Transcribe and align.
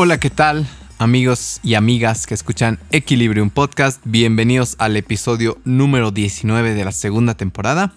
Hola, 0.00 0.20
¿qué 0.20 0.30
tal? 0.30 0.64
Amigos 0.98 1.58
y 1.64 1.74
amigas 1.74 2.28
que 2.28 2.34
escuchan 2.34 2.78
Equilibrium 2.92 3.50
Podcast, 3.50 4.00
bienvenidos 4.04 4.76
al 4.78 4.96
episodio 4.96 5.58
número 5.64 6.12
19 6.12 6.74
de 6.74 6.84
la 6.84 6.92
segunda 6.92 7.34
temporada. 7.34 7.92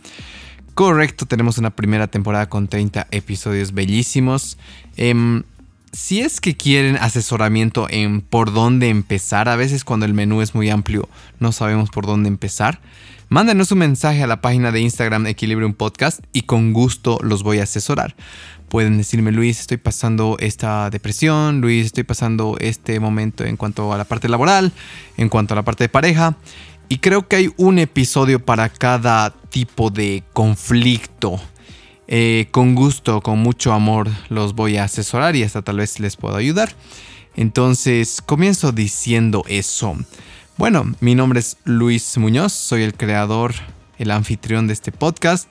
Correcto, 0.74 1.28
tenemos 1.28 1.60
una 1.60 1.70
primera 1.70 2.08
temporada 2.08 2.50
con 2.50 2.68
30 2.68 3.06
episodios 3.12 3.76
bellísimos. 3.76 4.58
Em, 4.98 5.44
si 5.94 6.22
es 6.22 6.40
que 6.40 6.56
quieren 6.56 6.96
asesoramiento 6.98 7.88
en 7.90 8.22
por 8.22 8.54
dónde 8.54 8.90
empezar, 8.90 9.50
a 9.50 9.56
veces 9.56 9.84
cuando 9.84 10.06
el 10.06 10.14
menú 10.14 10.42
es 10.42 10.56
muy 10.56 10.70
amplio 10.70 11.10
no 11.40 11.52
sabemos 11.52 11.90
por 11.90 12.06
dónde 12.06 12.30
empezar, 12.30 12.80
mándenos 13.30 13.72
un 13.72 13.80
mensaje 13.80 14.24
a 14.24 14.28
la 14.28 14.42
página 14.42 14.72
de 14.72 14.82
Instagram 14.82 15.28
Equilibrium 15.28 15.74
Podcast 15.74 16.22
y 16.34 16.44
con 16.44 16.72
gusto 16.74 17.18
los 17.22 17.44
voy 17.44 17.60
a 17.60 17.64
asesorar. 17.64 18.16
Pueden 18.70 18.98
decirme, 18.98 19.34
Luis, 19.34 19.60
estoy 19.60 19.78
pasando 19.78 20.38
esta 20.40 20.90
depresión, 20.90 21.60
Luis, 21.60 21.88
estoy 21.88 22.04
pasando 22.04 22.56
este 22.60 23.00
momento 23.02 23.44
en 23.44 23.58
cuanto 23.58 23.92
a 23.92 23.98
la 23.98 24.06
parte 24.06 24.30
laboral, 24.30 24.72
en 25.18 25.28
cuanto 25.28 25.54
a 25.54 25.58
la 25.58 25.64
parte 25.64 25.84
de 25.84 25.90
pareja. 25.90 26.38
Y 26.88 27.00
creo 27.00 27.28
que 27.28 27.36
hay 27.36 27.54
un 27.58 27.80
episodio 27.80 28.46
para 28.46 28.70
cada 28.70 29.32
tipo 29.50 29.90
de 29.90 30.24
conflicto. 30.32 31.40
Eh, 32.14 32.50
con 32.52 32.76
gusto, 32.76 33.22
con 33.22 33.40
mucho 33.40 33.72
amor 33.72 34.10
los 34.28 34.54
voy 34.54 34.76
a 34.76 34.84
asesorar 34.84 35.38
y 35.38 35.44
hasta 35.44 35.62
tal 35.62 35.78
vez 35.78 35.98
les 36.02 36.18
puedo 36.18 36.36
ayudar. 36.36 36.76
Entonces, 37.38 38.22
comienzo 38.22 38.74
diciendo 38.74 39.46
eso. 39.48 39.96
Bueno, 40.58 40.94
mi 41.00 41.16
nombre 41.16 41.40
es 41.40 41.56
Luis 41.64 42.18
Muñoz, 42.18 42.52
soy 42.52 42.84
el 42.84 42.96
creador, 42.96 43.54
el 43.98 44.12
anfitrión 44.12 44.68
de 44.68 44.74
este 44.74 44.92
podcast, 44.92 45.48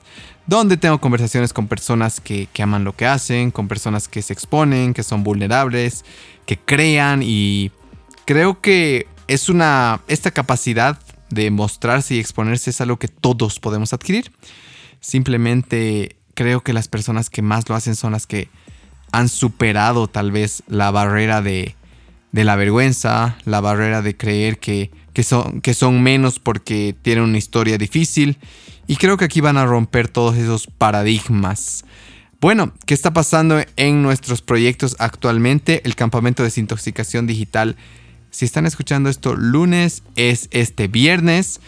donde 0.46 0.76
tengo 0.76 1.00
conversaciones 1.00 1.54
con 1.54 1.66
personas 1.66 2.20
que, 2.20 2.46
que 2.52 2.62
aman 2.62 2.84
lo 2.84 2.94
que 2.94 3.06
hacen, 3.06 3.50
con 3.52 3.66
personas 3.66 4.06
que 4.06 4.20
se 4.20 4.34
exponen, 4.34 4.92
que 4.92 5.02
son 5.02 5.24
vulnerables, 5.24 6.04
que 6.44 6.58
crean 6.58 7.22
y 7.24 7.70
creo 8.26 8.60
que 8.60 9.06
es 9.28 9.48
una, 9.48 10.02
esta 10.08 10.30
capacidad 10.30 10.98
de 11.30 11.50
mostrarse 11.50 12.16
y 12.16 12.18
exponerse 12.18 12.68
es 12.68 12.82
algo 12.82 12.98
que 12.98 13.08
todos 13.08 13.60
podemos 13.60 13.94
adquirir. 13.94 14.30
Simplemente 15.00 16.19
creo 16.40 16.62
que 16.62 16.72
las 16.72 16.88
personas 16.88 17.28
que 17.28 17.42
más 17.42 17.68
lo 17.68 17.74
hacen 17.74 17.94
son 17.94 18.12
las 18.12 18.26
que 18.26 18.48
han 19.12 19.28
superado 19.28 20.08
tal 20.08 20.32
vez 20.32 20.62
la 20.68 20.90
barrera 20.90 21.42
de, 21.42 21.76
de 22.32 22.44
la 22.44 22.56
vergüenza, 22.56 23.36
la 23.44 23.60
barrera 23.60 24.00
de 24.00 24.16
creer 24.16 24.58
que, 24.58 24.90
que, 25.12 25.22
son, 25.22 25.60
que 25.60 25.74
son 25.74 26.02
menos 26.02 26.38
porque 26.38 26.96
tienen 27.02 27.24
una 27.24 27.36
historia 27.36 27.76
difícil. 27.76 28.38
Y 28.86 28.96
creo 28.96 29.18
que 29.18 29.26
aquí 29.26 29.42
van 29.42 29.58
a 29.58 29.66
romper 29.66 30.08
todos 30.08 30.38
esos 30.38 30.66
paradigmas. 30.66 31.84
Bueno, 32.40 32.72
¿qué 32.86 32.94
está 32.94 33.12
pasando 33.12 33.62
en 33.76 34.02
nuestros 34.02 34.40
proyectos 34.40 34.96
actualmente? 34.98 35.82
El 35.84 35.94
campamento 35.94 36.42
de 36.42 36.46
desintoxicación 36.46 37.26
digital 37.26 37.76
si 38.30 38.44
están 38.44 38.64
escuchando 38.64 39.10
esto 39.10 39.34
lunes, 39.34 40.02
es 40.16 40.48
este 40.52 40.88
viernes. 40.88 41.60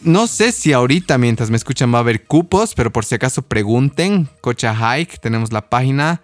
No 0.00 0.26
sé 0.28 0.52
si 0.52 0.72
ahorita 0.72 1.18
mientras 1.18 1.50
me 1.50 1.56
escuchan 1.56 1.92
va 1.92 1.98
a 1.98 2.00
haber 2.00 2.24
cupos, 2.24 2.74
pero 2.74 2.92
por 2.92 3.04
si 3.04 3.16
acaso 3.16 3.42
pregunten. 3.42 4.28
Cocha 4.40 4.74
Hike, 4.74 5.18
tenemos 5.18 5.52
la 5.52 5.68
página 5.68 6.22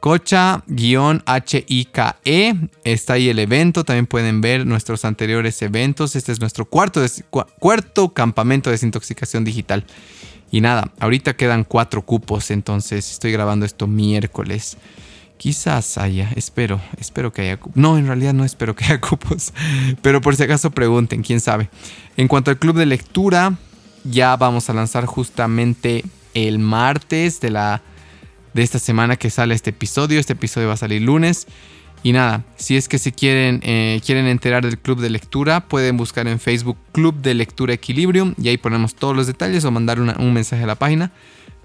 Cocha-H-I-K-E. 0.00 0.64
Está 2.84 3.12
ahí 3.12 3.28
el 3.28 3.38
evento. 3.38 3.84
También 3.84 4.06
pueden 4.06 4.40
ver 4.40 4.66
nuestros 4.66 5.04
anteriores 5.04 5.60
eventos. 5.60 6.16
Este 6.16 6.32
es 6.32 6.40
nuestro 6.40 6.64
cuarto, 6.64 7.04
cuarto 7.58 8.14
campamento 8.14 8.70
de 8.70 8.74
desintoxicación 8.74 9.44
digital. 9.44 9.84
Y 10.50 10.62
nada, 10.62 10.90
ahorita 10.98 11.36
quedan 11.36 11.64
cuatro 11.64 12.02
cupos, 12.02 12.50
entonces 12.50 13.08
estoy 13.10 13.30
grabando 13.30 13.66
esto 13.66 13.86
miércoles. 13.86 14.76
Quizás 15.40 15.96
haya, 15.96 16.30
espero, 16.36 16.82
espero 16.98 17.32
que 17.32 17.40
haya. 17.40 17.58
No, 17.74 17.96
en 17.96 18.06
realidad 18.06 18.34
no 18.34 18.44
espero 18.44 18.76
que 18.76 18.84
haya 18.84 19.00
cupos, 19.00 19.54
pero 20.02 20.20
por 20.20 20.36
si 20.36 20.42
acaso 20.42 20.70
pregunten, 20.70 21.22
quién 21.22 21.40
sabe. 21.40 21.70
En 22.18 22.28
cuanto 22.28 22.50
al 22.50 22.58
club 22.58 22.76
de 22.76 22.84
lectura, 22.84 23.56
ya 24.04 24.36
vamos 24.36 24.68
a 24.68 24.74
lanzar 24.74 25.06
justamente 25.06 26.04
el 26.34 26.58
martes 26.58 27.40
de 27.40 27.52
la 27.52 27.80
de 28.52 28.62
esta 28.62 28.78
semana 28.78 29.16
que 29.16 29.30
sale 29.30 29.54
este 29.54 29.70
episodio. 29.70 30.20
Este 30.20 30.34
episodio 30.34 30.68
va 30.68 30.74
a 30.74 30.76
salir 30.76 31.00
lunes. 31.00 31.46
Y 32.02 32.12
nada, 32.12 32.44
si 32.56 32.76
es 32.76 32.86
que 32.86 32.98
se 32.98 33.12
quieren, 33.12 33.60
eh, 33.62 34.02
quieren 34.04 34.26
enterar 34.26 34.62
del 34.62 34.78
club 34.78 35.00
de 35.00 35.08
lectura, 35.08 35.66
pueden 35.68 35.96
buscar 35.96 36.28
en 36.28 36.38
Facebook 36.38 36.76
Club 36.92 37.14
de 37.22 37.32
Lectura 37.32 37.72
Equilibrium 37.72 38.34
y 38.36 38.48
ahí 38.48 38.58
ponemos 38.58 38.94
todos 38.94 39.16
los 39.16 39.26
detalles 39.26 39.64
o 39.64 39.70
mandar 39.70 40.00
un 40.00 40.34
mensaje 40.34 40.64
a 40.64 40.66
la 40.66 40.74
página 40.74 41.12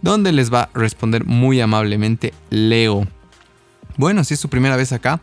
donde 0.02 0.31
les 0.31 0.53
va 0.53 0.62
a 0.62 0.69
responder 0.74 1.25
muy 1.25 1.59
amablemente 1.59 2.34
Leo. 2.50 3.06
Bueno, 3.97 4.23
si 4.25 4.33
es 4.33 4.39
su 4.39 4.50
primera 4.50 4.75
vez 4.75 4.91
acá, 4.91 5.22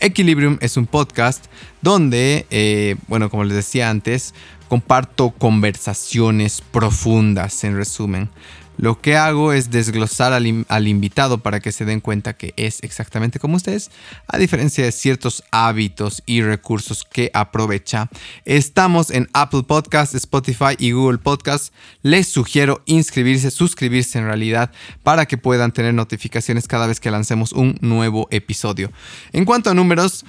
Equilibrium 0.00 0.56
es 0.62 0.78
un 0.78 0.86
podcast 0.86 1.44
donde, 1.82 2.46
eh, 2.50 2.96
bueno, 3.06 3.28
como 3.28 3.44
les 3.44 3.54
decía 3.54 3.90
antes, 3.90 4.34
comparto 4.68 5.30
conversaciones 5.30 6.62
profundas, 6.62 7.62
en 7.64 7.76
resumen. 7.76 8.30
Lo 8.76 9.00
que 9.00 9.16
hago 9.16 9.52
es 9.52 9.70
desglosar 9.70 10.32
al, 10.32 10.88
invitado 10.88 11.38
para 11.38 11.60
que 11.60 11.70
se 11.70 11.84
den 11.84 12.00
cuenta 12.00 12.36
que 12.36 12.52
es 12.56 12.82
exactamente 12.82 13.38
como 13.38 13.56
ustedes, 13.56 13.90
a 14.26 14.36
diferencia 14.36 14.84
de 14.84 14.92
ciertos 14.92 15.44
hábitos 15.52 16.22
y 16.26 16.42
recursos 16.42 17.04
que 17.04 17.30
aprovecha. 17.34 18.08
Estamos 18.44 19.10
en 19.10 19.28
Apple 19.32 19.62
Podcast, 19.62 20.14
Spotify 20.14 20.74
y 20.78 20.90
Google 20.90 21.18
Podcast. 21.18 21.72
Les 22.02 22.26
sugiero 22.26 22.82
inscribirse, 22.86 23.50
suscribirse 23.50 24.18
en 24.18 24.24
realidad, 24.24 24.72
para 25.02 25.26
que 25.26 25.38
puedan 25.38 25.72
tener 25.72 25.94
notificaciones 25.94 26.66
cada 26.66 26.86
vez 26.86 26.98
que 26.98 27.10
lancemos 27.12 27.52
un 27.52 27.78
nuevo 27.80 28.26
episodio. 28.30 28.90
En 29.32 29.44
cuanto 29.44 29.70
a 29.70 29.74
números, 29.74 30.24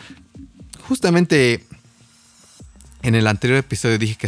justamente 0.87 1.65
en 3.01 3.15
el 3.15 3.27
anterior 3.27 3.59
episodio 3.59 3.97
dije 3.97 4.15
que 4.15 4.27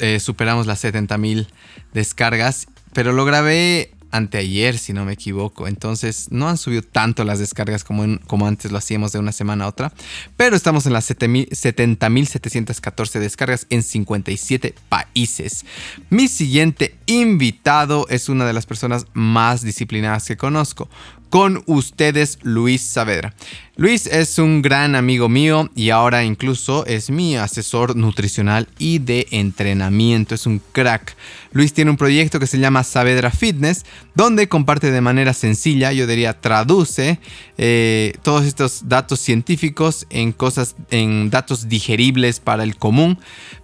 eh, 0.00 0.20
superamos 0.20 0.66
las 0.66 0.84
70.000 0.84 1.48
descargas 1.92 2.66
pero 2.92 3.12
lo 3.12 3.24
grabé 3.24 3.92
anteayer, 4.12 4.78
si 4.78 4.92
no 4.92 5.04
me 5.04 5.14
equivoco. 5.14 5.66
Entonces 5.66 6.28
no 6.30 6.48
han 6.48 6.58
subido 6.58 6.82
tanto 6.82 7.24
las 7.24 7.40
descargas 7.40 7.82
como, 7.82 8.20
como 8.26 8.46
antes 8.46 8.70
lo 8.70 8.78
hacíamos 8.78 9.10
de 9.12 9.18
una 9.18 9.32
semana 9.32 9.64
a 9.64 9.68
otra. 9.68 9.92
Pero 10.36 10.54
estamos 10.54 10.86
en 10.86 10.92
las 10.92 11.10
70.714 11.10 13.18
descargas 13.18 13.66
en 13.70 13.82
57 13.82 14.76
países. 14.88 15.66
Mi 16.10 16.28
siguiente 16.28 16.94
invitado 17.06 18.06
es 18.08 18.28
una 18.28 18.46
de 18.46 18.52
las 18.52 18.66
personas 18.66 19.06
más 19.14 19.62
disciplinadas 19.62 20.26
que 20.26 20.36
conozco 20.36 20.88
con 21.32 21.62
ustedes 21.64 22.38
Luis 22.42 22.82
Saavedra. 22.82 23.32
Luis 23.76 24.06
es 24.06 24.38
un 24.38 24.60
gran 24.60 24.94
amigo 24.94 25.30
mío 25.30 25.70
y 25.74 25.88
ahora 25.88 26.24
incluso 26.24 26.84
es 26.84 27.08
mi 27.08 27.38
asesor 27.38 27.96
nutricional 27.96 28.68
y 28.78 28.98
de 28.98 29.26
entrenamiento. 29.30 30.34
Es 30.34 30.44
un 30.44 30.60
crack. 30.72 31.16
Luis 31.52 31.72
tiene 31.72 31.90
un 31.90 31.96
proyecto 31.96 32.38
que 32.38 32.46
se 32.46 32.58
llama 32.58 32.84
Saavedra 32.84 33.30
Fitness, 33.30 33.86
donde 34.14 34.46
comparte 34.46 34.90
de 34.90 35.00
manera 35.00 35.32
sencilla, 35.32 35.90
yo 35.92 36.06
diría 36.06 36.38
traduce 36.38 37.18
eh, 37.56 38.12
todos 38.22 38.44
estos 38.44 38.90
datos 38.90 39.18
científicos 39.18 40.06
en 40.10 40.32
cosas, 40.32 40.76
en 40.90 41.30
datos 41.30 41.66
digeribles 41.66 42.40
para 42.40 42.62
el 42.62 42.76
común, 42.76 43.18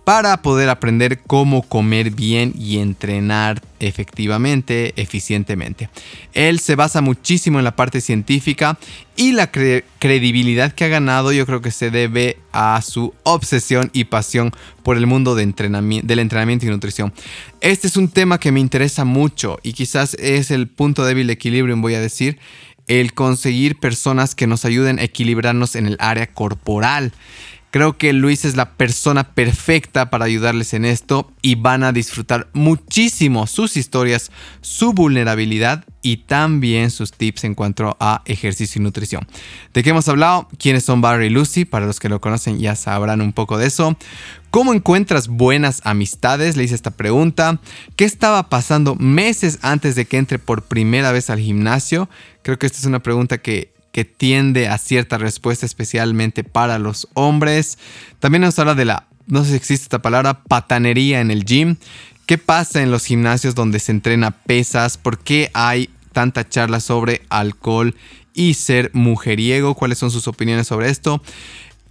para 0.09 0.41
poder 0.41 0.71
aprender 0.71 1.19
cómo 1.19 1.61
comer 1.61 2.11
bien 2.11 2.55
y 2.59 2.79
entrenar 2.79 3.61
efectivamente, 3.79 4.95
eficientemente. 4.97 5.91
Él 6.33 6.61
se 6.61 6.77
basa 6.77 7.03
muchísimo 7.03 7.59
en 7.59 7.65
la 7.67 7.77
parte 7.77 8.01
científica 8.01 8.79
y 9.17 9.33
la 9.33 9.51
credibilidad 9.51 10.73
que 10.73 10.87
ha 10.87 10.89
ganado 10.89 11.31
yo 11.31 11.45
creo 11.45 11.61
que 11.61 11.71
se 11.71 11.91
debe 11.91 12.39
a 12.53 12.81
su 12.81 13.13
obsesión 13.23 13.91
y 13.93 14.05
pasión 14.05 14.53
por 14.83 14.97
el 14.97 15.07
mundo 15.07 15.35
del 15.35 15.49
entrenamiento 15.51 16.65
y 16.65 16.71
nutrición. 16.71 17.13
Este 17.61 17.87
es 17.87 17.99
un 17.99 18.09
tema 18.09 18.41
que 18.41 18.51
me 18.51 18.61
interesa 18.61 19.05
mucho 19.05 19.59
y 19.63 19.75
quizás 19.75 20.15
es 20.15 20.51
el 20.51 20.69
punto 20.69 21.05
débil 21.05 21.27
de 21.27 21.35
equilibrio, 21.35 21.77
voy 21.77 21.97
a 21.97 22.01
decir, 22.01 22.39
el 22.87 23.13
conseguir 23.13 23.79
personas 23.79 24.35
que 24.35 24.47
nos 24.47 24.65
ayuden 24.65 25.01
a 25.01 25.03
equilibrarnos 25.03 25.77
en 25.77 25.87
el 25.87 25.99
área 26.01 26.29
corporal. 26.29 27.13
Creo 27.71 27.99
que 27.99 28.15
Luis 28.15 28.47
es 28.47 28.57
la 28.57 28.71
persona 28.77 29.35
perfecta 29.35 30.09
para 30.09 30.25
ayudarles 30.25 30.73
en 30.73 30.87
esto 30.87 31.31
y 31.43 31.57
van 31.57 31.83
a 31.83 31.93
disfrutar 31.93 32.49
muchísimo 32.55 33.47
sus 33.47 33.77
historias, 33.77 34.31
su 34.63 34.95
vulnerabilidad 34.95 35.85
y 36.01 36.19
también 36.19 36.91
sus 36.91 37.13
tips 37.13 37.45
en 37.45 37.55
cuanto 37.55 37.95
a 38.01 38.23
ejercicio 38.25 38.81
y 38.81 38.85
nutrición. 38.85 39.27
¿De 39.75 39.83
qué 39.83 39.91
hemos 39.91 40.09
hablado? 40.09 40.49
¿Quiénes 40.59 40.85
son 40.85 41.03
Barry 41.03 41.27
y 41.27 41.31
Lucy? 41.31 41.67
Para 41.67 41.85
los 41.85 42.01
que 42.01 42.09
lo 42.09 42.23
conocen 42.23 42.59
ya 42.59 42.75
sabrán 42.75 43.21
un 43.21 43.35
poco 43.35 43.59
de 43.59 43.67
eso. 43.67 43.99
¿Cómo 44.51 44.73
encuentras 44.73 45.29
buenas 45.29 45.83
amistades? 45.85 46.57
Le 46.57 46.65
hice 46.65 46.75
esta 46.75 46.93
pregunta. 46.93 47.61
¿Qué 47.97 48.07
estaba 48.07 48.49
pasando 48.49 48.95
meses 48.95 49.59
antes 49.61 49.95
de 49.95 50.07
que 50.07 50.17
entre 50.17 50.39
por 50.39 50.63
primera 50.63 51.13
vez 51.13 51.29
al 51.29 51.39
gimnasio? 51.39 52.09
Creo 52.43 52.59
que 52.59 52.65
esta 52.65 52.79
es 52.79 52.87
una 52.87 53.03
pregunta 53.03 53.37
que 53.37 53.75
que 53.99 54.05
tiende 54.05 54.69
a 54.69 54.79
cierta 54.79 55.19
respuesta 55.19 55.67
especialmente 55.67 56.45
para 56.45 56.79
los 56.79 57.09
hombres. 57.15 57.79
También 58.21 58.43
nos 58.43 58.57
habla 58.61 58.77
de 58.77 58.85
la, 58.85 59.09
no 59.27 59.43
sé 59.43 59.51
si 59.51 59.57
existe 59.57 59.87
esta 59.87 60.01
palabra, 60.01 60.45
patanería 60.45 61.21
en 61.21 61.33
el 61.33 61.45
gym. 61.45 61.75
¿Qué 62.25 62.39
pasa 62.39 62.81
en 62.81 62.93
los 62.93 63.07
gimnasios 63.07 63.57
donde 63.57 63.81
se 63.81 63.91
entrena 63.91 64.31
pesas? 64.31 64.99
¿Por 64.99 65.19
qué 65.19 65.51
hay 65.53 65.91
tanta 66.13 66.49
charla 66.49 66.79
sobre 66.79 67.23
alcohol 67.29 67.97
y 68.35 68.55
ser 68.55 68.93
mujeriego. 68.95 69.75
¿Cuáles 69.75 69.99
son 69.99 70.13
sus 70.13 70.29
opiniones 70.29 70.69
sobre 70.69 70.91
esto? 70.91 71.21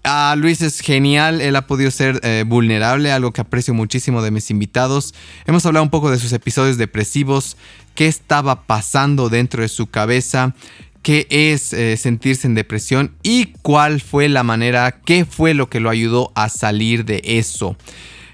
Ah, 0.05 0.35
Luis 0.37 0.61
es 0.61 0.79
genial, 0.79 1.41
él 1.41 1.57
ha 1.57 1.67
podido 1.67 1.91
ser 1.91 2.21
eh, 2.23 2.45
vulnerable, 2.47 3.11
algo 3.11 3.33
que 3.33 3.41
aprecio 3.41 3.73
muchísimo 3.73 4.21
de 4.21 4.31
mis 4.31 4.49
invitados. 4.49 5.13
Hemos 5.45 5.65
hablado 5.65 5.83
un 5.83 5.89
poco 5.89 6.09
de 6.09 6.19
sus 6.19 6.31
episodios 6.31 6.77
depresivos, 6.77 7.57
qué 7.95 8.07
estaba 8.07 8.63
pasando 8.63 9.27
dentro 9.27 9.61
de 9.61 9.67
su 9.67 9.87
cabeza, 9.87 10.55
qué 11.01 11.27
es 11.29 11.73
eh, 11.73 11.97
sentirse 11.97 12.47
en 12.47 12.55
depresión 12.55 13.15
y 13.23 13.53
cuál 13.61 14.01
fue 14.01 14.29
la 14.29 14.43
manera, 14.43 14.99
qué 15.05 15.25
fue 15.25 15.53
lo 15.53 15.69
que 15.69 15.79
lo 15.79 15.89
ayudó 15.89 16.31
a 16.35 16.49
salir 16.49 17.05
de 17.05 17.21
eso. 17.23 17.75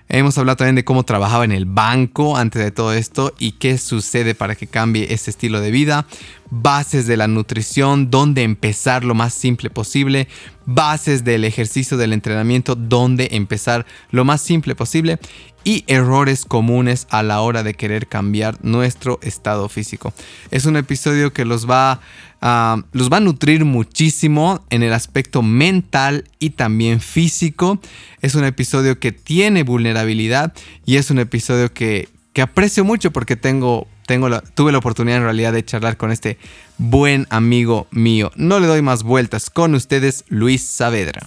Hemos 0.10 0.38
hablado 0.38 0.57
también 0.57 0.75
de 0.75 0.83
cómo 0.83 1.04
trabajaba 1.04 1.44
en 1.44 1.51
el 1.51 1.65
banco 1.65 2.38
antes 2.38 2.63
de 2.63 2.69
todo 2.69 2.94
esto 2.94 3.33
y 3.39 3.54
qué 3.54 3.80
sucede 3.80 4.36
para 4.36 4.54
que 4.54 4.68
cambie 4.68 5.12
ese 5.12 5.31
estilo 5.31 5.60
de 5.60 5.71
vida. 5.71 6.06
Bases 6.51 7.07
de 7.07 7.18
la 7.18 7.27
nutrición, 7.27 8.12
dónde 8.12 8.44
empezar 8.44 9.06
lo 9.06 9.15
más 9.15 9.33
simple 9.33 9.71
posible. 9.71 10.27
Bases 10.68 11.24
del 11.24 11.45
ejercicio 11.45 11.98
del 11.98 12.13
entrenamiento, 12.13 12.75
dónde 12.75 13.30
empezar 13.31 13.88
lo 14.12 14.24
más 14.24 14.42
simple 14.42 14.75
posible. 14.75 15.18
Y 15.63 15.83
errores 15.88 16.45
comunes 16.45 17.07
a 17.10 17.24
la 17.24 17.42
hora 17.42 17.63
de 17.63 17.74
querer 17.74 18.07
cambiar 18.07 18.63
nuestro 18.63 19.18
estado 19.24 19.68
físico. 19.68 20.13
Es 20.51 20.65
un 20.65 20.75
episodio 20.75 21.33
que 21.33 21.45
los 21.45 21.68
va 21.68 22.01
Ah, 22.45 22.83
los 22.91 23.09
va 23.09 23.17
a 23.17 23.19
nutrir 23.21 23.63
muchísimo 23.63 24.65
en 24.69 24.83
el 24.83 24.91
aspecto 24.91 25.41
mental 25.41 26.25
y 26.39 26.49
también 26.49 26.99
físico. 26.99 27.79
Es 28.19 28.35
un 28.35 28.43
episodio 28.43 28.99
que 28.99 29.13
tiene 29.13 29.63
vulnerabilidad 29.63 30.53
y 30.85 30.97
es 30.97 31.09
un 31.09 31.19
episodio 31.19 31.73
que, 31.73 32.09
aprecio 32.41 32.83
mucho 32.83 33.11
porque 33.11 33.37
tengo, 33.37 33.87
tengo 34.07 34.41
tuve 34.41 34.73
la 34.73 34.79
oportunidad 34.79 35.19
en 35.19 35.23
realidad 35.23 35.53
de 35.53 35.63
charlar 35.63 35.95
con 35.95 36.11
este 36.11 36.37
buen 36.77 37.27
amigo 37.29 37.87
mío. 37.91 38.29
No 38.35 38.59
le 38.59 38.67
doy 38.67 38.81
más 38.81 39.03
vueltas. 39.03 39.49
Con 39.49 39.73
ustedes, 39.73 40.25
Luis 40.27 40.63
Saavedra. 40.63 41.25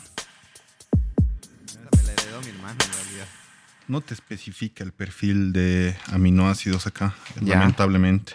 No 3.88 4.02
te 4.02 4.12
especifica 4.12 4.84
el 4.84 4.92
perfil 4.92 5.54
de 5.54 5.96
aminoácidos 6.12 6.86
acá, 6.86 7.14
lamentablemente 7.40 8.34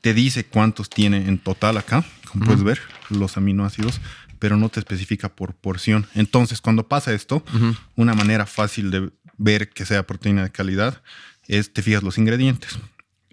te 0.00 0.14
dice 0.14 0.44
cuántos 0.44 0.90
tiene 0.90 1.28
en 1.28 1.38
total 1.38 1.76
acá, 1.76 2.04
como 2.30 2.46
puedes 2.46 2.62
ver, 2.62 2.80
los 3.10 3.36
aminoácidos, 3.36 4.00
pero 4.38 4.56
no 4.56 4.68
te 4.68 4.80
especifica 4.80 5.28
por 5.28 5.54
porción. 5.54 6.06
Entonces, 6.14 6.60
cuando 6.60 6.88
pasa 6.88 7.12
esto, 7.12 7.44
una 7.96 8.14
manera 8.14 8.46
fácil 8.46 8.90
de 8.90 9.10
ver 9.36 9.70
que 9.70 9.86
sea 9.86 10.06
proteína 10.06 10.42
de 10.44 10.50
calidad 10.50 11.02
es 11.46 11.72
te 11.72 11.82
fijas 11.82 12.02
los 12.02 12.18
ingredientes. 12.18 12.78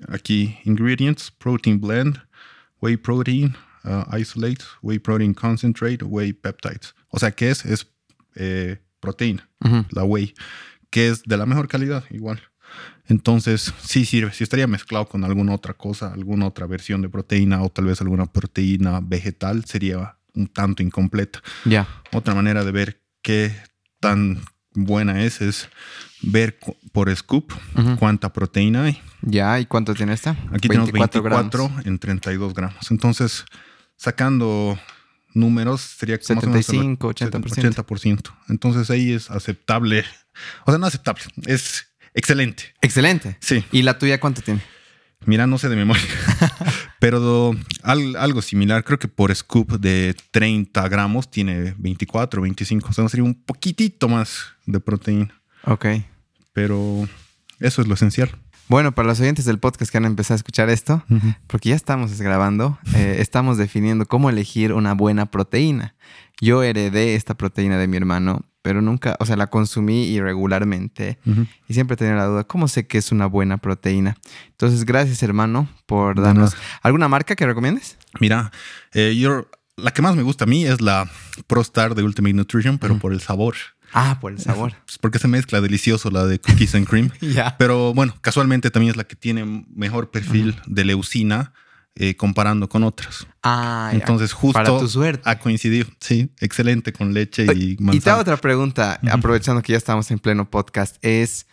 Aquí, 0.07 0.57
ingredients, 0.63 1.31
protein 1.31 1.79
blend, 1.79 2.21
whey 2.81 2.97
protein, 2.97 3.55
uh, 3.83 4.15
isolate, 4.17 4.63
whey 4.81 4.99
protein 4.99 5.33
concentrate, 5.33 6.03
whey 6.03 6.33
peptides. 6.33 6.93
O 7.09 7.19
sea, 7.19 7.31
¿qué 7.31 7.49
es? 7.49 7.65
Es 7.65 7.87
eh, 8.35 8.77
proteína, 8.99 9.49
la 9.91 10.03
whey, 10.03 10.33
que 10.89 11.09
es 11.09 11.23
de 11.23 11.37
la 11.37 11.45
mejor 11.45 11.67
calidad, 11.67 12.03
igual. 12.09 12.41
Entonces, 13.07 13.73
sí 13.81 14.05
sirve. 14.05 14.33
Si 14.33 14.43
estaría 14.43 14.67
mezclado 14.67 15.07
con 15.07 15.23
alguna 15.23 15.53
otra 15.53 15.73
cosa, 15.73 16.13
alguna 16.13 16.47
otra 16.47 16.67
versión 16.67 17.01
de 17.01 17.09
proteína 17.09 17.63
o 17.63 17.69
tal 17.69 17.85
vez 17.85 18.01
alguna 18.01 18.25
proteína 18.25 18.99
vegetal, 19.01 19.65
sería 19.65 20.17
un 20.33 20.47
tanto 20.47 20.83
incompleta. 20.83 21.41
Ya. 21.65 21.87
Otra 22.11 22.35
manera 22.35 22.63
de 22.63 22.71
ver 22.71 23.01
qué 23.21 23.55
tan 23.99 24.41
buena 24.73 25.23
es 25.23 25.41
es 25.41 25.69
ver 26.21 26.59
por 26.91 27.13
scoop 27.15 27.51
cuánta 27.99 28.31
proteína 28.31 28.83
hay. 28.83 29.01
Ya, 29.21 29.59
¿y 29.59 29.65
cuánto 29.65 29.93
tiene 29.93 30.13
esta? 30.13 30.37
Aquí 30.51 30.67
tenemos 30.67 30.91
24 30.91 31.71
en 31.85 31.99
32 31.99 32.53
gramos. 32.53 32.91
Entonces, 32.91 33.45
sacando 33.95 34.77
números, 35.33 35.81
sería 35.81 36.19
como 36.19 36.41
75, 36.41 37.13
80%. 37.13 37.85
80%. 37.85 38.33
Entonces 38.49 38.89
ahí 38.89 39.11
es 39.11 39.29
aceptable. 39.31 40.03
O 40.65 40.71
sea, 40.71 40.77
no 40.77 40.85
aceptable, 40.85 41.23
es 41.45 41.86
Excelente. 42.17 42.73
Excelente. 42.81 43.37
Sí. 43.39 43.63
¿Y 43.71 43.83
la 43.83 43.99
tuya 43.99 44.19
cuánto 44.19 44.41
tiene? 44.41 44.59
Mira, 45.25 45.45
no 45.45 45.57
sé 45.59 45.69
de 45.69 45.75
memoria, 45.75 46.03
pero 46.99 47.55
algo 47.83 48.41
similar, 48.41 48.83
creo 48.83 48.97
que 48.97 49.07
por 49.07 49.35
scoop 49.35 49.79
de 49.79 50.15
30 50.31 50.87
gramos 50.89 51.29
tiene 51.29 51.75
24, 51.77 52.41
25, 52.41 52.87
o 52.89 52.93
sea, 52.93 53.09
sería 53.09 53.23
un 53.23 53.35
poquitito 53.35 54.07
más 54.07 54.45
de 54.65 54.79
proteína. 54.79 55.41
Ok. 55.65 55.85
Pero 56.53 57.07
eso 57.59 57.81
es 57.81 57.87
lo 57.87 57.93
esencial. 57.95 58.29
Bueno, 58.67 58.93
para 58.93 59.07
los 59.07 59.19
oyentes 59.19 59.45
del 59.45 59.59
podcast 59.59 59.91
que 59.91 59.97
han 59.97 60.05
empezado 60.05 60.35
a 60.35 60.37
escuchar 60.37 60.69
esto, 60.69 61.03
porque 61.47 61.69
ya 61.69 61.75
estamos 61.75 62.19
grabando, 62.19 62.79
eh, 62.95 63.17
estamos 63.19 63.57
definiendo 63.57 64.05
cómo 64.05 64.29
elegir 64.29 64.73
una 64.73 64.93
buena 64.93 65.27
proteína. 65.27 65.95
Yo 66.41 66.63
heredé 66.63 67.15
esta 67.15 67.35
proteína 67.35 67.77
de 67.77 67.87
mi 67.87 67.97
hermano 67.97 68.45
pero 68.67 68.81
nunca, 68.81 69.15
o 69.21 69.25
sea, 69.25 69.37
la 69.37 69.47
consumí 69.47 70.07
irregularmente 70.07 71.17
y 71.69 71.73
siempre 71.73 71.95
tenía 71.95 72.15
la 72.15 72.25
duda, 72.25 72.43
¿cómo 72.43 72.67
sé 72.67 72.85
que 72.85 72.97
es 72.97 73.13
una 73.13 73.25
buena 73.25 73.59
proteína? 73.59 74.17
Entonces, 74.49 74.83
gracias 74.83 75.23
hermano 75.23 75.69
por 75.85 76.21
darnos... 76.21 76.53
¿Alguna 76.81 77.07
marca 77.07 77.37
que 77.37 77.45
recomiendes? 77.45 77.97
Mira, 78.19 78.51
eh, 78.93 79.15
yo, 79.17 79.47
la 79.77 79.91
que 79.91 80.01
más 80.01 80.17
me 80.17 80.21
gusta 80.21 80.43
a 80.43 80.47
mí 80.47 80.65
es 80.65 80.81
la 80.81 81.09
ProStar 81.47 81.95
de 81.95 82.03
Ultimate 82.03 82.33
Nutrition, 82.33 82.77
pero 82.77 82.99
por 82.99 83.13
el 83.13 83.21
sabor. 83.21 83.55
Ah, 83.93 84.17
por 84.19 84.33
el 84.33 84.39
sabor. 84.39 84.73
Pues 84.85 84.97
porque 84.97 85.17
se 85.17 85.29
mezcla 85.29 85.61
delicioso 85.61 86.11
la 86.11 86.25
de 86.25 86.37
cookies 86.37 86.75
and 86.75 86.89
cream. 86.89 87.09
Pero 87.57 87.93
bueno, 87.93 88.17
casualmente 88.19 88.69
también 88.69 88.91
es 88.91 88.97
la 88.97 89.05
que 89.05 89.15
tiene 89.15 89.65
mejor 89.73 90.11
perfil 90.11 90.57
de 90.65 90.83
leucina 90.83 91.53
eh, 91.99 92.15
comparando 92.15 92.69
con 92.69 92.83
otras. 92.83 93.27
Ah, 93.41 93.89
Entonces, 93.91 94.31
justo 94.33 94.53
Para 94.53 94.77
tu 94.77 94.87
suerte. 94.87 95.21
ha 95.25 95.39
coincidido. 95.39 95.87
Sí, 95.99 96.31
excelente 96.39 96.93
con 96.93 97.13
leche 97.13 97.43
y 97.55 97.75
manzana. 97.79 98.01
Y 98.05 98.09
hago 98.09 98.21
otra 98.21 98.37
pregunta, 98.37 98.99
aprovechando 99.11 99.61
que 99.63 99.71
ya 99.73 99.77
estamos 99.77 100.11
en 100.11 100.19
pleno 100.19 100.49
podcast, 100.49 100.97
es 101.01 101.47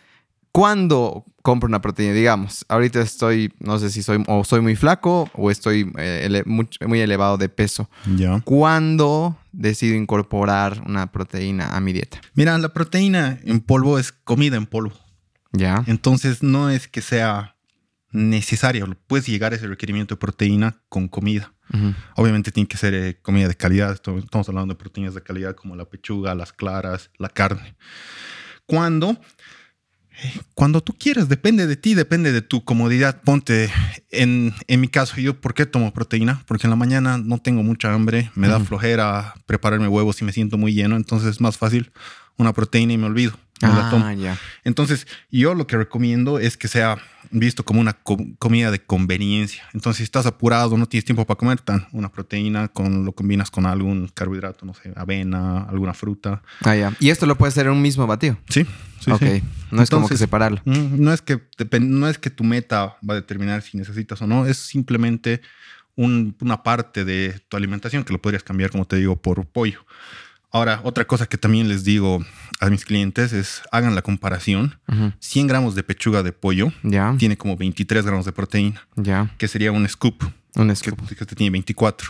¿cuándo 0.51 1.25
compro 1.41 1.67
una 1.67 1.81
proteína? 1.81 2.13
Digamos, 2.13 2.65
ahorita 2.69 3.01
estoy, 3.01 3.51
no 3.59 3.79
sé 3.79 3.89
si 3.89 4.03
soy 4.03 4.23
o 4.27 4.43
soy 4.43 4.61
muy 4.61 4.75
flaco 4.75 5.29
o 5.33 5.51
estoy 5.51 5.91
eh, 5.97 6.43
muy, 6.45 7.01
elevado 7.01 7.37
de 7.37 7.49
peso. 7.49 7.89
Ya. 8.15 8.39
¿Cuándo 8.45 9.37
decido 9.51 9.95
incorporar 9.95 10.81
una 10.85 11.11
proteína 11.11 11.75
a 11.75 11.79
mi 11.81 11.91
dieta? 11.91 12.21
Mira, 12.35 12.57
la 12.57 12.69
proteína 12.69 13.39
en 13.43 13.59
polvo 13.61 13.99
es 13.99 14.11
comida 14.11 14.57
en 14.57 14.65
polvo. 14.65 14.93
Ya. 15.51 15.83
Entonces, 15.87 16.43
no 16.43 16.69
es 16.69 16.87
que 16.87 17.01
sea 17.01 17.54
necesaria. 18.15 18.85
Puedes 19.07 19.27
llegar 19.27 19.53
a 19.53 19.55
ese 19.55 19.67
requerimiento 19.67 20.15
de 20.15 20.19
proteína 20.19 20.81
con 20.89 21.07
comida. 21.07 21.53
Obviamente 22.15 22.51
tiene 22.51 22.67
que 22.67 22.77
ser 22.77 22.93
eh, 22.93 23.19
comida 23.21 23.47
de 23.47 23.55
calidad. 23.55 23.91
Estamos 23.91 24.47
hablando 24.47 24.73
de 24.73 24.79
proteínas 24.79 25.15
de 25.15 25.21
calidad 25.21 25.55
como 25.55 25.75
la 25.75 25.85
pechuga, 25.85 26.35
las 26.35 26.53
claras, 26.53 27.09
la 27.17 27.27
carne. 27.27 27.75
Cuando, 28.67 29.19
eh, 30.23 30.39
cuando 30.53 30.81
tú 30.81 30.93
quieres, 30.97 31.27
depende 31.27 31.65
de 31.65 31.75
ti, 31.75 31.95
depende 31.95 32.31
de 32.31 32.41
tu 32.41 32.63
comodidad. 32.63 33.21
Ponte, 33.23 33.71
en, 34.11 34.53
en, 34.67 34.79
mi 34.79 34.87
caso, 34.87 35.19
yo, 35.19 35.41
¿por 35.41 35.55
qué 35.55 35.65
tomo 35.65 35.91
proteína? 35.91 36.43
Porque 36.45 36.67
en 36.67 36.71
la 36.71 36.77
mañana 36.77 37.17
no 37.17 37.39
tengo 37.39 37.63
mucha 37.63 37.91
hambre, 37.93 38.31
me 38.35 38.47
da 38.47 38.59
flojera 38.59 39.33
prepararme 39.47 39.87
huevos 39.87 40.21
y 40.21 40.25
me 40.25 40.31
siento 40.31 40.57
muy 40.57 40.73
lleno. 40.73 40.95
Entonces 40.95 41.29
es 41.29 41.41
más 41.41 41.57
fácil 41.57 41.91
una 42.37 42.53
proteína 42.53 42.93
y 42.93 42.97
me 42.97 43.05
olvido. 43.05 43.33
Ah, 43.61 44.13
ya. 44.17 44.37
Entonces, 44.65 45.07
yo 45.31 45.53
lo 45.53 45.65
que 45.65 45.77
recomiendo 45.77 46.39
es 46.39 46.57
que 46.57 46.67
sea 46.67 46.97
visto 47.31 47.63
como 47.63 47.79
una 47.79 47.93
comida 48.37 48.69
de 48.69 48.79
conveniencia. 48.79 49.63
Entonces, 49.73 49.97
si 49.97 50.03
estás 50.03 50.25
apurado, 50.25 50.77
no 50.77 50.85
tienes 50.87 51.05
tiempo 51.05 51.25
para 51.25 51.37
comer, 51.37 51.61
tan 51.61 51.87
una 51.91 52.11
proteína, 52.11 52.67
con, 52.67 53.05
lo 53.05 53.13
combinas 53.13 53.49
con 53.49 53.65
algún 53.65 54.09
carbohidrato, 54.13 54.65
no 54.65 54.73
sé, 54.73 54.91
avena, 54.95 55.63
alguna 55.63 55.93
fruta. 55.93 56.41
Ah, 56.61 56.75
ya. 56.75 56.93
¿Y 56.99 57.09
esto 57.09 57.25
lo 57.25 57.37
puedes 57.37 57.53
hacer 57.53 57.67
en 57.67 57.73
un 57.73 57.81
mismo 57.81 58.05
batido? 58.05 58.37
Sí. 58.49 58.65
sí 58.99 59.11
ok. 59.11 59.23
No 59.71 59.81
es 59.81 59.89
como 59.89 60.07
que 60.07 60.17
separarlo. 60.17 60.61
Mm, 60.65 61.01
no 61.01 61.13
es 61.13 61.21
que, 61.21 61.41
no 61.79 62.09
es 62.09 62.17
que 62.17 62.29
tu 62.29 62.43
meta 62.43 62.97
va 63.07 63.13
a 63.13 63.15
determinar 63.15 63.61
si 63.61 63.77
necesitas 63.77 64.21
o 64.21 64.27
no, 64.27 64.45
es 64.45 64.57
simplemente 64.57 65.41
una 65.95 66.61
parte 66.61 67.05
de 67.05 67.39
tu 67.47 67.55
alimentación 67.55 68.03
que 68.03 68.11
lo 68.11 68.21
podrías 68.21 68.43
cambiar, 68.43 68.69
como 68.69 68.85
te 68.85 68.97
digo, 68.97 69.15
por 69.15 69.45
pollo. 69.45 69.85
Ahora, 70.55 70.79
otra 70.85 71.05
cosa 71.05 71.25
que 71.25 71.37
también 71.37 71.67
les 71.67 71.83
digo 71.83 72.23
a 72.61 72.69
mis 72.69 72.85
clientes 72.85 73.33
es 73.33 73.61
hagan 73.73 73.93
la 73.93 74.01
comparación. 74.01 74.79
100 75.19 75.47
gramos 75.47 75.75
de 75.75 75.83
pechuga 75.83 76.23
de 76.23 76.31
pollo 76.31 76.71
tiene 77.17 77.35
como 77.35 77.57
23 77.57 78.05
gramos 78.05 78.25
de 78.25 78.31
proteína, 78.31 78.87
que 79.37 79.49
sería 79.49 79.73
un 79.73 79.85
scoop. 79.89 80.23
Un 80.55 80.73
scoop. 80.73 81.05
Que, 81.09 81.15
este 81.15 81.35
tiene 81.35 81.51
24. 81.51 82.09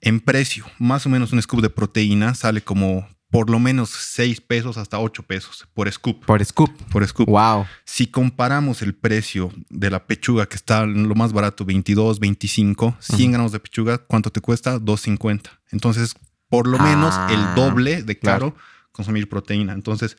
En 0.00 0.18
precio, 0.18 0.66
más 0.80 1.06
o 1.06 1.08
menos 1.08 1.32
un 1.32 1.40
scoop 1.40 1.62
de 1.62 1.70
proteína 1.70 2.34
sale 2.34 2.60
como 2.60 3.06
por 3.30 3.48
lo 3.48 3.60
menos 3.60 3.90
6 3.90 4.40
pesos 4.40 4.76
hasta 4.76 4.98
8 4.98 5.22
pesos 5.22 5.64
por 5.74 5.90
scoop. 5.92 6.24
Por 6.24 6.44
scoop. 6.44 6.72
Por 6.90 7.06
scoop. 7.06 7.28
Wow. 7.28 7.66
Si 7.84 8.08
comparamos 8.08 8.82
el 8.82 8.96
precio 8.96 9.52
de 9.70 9.90
la 9.90 10.04
pechuga, 10.08 10.46
que 10.46 10.56
está 10.56 10.86
lo 10.86 11.14
más 11.14 11.32
barato, 11.32 11.64
22, 11.64 12.18
25, 12.18 12.96
100 12.98 13.30
gramos 13.30 13.52
de 13.52 13.60
pechuga, 13.60 13.98
¿cuánto 13.98 14.30
te 14.30 14.40
cuesta? 14.40 14.80
2.50. 14.80 15.50
Entonces, 15.70 16.16
por 16.48 16.66
lo 16.66 16.78
menos 16.78 17.14
el 17.30 17.40
ah, 17.40 17.52
doble 17.56 18.02
de 18.02 18.18
caro 18.18 18.54
consumir 18.92 19.28
proteína. 19.28 19.72
Entonces, 19.72 20.16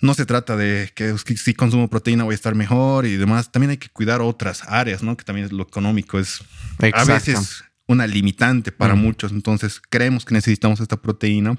no 0.00 0.12
se 0.14 0.26
trata 0.26 0.56
de 0.56 0.90
que 0.94 1.16
si 1.18 1.54
consumo 1.54 1.88
proteína 1.88 2.24
voy 2.24 2.32
a 2.32 2.34
estar 2.34 2.54
mejor 2.54 3.06
y 3.06 3.16
demás. 3.16 3.50
También 3.50 3.70
hay 3.70 3.78
que 3.78 3.88
cuidar 3.88 4.20
otras 4.20 4.62
áreas, 4.68 5.02
¿no? 5.02 5.16
Que 5.16 5.24
también 5.24 5.46
es 5.46 5.52
lo 5.52 5.62
económico. 5.62 6.18
Es 6.18 6.44
a 6.92 7.04
veces 7.04 7.64
una 7.86 8.06
limitante 8.06 8.72
para 8.72 8.94
muchos. 8.94 9.32
Entonces 9.32 9.80
creemos 9.88 10.24
que 10.24 10.34
necesitamos 10.34 10.80
esta 10.80 11.00
proteína, 11.00 11.56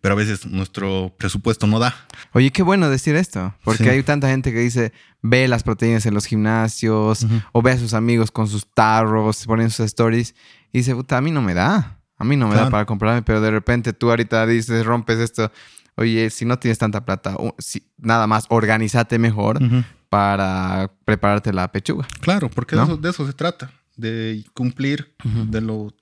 pero 0.00 0.14
a 0.14 0.16
veces 0.16 0.46
nuestro 0.46 1.14
presupuesto 1.18 1.66
no 1.66 1.78
da. 1.78 1.94
Oye, 2.32 2.50
qué 2.50 2.62
bueno 2.62 2.88
decir 2.88 3.14
esto, 3.16 3.54
porque 3.64 3.90
hay 3.90 4.02
tanta 4.02 4.28
gente 4.28 4.52
que 4.52 4.60
dice, 4.60 4.92
ve 5.22 5.48
las 5.48 5.62
proteínas 5.62 6.06
en 6.06 6.14
los 6.14 6.26
gimnasios 6.26 7.26
o 7.52 7.62
ve 7.62 7.72
a 7.72 7.78
sus 7.78 7.94
amigos 7.94 8.30
con 8.30 8.48
sus 8.48 8.66
tarros, 8.72 9.44
ponen 9.46 9.70
sus 9.70 9.86
stories 9.86 10.34
y 10.72 10.78
dice, 10.78 10.94
puta, 10.94 11.18
a 11.18 11.20
mí 11.20 11.30
no 11.30 11.42
me 11.42 11.54
da. 11.54 12.00
A 12.16 12.24
mí 12.24 12.36
no 12.36 12.48
me 12.48 12.54
da 12.54 12.70
para 12.70 12.86
comprarme, 12.86 13.22
pero 13.22 13.40
de 13.40 13.50
repente 13.50 13.92
tú 13.92 14.10
ahorita 14.10 14.46
dices, 14.46 14.84
rompes 14.86 15.18
esto. 15.18 15.50
Oye, 15.96 16.30
si 16.30 16.44
no 16.44 16.58
tienes 16.58 16.78
tanta 16.78 17.04
plata, 17.04 17.36
si, 17.58 17.86
nada 17.98 18.26
más, 18.26 18.46
organízate 18.48 19.18
mejor 19.18 19.60
para 20.08 20.92
prepararte 21.04 21.52
la 21.52 21.70
pechuga. 21.70 22.06
Claro, 22.20 22.48
porque 22.48 22.76
de, 22.76 23.10
eso, 23.10 23.26
se 23.26 23.32
trata, 23.32 23.72
de 23.96 24.44
cumplir 24.54 25.14
de 25.24 25.60
lo 25.60 25.92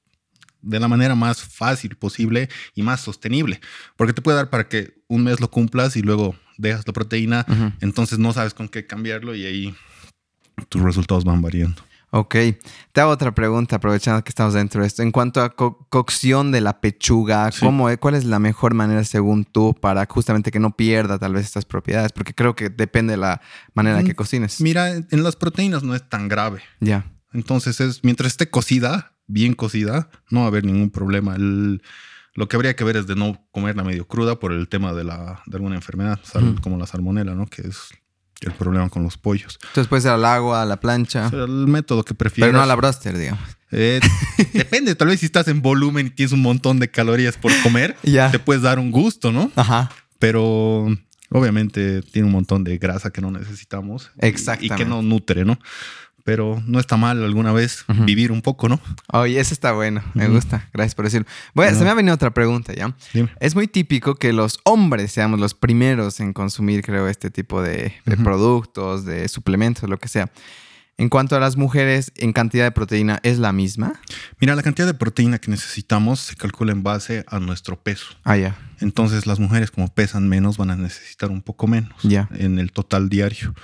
de 0.63 0.79
la 0.79 0.87
manera 0.87 1.15
más 1.15 1.43
fácil 1.43 1.97
posible 1.97 2.49
y 2.75 2.83
más 2.83 3.01
sostenible. 3.01 3.61
Porque 3.97 4.13
te 4.13 4.23
puede 4.23 4.37
dar 4.37 4.49
para 4.49 4.69
que 4.69 5.03
un 5.09 5.25
mes 5.25 5.41
lo 5.41 5.51
cumplas 5.51 5.97
y 5.97 6.03
luego 6.03 6.37
dejas 6.57 6.87
la 6.87 6.93
proteína, 6.93 7.45
entonces 7.81 8.19
no 8.19 8.33
sabes 8.33 8.55
con 8.55 8.69
qué 8.69 8.87
cambiarlo 8.87 9.35
y 9.35 9.45
ahí 9.45 9.75
tus 10.69 10.83
resultados 10.83 11.25
van 11.25 11.43
variando. 11.43 11.83
Ok, 12.15 12.35
te 12.93 13.01
hago 13.01 13.11
otra 13.11 13.35
pregunta 13.35 13.77
aprovechando 13.77 14.23
que 14.23 14.29
estamos 14.29 14.53
dentro 14.53 14.83
de 14.83 14.87
esto. 14.87 15.03
En 15.03 15.13
cuanto 15.13 15.41
a 15.41 15.57
cocción 15.57 16.53
de 16.53 16.61
la 16.61 16.79
pechuga, 16.79 17.51
¿cómo, 17.59 17.89
¿cuál 17.99 18.15
es 18.17 18.27
la 18.27 18.39
mejor 18.39 18.75
manera 18.75 19.03
según 19.05 19.47
tú 19.47 19.73
para 19.73 20.05
justamente 20.05 20.51
que 20.51 20.61
no 20.61 20.77
pierda 20.77 21.19
tal 21.19 21.33
vez 21.33 21.47
estas 21.47 21.65
propiedades? 21.65 22.13
Porque 22.13 22.35
creo 22.35 22.55
que 22.55 22.69
depende 22.69 23.15
de 23.15 23.17
la 23.17 23.41
manera 23.73 24.05
que 24.05 24.13
mm, 24.13 24.17
cocines. 24.17 24.61
Mira, 24.61 24.91
en 24.91 25.23
las 25.23 25.37
proteínas 25.37 25.85
no 25.85 25.95
es 25.95 26.07
tan 26.07 26.29
grave. 26.29 26.61
Ya. 26.81 27.11
Entonces 27.33 27.81
es, 27.81 28.05
mientras 28.05 28.33
esté 28.33 28.51
cocida, 28.51 29.15
bien 29.27 29.55
cocida, 29.55 30.11
no 30.29 30.41
va 30.41 30.45
a 30.45 30.49
haber 30.49 30.67
ningún 30.67 30.91
problema. 30.91 31.37
lo 31.39 32.47
que 32.47 32.57
habría 32.57 32.77
que 32.77 32.85
ver 32.85 32.99
es 32.99 33.07
de 33.07 33.17
no 33.17 33.43
comerla 33.53 33.85
medio 33.85 34.07
cruda 34.07 34.39
por 34.39 34.53
el 34.53 34.69
tema 34.69 34.93
de, 34.93 35.05
la, 35.05 35.43
de 35.47 35.57
alguna 35.57 35.77
enfermedad, 35.77 36.21
como 36.61 36.77
la 36.77 36.87
salmonela, 36.87 37.35
¿no? 37.35 37.47
Que 37.47 37.63
es 37.63 37.89
el 38.49 38.55
problema 38.55 38.89
con 38.89 39.03
los 39.03 39.17
pollos. 39.17 39.59
Entonces 39.63 39.89
puede 39.89 40.03
ser 40.03 40.13
al 40.13 40.25
agua, 40.25 40.63
a 40.63 40.65
la 40.65 40.79
plancha. 40.79 41.31
el 41.33 41.67
método 41.67 42.05
que 42.05 42.15
prefieras. 42.15 42.49
Pero 42.49 42.59
no 42.59 42.63
a 42.63 42.67
la 42.67 43.13
digamos. 43.13 43.43
Eh, 43.71 44.01
depende, 44.53 44.95
tal 44.95 45.09
vez 45.09 45.21
si 45.21 45.27
estás 45.27 45.49
en 45.49 45.63
volumen 45.63 46.09
y 46.09 46.11
tienes 46.11 46.33
un 46.33 46.43
montón 46.43 46.79
de 46.79 46.91
calorías 46.91 47.37
por 47.37 47.53
comer, 47.63 47.97
te 48.03 48.39
puedes 48.39 48.63
dar 48.63 48.79
un 48.79 48.91
gusto, 48.91 49.33
¿no? 49.33 49.51
Ajá. 49.57 49.91
Pero 50.19 50.87
obviamente 51.31 52.03
tiene 52.03 52.27
un 52.27 52.33
montón 52.33 52.65
de 52.65 52.79
grasa 52.79 53.11
que 53.11 53.21
no 53.21 53.31
necesitamos. 53.31 54.11
Exactamente. 54.19 54.75
Y 54.75 54.77
que 54.77 54.85
no 54.85 55.03
nutre, 55.03 55.45
¿no? 55.45 55.59
Pero 56.25 56.63
no 56.67 56.79
está 56.79 56.97
mal 56.97 57.23
alguna 57.23 57.53
vez 57.53 57.85
vivir 58.05 58.33
un 58.33 58.43
poco, 58.43 58.69
¿no? 58.69 58.81
Oye, 59.13 59.39
eso 59.41 59.55
está 59.55 59.73
bueno, 59.73 60.03
me 60.15 60.29
gusta, 60.29 60.69
gracias 60.73 60.95
por 60.95 61.05
decirlo. 61.05 61.27
Bueno, 61.55 61.77
se 61.77 61.85
me 61.85 61.91
ha 61.91 61.95
venido 61.95 62.15
otra 62.15 62.33
pregunta 62.33 62.73
ya. 62.75 62.95
Es 63.41 63.55
muy 63.55 63.67
típico 63.67 64.15
que 64.15 64.33
los 64.33 64.61
hombres 64.65 65.13
seamos 65.13 65.41
los 65.41 65.55
primeros 65.55 66.21
en 66.21 66.33
consumir, 66.33 66.83
creo, 66.83 67.09
este 67.09 67.31
tipo 67.31 67.63
de, 67.63 67.95
productos, 68.23 69.05
de 69.05 69.29
suplementos, 69.29 69.89
lo 69.89 69.99
que 69.99 70.09
sea. 70.09 70.31
En 70.99 71.09
cuanto 71.09 71.35
a 71.35 71.41
las 71.41 71.57
mujeres, 71.57 72.13
¿en 72.17 72.33
cantidad 72.33 72.65
de 72.65 72.71
proteína 72.71 73.19
es 73.23 73.39
la 73.39 73.53
misma? 73.53 73.95
Mira, 74.39 74.55
la 74.55 74.63
cantidad 74.63 74.87
de 74.87 74.95
proteína 74.95 75.39
que 75.39 75.51
necesitamos 75.51 76.21
se 76.21 76.37
calcula 76.37 76.71
en 76.71 76.83
base 76.83 77.25
a 77.29 77.41
nuestro 77.41 77.81
peso. 77.81 78.15
Ah, 78.25 78.37
ya. 78.37 78.57
Entonces, 78.79 79.27
las 79.27 79.41
mujeres, 79.41 79.71
como 79.71 79.89
pesan 79.89 80.29
menos, 80.29 80.59
van 80.59 80.71
a 80.71 80.77
necesitar 80.77 81.31
un 81.31 81.41
poco 81.41 81.67
menos 81.67 81.97
en 82.05 82.59
el 82.59 82.73
total 82.73 83.09
diario. 83.09 83.55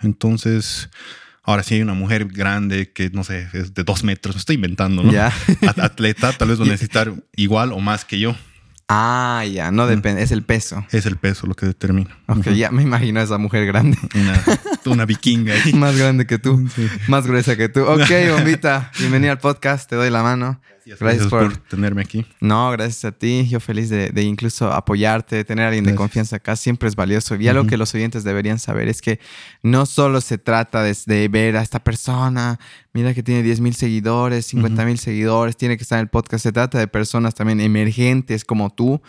Entonces 0.00 0.88
Ahora, 1.48 1.62
si 1.62 1.76
hay 1.76 1.80
una 1.80 1.94
mujer 1.94 2.26
grande 2.26 2.92
que, 2.92 3.08
no 3.08 3.24
sé, 3.24 3.48
es 3.54 3.72
de 3.72 3.82
dos 3.82 4.04
metros, 4.04 4.34
me 4.36 4.38
estoy 4.38 4.56
inventando, 4.56 5.02
¿no? 5.02 5.10
Ya. 5.10 5.32
Atleta, 5.78 6.30
tal 6.34 6.48
vez 6.48 6.60
va 6.60 6.64
a 6.64 6.68
necesitar 6.68 7.14
igual 7.36 7.72
o 7.72 7.80
más 7.80 8.04
que 8.04 8.18
yo. 8.18 8.36
Ah, 8.86 9.42
ya, 9.50 9.70
no 9.70 9.86
depende, 9.86 10.22
es 10.22 10.30
el 10.30 10.42
peso. 10.42 10.84
Es 10.92 11.06
el 11.06 11.16
peso 11.16 11.46
lo 11.46 11.54
que 11.54 11.64
determina. 11.64 12.18
Ok, 12.26 12.50
ya 12.50 12.70
me 12.70 12.82
imagino 12.82 13.20
a 13.20 13.22
esa 13.22 13.38
mujer 13.38 13.64
grande. 13.64 13.96
Una, 14.84 15.06
vikinga 15.06 15.54
ahí. 15.54 15.72
más 15.72 15.96
grande 15.96 16.26
que 16.26 16.38
tú, 16.38 16.68
más 17.06 17.26
gruesa 17.26 17.56
que 17.56 17.70
tú. 17.70 17.82
Ok, 17.82 18.10
bombita, 18.30 18.90
bienvenida 18.98 19.32
al 19.32 19.38
podcast, 19.38 19.88
te 19.88 19.96
doy 19.96 20.10
la 20.10 20.22
mano. 20.22 20.60
Gracias, 20.98 21.26
por, 21.26 21.56
tenerme 21.56 22.02
aquí. 22.02 22.24
No, 22.40 22.70
gracias 22.70 23.04
a 23.04 23.12
ti. 23.12 23.46
Yo 23.48 23.60
feliz 23.60 23.88
de, 23.88 24.22
incluso 24.22 24.72
apoyarte, 24.72 25.44
tener 25.44 25.64
a 25.64 25.68
alguien 25.68 25.84
de 25.84 25.94
confianza 25.94 26.36
acá. 26.36 26.56
Siempre 26.56 26.88
es 26.88 26.96
valioso. 26.96 27.36
Y 27.36 27.48
algo 27.48 27.66
que 27.66 27.76
los 27.76 27.94
oyentes 27.94 28.24
deberían 28.24 28.58
saber 28.58 28.88
es 28.88 29.02
que 29.02 29.20
no 29.62 29.86
solo 29.86 30.20
se 30.20 30.38
trata 30.38 30.82
de, 30.82 31.28
ver 31.28 31.56
a 31.56 31.62
esta 31.62 31.82
persona, 31.82 32.58
mira 32.92 33.12
que 33.14 33.22
tiene 33.22 33.42
10 33.42 33.60
mil 33.60 33.74
seguidores, 33.74 34.46
50 34.46 34.84
mil 34.84 34.98
seguidores, 34.98 35.56
tiene 35.56 35.76
que 35.76 35.82
estar 35.82 35.98
en 35.98 36.04
el 36.04 36.08
podcast. 36.08 36.42
Se 36.42 36.52
trata 36.52 36.78
de 36.78 36.88
personas 36.88 37.34
también 37.34 37.60
emergentes 37.60 38.44
como 38.44 38.70
tú, 38.70 39.02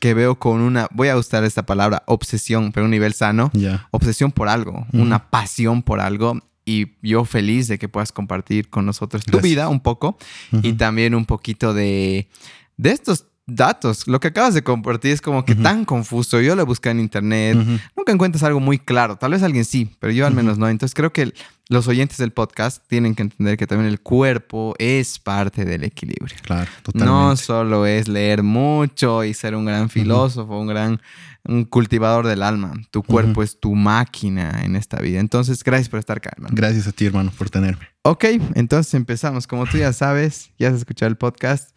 que 0.00 0.14
veo 0.14 0.38
con 0.38 0.60
una, 0.60 0.88
voy 0.92 1.08
a 1.08 1.16
usar 1.16 1.44
esta 1.44 1.64
palabra, 1.64 2.02
obsesión, 2.06 2.72
pero 2.72 2.84
un 2.84 2.90
nivel 2.90 3.14
sano, 3.14 3.50
obsesión 3.90 4.32
por 4.32 4.48
algo, 4.48 4.86
una 4.92 5.30
pasión 5.30 5.82
por 5.82 6.00
algo 6.00 6.40
y 6.64 6.92
yo 7.02 7.24
feliz 7.24 7.68
de 7.68 7.78
que 7.78 7.88
puedas 7.88 8.12
compartir 8.12 8.70
con 8.70 8.86
nosotros 8.86 9.24
tu 9.24 9.40
vida 9.40 9.68
un 9.68 9.80
poco 9.80 10.16
y 10.62 10.74
también 10.74 11.14
un 11.14 11.24
poquito 11.24 11.74
de, 11.74 12.28
de 12.76 12.90
estos 12.90 13.26
datos. 13.46 14.06
Lo 14.06 14.20
que 14.20 14.28
acabas 14.28 14.54
de 14.54 14.62
compartir 14.62 15.12
es 15.12 15.20
como 15.20 15.44
que 15.44 15.54
tan 15.54 15.84
confuso. 15.84 16.40
Yo 16.40 16.54
lo 16.56 16.64
busqué 16.66 16.90
en 16.90 17.00
internet. 17.00 17.56
Nunca 17.96 18.12
encuentras 18.12 18.42
algo 18.42 18.60
muy 18.60 18.78
claro. 18.78 19.16
Tal 19.16 19.32
vez 19.32 19.42
alguien 19.42 19.64
sí, 19.64 19.94
pero 19.98 20.12
yo 20.12 20.26
al 20.26 20.34
menos 20.34 20.58
no. 20.58 20.68
Entonces 20.68 20.94
creo 20.94 21.12
que 21.12 21.32
los 21.68 21.88
oyentes 21.88 22.18
del 22.18 22.32
podcast 22.32 22.86
tienen 22.86 23.14
que 23.14 23.22
entender 23.22 23.56
que 23.56 23.66
también 23.66 23.88
el 23.88 24.00
cuerpo 24.00 24.74
es 24.78 25.18
parte 25.18 25.64
del 25.64 25.84
equilibrio. 25.84 26.36
Claro, 26.42 26.70
totalmente. 26.82 27.12
No 27.12 27.36
solo 27.36 27.86
es 27.86 28.08
leer 28.08 28.42
mucho 28.42 29.24
y 29.24 29.34
ser 29.34 29.54
un 29.54 29.64
gran 29.64 29.88
filósofo, 29.88 30.58
un 30.58 30.66
gran 30.66 31.00
un 31.44 31.64
cultivador 31.64 32.26
del 32.26 32.42
alma. 32.42 32.72
Tu 32.90 33.02
cuerpo 33.02 33.42
es 33.42 33.58
tu 33.58 33.74
máquina 33.74 34.62
en 34.62 34.76
esta 34.76 35.00
vida. 35.00 35.20
Entonces, 35.20 35.62
gracias 35.64 35.88
por 35.88 35.98
estar 35.98 36.18
acá, 36.18 36.30
hermano. 36.36 36.54
Gracias 36.56 36.86
a 36.86 36.92
ti, 36.92 37.06
hermano, 37.06 37.32
por 37.36 37.50
tenerme. 37.50 37.88
Ok, 38.02 38.24
entonces 38.54 38.94
empezamos. 38.94 39.46
Como 39.46 39.66
tú 39.66 39.78
ya 39.78 39.92
sabes, 39.92 40.50
ya 40.58 40.68
has 40.68 40.74
escuchado 40.74 41.08
el 41.10 41.16
podcast. 41.16 41.70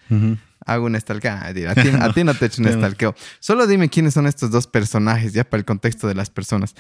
Hago 0.66 0.88
un 0.88 0.96
estalqueo. 0.96 1.32
Ah, 1.32 1.48
a, 1.48 1.54
ti, 1.54 1.64
a 1.66 2.14
ti 2.14 2.24
no 2.24 2.34
te 2.34 2.46
he 2.46 2.48
hecho 2.48 2.62
un 2.62 2.68
estalqueo. 2.68 3.16
Solo 3.40 3.68
dime 3.68 3.90
quiénes 3.90 4.16
son 4.16 4.26
estos 4.26 4.50
dos 4.50 4.66
personajes, 4.66 5.34
ya 5.34 5.44
para 5.44 5.60
el 5.60 5.66
contexto 5.66 6.08
de 6.08 6.16
las 6.16 6.30
personas. 6.30 6.76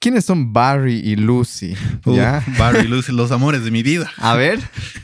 ¿Quiénes 0.00 0.24
son 0.24 0.52
Barry 0.52 0.94
y 0.94 1.16
Lucy? 1.16 1.74
¿Ya? 2.06 2.42
Barry 2.56 2.86
y 2.86 2.88
Lucy, 2.88 3.12
los 3.12 3.32
amores 3.32 3.64
de 3.64 3.70
mi 3.70 3.82
vida. 3.82 4.10
A 4.18 4.34
ver. 4.34 4.60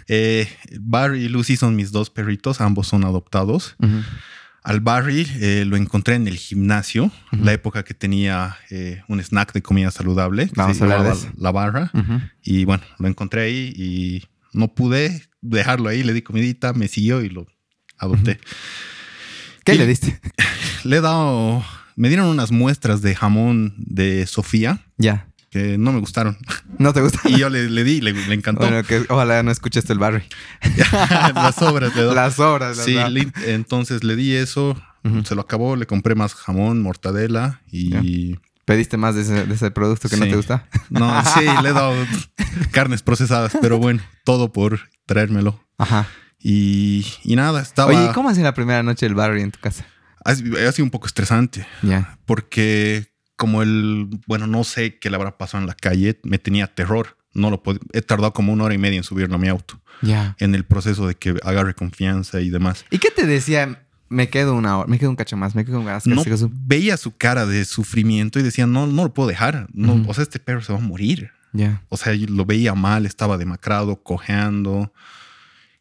Eh, 0.07 0.49
Barry 0.81 1.25
y 1.25 1.29
Lucy 1.29 1.57
son 1.57 1.75
mis 1.75 1.91
dos 1.91 2.11
perritos, 2.11 2.61
ambos 2.61 2.87
son 2.87 3.05
adoptados. 3.05 3.77
Al 4.63 4.81
Barry 4.81 5.27
eh, 5.41 5.65
lo 5.67 5.77
encontré 5.77 6.15
en 6.15 6.27
el 6.29 6.37
gimnasio, 6.37 7.11
la 7.33 7.53
época 7.53 7.83
que 7.83 7.93
tenía 7.93 8.57
eh, 8.71 9.03
un 9.09 9.21
snack 9.21 9.53
de 9.53 9.63
comida 9.63 9.91
saludable. 9.91 10.49
Vamos 10.55 10.81
a 10.81 10.85
hablar 10.85 11.17
La 11.37 11.51
barra. 11.51 11.91
Y 12.43 12.65
bueno, 12.65 12.85
lo 12.99 13.09
encontré 13.09 13.43
ahí 13.43 13.75
y 13.77 14.25
no 14.53 14.69
pude 14.69 15.27
dejarlo 15.43 15.89
ahí. 15.89 16.05
Le 16.05 16.13
di 16.13 16.23
comidita, 16.23 16.73
me 16.73 16.89
siguió 16.89 17.21
y 17.21 17.29
lo 17.29 17.47
adopté. 17.99 18.39
¿Qué 19.65 19.75
le 19.75 19.87
diste? 19.87 20.21
Le 20.85 20.99
he 20.99 21.01
dado. 21.01 21.65
Me 21.97 22.09
dieron 22.09 22.27
unas 22.27 22.51
muestras 22.51 23.01
de 23.01 23.15
jamón 23.15 23.75
de 23.79 24.27
Sofía. 24.27 24.85
Ya 24.99 25.27
que 25.55 25.79
no 25.79 25.93
me 25.93 26.01
gustaron. 26.01 26.37
¿No 26.79 26.93
te 26.93 27.01
gustaron? 27.01 27.33
Y 27.33 27.39
yo 27.39 27.49
le, 27.49 27.69
di, 27.85 28.01
le, 28.01 28.13
le 28.13 28.35
encantó. 28.35 28.63
Bueno, 28.63 28.83
que 28.83 29.05
ojalá 29.09 29.41
no 29.45 29.53
escuchaste 29.53 29.93
el 29.93 30.01
Barry. 30.01 30.25
Las 31.33 31.63
obras. 31.63 31.95
Le 31.95 32.13
Las 32.13 32.41
obras. 32.41 32.77
Sí, 32.79 32.97
entonces 33.47 34.03
le 34.03 34.17
di 34.17 34.35
eso, 34.35 34.77
se 35.23 35.37
lo 35.37 35.43
acabó, 35.43 35.77
le 35.77 35.87
compré 35.87 36.17
más 36.17 36.35
jamón, 36.35 36.83
mortadela 36.83 37.61
y... 37.71 38.37
¿Pediste 38.65 38.97
más 38.97 39.15
de 39.15 39.55
ese, 39.55 39.71
producto 39.71 40.09
que 40.09 40.17
no 40.17 40.25
te 40.25 40.35
gusta? 40.35 40.67
No, 40.91 41.23
sí, 41.23 41.45
le 41.63 41.69
he 41.69 41.73
dado 41.73 41.95
carnes 42.73 43.03
procesadas, 43.03 43.57
pero 43.61 43.79
bueno, 43.79 44.03
todo 44.25 44.53
por 44.53 44.81
traérmelo. 45.07 45.63
Ajá. 45.79 46.09
Y, 46.47 47.07
y 47.23 47.37
nada, 47.37 47.63
estaba... 47.63 47.89
Oye, 47.89 48.13
¿cómo 48.13 48.29
ha 48.29 48.35
sido 48.35 48.45
la 48.45 48.53
primera 48.53 48.83
noche 48.83 49.07
del 49.07 49.15
Barry 49.15 49.41
en 49.41 49.51
tu 49.51 49.59
casa? 49.61 49.87
Ha, 50.27 50.33
ha 50.33 50.73
sido 50.73 50.85
un 50.85 50.91
poco 50.91 51.07
estresante. 51.07 51.67
Ya. 51.81 52.19
Porque 52.27 53.07
como 53.35 53.63
el, 53.63 54.21
bueno, 54.27 54.47
no 54.47 54.63
sé 54.63 54.99
qué 54.99 55.09
le 55.09 55.17
habrá 55.17 55.39
pasado 55.39 55.63
en 55.63 55.67
la 55.67 55.75
calle, 55.75 56.21
me 56.23 56.39
tenía 56.39 56.67
terror. 56.67 57.17
No 57.33 57.49
lo 57.51 57.63
he 57.95 58.03
tardado 58.03 58.35
como 58.35 58.53
una 58.53 58.65
hora 58.65 58.75
y 58.75 58.79
media 58.79 58.99
en 58.99 59.05
subirlo 59.05 59.37
a 59.37 59.39
mi 59.39 59.49
auto. 59.49 59.81
Ya. 60.03 60.37
En 60.39 60.55
el 60.55 60.65
proceso 60.65 61.09
de 61.09 61.15
que 61.15 61.35
agarre 61.43 61.75
confianza 61.75 62.43
y 62.43 62.51
demás. 62.51 62.85
¿Y 62.91 62.99
qué 62.99 63.09
te 63.11 63.27
decía? 63.27 63.81
Me 64.11 64.29
quedo 64.29 64.55
una 64.55 64.77
hora, 64.77 64.87
me 64.87 64.99
quedo 64.99 65.09
un 65.09 65.17
cacho 65.17 65.39
más, 65.39 65.55
me 65.55 65.65
quedo 65.65 65.81
un 65.81 65.87
No, 65.87 66.23
veía 66.67 66.99
su 66.99 67.17
cara 67.17 67.47
de 67.47 67.65
sufrimiento 67.65 68.39
y 68.39 68.43
decía, 68.43 68.67
no, 68.67 68.87
no 68.87 69.05
lo 69.05 69.15
puedo 69.15 69.31
dejar. 69.31 69.67
No, 69.73 70.05
O 70.07 70.13
sea, 70.13 70.23
este 70.23 70.39
perro 70.41 70.61
se 70.61 70.75
va 70.75 70.79
a 70.79 70.83
morir. 70.83 71.31
Ya. 71.55 71.83
O 71.89 71.97
sea, 71.97 72.13
lo 72.13 72.45
veía 72.45 72.75
mal, 72.75 73.07
estaba 73.07 73.39
demacrado, 73.39 74.03
cojeando 74.03 74.93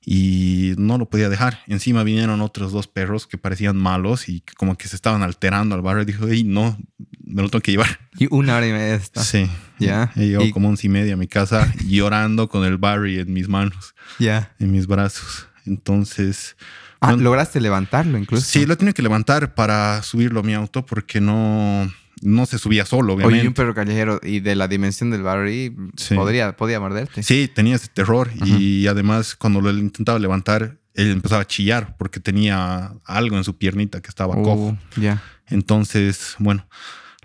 y 0.06 0.74
no 0.78 0.98
lo 0.98 1.10
podía 1.10 1.30
dejar. 1.30 1.60
Encima 1.68 2.04
vinieron 2.04 2.42
otros 2.42 2.72
dos 2.72 2.88
perros 2.88 3.26
que 3.28 3.38
parecían 3.38 3.78
malos 3.78 4.28
y 4.28 4.42
como 4.58 4.78
que 4.78 4.88
se 4.88 4.96
estaban 4.96 5.24
alterando 5.24 5.76
al 5.76 5.82
barrio. 5.82 6.04
Y 6.04 6.06
dijo, 6.06 6.26
hey, 6.30 6.44
no, 6.44 6.78
me 7.26 7.42
lo 7.42 7.50
tengo 7.50 7.62
que 7.62 7.72
llevar. 7.72 8.00
Y 8.18 8.28
una 8.30 8.58
hora 8.58 8.68
y 8.68 8.74
media 8.74 8.96
está. 8.96 9.24
Sí. 9.24 9.50
Ya. 9.80 10.12
Y 10.16 10.32
yo 10.32 10.40
como 10.52 10.70
once 10.70 10.88
y 10.88 10.90
media 10.90 11.14
a 11.14 11.18
mi 11.18 11.28
casa 11.28 11.74
llorando 11.88 12.50
con 12.50 12.66
el 12.66 12.78
Barry 12.78 13.20
en 13.20 13.34
mis 13.34 13.48
manos. 13.48 13.96
Ya. 14.20 14.54
En 14.60 14.72
mis 14.72 14.88
brazos. 14.88 15.48
Entonces... 15.66 16.58
Ah, 17.00 17.14
¿lograste 17.14 17.60
levantarlo 17.60 18.18
incluso? 18.18 18.46
Sí, 18.46 18.66
lo 18.66 18.78
tenía 18.78 18.94
que 18.94 19.02
levantar 19.02 19.56
para 19.56 20.02
subirlo 20.04 20.40
a 20.40 20.44
mi 20.44 20.54
auto 20.54 20.86
porque 20.86 21.20
no, 21.20 21.92
no 22.24 22.46
se 22.46 22.58
subía 22.58 22.86
solo, 22.86 23.14
obviamente. 23.14 23.40
Oye, 23.40 23.48
un 23.48 23.54
perro 23.54 23.74
callejero 23.76 24.20
y 24.24 24.40
de 24.40 24.56
la 24.56 24.68
dimensión 24.68 25.12
del 25.12 25.24
Barry 25.24 25.76
podría, 26.16 26.56
podía 26.56 26.80
morderte. 26.80 27.24
Sí, 27.24 27.50
tenía 27.54 27.76
ese 27.76 27.88
terror 27.88 28.30
y 28.46 28.88
además 28.88 29.36
cuando 29.36 29.62
lo 29.62 29.72
intentaba 29.72 30.20
levantar, 30.20 30.80
él 30.94 31.12
empezaba 31.12 31.42
a 31.42 31.48
chillar 31.48 31.96
porque 31.98 32.20
tenía 32.20 32.94
algo 33.06 33.38
en 33.38 33.44
su 33.44 33.58
piernita 33.58 34.02
que 34.02 34.10
estaba 34.10 34.38
uh, 34.38 34.44
cojo. 34.44 34.78
Ya. 34.96 35.22
Entonces, 35.48 36.36
bueno, 36.40 36.68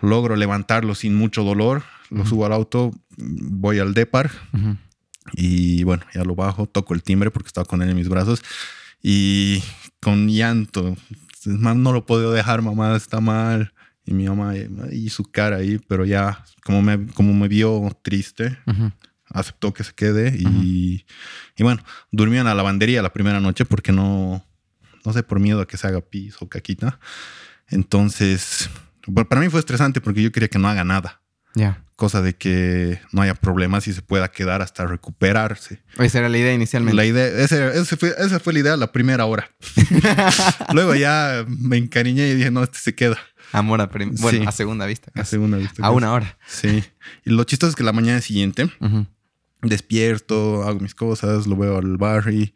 logro 0.01 0.37
levantarlo 0.37 0.95
sin 0.95 1.15
mucho 1.15 1.45
dolor, 1.45 1.85
lo 2.11 2.25
subo 2.27 2.47
al 2.47 2.53
auto, 2.53 2.93
voy 3.17 3.79
al 3.79 3.95
Depar 3.95 4.31
y 5.35 5.85
bueno, 5.85 6.05
ya 6.15 6.25
lo 6.25 6.35
bajo, 6.35 6.67
toco 6.67 6.95
el 6.95 7.03
timbre 7.03 7.31
porque 7.31 7.49
estaba 7.49 7.67
con 7.67 7.83
él 7.83 7.91
en 7.91 7.97
mis 7.97 8.09
brazos 8.09 8.43
y 9.03 9.63
con 10.01 10.29
llanto, 10.29 10.97
no 11.45 11.93
lo 11.93 12.07
puedo 12.07 12.33
dejar, 12.33 12.63
mamá, 12.63 12.97
está 12.97 13.21
mal. 13.21 13.73
Y 14.09 14.15
mi 14.15 14.27
mamá 14.27 14.55
y 14.91 15.11
su 15.11 15.23
cara 15.25 15.57
ahí, 15.57 15.79
pero 15.87 16.07
ya 16.07 16.43
como 16.65 16.81
me, 16.81 17.09
como 17.09 17.35
me 17.35 17.47
vio 17.47 17.95
triste, 18.01 18.57
aceptó 19.29 19.75
que 19.75 19.85
se 19.85 19.93
quede 19.93 20.35
y, 20.35 21.05
y, 21.59 21.63
bueno, 21.63 21.83
durmió 22.11 22.41
en 22.41 22.47
la 22.47 22.55
lavandería 22.55 23.03
la 23.03 23.13
primera 23.13 23.39
noche 23.39 23.67
porque 23.67 23.93
no, 23.93 24.43
no 25.05 25.13
sé, 25.13 25.23
por 25.23 25.41
miedo 25.41 25.61
a 25.61 25.69
que 25.69 25.77
se 25.77 25.87
haga 25.87 26.01
pis 26.01 26.37
o 26.41 26.49
caquita. 26.49 26.99
Entonces, 27.69 28.71
para 29.29 29.43
mí 29.43 29.51
fue 29.51 29.61
estresante 29.61 30.01
porque 30.01 30.23
yo 30.23 30.33
quería 30.33 30.49
que 30.49 30.59
no 30.59 30.69
haga 30.69 30.85
nada. 30.85 31.21
Ya. 31.55 31.85
Cosa 31.95 32.23
de 32.23 32.35
que 32.35 33.01
no 33.13 33.21
haya 33.21 33.35
problemas 33.35 33.89
y 33.89 33.93
se 33.93 34.01
pueda 34.01 34.31
quedar 34.31 34.63
hasta 34.63 34.87
recuperarse. 34.87 35.83
Esa 35.99 36.21
era 36.21 36.31
la 36.31 36.39
idea 36.39 36.55
inicialmente. 36.55 36.97
La 36.97 37.05
idea, 37.05 37.47
fue, 37.85 38.15
esa 38.17 38.41
fue 38.41 38.55
la 38.55 38.59
idea 38.61 38.77
la 38.79 38.91
primera 38.91 39.27
hora. 39.27 39.51
Luego 40.73 40.95
ya 40.95 41.45
me 41.47 41.77
encariñé 41.77 42.29
y 42.29 42.35
dije, 42.37 42.51
no, 42.51 42.63
este 42.63 42.79
se 42.79 42.95
queda. 42.95 43.19
Amor 43.53 43.81
a, 43.81 43.87
bueno, 43.87 44.49
a 44.49 44.53
segunda 44.53 44.87
vista. 44.87 45.11
A 45.15 45.25
segunda 45.25 45.57
vista. 45.57 45.85
A 45.85 45.91
una 45.91 46.13
hora. 46.13 46.37
Sí. 46.47 46.85
Y 47.25 47.31
lo 47.31 47.45
chistoso 47.45 47.71
es 47.71 47.77
que 47.77 47.85
la 47.85 47.93
mañana 47.93 48.21
siguiente 48.21 48.71
despierto, 49.63 50.63
hago 50.65 50.81
mis 50.81 50.95
cosas, 50.95 51.47
lo 51.47 51.57
veo 51.57 51.79
al 51.79 51.97
barrio. 51.97 52.49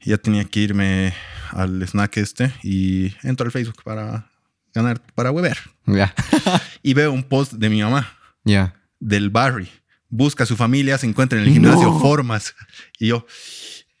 Ya 0.00 0.16
tenía 0.16 0.44
que 0.44 0.60
irme 0.60 1.12
al 1.50 1.82
snack 1.82 2.18
este 2.18 2.52
y 2.62 3.12
entro 3.22 3.46
al 3.46 3.52
Facebook 3.52 3.82
para 3.84 4.30
ganar, 4.72 5.02
para 5.14 5.30
weber. 5.30 5.58
Ya. 5.86 6.14
y 6.82 6.94
veo 6.94 7.12
un 7.12 7.22
post 7.22 7.54
de 7.54 7.68
mi 7.68 7.82
mamá. 7.82 8.08
Ya. 8.44 8.74
Del 9.00 9.30
Barry. 9.30 9.68
Busca 10.08 10.44
a 10.44 10.46
su 10.46 10.56
familia, 10.56 10.96
se 10.96 11.06
encuentra 11.06 11.38
en 11.38 11.46
el 11.46 11.52
gimnasio, 11.52 11.98
formas. 11.98 12.54
Y 12.98 13.08
yo, 13.08 13.26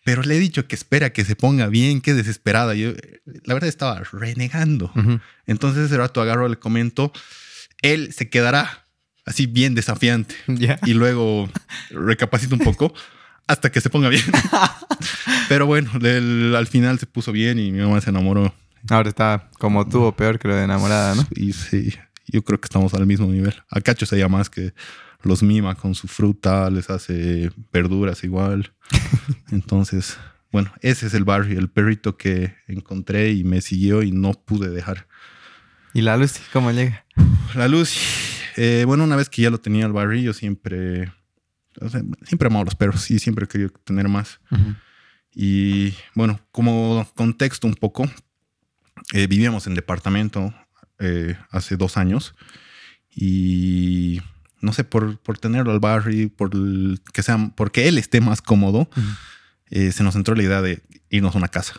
pero 0.08 0.22
le 0.22 0.36
he 0.36 0.38
dicho 0.38 0.66
que 0.66 0.74
espera 0.74 1.12
que 1.12 1.22
se 1.22 1.36
ponga 1.36 1.66
bien, 1.66 2.00
que 2.00 2.14
desesperada. 2.14 2.74
Yo, 2.74 2.92
la 3.44 3.52
verdad, 3.52 3.68
estaba 3.68 4.00
renegando. 4.10 4.90
Entonces, 5.46 5.84
ese 5.84 5.98
rato 5.98 6.22
agarro, 6.22 6.48
le 6.48 6.56
comento, 6.56 7.12
él 7.82 8.14
se 8.14 8.30
quedará 8.30 8.86
así 9.26 9.44
bien 9.44 9.74
desafiante. 9.74 10.34
Y 10.86 10.94
luego 10.94 11.50
recapacito 11.90 12.54
un 12.54 12.62
poco 12.62 12.94
hasta 13.46 13.70
que 13.70 13.82
se 13.82 13.90
ponga 13.90 14.08
bien. 14.08 14.24
Pero 15.50 15.66
bueno, 15.66 15.90
al 16.56 16.66
final 16.66 16.98
se 16.98 17.04
puso 17.04 17.30
bien 17.30 17.58
y 17.58 17.70
mi 17.70 17.80
mamá 17.80 18.00
se 18.00 18.08
enamoró. 18.08 18.54
Ahora 18.88 19.10
está 19.10 19.50
como 19.58 19.86
tú 19.86 20.04
o 20.04 20.16
peor 20.16 20.38
que 20.38 20.48
lo 20.48 20.56
de 20.56 20.64
enamorada, 20.64 21.16
¿no? 21.16 21.26
Y 21.36 21.52
sí, 21.52 21.92
yo 22.28 22.42
creo 22.42 22.58
que 22.58 22.64
estamos 22.64 22.94
al 22.94 23.04
mismo 23.04 23.26
nivel. 23.26 23.54
A 23.70 23.82
Cacho 23.82 24.06
se 24.06 24.16
llama 24.16 24.38
más 24.38 24.48
que 24.48 24.72
los 25.22 25.42
mima 25.42 25.74
con 25.74 25.94
su 25.94 26.08
fruta, 26.08 26.70
les 26.70 26.90
hace 26.90 27.50
verduras 27.72 28.24
igual. 28.24 28.72
Entonces, 29.50 30.16
bueno, 30.50 30.72
ese 30.80 31.06
es 31.06 31.14
el 31.14 31.24
barrio, 31.24 31.58
el 31.58 31.68
perrito 31.68 32.16
que 32.16 32.54
encontré 32.66 33.32
y 33.32 33.44
me 33.44 33.60
siguió 33.60 34.02
y 34.02 34.12
no 34.12 34.32
pude 34.32 34.70
dejar. 34.70 35.06
¿Y 35.94 36.02
la 36.02 36.16
luz 36.16 36.40
cómo 36.52 36.70
llega? 36.70 37.04
La 37.54 37.68
luz, 37.68 37.96
eh, 38.56 38.84
bueno, 38.86 39.04
una 39.04 39.16
vez 39.16 39.28
que 39.28 39.42
ya 39.42 39.50
lo 39.50 39.58
tenía 39.58 39.86
el 39.86 39.92
barrio, 39.92 40.20
yo 40.20 40.32
siempre, 40.32 41.12
siempre 42.24 42.46
amado 42.46 42.64
los 42.64 42.74
perros 42.74 43.10
y 43.10 43.18
siempre 43.18 43.44
he 43.44 43.48
querido 43.48 43.70
tener 43.84 44.08
más. 44.08 44.40
Y 45.34 45.94
bueno, 46.14 46.40
como 46.50 47.06
contexto 47.14 47.66
un 47.66 47.74
poco, 47.74 48.10
eh, 49.12 49.26
vivíamos 49.26 49.66
en 49.66 49.74
departamento 49.74 50.54
eh, 50.98 51.36
hace 51.50 51.76
dos 51.76 51.96
años 51.96 52.34
y 53.10 54.20
no 54.60 54.72
sé, 54.72 54.84
por, 54.84 55.18
por 55.18 55.38
tenerlo 55.38 55.72
al 55.72 55.80
barrio, 55.80 56.30
por 56.34 56.50
que 57.12 57.22
sea, 57.22 57.50
porque 57.54 57.88
él 57.88 57.98
esté 57.98 58.20
más 58.20 58.42
cómodo, 58.42 58.88
eh, 59.70 59.92
se 59.92 60.02
nos 60.02 60.16
entró 60.16 60.34
la 60.34 60.42
idea 60.42 60.62
de 60.62 60.82
irnos 61.10 61.34
a 61.34 61.38
una 61.38 61.48
casa. 61.48 61.74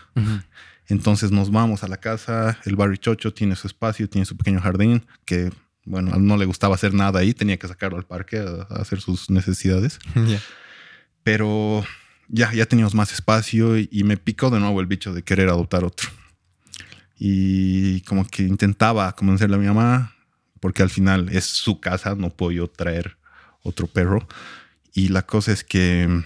Entonces 0.88 1.32
nos 1.32 1.52
vamos 1.52 1.84
a 1.84 1.88
la 1.88 1.98
casa, 1.98 2.58
el 2.66 2.76
barrio 2.76 2.96
Chocho 2.96 3.34
tiene 3.34 3.56
su 3.56 3.68
espacio, 3.68 4.10
tiene 4.10 4.26
su 4.26 4.36
pequeño 4.36 4.60
jardín, 4.60 5.06
que 5.26 5.52
bueno, 5.86 6.18
no 6.20 6.38
le 6.38 6.46
gustaba 6.46 6.76
hacer 6.76 6.94
nada 6.94 7.20
ahí, 7.20 7.34
tenía 7.34 7.58
que 7.58 7.68
sacarlo 7.68 7.98
al 7.98 8.06
parque 8.06 8.40
a, 8.40 8.74
hacer 8.76 9.02
sus 9.02 9.30
necesidades. 9.30 10.00
Pero 11.24 11.84
ya, 12.28 12.54
ya 12.54 12.66
teníamos 12.66 12.96
más 12.96 13.12
espacio 13.12 13.78
y, 13.78 13.90
y, 13.92 14.04
me 14.04 14.18
picó 14.18 14.50
de 14.50 14.60
nuevo 14.60 14.80
el 14.82 14.88
bicho 14.88 15.14
de 15.14 15.24
querer 15.24 15.50
adoptar 15.50 15.84
otro. 15.84 16.10
Y 17.18 18.02
como 18.02 18.26
que 18.26 18.44
intentaba 18.44 19.12
convencerle 19.14 19.58
a 19.58 19.60
mi 19.60 19.68
mamá, 19.68 20.14
porque 20.60 20.84
al 20.84 20.90
final 20.90 21.30
es 21.30 21.46
su 21.46 21.80
casa, 21.80 22.16
no 22.16 22.30
puedo 22.30 22.52
yo 22.52 22.68
traer 22.68 23.18
otro 23.64 23.88
perro. 23.88 24.28
Y 24.94 25.10
la 25.10 25.24
cosa 25.24 25.52
es 25.52 25.64
que, 25.64 26.24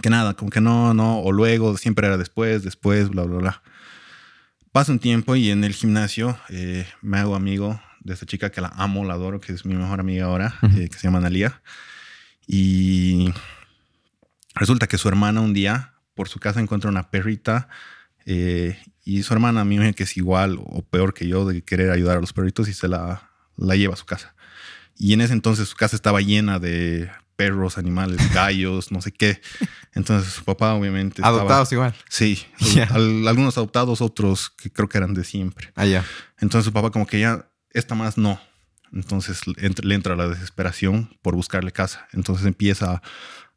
que 0.00 0.10
nada, 0.10 0.34
como 0.34 0.50
que 0.50 0.60
no, 0.60 0.94
no, 0.94 1.20
o 1.20 1.32
luego, 1.32 1.76
siempre 1.76 2.06
era 2.06 2.16
después, 2.16 2.62
después, 2.62 3.08
bla, 3.08 3.24
bla, 3.24 3.38
bla. 3.38 3.62
Pasa 4.72 4.92
un 4.92 4.98
tiempo 4.98 5.36
y 5.36 5.50
en 5.50 5.64
el 5.64 5.74
gimnasio 5.74 6.38
eh, 6.48 6.86
me 7.02 7.18
hago 7.18 7.36
amigo 7.36 7.80
de 8.00 8.14
esta 8.14 8.26
chica 8.26 8.50
que 8.50 8.60
la 8.60 8.68
amo, 8.68 9.04
la 9.04 9.14
adoro, 9.14 9.40
que 9.40 9.52
es 9.52 9.64
mi 9.66 9.74
mejor 9.74 10.00
amiga 10.00 10.26
ahora, 10.26 10.54
eh, 10.76 10.88
que 10.88 10.98
se 10.98 11.04
llama 11.06 11.18
Analia. 11.18 11.60
Y 12.46 13.32
resulta 14.54 14.86
que 14.86 14.98
su 14.98 15.08
hermana 15.08 15.40
un 15.40 15.52
día 15.52 15.94
por 16.14 16.28
su 16.28 16.40
casa 16.40 16.60
encuentra 16.60 16.90
una 16.90 17.10
perrita 17.10 17.68
eh, 18.26 18.78
y 19.04 19.22
su 19.22 19.34
hermana, 19.34 19.62
a 19.62 19.64
mí 19.64 19.78
me 19.78 19.94
que 19.94 20.04
es 20.04 20.16
igual 20.16 20.58
o 20.60 20.82
peor 20.82 21.14
que 21.14 21.26
yo 21.26 21.44
de 21.44 21.62
querer 21.62 21.90
ayudar 21.90 22.18
a 22.18 22.20
los 22.20 22.32
perritos 22.32 22.68
y 22.68 22.74
se 22.74 22.88
la, 22.88 23.30
la 23.56 23.76
lleva 23.76 23.94
a 23.94 23.96
su 23.96 24.06
casa. 24.06 24.34
Y 24.96 25.12
en 25.12 25.20
ese 25.20 25.32
entonces 25.32 25.68
su 25.68 25.76
casa 25.76 25.96
estaba 25.96 26.20
llena 26.20 26.58
de 26.58 27.10
perros, 27.36 27.78
animales, 27.78 28.18
gallos, 28.34 28.92
no 28.92 29.02
sé 29.02 29.12
qué. 29.12 29.40
Entonces 29.94 30.32
su 30.32 30.44
papá 30.44 30.74
obviamente... 30.74 31.22
Adoptados 31.24 31.72
igual. 31.72 31.94
Sí, 32.08 32.46
algunos 32.90 33.56
adoptados, 33.58 34.00
otros 34.00 34.50
que 34.50 34.70
creo 34.70 34.88
que 34.88 34.98
eran 34.98 35.14
de 35.14 35.24
siempre. 35.24 35.72
Ah, 35.74 35.86
ya. 35.86 36.04
Entonces 36.38 36.66
su 36.66 36.72
papá 36.72 36.90
como 36.90 37.06
que 37.06 37.20
ya, 37.20 37.48
esta 37.72 37.94
más 37.94 38.16
no. 38.16 38.40
Entonces 38.92 39.40
le 39.46 39.94
entra 39.94 40.14
la 40.16 40.28
desesperación 40.28 41.16
por 41.22 41.34
buscarle 41.34 41.72
casa. 41.72 42.06
Entonces 42.12 42.46
empieza 42.46 43.02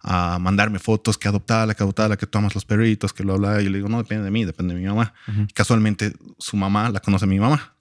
a 0.08 0.38
mandarme 0.38 0.78
fotos, 0.78 1.18
que 1.18 1.28
adoptada, 1.28 1.74
que 1.74 1.82
adoptada, 1.82 2.16
que 2.16 2.28
tomas 2.28 2.54
los 2.54 2.64
perritos, 2.64 3.12
que 3.12 3.24
lo 3.24 3.34
habla. 3.34 3.60
Y 3.60 3.66
yo 3.66 3.72
le 3.72 3.80
digo, 3.80 3.90
no, 3.90 3.98
depende 3.98 4.24
de 4.24 4.32
mí, 4.32 4.46
depende 4.46 4.76
de 4.76 4.80
mi 4.80 4.88
mamá. 4.88 5.14
Casualmente 5.56 6.14
su 6.38 6.56
mamá 6.58 6.92
la 6.92 7.00
conoce 7.00 7.26
a 7.26 7.28
mi 7.28 7.40
mamá. 7.40 7.76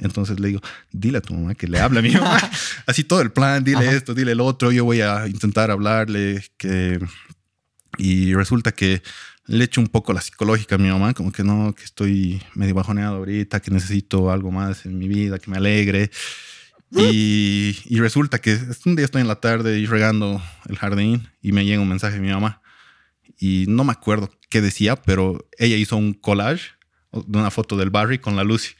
Entonces 0.00 0.40
le 0.40 0.48
digo, 0.48 0.60
dile 0.90 1.18
a 1.18 1.20
tu 1.20 1.34
mamá 1.34 1.54
que 1.54 1.68
le 1.68 1.78
hable 1.78 1.98
a 1.98 2.02
mi 2.02 2.10
mamá. 2.10 2.40
Así 2.86 3.04
todo 3.04 3.20
el 3.20 3.30
plan, 3.32 3.62
dile 3.62 3.94
esto, 3.94 4.14
dile 4.14 4.32
el 4.32 4.40
otro. 4.40 4.72
Yo 4.72 4.86
voy 4.86 5.02
a 5.02 5.26
intentar 5.28 5.70
hablarle. 5.70 6.42
que 6.56 6.98
Y 7.98 8.32
resulta 8.32 8.72
que 8.72 9.02
le 9.44 9.64
echo 9.64 9.82
un 9.82 9.88
poco 9.88 10.14
la 10.14 10.22
psicológica 10.22 10.76
a 10.76 10.78
mi 10.78 10.88
mamá, 10.88 11.12
como 11.12 11.32
que 11.32 11.44
no, 11.44 11.74
que 11.74 11.84
estoy 11.84 12.42
medio 12.54 12.74
bajoneado 12.74 13.16
ahorita, 13.16 13.60
que 13.60 13.70
necesito 13.70 14.30
algo 14.30 14.50
más 14.50 14.86
en 14.86 14.96
mi 14.98 15.06
vida, 15.06 15.38
que 15.38 15.50
me 15.50 15.58
alegre. 15.58 16.10
Y, 16.90 17.98
resulta 17.98 18.40
que 18.40 18.58
un 18.86 18.96
día 18.96 19.04
estoy 19.04 19.20
en 19.20 19.28
la 19.28 19.40
tarde 19.40 19.78
y 19.78 19.86
regando 19.86 20.42
el 20.68 20.76
jardín 20.76 21.28
y 21.42 21.52
me 21.52 21.64
llega 21.64 21.82
un 21.82 21.88
mensaje 21.88 22.14
de 22.14 22.20
mi 22.20 22.30
mamá. 22.30 22.62
Y 23.38 23.66
no 23.68 23.84
me 23.84 23.92
acuerdo 23.92 24.30
qué 24.48 24.60
decía, 24.60 24.96
pero 24.96 25.48
ella 25.58 25.76
hizo 25.76 25.96
un 25.96 26.14
collage 26.14 26.70
de 27.12 27.38
una 27.38 27.50
foto 27.50 27.76
del 27.76 27.90
Barry 27.90 28.18
con 28.18 28.36
la 28.36 28.44
Lucy. 28.44 28.74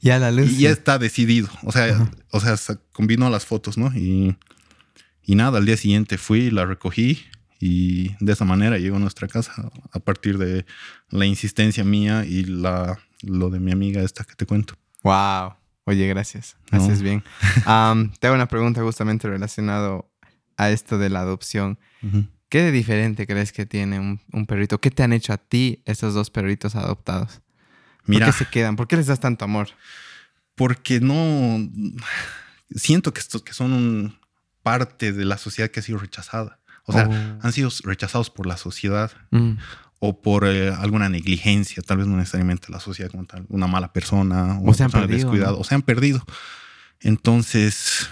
Ya 0.00 0.18
la 0.18 0.30
Lucy. 0.30 0.56
Y 0.56 0.58
ya 0.62 0.70
está 0.70 0.98
decidido. 0.98 1.48
O 1.62 1.72
sea, 1.72 2.10
o 2.30 2.40
sea, 2.40 2.56
combinó 2.92 3.30
las 3.30 3.46
fotos, 3.46 3.78
¿no? 3.78 3.92
Y, 3.94 4.36
y 5.22 5.34
nada, 5.36 5.58
al 5.58 5.66
día 5.66 5.76
siguiente 5.76 6.18
fui, 6.18 6.50
la 6.50 6.66
recogí 6.66 7.24
y 7.60 8.16
de 8.18 8.32
esa 8.32 8.44
manera 8.44 8.76
llegó 8.76 8.96
a 8.96 8.98
nuestra 8.98 9.28
casa 9.28 9.70
a 9.92 10.00
partir 10.00 10.36
de 10.36 10.66
la 11.10 11.26
insistencia 11.26 11.84
mía 11.84 12.24
y 12.24 12.42
la, 12.42 12.98
lo 13.22 13.50
de 13.50 13.60
mi 13.60 13.70
amiga 13.70 14.02
esta 14.02 14.24
que 14.24 14.34
te 14.34 14.46
cuento. 14.46 14.74
Wow. 15.04 15.54
Oye, 15.84 16.06
gracias. 16.06 16.56
Haces 16.70 17.02
bien. 17.02 17.24
te 17.64 18.26
hago 18.26 18.34
una 18.34 18.48
pregunta 18.48 18.82
justamente 18.82 19.28
relacionado 19.28 20.10
a 20.56 20.70
esto 20.70 20.98
de 20.98 21.10
la 21.10 21.20
adopción. 21.20 21.78
¿Qué 22.48 22.62
de 22.62 22.70
diferente 22.70 23.26
crees 23.26 23.52
que 23.52 23.66
tiene 23.66 23.98
un, 23.98 24.46
perrito? 24.46 24.80
¿Qué 24.80 24.90
te 24.90 25.02
han 25.02 25.12
hecho 25.12 25.32
a 25.32 25.38
ti 25.38 25.82
esos 25.86 26.14
dos 26.14 26.30
perritos 26.30 26.76
adoptados? 26.76 27.40
Mira, 28.04 28.26
¿Por 28.26 28.34
qué 28.34 28.44
se 28.44 28.50
quedan? 28.50 28.76
¿Por 28.76 28.88
qué 28.88 28.96
les 28.96 29.06
das 29.06 29.20
tanto 29.20 29.44
amor? 29.44 29.68
Porque 30.54 31.00
no... 31.00 31.68
Siento 32.74 33.12
que, 33.12 33.20
estos, 33.20 33.42
que 33.42 33.52
son 33.52 34.18
parte 34.62 35.12
de 35.12 35.24
la 35.24 35.38
sociedad 35.38 35.70
que 35.70 35.80
ha 35.80 35.82
sido 35.82 35.98
rechazada. 35.98 36.60
O 36.84 36.92
sea, 36.92 37.08
oh. 37.08 37.38
han 37.46 37.52
sido 37.52 37.70
rechazados 37.84 38.30
por 38.30 38.46
la 38.46 38.56
sociedad. 38.56 39.12
Mm. 39.30 39.52
O 40.04 40.20
por 40.20 40.44
eh, 40.44 40.70
alguna 40.70 41.08
negligencia, 41.08 41.80
tal 41.80 41.98
vez 41.98 42.08
no 42.08 42.16
necesariamente 42.16 42.72
la 42.72 42.80
sociedad 42.80 43.08
como 43.08 43.24
tal, 43.24 43.46
una 43.48 43.68
mala 43.68 43.92
persona, 43.92 44.58
o 44.60 44.74
se 44.74 44.82
han 44.82 44.90
perdido, 44.90 45.16
descuidado, 45.16 45.60
o 45.60 45.62
se 45.62 45.76
han 45.76 45.82
perdido. 45.82 46.24
Entonces, 46.98 48.10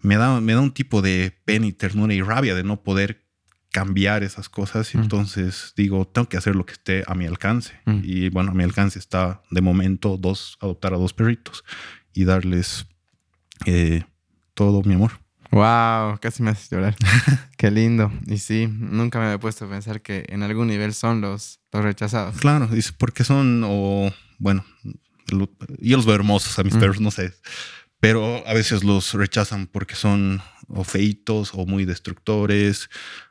me 0.00 0.16
da, 0.16 0.42
me 0.42 0.52
da 0.52 0.60
un 0.60 0.72
tipo 0.72 1.00
de 1.00 1.34
pena 1.46 1.64
y 1.64 1.72
ternura 1.72 2.12
y 2.12 2.20
rabia 2.20 2.54
de 2.54 2.64
no 2.64 2.82
poder 2.82 3.24
cambiar 3.72 4.24
esas 4.24 4.50
cosas. 4.50 4.94
Y 4.94 4.98
entonces 4.98 5.72
digo, 5.74 6.06
tengo 6.06 6.28
que 6.28 6.36
hacer 6.36 6.54
lo 6.54 6.66
que 6.66 6.74
esté 6.74 7.02
a 7.06 7.14
mi 7.14 7.24
alcance. 7.24 7.80
Y 8.02 8.28
bueno, 8.28 8.50
a 8.50 8.54
mi 8.54 8.62
alcance 8.62 8.98
está 8.98 9.40
de 9.50 9.62
momento 9.62 10.18
dos, 10.18 10.58
adoptar 10.60 10.92
a 10.92 10.98
dos 10.98 11.14
perritos 11.14 11.64
y 12.12 12.24
darles 12.24 12.86
eh, 13.64 14.02
todo 14.52 14.82
mi 14.82 14.92
amor. 14.92 15.12
Wow, 15.54 16.18
casi 16.18 16.42
me 16.42 16.50
haces 16.50 16.68
llorar. 16.68 16.96
Qué 17.56 17.70
lindo. 17.70 18.12
Y 18.26 18.38
sí, 18.38 18.66
nunca 18.68 19.20
me 19.20 19.26
había 19.26 19.38
puesto 19.38 19.66
a 19.66 19.68
pensar 19.68 20.02
que 20.02 20.24
en 20.28 20.42
algún 20.42 20.66
nivel 20.66 20.92
son 20.94 21.20
los, 21.20 21.60
los 21.72 21.84
rechazados. 21.84 22.38
Claro, 22.38 22.68
porque 22.98 23.22
son, 23.22 23.62
o 23.64 24.12
bueno, 24.38 24.64
yo 25.78 25.96
los 25.96 26.06
veo 26.06 26.16
hermosos 26.16 26.58
a 26.58 26.64
mis 26.64 26.74
perros, 26.74 27.00
no 27.00 27.12
sé. 27.12 27.32
Pero 28.00 28.44
a 28.48 28.52
veces 28.52 28.82
los 28.82 29.14
rechazan 29.14 29.68
porque 29.68 29.94
son 29.94 30.42
o 30.66 30.82
feitos 30.82 31.52
o 31.54 31.66
muy 31.66 31.84
destructores 31.84 32.90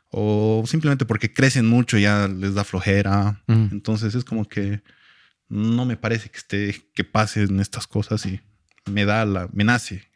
o 0.10 0.64
simplemente 0.66 1.04
porque 1.04 1.34
crecen 1.34 1.68
mucho 1.68 1.98
y 1.98 2.04
ya 2.04 2.30
les 2.30 2.54
da 2.54 2.64
flojera. 2.64 3.44
Entonces 3.48 4.16
es 4.16 4.24
como 4.24 4.48
que 4.48 4.82
no 5.50 5.84
me 5.84 5.98
parece 5.98 6.30
que 6.30 6.38
esté 6.38 6.90
que 6.96 7.04
pasen 7.04 7.60
estas 7.60 7.86
cosas 7.86 8.26
y 8.26 8.40
me 8.90 9.04
da 9.04 9.26
la 9.26 9.50
me 9.52 9.66
nace 9.66 10.13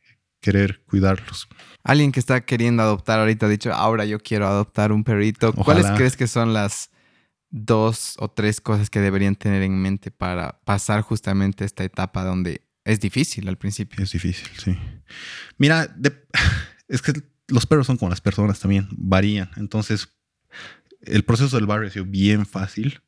querer 0.48 0.82
cuidarlos. 0.86 1.50
Alguien 1.84 2.14
que 2.14 2.22
está 2.22 2.46
queriendo 2.46 2.82
adoptar 2.82 3.20
ahorita 3.20 3.48
ha 3.48 3.50
dicho, 3.50 3.74
ahora 3.74 4.06
yo 4.06 4.18
quiero 4.20 4.48
adoptar 4.48 4.94
un 4.94 5.04
perrito. 5.04 5.52
¿Cuáles 5.52 5.88
crees 5.98 6.16
que 6.16 6.28
son 6.28 6.54
las 6.54 6.90
dos 7.50 8.16
o 8.18 8.30
tres 8.30 8.62
cosas 8.62 8.90
que 8.90 9.02
deberían 9.02 9.36
tener 9.36 9.62
en 9.62 9.78
mente 9.82 10.10
para 10.10 10.62
pasar 10.64 11.02
justamente 11.02 11.66
esta 11.66 11.84
etapa 11.84 12.24
donde 12.24 12.62
es 12.86 13.02
difícil 13.02 13.50
al 13.50 13.58
principio? 13.58 14.02
Es 14.02 14.14
difícil, 14.14 14.48
sí. 14.58 14.78
Mira, 15.58 15.94
es 16.88 17.02
que 17.02 17.12
los 17.50 17.66
perros 17.66 17.88
son 17.88 17.98
como 17.98 18.10
las 18.10 18.22
personas 18.22 18.62
también, 18.62 18.88
varían. 18.92 19.52
Entonces, 19.58 20.08
el 21.02 21.26
proceso 21.26 21.58
del 21.58 21.66
barrio 21.66 21.90
ha 21.90 21.92
sido 21.92 22.06
bien 22.06 22.46
fácil. 22.46 23.02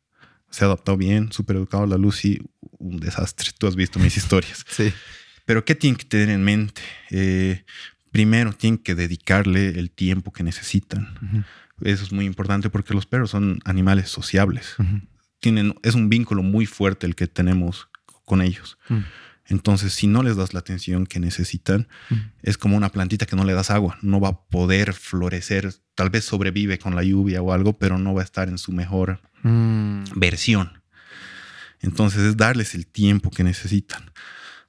Se 0.49 0.65
ha 0.65 0.67
adaptado 0.67 0.97
bien, 0.97 1.31
súper 1.31 1.55
educado. 1.55 1.85
La 1.85 1.97
Lucy, 1.97 2.41
un 2.79 2.99
desastre. 2.99 3.51
Tú 3.57 3.65
has 3.67 3.77
visto 3.77 3.97
mis 3.97 4.17
historias. 4.21 4.65
Sí. 4.69 4.91
Pero 5.49 5.65
¿qué 5.65 5.73
tienen 5.73 5.97
que 5.97 6.05
tener 6.05 6.29
en 6.29 6.43
mente? 6.43 6.79
Eh, 7.09 7.63
primero, 8.11 8.53
tienen 8.53 8.77
que 8.77 8.93
dedicarle 8.93 9.79
el 9.79 9.89
tiempo 9.89 10.31
que 10.31 10.43
necesitan. 10.43 11.43
Eso 11.81 12.03
es 12.03 12.11
muy 12.11 12.25
importante 12.25 12.69
porque 12.69 12.93
los 12.93 13.07
perros 13.07 13.31
son 13.31 13.59
animales 13.65 14.11
sociables. 14.11 14.75
Tienen, 15.39 15.73
es 15.81 15.95
un 15.95 16.07
vínculo 16.07 16.43
muy 16.43 16.67
fuerte 16.67 17.07
el 17.07 17.15
que 17.15 17.25
tenemos 17.25 17.89
con 18.25 18.43
ellos. 18.43 18.77
Entonces, 19.47 19.91
si 19.91 20.05
no 20.05 20.21
les 20.21 20.35
das 20.35 20.53
la 20.53 20.59
atención 20.59 21.07
que 21.07 21.19
necesitan, 21.19 21.87
es 22.43 22.59
como 22.59 22.77
una 22.77 22.89
plantita 22.89 23.25
que 23.25 23.35
no 23.35 23.43
le 23.43 23.53
das 23.53 23.71
agua, 23.71 23.97
no 24.03 24.19
va 24.19 24.29
a 24.29 24.41
poder 24.49 24.93
florecer, 24.93 25.73
tal 25.95 26.11
vez 26.11 26.25
sobrevive 26.25 26.77
con 26.77 26.95
la 26.95 27.01
lluvia 27.01 27.41
o 27.41 27.53
algo, 27.53 27.79
pero 27.79 27.97
no 27.97 28.13
va 28.13 28.21
a 28.21 28.25
estar 28.25 28.49
en 28.49 28.59
su 28.59 28.71
mejor 28.71 29.19
mm. 29.41 30.03
versión. 30.15 30.83
Entonces, 31.81 32.21
es 32.21 32.37
darles 32.37 32.75
el 32.75 32.85
tiempo 32.85 33.31
que 33.31 33.43
necesitan, 33.43 34.11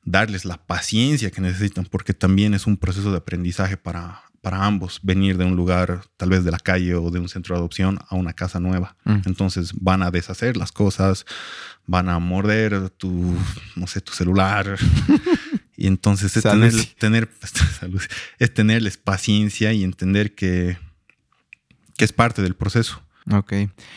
darles 0.05 0.45
la 0.45 0.57
paciencia 0.57 1.31
que 1.31 1.41
necesitan, 1.41 1.85
porque 1.85 2.15
también 2.15 2.55
es 2.55 2.67
un 2.67 2.77
proceso 2.77 3.11
de 3.11 3.19
aprendizaje 3.19 3.77
para, 3.77 4.23
para 4.41 4.65
ambos 4.65 5.01
venir 5.03 5.37
de 5.37 5.45
un 5.45 5.57
lugar, 5.57 6.03
tal 6.17 6.31
vez 6.31 6.45
de 6.45 6.51
la 6.51 6.59
calle 6.59 6.95
o 6.95 7.11
de 7.11 7.19
un 7.19 7.29
centro 7.29 7.55
de 7.55 7.61
adopción, 7.61 7.99
a 8.09 8.17
una 8.17 8.33
casa 8.33 8.61
nueva. 8.61 8.97
Mm. 9.05 9.21
Entonces 9.27 9.73
van 9.75 10.03
a 10.03 10.11
deshacer 10.11 10.57
las 10.57 10.73
cosas, 10.73 11.27
van 11.87 12.09
a 12.09 12.19
morder 12.19 12.91
tu, 12.91 13.37
no 13.77 13.87
sé, 13.87 14.01
tu 14.01 14.13
celular. 14.13 14.79
y 15.77 15.87
entonces 15.87 16.37
es, 16.37 16.43
tener, 16.43 16.73
tener, 16.99 17.29
es 18.39 18.55
tenerles 18.55 18.97
paciencia 18.97 19.73
y 19.73 19.85
entender 19.85 20.35
que, 20.35 20.79
que 21.97 22.05
es 22.05 22.13
parte 22.13 22.43
del 22.43 22.57
proceso. 22.57 23.03
Ok. 23.33 23.53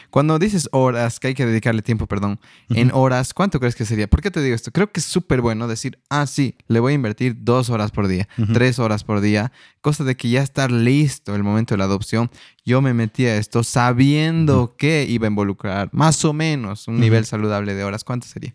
Cuando 0.10 0.38
dices 0.40 0.70
horas, 0.72 1.20
que 1.20 1.30
hay 1.30 1.34
que 1.34 1.46
dedicarle 1.46 1.82
tiempo, 1.82 2.08
perdón, 2.08 2.40
en 2.70 2.92
horas, 2.94 3.34
¿cuánto 3.34 3.60
crees 3.60 3.76
que 3.76 3.86
sería? 3.86 4.08
¿Por 4.08 4.22
qué 4.22 4.32
te 4.32 4.42
digo 4.42 4.56
esto? 4.56 4.72
Creo 4.72 4.92
que 4.92 5.00
es 5.00 5.06
súper 5.06 5.42
bueno 5.42 5.68
decir, 5.68 6.00
ah, 6.10 6.28
sí, 6.28 6.56
le 6.68 6.80
voy 6.80 6.94
a 6.94 6.96
invertir 6.96 7.36
dos 7.40 7.70
horas 7.70 7.92
por 7.92 8.08
día, 8.08 8.28
tres 8.54 8.80
horas 8.80 9.04
por 9.04 9.22
día, 9.22 9.52
cosa 9.82 10.04
de 10.04 10.16
que 10.16 10.30
ya 10.30 10.42
estar 10.42 10.72
listo 10.72 11.36
el 11.36 11.44
momento 11.44 11.74
de 11.74 11.80
la 11.80 11.86
adopción. 11.86 12.30
Yo 12.66 12.82
me 12.82 12.94
metí 12.94 13.26
a 13.26 13.38
esto 13.38 13.64
sabiendo 13.64 14.76
que 14.78 15.06
iba 15.10 15.28
a 15.28 15.30
involucrar 15.30 15.90
más 15.92 16.24
o 16.26 16.34
menos 16.34 16.88
un 16.88 17.00
nivel 17.00 17.26
saludable 17.26 17.74
de 17.74 17.84
horas. 17.84 18.04
¿Cuánto 18.04 18.28
sería? 18.28 18.54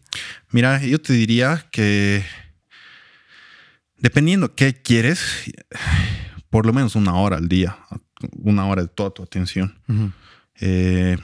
Mira, 0.51 0.83
yo 0.83 1.01
te 1.01 1.13
diría 1.13 1.67
que 1.71 2.25
dependiendo 3.99 4.55
qué 4.55 4.75
quieres, 4.81 5.21
por 6.51 6.67
lo 6.67 6.73
menos 6.73 6.97
una 6.97 7.15
hora 7.15 7.37
al 7.37 7.49
día, 7.49 7.77
una 8.33 8.67
hora 8.67 8.83
de 8.83 8.89
toda 8.89 9.11
tu 9.11 9.23
atención. 9.23 9.75
Eh, 10.61 11.17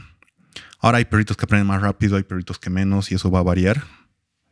ahora 0.81 0.99
hay 0.99 1.05
perritos 1.05 1.37
que 1.37 1.44
aprenden 1.44 1.66
más 1.66 1.83
rápido, 1.83 2.16
hay 2.16 2.23
perritos 2.23 2.59
que 2.59 2.70
menos 2.70 3.11
y 3.11 3.14
eso 3.14 3.31
va 3.31 3.40
a 3.40 3.44
variar. 3.44 3.85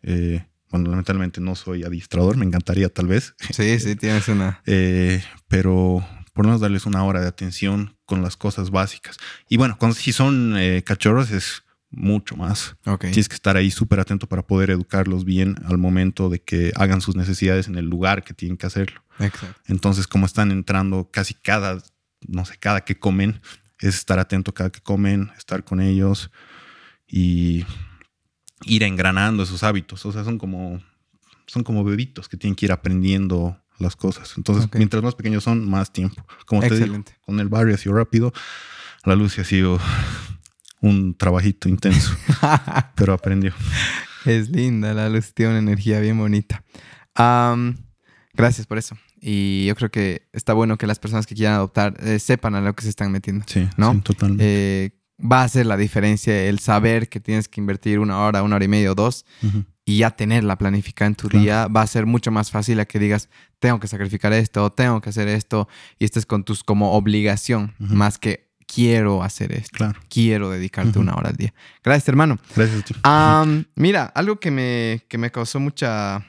Eh, 0.02 0.44
bueno, 0.70 0.90
lamentablemente 0.90 1.40
no 1.40 1.54
soy 1.54 1.84
adiestrador, 1.84 2.36
me 2.36 2.46
encantaría 2.46 2.88
tal 2.88 3.06
vez. 3.06 3.34
Sí, 3.52 3.78
sí, 3.78 3.96
tienes 3.96 4.28
una. 4.28 4.60
Eh, 4.66 5.22
pero 5.48 6.06
por 6.32 6.44
lo 6.44 6.50
menos 6.50 6.60
darles 6.60 6.86
una 6.86 7.04
hora 7.04 7.20
de 7.20 7.28
atención 7.28 7.96
con 8.06 8.22
las 8.22 8.36
cosas 8.36 8.70
básicas. 8.70 9.18
Y 9.48 9.58
bueno, 9.58 9.76
cuando, 9.78 9.94
si 9.94 10.12
son 10.12 10.56
cachorros 10.84 11.30
es 11.30 11.62
mucho 11.92 12.36
más. 12.36 12.74
Tienes 12.98 13.28
que 13.28 13.34
estar 13.34 13.56
ahí 13.56 13.70
súper 13.70 14.00
atento 14.00 14.26
para 14.26 14.42
poder 14.42 14.70
educarlos 14.70 15.24
bien 15.24 15.56
al 15.64 15.78
momento 15.78 16.30
de 16.30 16.40
que 16.40 16.72
hagan 16.74 17.00
sus 17.00 17.16
necesidades 17.16 17.68
en 17.68 17.76
el 17.76 17.84
lugar 17.84 18.24
que 18.24 18.34
tienen 18.34 18.56
que 18.56 18.66
hacerlo. 18.66 19.02
Exacto. 19.18 19.60
Entonces, 19.66 20.06
como 20.06 20.26
están 20.26 20.50
entrando 20.50 21.10
casi 21.12 21.34
cada, 21.34 21.82
no 22.26 22.44
sé, 22.44 22.56
cada 22.58 22.80
que 22.82 22.98
comen, 22.98 23.40
es 23.88 23.96
estar 23.96 24.18
atento 24.18 24.54
cada 24.54 24.70
que 24.70 24.80
comen, 24.80 25.30
estar 25.36 25.64
con 25.64 25.80
ellos 25.80 26.30
y 27.06 27.64
ir 28.64 28.82
engranando 28.82 29.42
esos 29.42 29.62
hábitos. 29.62 30.04
O 30.06 30.12
sea, 30.12 30.24
son 30.24 30.38
como, 30.38 30.80
son 31.46 31.64
como 31.64 31.84
bebitos 31.84 32.28
que 32.28 32.36
tienen 32.36 32.54
que 32.54 32.66
ir 32.66 32.72
aprendiendo 32.72 33.58
las 33.78 33.96
cosas. 33.96 34.34
Entonces, 34.36 34.68
mientras 34.74 35.02
más 35.02 35.14
pequeños 35.14 35.44
son, 35.44 35.68
más 35.68 35.92
tiempo. 35.92 36.24
Como 36.46 36.62
te 36.62 36.78
digo, 36.78 37.04
con 37.20 37.40
el 37.40 37.48
barrio 37.48 37.74
ha 37.74 37.78
sido 37.78 37.94
rápido, 37.96 38.32
la 39.04 39.16
luz 39.16 39.38
ha 39.38 39.44
sido 39.44 39.80
un 40.80 41.14
trabajito 41.14 41.68
intenso, 41.68 42.16
pero 42.94 43.12
aprendió. 43.12 43.52
Es 44.24 44.48
linda, 44.50 44.94
la 44.94 45.08
luz 45.08 45.34
tiene 45.34 45.52
una 45.52 45.58
energía 45.58 46.00
bien 46.00 46.16
bonita. 46.16 46.64
gracias 48.34 48.66
por 48.66 48.78
eso. 48.78 48.96
Y 49.24 49.66
yo 49.66 49.76
creo 49.76 49.90
que 49.90 50.26
está 50.32 50.52
bueno 50.52 50.76
que 50.76 50.88
las 50.88 50.98
personas 50.98 51.26
que 51.26 51.36
quieran 51.36 51.54
adoptar 51.54 51.94
eh, 52.00 52.18
sepan 52.18 52.56
a 52.56 52.60
lo 52.60 52.74
que 52.74 52.82
se 52.82 52.88
están 52.88 53.12
metiendo. 53.12 53.44
Sí, 53.46 53.68
¿no? 53.76 54.00
totalmente. 54.02 54.44
Eh, 54.44 54.90
va 55.18 55.42
a 55.42 55.44
hacer 55.44 55.66
la 55.66 55.76
diferencia 55.76 56.44
el 56.44 56.58
saber 56.58 57.08
que 57.08 57.20
tienes 57.20 57.48
que 57.48 57.60
invertir 57.60 58.00
una 58.00 58.18
hora, 58.18 58.42
una 58.42 58.56
hora 58.56 58.64
y 58.64 58.68
media 58.68 58.90
o 58.90 58.96
dos 58.96 59.24
y 59.84 59.98
ya 59.98 60.10
tenerla 60.10 60.58
planificada 60.58 61.06
en 61.06 61.14
tu 61.14 61.28
día 61.28 61.68
va 61.68 61.82
a 61.82 61.86
ser 61.86 62.06
mucho 62.06 62.32
más 62.32 62.50
fácil 62.50 62.80
a 62.80 62.84
que 62.84 62.98
digas, 62.98 63.28
tengo 63.60 63.78
que 63.78 63.86
sacrificar 63.86 64.32
esto, 64.32 64.70
tengo 64.72 65.00
que 65.00 65.10
hacer 65.10 65.28
esto 65.28 65.68
y 66.00 66.04
estés 66.04 66.26
con 66.26 66.42
tus 66.42 66.64
como 66.64 66.92
obligación 66.94 67.74
más 67.78 68.18
que 68.18 68.50
quiero 68.66 69.22
hacer 69.22 69.52
esto. 69.52 69.76
Claro. 69.76 70.00
Quiero 70.08 70.50
dedicarte 70.50 70.98
una 70.98 71.14
hora 71.14 71.30
al 71.30 71.36
día. 71.36 71.52
Gracias, 71.84 72.08
hermano. 72.08 72.38
Gracias 72.56 72.80
a 72.80 72.84
ti. 72.84 73.66
mira, 73.76 74.06
algo 74.06 74.40
que 74.40 74.50
me, 74.50 75.04
que 75.08 75.18
me 75.18 75.30
causó 75.30 75.60
mucha 75.60 76.26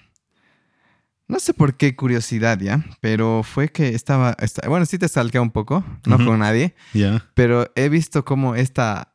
no 1.28 1.40
sé 1.40 1.54
por 1.54 1.76
qué 1.76 1.96
curiosidad, 1.96 2.60
¿ya? 2.60 2.84
Pero 3.02 3.44
fue 3.44 3.70
que 3.70 3.90
estaba, 3.96 4.36
bueno, 4.68 4.86
sí 4.86 4.98
te 4.98 5.08
salga 5.08 5.42
un 5.42 5.52
poco, 5.52 5.84
no 6.06 6.18
con 6.24 6.40
nadie, 6.40 6.76
Ya. 6.94 7.26
pero 7.34 7.72
he 7.76 7.90
visto 7.90 8.24
como 8.26 8.56
esta, 8.56 9.14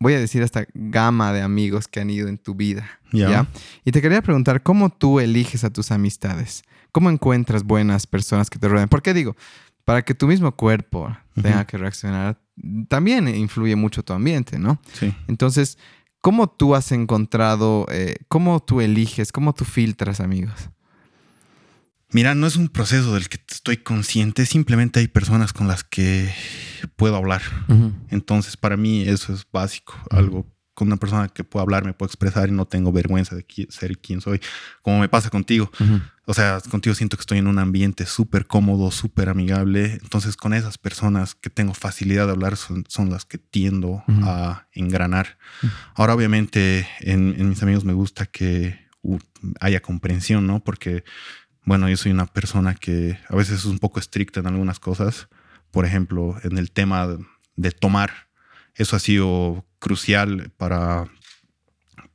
voy 0.00 0.14
a 0.14 0.18
decir 0.20 0.42
esta 0.42 0.66
gama 0.74 1.32
de 1.32 1.42
amigos 1.42 1.88
que 1.88 2.00
han 2.00 2.10
ido 2.10 2.28
en 2.28 2.38
tu 2.38 2.54
vida, 2.54 2.88
¿ya? 3.12 3.46
Y 3.84 3.92
te 3.92 4.02
quería 4.02 4.20
preguntar, 4.22 4.62
¿cómo 4.62 4.90
tú 4.90 5.20
eliges 5.20 5.64
a 5.64 5.70
tus 5.70 5.90
amistades? 5.90 6.62
¿Cómo 6.92 7.10
encuentras 7.10 7.64
buenas 7.64 8.06
personas 8.06 8.50
que 8.50 8.58
te 8.58 8.68
rodeen? 8.68 8.88
¿Por 8.88 9.02
qué 9.02 9.14
digo? 9.14 9.36
Para 9.84 10.02
que 10.02 10.14
tu 10.14 10.26
mismo 10.26 10.52
cuerpo 10.56 11.16
tenga 11.40 11.66
que 11.66 11.76
reaccionar, 11.78 12.38
también 12.88 13.26
influye 13.28 13.74
mucho 13.76 14.02
tu 14.02 14.12
ambiente, 14.12 14.58
¿no? 14.58 14.80
Sí. 14.92 15.14
Entonces, 15.28 15.76
¿cómo 16.20 16.48
tú 16.48 16.74
has 16.74 16.92
encontrado, 16.92 17.86
eh, 17.90 18.16
cómo 18.28 18.60
tú 18.62 18.80
eliges, 18.80 19.30
cómo 19.32 19.52
tú 19.54 19.64
filtras 19.64 20.20
amigos? 20.20 20.70
Mira, 22.14 22.36
no 22.36 22.46
es 22.46 22.54
un 22.54 22.68
proceso 22.68 23.14
del 23.14 23.28
que 23.28 23.40
estoy 23.50 23.78
consciente, 23.78 24.46
simplemente 24.46 25.00
hay 25.00 25.08
personas 25.08 25.52
con 25.52 25.66
las 25.66 25.82
que 25.82 26.32
puedo 26.94 27.16
hablar. 27.16 27.42
Entonces, 28.08 28.56
para 28.56 28.76
mí 28.76 29.02
eso 29.02 29.34
es 29.34 29.44
básico, 29.52 29.94
algo 30.10 30.46
con 30.74 30.86
una 30.86 30.96
persona 30.96 31.28
que 31.28 31.42
puedo 31.42 31.64
hablar, 31.64 31.84
me 31.84 31.92
puedo 31.92 32.06
expresar 32.06 32.48
y 32.48 32.52
no 32.52 32.66
tengo 32.66 32.92
vergüenza 32.92 33.34
de 33.34 33.44
ser 33.68 33.98
quien 33.98 34.20
soy, 34.20 34.40
como 34.82 35.00
me 35.00 35.08
pasa 35.08 35.28
contigo. 35.28 35.72
O 36.26 36.34
sea, 36.34 36.60
contigo 36.70 36.94
siento 36.94 37.16
que 37.16 37.22
estoy 37.22 37.38
en 37.38 37.48
un 37.48 37.58
ambiente 37.58 38.06
súper 38.06 38.46
cómodo, 38.46 38.92
súper 38.92 39.28
amigable. 39.28 39.98
Entonces, 40.00 40.36
con 40.36 40.54
esas 40.54 40.78
personas 40.78 41.34
que 41.34 41.50
tengo 41.50 41.74
facilidad 41.74 42.26
de 42.26 42.32
hablar 42.32 42.56
son, 42.56 42.84
las 43.10 43.24
que 43.24 43.38
tiendo 43.38 44.04
a 44.22 44.68
engranar. 44.70 45.36
Ahora, 45.96 46.14
obviamente, 46.14 46.86
en, 47.00 47.48
mis 47.48 47.60
amigos 47.60 47.84
me 47.84 47.92
gusta 47.92 48.26
que 48.26 48.78
haya 49.60 49.80
comprensión, 49.80 50.46
¿no? 50.46 50.62
Porque, 50.62 51.04
bueno, 51.64 51.88
yo 51.88 51.96
soy 51.96 52.12
una 52.12 52.26
persona 52.26 52.74
que 52.74 53.18
a 53.28 53.36
veces 53.36 53.60
es 53.60 53.64
un 53.64 53.78
poco 53.78 53.98
estricta 53.98 54.40
en 54.40 54.46
algunas 54.46 54.80
cosas. 54.80 55.28
Por 55.70 55.84
ejemplo, 55.84 56.36
en 56.42 56.58
el 56.58 56.70
tema 56.70 57.16
de 57.56 57.70
tomar. 57.70 58.28
Eso 58.74 58.96
ha 58.96 58.98
sido 58.98 59.64
crucial 59.78 60.50
para, 60.56 61.08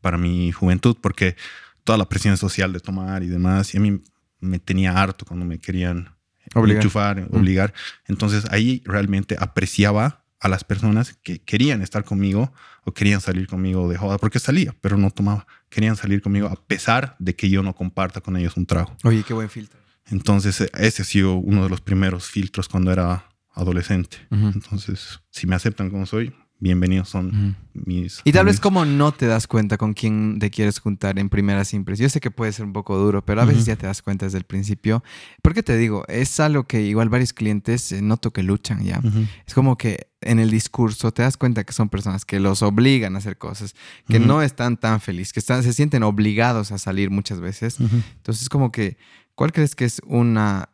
para 0.02 0.18
mi 0.18 0.52
juventud 0.52 0.98
porque 1.02 1.36
toda 1.84 1.98
la 1.98 2.08
presión 2.08 2.38
social 2.38 2.74
de 2.74 2.80
tomar 2.80 3.24
y 3.24 3.28
demás, 3.28 3.74
y 3.74 3.78
a 3.78 3.82
mí 3.82 4.02
me 4.40 4.60
tenía 4.60 4.94
harto 4.94 5.26
cuando 5.26 5.46
me 5.46 5.60
querían 5.60 6.16
obligar. 6.54 6.78
enchufar, 6.78 7.28
obligar. 7.32 7.74
Entonces 8.06 8.46
ahí 8.52 8.84
realmente 8.86 9.36
apreciaba 9.40 10.24
a 10.40 10.48
las 10.48 10.64
personas 10.64 11.18
que 11.22 11.40
querían 11.40 11.82
estar 11.82 12.04
conmigo 12.04 12.54
o 12.86 12.94
querían 12.94 13.22
salir 13.22 13.48
conmigo 13.48 13.90
de 13.90 13.98
joda, 13.98 14.18
porque 14.18 14.40
salía, 14.40 14.76
pero 14.82 14.98
no 14.98 15.12
tomaba. 15.12 15.46
Querían 15.70 15.96
salir 15.96 16.22
conmigo 16.22 16.48
a 16.48 16.56
pesar 16.56 17.16
de 17.20 17.36
que 17.36 17.50
yo 17.50 17.62
no 17.62 17.76
comparta 17.76 18.22
con 18.22 18.38
ellos 18.38 18.56
un 18.58 18.66
trago. 18.66 18.96
Oye, 19.04 19.24
qué 19.24 19.34
buen 19.34 19.50
filtro. 19.50 19.80
Entonces 20.06 20.62
ese 20.62 21.02
ha 21.02 21.06
sido 21.06 21.36
uno 21.36 21.64
de 21.64 21.70
los 21.70 21.82
primeros 21.82 22.30
filtros 22.30 22.68
cuando 22.68 22.92
era 22.92 23.26
adolescente. 23.54 24.18
Entonces, 24.32 25.20
si 25.30 25.46
me 25.46 25.56
aceptan 25.56 25.90
como 25.90 26.06
soy, 26.06 26.34
bienvenidos 26.60 27.10
son 27.10 27.56
mis. 27.74 28.22
Y 28.26 28.32
tal 28.32 28.46
vez 28.46 28.60
como 28.60 28.86
no 28.86 29.12
te 29.14 29.26
das 29.28 29.48
cuenta 29.48 29.78
con 29.78 29.94
quién 29.94 30.38
te 30.40 30.50
quieres 30.50 30.80
juntar 30.80 31.18
en 31.18 31.30
primeras 31.30 31.74
impresiones. 31.74 32.12
Yo 32.12 32.14
sé 32.14 32.20
que 32.20 32.32
puede 32.32 32.52
ser 32.52 32.66
un 32.66 32.74
poco 32.74 32.98
duro, 32.98 33.24
pero 33.24 33.42
a 33.42 33.46
veces 33.46 33.66
ya 33.66 33.76
te 33.76 33.88
das 33.88 34.02
cuenta 34.02 34.26
desde 34.26 34.38
el 34.38 34.44
principio. 34.44 35.04
Porque 35.42 35.64
te 35.64 35.78
digo, 35.78 36.06
es 36.08 36.40
algo 36.40 36.66
que 36.66 36.82
igual 36.82 37.10
varios 37.10 37.34
clientes 37.34 37.92
eh, 37.92 38.02
noto 38.02 38.32
que 38.32 38.44
luchan 38.44 38.84
ya. 38.84 39.02
Es 39.48 39.54
como 39.54 39.78
que 39.78 40.10
en 40.22 40.40
el 40.40 40.52
discurso 40.52 41.12
te 41.12 41.22
das 41.22 41.38
cuenta 41.38 41.64
que 41.64 41.74
son 41.74 41.90
personas 41.90 42.26
que 42.26 42.40
los 42.40 42.62
obligan 42.62 43.16
a 43.16 43.20
hacer 43.20 43.38
cosas, 43.38 43.76
que 44.08 44.20
no 44.20 44.42
están 44.42 44.78
tan 44.78 45.00
felices, 45.00 45.34
que 45.34 45.40
están, 45.40 45.64
se 45.64 45.74
sienten 45.74 46.04
obligados 46.04 46.72
a 46.72 46.78
salir 46.78 47.10
muchas 47.10 47.40
veces. 47.40 47.80
Entonces, 47.80 48.50
como 48.50 48.72
que, 48.72 48.98
¿cuál 49.36 49.54
crees 49.54 49.76
que 49.76 49.86
es 49.86 50.02
una, 50.06 50.70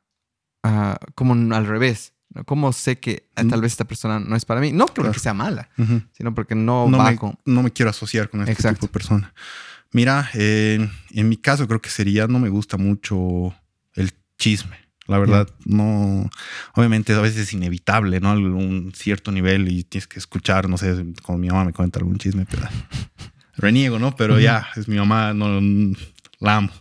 ah, 0.64 0.98
como 1.14 1.34
al 1.56 1.68
revés? 1.68 2.15
¿Cómo 2.44 2.74
sé 2.74 3.00
que 3.00 3.30
ah, 3.36 3.44
tal 3.50 3.62
vez 3.62 3.72
esta 3.72 3.86
persona 3.86 4.20
no 4.20 4.36
es 4.36 4.46
para 4.46 4.60
mí? 4.60 4.72
No 4.72 4.88
porque 4.88 5.20
sea 5.20 5.34
mala, 5.34 5.70
sino 6.12 6.36
porque 6.36 6.56
no, 6.56 6.88
no 6.90 6.98
va 6.98 7.12
me, 7.12 7.18
con... 7.18 7.38
No 7.46 7.64
me 7.64 7.72
quiero 7.72 7.90
asociar 7.90 8.30
con 8.30 8.42
este 8.48 8.70
tipo 8.74 8.88
de 8.88 8.92
persona. 8.92 9.34
Mira, 9.92 10.30
en 10.34 10.90
mi 11.30 11.38
caso 11.38 11.68
creo 11.68 11.82
que 11.82 11.90
sería, 11.90 12.28
no 12.28 12.40
me 12.40 12.50
gusta 12.50 12.78
mucho 12.78 13.56
el 13.94 14.12
chisme. 14.38 14.86
La 15.08 15.20
verdad, 15.20 15.48
no. 15.66 16.30
Obviamente, 16.74 17.14
a 17.14 17.20
veces 17.20 17.42
es 17.42 17.54
inevitable, 17.54 18.20
¿no? 18.20 18.34
Un 18.34 18.92
cierto 18.96 19.32
nivel 19.32 19.70
y 19.70 19.84
tienes 19.84 20.08
que 20.08 20.18
escuchar, 20.18 20.68
no 20.68 20.78
sé, 20.78 21.06
como 21.22 21.38
mi 21.38 21.48
mamá 21.48 21.64
me 21.64 21.74
cuenta 21.74 22.00
algún 22.00 22.18
chisme, 22.18 22.48
pero 22.50 22.64
reniego, 23.56 24.00
¿no? 24.00 24.16
Pero 24.16 24.40
ya, 24.40 24.68
es 24.76 24.88
mi 24.88 24.98
mamá, 24.98 25.34
no 25.34 25.62
la 26.40 26.58
amo. 26.58 26.72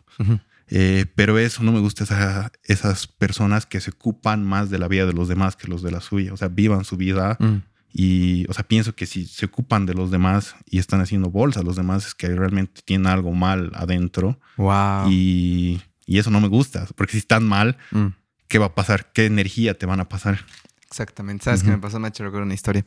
Eh, 0.68 1.06
pero 1.14 1.38
eso 1.38 1.62
no 1.62 1.72
me 1.72 1.80
gusta 1.80 2.50
esas 2.64 3.06
personas 3.06 3.66
que 3.66 3.80
se 3.80 3.90
ocupan 3.90 4.44
más 4.44 4.70
de 4.70 4.78
la 4.78 4.88
vida 4.88 5.06
de 5.06 5.12
los 5.12 5.28
demás 5.28 5.56
que 5.56 5.68
los 5.68 5.82
de 5.82 5.90
la 5.90 6.00
suya. 6.00 6.32
O 6.32 6.36
sea, 6.36 6.48
vivan 6.48 6.84
su 6.84 6.96
vida. 6.96 7.36
Mm. 7.38 7.56
Y, 7.92 8.44
o 8.48 8.52
sea, 8.52 8.64
pienso 8.64 8.94
que 8.94 9.06
si 9.06 9.26
se 9.26 9.46
ocupan 9.46 9.86
de 9.86 9.94
los 9.94 10.10
demás 10.10 10.56
y 10.66 10.78
están 10.78 11.00
haciendo 11.00 11.30
bolsa 11.30 11.60
a 11.60 11.62
los 11.62 11.76
demás, 11.76 12.06
es 12.06 12.14
que 12.14 12.28
realmente 12.28 12.82
tienen 12.84 13.06
algo 13.06 13.32
mal 13.32 13.70
adentro. 13.74 14.40
Wow. 14.56 15.10
Y, 15.10 15.80
eso 16.06 16.30
no 16.30 16.40
me 16.40 16.48
gusta, 16.48 16.86
porque 16.96 17.12
si 17.12 17.18
están 17.18 17.46
mal, 17.46 17.78
mm. 17.92 18.06
¿qué 18.48 18.58
va 18.58 18.66
a 18.66 18.74
pasar? 18.74 19.12
¿Qué 19.12 19.26
energía 19.26 19.78
te 19.78 19.86
van 19.86 20.00
a 20.00 20.08
pasar? 20.08 20.44
Exactamente. 20.86 21.44
¿Sabes 21.44 21.62
qué 21.62 21.70
me 21.70 21.78
pasó? 21.78 21.98
Me 21.98 22.06
ha 22.06 22.10
hecho 22.10 22.24
recordar 22.24 22.44
una 22.44 22.54
historia. 22.54 22.84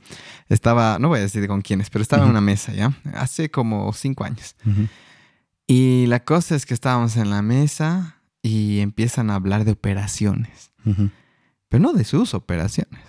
Estaba, 0.50 0.98
no 1.00 1.10
voy 1.10 1.20
a 1.20 1.24
decir 1.24 1.46
con 1.48 1.62
quiénes, 1.62 1.90
pero 1.90 2.02
estaba 2.02 2.24
en 2.24 2.30
una 2.30 2.42
mesa 2.42 2.74
ya, 2.74 2.94
hace 3.14 3.50
como 3.50 3.92
cinco 3.94 4.24
años. 4.24 4.56
Y 5.68 6.06
la 6.08 6.24
cosa 6.24 6.56
es 6.56 6.66
que 6.66 6.74
estábamos 6.74 7.18
en 7.18 7.30
la 7.30 7.42
mesa 7.42 8.22
y 8.42 8.80
empiezan 8.80 9.30
a 9.30 9.36
hablar 9.36 9.66
de 9.66 9.72
operaciones. 9.72 10.72
Pero 11.68 11.84
no 11.84 11.92
de 11.92 12.06
sus 12.06 12.34
operaciones. 12.34 13.04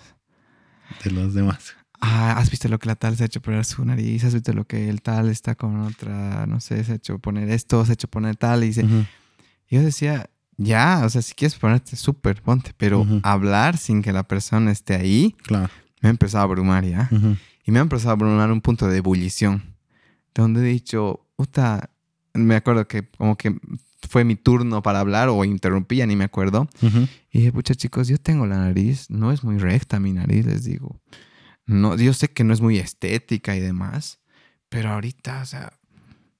De 1.04 1.12
los 1.12 1.34
demás. 1.34 1.74
Ah, 2.00 2.32
¿has 2.38 2.50
visto 2.50 2.68
lo 2.68 2.78
que 2.78 2.88
la 2.88 2.96
tal 2.96 3.16
se 3.16 3.24
ha 3.24 3.26
hecho 3.26 3.40
poner 3.40 3.64
su 3.64 3.84
nariz? 3.84 4.24
¿Has 4.24 4.34
visto 4.34 4.52
lo 4.52 4.64
que 4.64 4.88
el 4.88 5.02
tal 5.02 5.28
está 5.28 5.54
con 5.54 5.80
otra, 5.80 6.46
no 6.46 6.60
sé, 6.60 6.82
se 6.82 6.92
ha 6.92 6.94
hecho 6.96 7.18
poner 7.18 7.50
esto, 7.50 7.84
se 7.84 7.92
ha 7.92 7.94
hecho 7.94 8.08
poner 8.08 8.36
tal? 8.36 8.64
Y, 8.64 8.72
yo 8.72 9.82
decía, 9.82 10.30
ya, 10.56 11.02
o 11.04 11.10
sea, 11.10 11.22
si 11.22 11.34
quieres 11.34 11.56
ponerte 11.56 11.96
súper, 11.96 12.42
ponte, 12.42 12.72
pero 12.76 13.06
hablar 13.22 13.76
sin 13.76 14.02
que 14.02 14.12
la 14.12 14.26
persona 14.26 14.72
esté 14.72 14.94
ahí, 14.94 15.36
claro. 15.42 15.70
me 16.00 16.08
ha 16.08 16.10
empezado 16.10 16.42
a 16.42 16.44
abrumar 16.44 16.84
ya. 16.84 17.08
Y 17.64 17.70
me 17.70 17.78
ha 17.78 17.82
empezado 17.82 18.10
a 18.10 18.12
abrumar 18.12 18.50
un 18.50 18.60
punto 18.60 18.88
de 18.88 18.98
ebullición, 18.98 19.76
donde 20.34 20.60
he 20.60 20.72
dicho, 20.72 21.26
puta, 21.36 21.90
me 22.38 22.56
acuerdo 22.56 22.86
que 22.88 23.08
como 23.08 23.36
que 23.36 23.56
fue 24.08 24.24
mi 24.24 24.36
turno 24.36 24.82
para 24.82 25.00
hablar 25.00 25.28
o 25.28 25.44
interrumpía, 25.44 26.06
ni 26.06 26.16
me 26.16 26.24
acuerdo. 26.24 26.68
Y 27.30 27.38
dije, 27.38 27.52
pucha 27.52 27.74
chicos, 27.74 28.08
yo 28.08 28.18
tengo 28.18 28.46
la 28.46 28.58
nariz, 28.58 29.10
no 29.10 29.32
es 29.32 29.44
muy 29.44 29.58
recta 29.58 30.00
mi 30.00 30.12
nariz, 30.12 30.46
les 30.46 30.64
digo. 30.64 31.00
No, 31.66 31.96
yo 31.96 32.14
sé 32.14 32.28
que 32.28 32.44
no 32.44 32.54
es 32.54 32.60
muy 32.60 32.78
estética 32.78 33.56
y 33.56 33.60
demás, 33.60 34.20
pero 34.68 34.90
ahorita, 34.90 35.42
o 35.42 35.46
sea, 35.46 35.72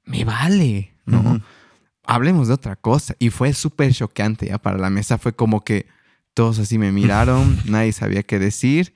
me 0.04 0.24
vale, 0.24 0.94
¿no? 1.04 1.42
Hablemos 2.04 2.48
de 2.48 2.54
otra 2.54 2.76
cosa. 2.76 3.14
Y 3.18 3.28
fue 3.28 3.52
súper 3.52 3.92
choqueante 3.92 4.46
ya 4.46 4.58
para 4.58 4.78
la 4.78 4.88
mesa. 4.88 5.18
Fue 5.18 5.34
como 5.34 5.62
que 5.62 5.86
todos 6.32 6.58
así 6.58 6.78
me 6.78 6.92
miraron, 6.92 7.58
nadie 7.66 7.92
sabía 7.92 8.22
qué 8.22 8.38
decir. 8.38 8.94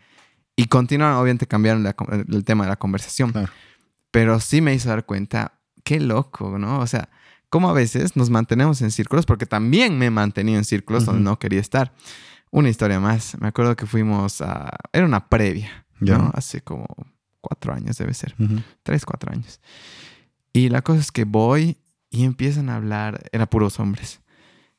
Y 0.56 0.66
continuaron, 0.66 1.18
obviamente 1.18 1.46
cambiaron 1.46 1.86
el 1.86 2.44
tema 2.44 2.64
de 2.64 2.70
la 2.70 2.76
conversación. 2.76 3.32
Pero 4.10 4.40
sí 4.40 4.60
me 4.60 4.74
hizo 4.74 4.88
dar 4.88 5.04
cuenta, 5.04 5.60
qué 5.84 6.00
loco, 6.00 6.58
¿no? 6.58 6.80
O 6.80 6.86
sea, 6.86 7.08
como 7.52 7.68
a 7.68 7.72
veces 7.74 8.16
nos 8.16 8.30
mantenemos 8.30 8.80
en 8.80 8.90
círculos, 8.90 9.26
porque 9.26 9.44
también 9.44 9.98
me 9.98 10.06
he 10.06 10.10
mantenido 10.10 10.56
en 10.56 10.64
círculos 10.64 11.04
donde 11.04 11.22
no 11.22 11.38
quería 11.38 11.60
estar. 11.60 11.92
Una 12.50 12.70
historia 12.70 12.98
más. 12.98 13.36
Me 13.40 13.48
acuerdo 13.48 13.76
que 13.76 13.86
fuimos 13.86 14.40
a. 14.40 14.70
Era 14.92 15.04
una 15.04 15.28
previa, 15.28 15.86
¿no? 16.00 16.30
Hace 16.34 16.62
como 16.62 16.86
cuatro 17.42 17.74
años 17.74 17.98
debe 17.98 18.14
ser. 18.14 18.34
Tres, 18.82 19.04
cuatro 19.04 19.32
años. 19.32 19.60
Y 20.52 20.70
la 20.70 20.80
cosa 20.82 21.00
es 21.00 21.12
que 21.12 21.24
voy 21.24 21.76
y 22.08 22.24
empiezan 22.24 22.70
a 22.70 22.76
hablar. 22.76 23.28
Era 23.32 23.44
puros 23.44 23.78
hombres. 23.80 24.20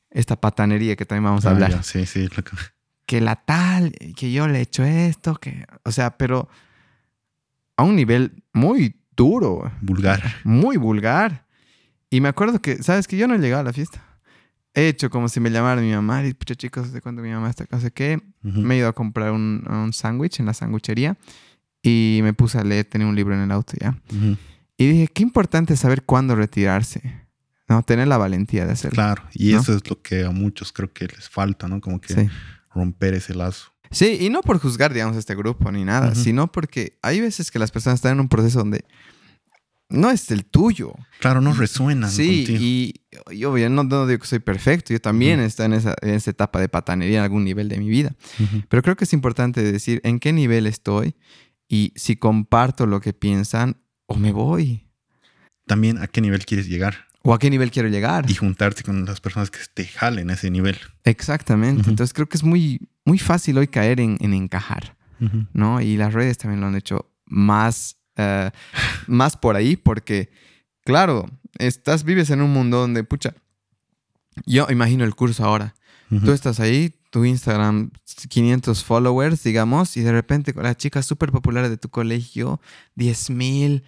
Esta 0.10 0.40
patanería 0.40 0.96
que 0.96 1.06
también 1.06 1.26
vamos 1.26 1.46
a 1.46 1.50
ah, 1.50 1.52
hablar. 1.52 1.84
sí, 1.84 2.06
sí. 2.06 2.28
Que 3.06 3.20
la 3.20 3.36
tal, 3.36 3.92
que 4.16 4.32
yo 4.32 4.48
le 4.48 4.60
he 4.60 4.62
hecho 4.62 4.84
esto, 4.84 5.36
que. 5.36 5.66
O 5.84 5.92
sea, 5.92 6.18
pero 6.18 6.48
a 7.76 7.84
un 7.84 7.96
nivel 7.96 8.44
muy 8.54 9.03
duro. 9.16 9.72
Vulgar. 9.82 10.22
Muy 10.44 10.78
vulgar. 10.78 11.46
Y 12.10 12.22
me 12.22 12.30
acuerdo 12.30 12.62
que, 12.62 12.82
¿sabes? 12.84 13.08
Que 13.08 13.18
yo 13.18 13.28
no 13.28 13.36
he 13.36 13.40
llegado 13.40 13.62
a 13.62 13.66
la 13.66 13.74
fiesta. 13.74 14.04
He 14.74 14.88
hecho 14.88 15.10
como 15.10 15.30
si 15.30 15.40
me 15.40 15.50
llamara 15.52 15.82
mi 15.82 15.92
mamá. 15.92 16.26
Y, 16.26 16.34
pucha, 16.34 16.56
chicos, 16.56 16.92
¿de 16.92 17.02
cuándo 17.02 17.22
mi 17.22 17.30
mamá 17.30 17.50
está 17.50 17.64
acá? 17.64 17.80
qué. 17.92 18.22
Me 18.42 18.76
he 18.76 18.78
ido 18.80 18.88
a 18.88 18.94
comprar 18.94 19.32
un, 19.32 19.64
un 19.70 19.94
sándwich 19.94 20.40
en 20.40 20.46
la 20.46 20.54
sanguchería. 20.54 21.18
Y 21.82 22.22
me 22.24 22.34
puse 22.34 22.58
a 22.58 22.64
leer, 22.64 22.86
tenía 22.86 23.08
un 23.08 23.16
libro 23.16 23.36
en 23.36 23.42
el 23.42 23.52
auto 23.52 23.74
ya. 23.80 24.00
Y 24.78 24.88
dije, 24.88 25.08
qué 25.08 25.24
importante 25.24 25.76
saber 25.76 26.04
cuándo 26.04 26.36
retirarse. 26.36 27.24
¿no? 27.68 27.84
Tener 27.84 28.08
la 28.08 28.18
valentía 28.18 28.66
de 28.66 28.74
hacerlo. 28.74 28.96
Claro, 28.96 29.24
y 29.34 29.54
eso 29.54 29.76
es 29.76 29.90
lo 29.90 30.02
que 30.02 30.24
a 30.26 30.32
muchos 30.32 30.72
creo 30.72 30.92
que 30.92 31.08
les 31.08 31.30
falta, 31.30 31.68
¿no? 31.68 31.82
Como 31.82 32.00
que 32.00 32.30
romper 32.74 33.14
ese 33.14 33.36
lazo. 33.36 33.73
Sí, 33.94 34.18
y 34.20 34.30
no 34.30 34.42
por 34.42 34.60
juzgar, 34.60 34.94
digamos, 34.94 35.16
este 35.16 35.36
grupo 35.36 35.72
ni 35.72 35.86
nada, 35.86 36.16
sino 36.16 36.52
porque 36.52 36.98
hay 37.02 37.22
veces 37.22 37.52
que 37.52 37.60
las 37.60 37.72
personas 37.72 38.00
están 38.00 38.14
en 38.14 38.20
un 38.20 38.28
proceso 38.28 38.60
donde 38.60 38.84
no 39.90 40.10
es 40.10 40.32
el 40.32 40.46
tuyo. 40.46 40.94
Claro, 41.20 41.40
no 41.40 41.54
resuenan. 41.54 42.10
Sí, 42.10 42.46
y 42.50 43.36
yo 43.36 43.56
no, 43.70 43.84
no, 43.84 44.08
digo 44.08 44.20
que 44.20 44.28
soy 44.28 44.40
perfecto, 44.40 44.92
yo 44.92 45.00
también 45.00 45.40
estoy 45.40 45.68
en 45.68 45.74
esa, 45.74 45.96
en 46.02 46.10
esa, 46.10 46.32
etapa 46.32 46.60
de 46.60 46.68
patanería 46.68 47.20
en 47.20 47.24
algún 47.24 47.44
nivel 47.44 47.70
de 47.70 47.78
mi 47.78 47.88
vida. 47.88 48.16
Pero 48.68 48.82
creo 48.82 48.96
que 48.96 49.06
es 49.06 49.14
importante 49.14 49.62
decir 49.62 50.02
en 50.04 50.20
qué 50.20 50.34
nivel 50.34 50.66
estoy 50.66 51.16
y 51.70 51.94
si 51.96 52.16
comparto 52.16 52.88
lo 52.88 53.00
que 53.00 53.14
piensan 53.14 53.78
o 54.08 54.16
me 54.16 54.32
voy. 54.32 54.88
También 55.66 55.98
a 56.00 56.08
qué 56.08 56.22
nivel 56.22 56.46
quieres 56.46 56.68
llegar. 56.68 57.08
O 57.22 57.34
a 57.34 57.40
qué 57.40 57.50
nivel 57.50 57.72
quiero 57.72 57.88
llegar. 57.88 58.30
Y 58.30 58.36
juntarte 58.36 58.84
con 58.84 59.06
las 59.06 59.22
personas 59.22 59.50
que 59.50 59.60
te 59.74 59.86
jalen 59.86 60.30
a 60.30 60.34
ese 60.34 60.52
nivel. 60.52 60.78
Exactamente. 61.06 61.90
Entonces 61.90 62.14
creo 62.14 62.28
que 62.28 62.36
es 62.36 62.44
muy, 62.44 62.82
muy 63.06 63.20
fácil 63.20 63.58
hoy 63.58 63.68
caer 63.68 64.00
en, 64.00 64.18
encajar, 64.22 64.96
¿no? 65.54 65.82
Y 65.82 65.98
las 65.98 66.14
redes 66.14 66.38
también 66.38 66.62
lo 66.62 66.68
han 66.68 66.76
hecho 66.76 67.12
más, 67.26 67.98
eh, 68.18 68.52
más 69.08 69.38
por 69.38 69.56
ahí 69.56 69.76
porque, 69.76 70.32
claro, 70.84 71.30
estás, 71.58 72.04
vives 72.04 72.30
en 72.30 72.42
un 72.42 72.52
mundo 72.52 72.80
donde, 72.80 73.04
pucha, 73.04 73.34
yo 74.46 74.68
imagino 74.70 75.04
el 75.04 75.16
curso 75.16 75.46
ahora. 75.46 75.76
Tú 76.24 76.32
estás 76.32 76.60
ahí, 76.60 76.94
tu 77.10 77.26
Instagram, 77.26 77.90
500 78.30 78.84
followers, 78.84 79.44
digamos, 79.44 79.98
y 79.98 80.02
de 80.02 80.12
repente 80.12 80.54
con 80.54 80.62
las 80.62 80.78
chicas 80.78 81.08
súper 81.08 81.32
populares 81.32 81.72
de 81.72 81.78
tu 81.78 81.90
colegio, 81.90 82.62
10 82.96 83.32
mil, 83.32 83.84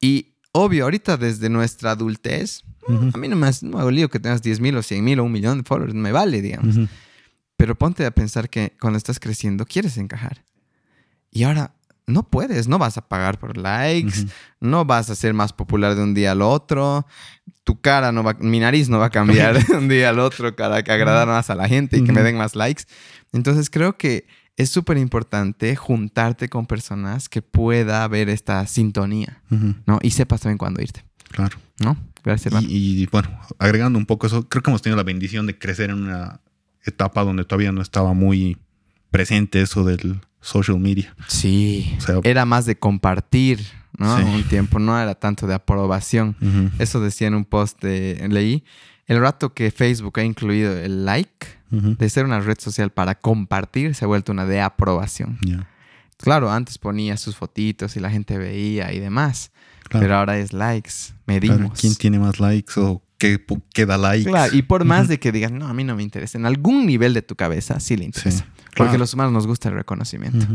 y 0.00 0.36
obvio, 0.52 0.84
ahorita 0.84 1.18
desde 1.18 1.50
nuestra 1.50 1.90
adultez, 1.90 2.64
a 2.88 3.18
mí 3.18 3.28
no 3.28 3.36
me, 3.36 3.50
no 3.62 3.76
me 3.76 3.80
hago 3.80 3.90
lío 3.90 4.08
que 4.08 4.20
tengas 4.20 4.40
10 4.40 4.60
mil 4.60 4.76
o 4.76 4.82
100 4.82 5.04
mil 5.04 5.20
o 5.20 5.24
un 5.24 5.32
millón 5.32 5.58
de 5.58 5.64
followers, 5.64 5.92
me 5.92 6.12
vale, 6.12 6.40
digamos. 6.40 6.78
Pero 7.56 7.74
ponte 7.74 8.04
a 8.04 8.10
pensar 8.10 8.50
que 8.50 8.76
cuando 8.80 8.96
estás 8.96 9.18
creciendo 9.18 9.64
quieres 9.64 9.96
encajar. 9.96 10.44
Y 11.30 11.44
ahora 11.44 11.74
no 12.06 12.22
puedes, 12.22 12.68
no 12.68 12.78
vas 12.78 12.98
a 12.98 13.08
pagar 13.08 13.38
por 13.38 13.56
likes, 13.56 14.26
no 14.60 14.84
vas 14.84 15.10
a 15.10 15.14
ser 15.14 15.34
más 15.34 15.52
popular 15.52 15.94
de 15.94 16.02
un 16.02 16.14
día 16.14 16.32
al 16.32 16.42
otro, 16.42 17.06
tu 17.64 17.80
cara 17.80 18.12
no 18.12 18.22
va, 18.22 18.34
mi 18.38 18.60
nariz 18.60 18.88
no 18.88 18.98
va 18.98 19.06
a 19.06 19.10
cambiar 19.10 19.64
de 19.66 19.76
un 19.76 19.88
día 19.88 20.10
al 20.10 20.20
otro 20.20 20.54
para 20.54 20.82
que 20.84 20.92
agradar 20.92 21.26
más 21.26 21.50
a 21.50 21.56
la 21.56 21.68
gente 21.68 21.98
y 21.98 22.04
que 22.04 22.12
me 22.12 22.22
den 22.22 22.36
más 22.36 22.54
likes. 22.54 22.84
Entonces 23.32 23.70
creo 23.70 23.96
que 23.96 24.26
es 24.56 24.70
súper 24.70 24.96
importante 24.98 25.74
juntarte 25.76 26.48
con 26.48 26.66
personas 26.66 27.28
que 27.28 27.42
pueda 27.42 28.04
haber 28.04 28.28
esta 28.28 28.66
sintonía, 28.66 29.42
¿no? 29.86 29.98
Y 30.00 30.12
sepas 30.12 30.40
también 30.40 30.58
cuándo 30.58 30.80
irte. 30.80 31.04
Claro. 31.30 31.58
¿No? 31.80 31.96
Gracias, 32.24 32.54
y, 32.62 33.02
y, 33.02 33.06
bueno, 33.06 33.28
agregando 33.58 33.98
un 33.98 34.06
poco 34.06 34.26
eso, 34.26 34.48
creo 34.48 34.60
que 34.60 34.70
hemos 34.70 34.82
tenido 34.82 34.96
la 34.96 35.04
bendición 35.04 35.46
de 35.46 35.58
crecer 35.58 35.90
en 35.90 36.02
una 36.02 36.40
etapa 36.86 37.24
donde 37.24 37.44
todavía 37.44 37.72
no 37.72 37.82
estaba 37.82 38.14
muy 38.14 38.56
presente 39.10 39.60
eso 39.60 39.84
del 39.84 40.20
social 40.40 40.78
media. 40.78 41.14
Sí. 41.28 41.96
era 42.22 42.44
más 42.44 42.66
de 42.66 42.78
compartir, 42.78 43.60
¿no? 43.98 44.16
Un 44.16 44.44
tiempo, 44.44 44.78
no 44.78 44.98
era 44.98 45.14
tanto 45.14 45.46
de 45.46 45.54
aprobación. 45.54 46.36
Eso 46.78 47.00
decía 47.00 47.28
en 47.28 47.34
un 47.34 47.44
post 47.44 47.82
de 47.82 48.26
leí. 48.30 48.64
El 49.06 49.20
rato 49.20 49.54
que 49.54 49.70
Facebook 49.70 50.18
ha 50.18 50.24
incluido 50.24 50.76
el 50.76 51.04
like, 51.04 51.46
de 51.70 52.08
ser 52.08 52.24
una 52.24 52.40
red 52.40 52.58
social 52.58 52.90
para 52.90 53.16
compartir, 53.16 53.94
se 53.94 54.04
ha 54.04 54.08
vuelto 54.08 54.32
una 54.32 54.46
de 54.46 54.60
aprobación. 54.60 55.38
Claro, 56.16 56.50
antes 56.50 56.78
ponía 56.78 57.16
sus 57.16 57.36
fotitos 57.36 57.96
y 57.96 58.00
la 58.00 58.10
gente 58.10 58.38
veía 58.38 58.92
y 58.92 59.00
demás. 59.00 59.52
Pero 59.90 60.16
ahora 60.16 60.38
es 60.38 60.52
likes, 60.52 61.14
medimos. 61.26 61.80
¿Quién 61.80 61.94
tiene 61.94 62.18
más 62.18 62.40
likes 62.40 62.72
o 62.76 63.02
qué, 63.18 63.44
qué 63.72 63.86
da 63.86 63.98
likes? 63.98 64.28
Claro, 64.28 64.54
y 64.54 64.62
por 64.62 64.84
más 64.84 65.08
de 65.08 65.18
que 65.18 65.32
digas, 65.32 65.52
no, 65.52 65.66
a 65.68 65.74
mí 65.74 65.84
no 65.84 65.96
me 65.96 66.02
interesa, 66.02 66.38
en 66.38 66.46
algún 66.46 66.86
nivel 66.86 67.14
de 67.14 67.22
tu 67.22 67.36
cabeza 67.36 67.80
sí 67.80 67.96
le 67.96 68.04
interesa. 68.04 68.46
Porque 68.76 68.96
a 68.96 68.98
los 68.98 69.14
humanos 69.14 69.32
nos 69.32 69.46
gusta 69.46 69.68
el 69.68 69.74
reconocimiento 69.74 70.46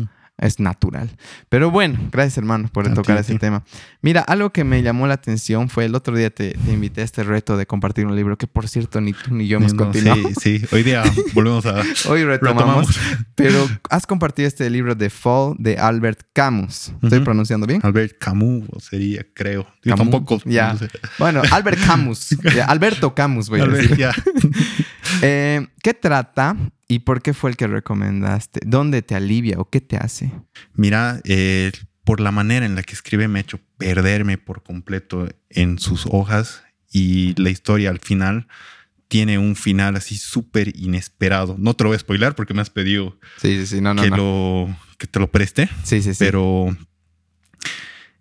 es 0.42 0.60
natural. 0.60 1.10
Pero 1.50 1.72
bueno, 1.72 2.00
gracias 2.12 2.38
hermano 2.38 2.70
por 2.72 2.92
tocar 2.94 3.18
ese 3.18 3.38
tema. 3.40 3.64
Mira, 4.02 4.22
algo 4.22 4.52
que 4.52 4.64
me 4.64 4.82
llamó 4.82 5.08
la 5.08 5.14
atención 5.14 5.70
fue 5.70 5.86
el 5.86 5.96
otro 5.96 6.16
día 6.16 6.30
te, 6.30 6.56
invité 6.68 7.02
a 7.02 7.04
este 7.04 7.24
reto 7.24 7.58
de 7.58 7.66
compartir 7.66 8.06
un 8.06 8.16
libro 8.16 8.38
que 8.38 8.48
por 8.48 8.68
cierto 8.68 9.00
ni 9.00 9.14
tú 9.14 9.34
ni 9.34 9.48
yo 9.48 9.58
hemos 9.58 9.74
continuado. 9.74 10.22
Sí, 10.42 10.60
sí, 10.60 10.66
hoy 10.72 10.84
día 10.84 11.04
volvemos 11.34 11.66
a... 11.66 11.82
hoy 12.10 12.24
retomamos, 12.24 13.00
Pero 13.36 13.68
has 13.90 14.06
compartido 14.06 14.48
este 14.48 14.70
libro 14.70 14.96
de 14.96 15.10
Fall 15.10 15.56
de 15.58 15.78
Albert 15.78 16.22
Camus. 16.34 16.92
¿Estoy 17.02 17.20
pronunciando 17.22 17.68
bien? 17.68 17.80
Albert 17.84 18.18
Camus 18.20 18.66
sería, 18.80 19.26
creo. 19.34 19.68
Yo 19.84 19.96
tampoco. 19.96 20.42
Ya. 20.46 20.76
Bueno, 21.18 21.42
Albert 21.52 21.80
Camus. 21.86 22.36
Alberto 22.68 23.14
Camus 23.14 23.50
voy 23.50 23.62
a 23.62 23.68
decir. 23.68 23.98
Ya. 23.98 24.14
Eh, 25.22 25.68
¿Qué 25.84 25.94
trata 25.94 26.56
¿Y 26.92 27.00
por 27.00 27.22
qué 27.22 27.34
fue 27.34 27.50
el 27.50 27.56
que 27.56 27.68
recomendaste? 27.68 28.60
¿Dónde 28.66 29.02
te 29.02 29.16
alivia 29.16 29.58
o 29.60 29.70
qué 29.70 29.80
te 29.80 29.96
hace? 29.96 30.30
Mira, 30.74 31.22
eh, 31.24 31.72
por 32.04 32.20
la 32.20 32.32
manera 32.32 32.66
en 32.66 32.76
la 32.76 32.84
que 32.84 32.92
escribe 32.92 33.30
me 33.30 33.40
ha 33.40 33.44
hecho 33.44 33.62
perderme 33.78 34.38
por 34.38 34.62
completo 34.62 35.30
en 35.50 35.80
sus 35.80 36.06
hojas 36.06 36.64
y 36.92 37.34
la 37.42 37.50
historia 37.50 37.92
al 37.92 38.00
final 38.00 38.50
tiene 39.08 39.38
un 39.38 39.56
final 39.56 39.96
así 39.96 40.18
súper 40.18 40.78
inesperado. 40.78 41.56
No 41.58 41.76
te 41.76 41.86
lo 41.86 41.92
voy 41.92 41.96
a 41.96 42.00
spoiler 42.00 42.36
porque 42.36 42.54
me 42.54 42.60
has 42.60 42.70
pedido 42.70 43.18
sí, 43.38 43.66
sí, 43.66 43.80
no, 43.80 43.96
que, 43.96 44.10
Lo, 44.10 44.68
que 44.98 45.08
te 45.08 45.20
lo 45.22 45.32
preste. 45.32 45.70
Sí, 45.84 46.02
sí, 46.02 46.14
sí. 46.14 46.20
Pero 46.20 46.76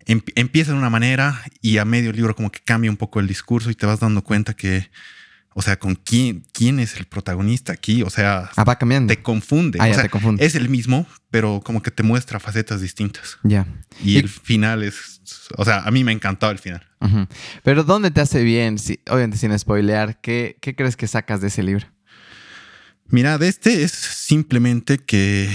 empieza 0.05 0.71
de 0.71 0.77
una 0.77 0.89
manera 0.89 1.43
y 1.61 1.77
a 1.77 1.83
medio 1.83 2.13
libro 2.13 2.37
como 2.37 2.49
que 2.53 2.61
cambia 2.63 2.89
un 2.89 2.95
poco 2.95 3.19
el 3.19 3.27
discurso 3.27 3.69
y 3.69 3.75
te 3.75 3.85
vas 3.85 3.99
dando 3.99 4.23
cuenta 4.23 4.53
que 4.53 4.89
o 5.53 5.61
sea, 5.61 5.77
¿con 5.77 5.95
quién, 5.95 6.45
quién 6.53 6.79
es 6.79 6.95
el 6.95 7.05
protagonista 7.05 7.73
aquí? 7.73 8.03
O 8.03 8.09
sea, 8.09 8.49
ah, 8.55 8.63
va 8.63 8.77
cambiando. 8.77 9.13
Te 9.13 9.21
confunde. 9.21 9.79
Ah, 9.81 9.89
ya 9.89 10.01
te 10.01 10.09
confunde. 10.09 10.45
Es 10.45 10.55
el 10.55 10.69
mismo, 10.69 11.05
pero 11.29 11.61
como 11.63 11.81
que 11.81 11.91
te 11.91 12.03
muestra 12.03 12.39
facetas 12.39 12.79
distintas. 12.79 13.37
Ya. 13.43 13.67
Y, 14.03 14.17
el 14.17 14.29
final 14.29 14.81
es, 14.83 15.21
o 15.57 15.65
sea, 15.65 15.79
a 15.79 15.91
mí 15.91 16.03
me 16.05 16.11
ha 16.11 16.15
encantado 16.15 16.51
el 16.51 16.59
final. 16.59 16.87
Pero 17.63 17.83
¿dónde 17.83 18.11
te 18.11 18.21
hace 18.21 18.43
bien? 18.43 18.77
Si, 18.79 18.99
obviamente 19.09 19.37
sin 19.37 19.57
spoilear, 19.57 20.21
¿qué, 20.21 20.57
¿qué 20.61 20.75
crees 20.75 20.95
que 20.95 21.07
sacas 21.07 21.41
de 21.41 21.47
ese 21.47 21.63
libro? 21.63 21.87
Mira, 23.07 23.37
de 23.37 23.49
este 23.49 23.83
es 23.83 23.91
simplemente 23.91 24.99
que 24.99 25.49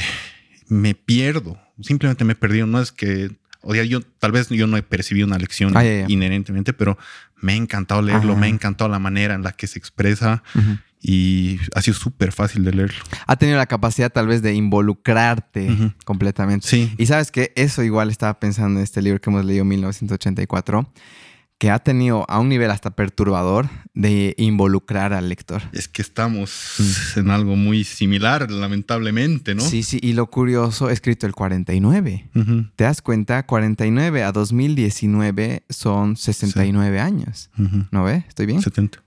me 0.69 0.95
pierdo. 0.95 1.59
Simplemente 1.81 2.25
me 2.25 2.35
he 2.35 2.37
perdido. 2.37 2.67
No 2.67 2.83
es 2.83 2.93
que 2.93 3.31
o 3.69 3.75
sea, 3.75 3.83
yo 3.83 4.01
tal 4.01 4.31
vez 4.31 4.49
yo 4.49 4.69
no 4.69 4.77
he 4.77 4.83
percibido 4.83 5.27
una 5.27 5.39
lección 5.39 5.77
ah, 5.77 5.85
inherentemente, 6.07 6.73
pero 6.73 6.97
me 7.41 7.53
ha 7.53 7.57
encantado 7.57 8.03
leerlo, 8.03 8.37
me 8.37 8.47
ha 8.47 8.51
encantado 8.51 8.91
la 8.91 8.99
manera 8.99 9.35
en 9.35 9.43
la 9.43 9.53
que 9.53 9.67
se 9.67 9.79
expresa 9.79 10.43
y 11.01 11.61
ha 11.75 11.83
sido 11.83 11.97
súper 11.97 12.33
fácil 12.33 12.65
de 12.65 12.73
leerlo. 12.73 12.99
Ha 13.27 13.37
tenido 13.37 13.59
la 13.59 13.67
capacidad 13.67 14.11
tal 14.11 14.27
vez 14.27 14.43
de 14.43 14.55
involucrarte 14.55 15.93
completamente. 16.05 16.67
Sí. 16.67 16.95
Y 16.99 17.07
sabes 17.07 17.31
que 17.31 17.53
eso 17.57 17.83
igual 17.83 18.11
estaba 18.11 18.41
pensando 18.41 18.81
en 18.81 18.85
este 18.85 19.03
libro 19.03 19.21
que 19.21 19.31
hemos 19.31 19.45
leído 19.45 19.63
en 19.63 19.69
1984 19.69 20.91
que 21.59 21.71
ha 21.71 21.79
tenido 21.79 22.27
a 22.29 22.39
un 22.39 22.49
nivel 22.49 22.71
hasta 22.71 22.91
perturbador 22.91 23.69
de 23.95 24.35
involucrar 24.37 25.15
al 25.15 25.29
lector. 25.29 25.63
Es 25.73 25.89
que 25.89 26.03
estamos 26.03 26.75
mm. 26.79 27.21
en 27.21 27.31
algo 27.31 27.57
muy 27.57 27.85
similar, 27.85 28.51
lamentablemente, 28.51 29.55
¿no? 29.55 29.63
Sí, 29.63 29.83
sí, 29.83 29.99
y 30.03 30.13
lo 30.13 30.27
curioso, 30.27 30.91
he 30.91 30.93
escrito 30.93 31.27
el 31.27 31.33
49. 31.33 32.31
¿Te 32.77 32.85
das 32.85 33.01
cuenta? 33.01 33.47
49 33.47 34.23
a 34.23 34.33
2019 34.33 35.65
son 35.71 36.17
69 36.17 37.01
años. 37.01 37.51
¿No 37.91 38.05
ves? 38.05 38.25
¿Estoy 38.29 38.47
bien? 38.47 38.61
70. 38.61 39.03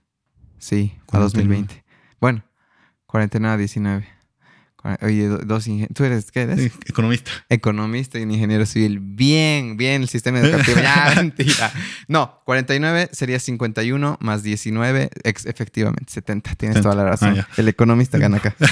Sí, 0.58 0.94
a 1.12 1.20
2020. 1.20 1.84
Bueno, 2.20 2.44
49 3.06 3.54
a 3.54 3.58
19. 3.58 4.19
Oye, 5.02 5.28
dos 5.28 5.68
¿Tú 5.94 6.04
eres 6.04 6.32
qué 6.32 6.42
eres? 6.42 6.72
economista. 6.88 7.32
Economista 7.50 8.20
y 8.20 8.24
ingeniero 8.24 8.66
civil. 8.66 9.00
Bien, 9.00 9.78
bien 9.78 10.02
el 10.04 10.10
sistema 10.10 10.40
educativo. 10.40 10.80
ya, 10.82 11.14
mentira. 11.16 11.72
No, 12.08 12.42
49 12.46 13.10
sería 13.12 13.40
51 13.40 14.18
más 14.22 14.44
19, 14.44 15.10
efectivamente, 15.24 16.12
70. 16.12 16.56
Tienes 16.56 16.82
toda 16.82 16.96
la 16.96 17.06
razón. 17.06 17.40
Ah, 17.40 17.48
el 17.58 17.68
economista 17.68 18.18
gana 18.18 18.38
acá. 18.38 18.56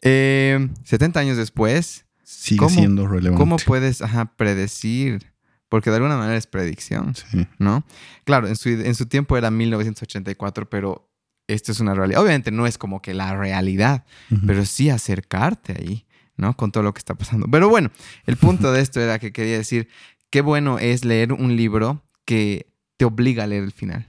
eh, 0.02 0.68
años 1.14 1.36
después. 1.36 2.04
Sigue 2.22 2.68
siendo 2.68 3.06
relevante. 3.06 3.38
¿Cómo 3.38 3.56
puedes 3.58 4.02
predecir? 4.36 5.32
Porque 5.68 5.90
de 5.90 5.96
alguna 5.96 6.16
manera 6.16 6.36
es 6.36 6.46
predicción, 6.46 7.14
¿no? 7.58 7.84
Claro, 8.24 8.46
en 8.46 8.56
su, 8.56 8.68
en 8.68 8.94
su 8.94 9.06
tiempo 9.06 9.36
era 9.36 9.50
1984, 9.50 10.70
pero 10.70 11.05
esto 11.48 11.72
es 11.72 11.80
una 11.80 11.94
realidad. 11.94 12.22
Obviamente 12.22 12.50
no 12.50 12.66
es 12.66 12.78
como 12.78 13.02
que 13.02 13.14
la 13.14 13.34
realidad, 13.34 14.04
pero 14.46 14.64
sí 14.64 14.90
acercarte 14.90 15.74
ahí, 15.78 16.06
¿no? 16.36 16.56
Con 16.56 16.72
todo 16.72 16.82
lo 16.82 16.92
que 16.92 16.98
está 16.98 17.14
pasando. 17.14 17.46
Pero 17.50 17.68
bueno, 17.68 17.90
el 18.26 18.36
punto 18.36 18.72
de 18.72 18.80
esto 18.80 19.00
era 19.00 19.18
que 19.18 19.32
quería 19.32 19.56
decir, 19.56 19.88
qué 20.30 20.40
bueno 20.40 20.78
es 20.78 21.04
leer 21.04 21.32
un 21.32 21.56
libro 21.56 22.02
que 22.24 22.72
te 22.96 23.04
obliga 23.04 23.44
a 23.44 23.46
leer 23.46 23.64
el 23.64 23.72
final. 23.72 24.06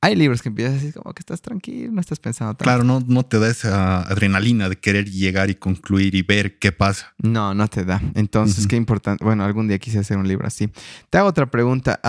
Hay 0.00 0.14
libros 0.14 0.42
que 0.42 0.48
empiezas 0.48 0.76
así 0.76 0.92
como 0.92 1.12
que 1.12 1.20
estás 1.20 1.40
tranquilo, 1.40 1.92
no 1.92 2.00
estás 2.00 2.18
pensando 2.18 2.54
tanto. 2.54 2.64
Claro, 2.64 2.84
no, 2.84 3.00
no 3.06 3.24
te 3.24 3.38
da 3.38 3.48
esa 3.48 4.02
adrenalina 4.02 4.68
de 4.68 4.76
querer 4.76 5.10
llegar 5.10 5.50
y 5.50 5.54
concluir 5.54 6.14
y 6.14 6.22
ver 6.22 6.58
qué 6.58 6.72
pasa. 6.72 7.14
No, 7.18 7.54
no 7.54 7.68
te 7.68 7.84
da. 7.84 8.00
Entonces, 8.14 8.66
qué 8.66 8.76
importante. 8.76 9.24
Bueno, 9.24 9.44
algún 9.44 9.68
día 9.68 9.78
quise 9.78 9.98
hacer 9.98 10.18
un 10.18 10.28
libro 10.28 10.46
así. 10.46 10.70
Te 11.10 11.18
hago 11.18 11.28
otra 11.28 11.46
pregunta. 11.50 12.00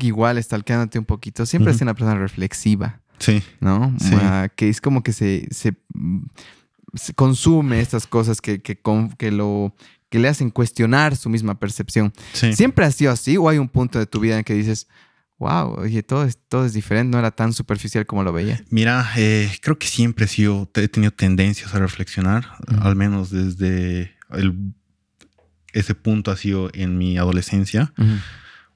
igual, 0.00 0.38
estalqueándote 0.38 0.98
un 0.98 1.04
poquito. 1.04 1.46
Siempre 1.46 1.72
uh 1.72 1.76
una 1.82 1.94
persona 1.94 2.18
reflexiva. 2.18 3.01
Sí. 3.22 3.42
¿No? 3.60 3.94
que 4.56 4.68
es 4.68 4.80
como 4.80 5.02
que 5.02 5.12
se, 5.12 5.46
se, 5.52 5.74
consume 7.14 7.80
estas 7.80 8.06
cosas 8.06 8.40
que, 8.40 8.60
que, 8.60 8.80
que, 9.16 9.30
lo, 9.30 9.74
que 10.10 10.18
le 10.18 10.28
hacen 10.28 10.50
cuestionar 10.50 11.16
su 11.16 11.28
misma 11.28 11.58
percepción. 11.58 12.12
¿Siempre 12.32 12.84
ha 12.84 12.90
sido 12.90 13.12
así 13.12 13.36
o 13.36 13.48
hay 13.48 13.58
un 13.58 13.68
punto 13.68 13.98
de 14.00 14.06
tu 14.06 14.18
vida 14.18 14.38
en 14.38 14.44
que 14.44 14.54
dices, 14.54 14.88
wow, 15.38 15.74
oye, 15.78 16.02
todo 16.02 16.24
es, 16.24 16.36
todo 16.48 16.66
es 16.66 16.72
diferente, 16.72 17.12
no 17.12 17.18
era 17.20 17.30
tan 17.30 17.52
superficial 17.52 18.04
como 18.06 18.24
lo 18.24 18.32
veía? 18.32 18.62
Mira, 18.70 19.08
eh, 19.16 19.50
creo 19.60 19.78
que 19.78 19.86
siempre 19.86 20.24
he, 20.24 20.28
sido, 20.28 20.68
he 20.74 20.88
tenido 20.88 21.12
tendencias 21.12 21.72
a 21.74 21.78
reflexionar, 21.78 22.46
al 22.80 22.96
menos 22.96 23.30
desde 23.30 24.16
el, 24.30 24.74
ese 25.72 25.94
punto 25.94 26.32
ha 26.32 26.36
sido 26.36 26.70
en 26.74 26.98
mi 26.98 27.18
adolescencia 27.18 27.92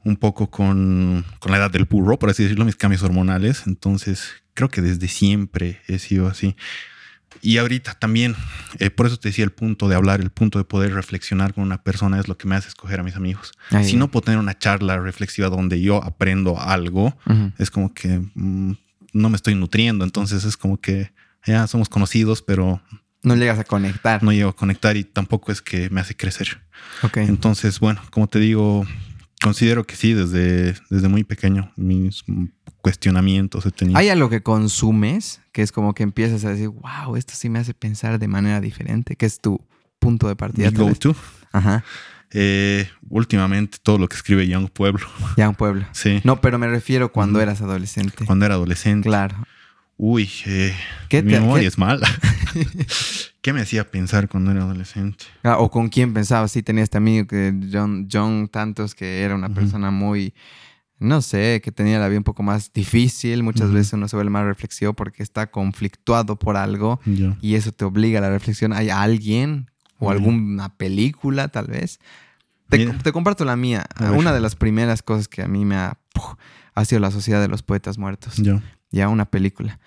un 0.07 0.17
poco 0.17 0.49
con, 0.51 1.25
la 1.47 1.57
edad 1.57 1.71
del 1.71 1.85
burro, 1.85 2.17
por 2.17 2.31
así 2.31 2.45
decirlo, 2.45 2.65
mis 2.65 2.77
cambios 2.77 3.03
hormonales. 3.03 3.65
Entonces, 3.67 4.35
creo 4.55 4.69
que 4.69 4.81
desde 4.81 5.09
siempre 5.09 5.81
he 5.89 5.99
sido 5.99 6.29
así. 6.29 6.55
Y 7.43 7.59
ahorita 7.59 7.95
también, 7.95 8.37
eh, 8.79 8.91
por 8.91 9.07
eso 9.07 9.19
te 9.19 9.31
decía 9.31 9.45
el 9.45 9.51
punto 9.51 9.89
de 9.89 9.97
hablar, 9.97 10.21
el 10.21 10.31
punto 10.31 10.59
de 10.59 10.65
poder 10.65 10.95
reflexionar 10.95 11.55
con 11.55 11.65
una 11.65 11.83
persona 11.83 12.21
es 12.21 12.29
lo 12.29 12.39
que 12.39 12.47
me 12.47 12.55
hace 12.55 12.69
escoger 12.69 13.01
a 13.01 13.03
mis 13.03 13.17
amigos. 13.17 13.53
si 13.83 13.97
no 13.97 14.09
puedo 14.09 14.23
tener 14.23 14.39
una 14.39 14.57
charla 14.57 14.97
reflexiva 14.99 15.49
donde 15.49 15.81
yo 15.81 16.03
aprendo 16.03 16.59
algo, 16.61 17.19
es 17.59 17.73
como 17.73 17.93
que 17.93 18.23
mm, 18.35 18.75
no 19.13 19.29
me 19.29 19.37
estoy 19.37 19.57
nutriendo. 19.57 20.05
Entonces 20.05 20.45
es 20.45 20.57
como 20.57 20.81
que 20.81 21.13
ya 21.45 21.67
somos 21.67 21.89
conocidos, 21.89 22.43
pero... 22.43 22.81
No 23.25 23.35
llegas 23.35 23.59
a 23.59 23.65
conectar. 23.65 24.23
No 24.23 24.33
llego 24.33 24.51
a 24.51 24.57
conectar 24.57 24.97
y 24.97 25.03
tampoco 25.03 25.51
es 25.51 25.61
que 25.61 25.91
me 25.91 26.01
hace 26.01 26.17
crecer. 26.17 26.61
Okay. 27.03 27.27
Entonces, 27.27 27.81
bueno, 27.81 28.01
como 28.11 28.29
te 28.29 28.39
digo, 28.39 28.87
considero 29.47 29.85
que 29.85 29.95
sí, 29.95 30.13
desde, 30.13 30.75
desde 30.91 31.09
muy 31.09 31.23
pequeño. 31.23 31.71
Mis 31.77 32.25
cuestionamientos 32.83 33.65
he 33.65 33.71
tenido. 33.71 33.97
¿Hay 33.97 34.09
algo 34.09 34.29
que 34.29 34.43
consumes 34.43 35.41
que 35.53 35.63
es 35.63 35.71
como 35.71 35.95
que 35.95 36.03
empiezas 36.03 36.45
a 36.45 36.51
decir, 36.51 36.69
wow, 36.69 37.15
esto 37.15 37.35
sí 37.37 37.49
me 37.49 37.61
hace 37.61 37.73
pensar 37.73 38.19
de 38.19 38.27
manera 38.27 38.61
diferente? 38.61 39.15
que 39.15 39.25
es 39.25 39.41
tu 39.41 39.65
punto 40.01 40.27
de 40.27 40.35
partida? 40.35 40.71
go 40.71 40.93
to. 40.95 41.15
Ajá. 41.53 41.85
Eh, 42.33 42.89
últimamente 43.09 43.79
todo 43.81 43.99
lo 43.99 44.09
que 44.09 44.17
escribe 44.17 44.49
Young 44.49 44.69
Pueblo. 44.69 45.07
Young 45.37 45.55
Pueblo. 45.55 45.87
Sí. 45.93 46.21
No, 46.25 46.41
pero 46.41 46.59
me 46.59 46.67
refiero 46.67 47.13
cuando 47.13 47.41
eras 47.41 47.61
adolescente. 47.61 48.25
Cuando 48.25 48.47
era 48.47 48.57
adolescente. 48.57 49.09
Claro. 49.09 49.47
Uy, 49.97 50.29
eh, 50.47 50.75
mi 51.13 51.23
memoria 51.23 51.69
es 51.69 51.79
mala. 51.79 52.09
¿Qué 53.47 53.53
me 53.53 53.61
hacía 53.61 53.89
pensar 53.89 54.29
cuando 54.29 54.51
era 54.51 54.63
adolescente? 54.63 55.25
Ah, 55.45 55.59
o 55.59 55.71
con 55.71 55.89
quién 55.89 56.13
pensaba. 56.13 56.49
Sí, 56.49 56.65
tenía 56.65 56.83
este 56.83 56.97
amigo 56.97 57.29
que 57.29 57.55
John, 57.73 58.09
John 58.11 58.49
Tantos, 58.49 58.93
que 58.93 59.23
era 59.23 59.37
una 59.37 59.51
persona 59.51 59.93
muy, 59.93 60.35
no 60.99 61.23
sé, 61.23 61.61
que 61.63 61.71
tenía 61.71 62.01
la 62.01 62.09
vida 62.09 62.19
un 62.19 62.25
poco 62.25 62.43
más 62.43 62.73
difícil. 62.73 63.45
Muchas 63.45 63.71
veces 63.71 63.93
uno 63.93 64.09
se 64.09 64.17
vuelve 64.17 64.31
más 64.31 64.47
reflexivo 64.47 64.95
porque 64.95 65.23
está 65.23 65.49
conflictuado 65.49 66.37
por 66.37 66.57
algo 66.57 66.99
y 67.41 67.55
eso 67.55 67.71
te 67.71 67.85
obliga 67.85 68.19
a 68.19 68.23
la 68.23 68.31
reflexión. 68.31 68.73
Hay 68.73 68.91
alguien 68.91 69.71
o 70.01 70.11
alguna 70.11 70.77
película, 70.77 71.47
tal 71.47 71.69
vez. 71.69 72.01
Te, 72.69 73.13
comparto 73.13 73.45
la 73.45 73.55
mía. 73.55 73.87
Una 74.13 74.33
de 74.33 74.41
las 74.41 74.57
primeras 74.57 75.05
cosas 75.05 75.29
que 75.29 75.43
a 75.43 75.47
mí 75.47 75.65
me 75.65 75.77
ha, 75.77 76.01
ha 76.75 76.85
sido 76.85 76.99
la 76.99 77.13
Sociedad 77.13 77.41
de 77.41 77.47
los 77.47 77.63
Poetas 77.63 77.97
Muertos. 77.97 78.43
Ya 78.91 79.09
una 79.09 79.27
película 79.27 79.79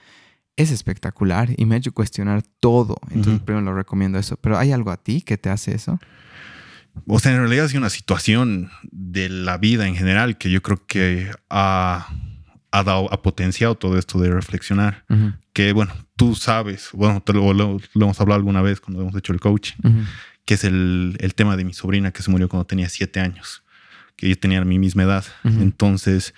es 0.59 0.71
espectacular 0.71 1.49
y 1.55 1.65
me 1.65 1.75
ha 1.75 1.77
hecho 1.77 1.93
cuestionar 1.93 2.43
todo. 2.59 2.97
Entonces, 3.11 3.41
primero 3.41 3.63
lo 3.63 3.73
recomiendo 3.73 4.19
eso. 4.19 4.35
Pero 4.35 4.57
¿hay 4.57 4.73
algo 4.73 4.91
a 4.91 4.97
ti 4.97 5.21
que 5.21 5.37
te 5.37 5.49
hace 5.49 5.73
eso? 5.73 5.99
O 7.07 7.17
sea, 7.17 7.31
en 7.31 7.37
realidad 7.37 7.65
es 7.65 7.73
una 7.75 7.89
situación 7.89 8.69
de 8.91 9.29
la 9.29 9.57
vida 9.57 9.87
en 9.87 9.95
general 9.95 10.37
que 10.37 10.51
yo 10.51 10.61
creo 10.61 10.85
que 10.85 11.31
ha, 11.49 12.09
ha 12.71 12.83
dado, 12.83 13.11
ha 13.13 13.21
potenciado 13.21 13.75
todo 13.75 13.97
esto 13.97 14.19
de 14.19 14.31
reflexionar. 14.31 15.05
Que 15.53 15.71
bueno, 15.71 15.93
tú 16.17 16.35
sabes, 16.35 16.89
bueno, 16.91 17.21
te 17.21 17.31
lo, 17.31 17.53
lo, 17.53 17.79
hemos 17.95 18.19
hablado 18.19 18.37
alguna 18.37 18.61
vez 18.61 18.81
cuando 18.81 19.01
hemos 19.01 19.15
hecho 19.15 19.31
el 19.31 19.39
coaching, 19.39 19.77
que 20.43 20.55
es 20.55 20.65
el, 20.65 21.15
el, 21.21 21.35
tema 21.35 21.55
de 21.55 21.63
mi 21.63 21.73
sobrina 21.73 22.11
que 22.11 22.21
se 22.21 22.31
murió 22.31 22.49
cuando 22.49 22.65
tenía 22.65 22.89
siete 22.89 23.21
años, 23.21 23.63
que 24.17 24.27
ella 24.27 24.35
tenía 24.35 24.65
mi 24.65 24.77
misma 24.77 25.03
edad. 25.03 25.23
Entonces, 25.45 26.33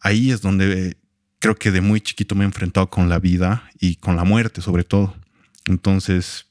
ahí 0.00 0.32
es 0.32 0.42
donde 0.42 0.96
creo 1.40 1.56
que 1.56 1.72
de 1.72 1.80
muy 1.80 2.00
chiquito 2.00 2.36
me 2.36 2.44
he 2.44 2.46
enfrentado 2.46 2.88
con 2.88 3.08
la 3.08 3.18
vida 3.18 3.64
y 3.80 3.96
con 3.96 4.14
la 4.14 4.24
muerte 4.24 4.60
sobre 4.60 4.84
todo. 4.84 5.16
Entonces, 5.66 6.46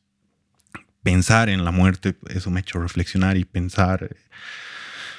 pensar 1.04 1.50
en 1.50 1.64
la 1.64 1.72
muerte, 1.72 2.18
eso 2.28 2.52
me 2.52 2.60
ha 2.60 2.62
hecho 2.62 2.80
reflexionar 2.80 3.38
y 3.38 3.46
pensar 3.46 4.04
eh, 4.04 4.16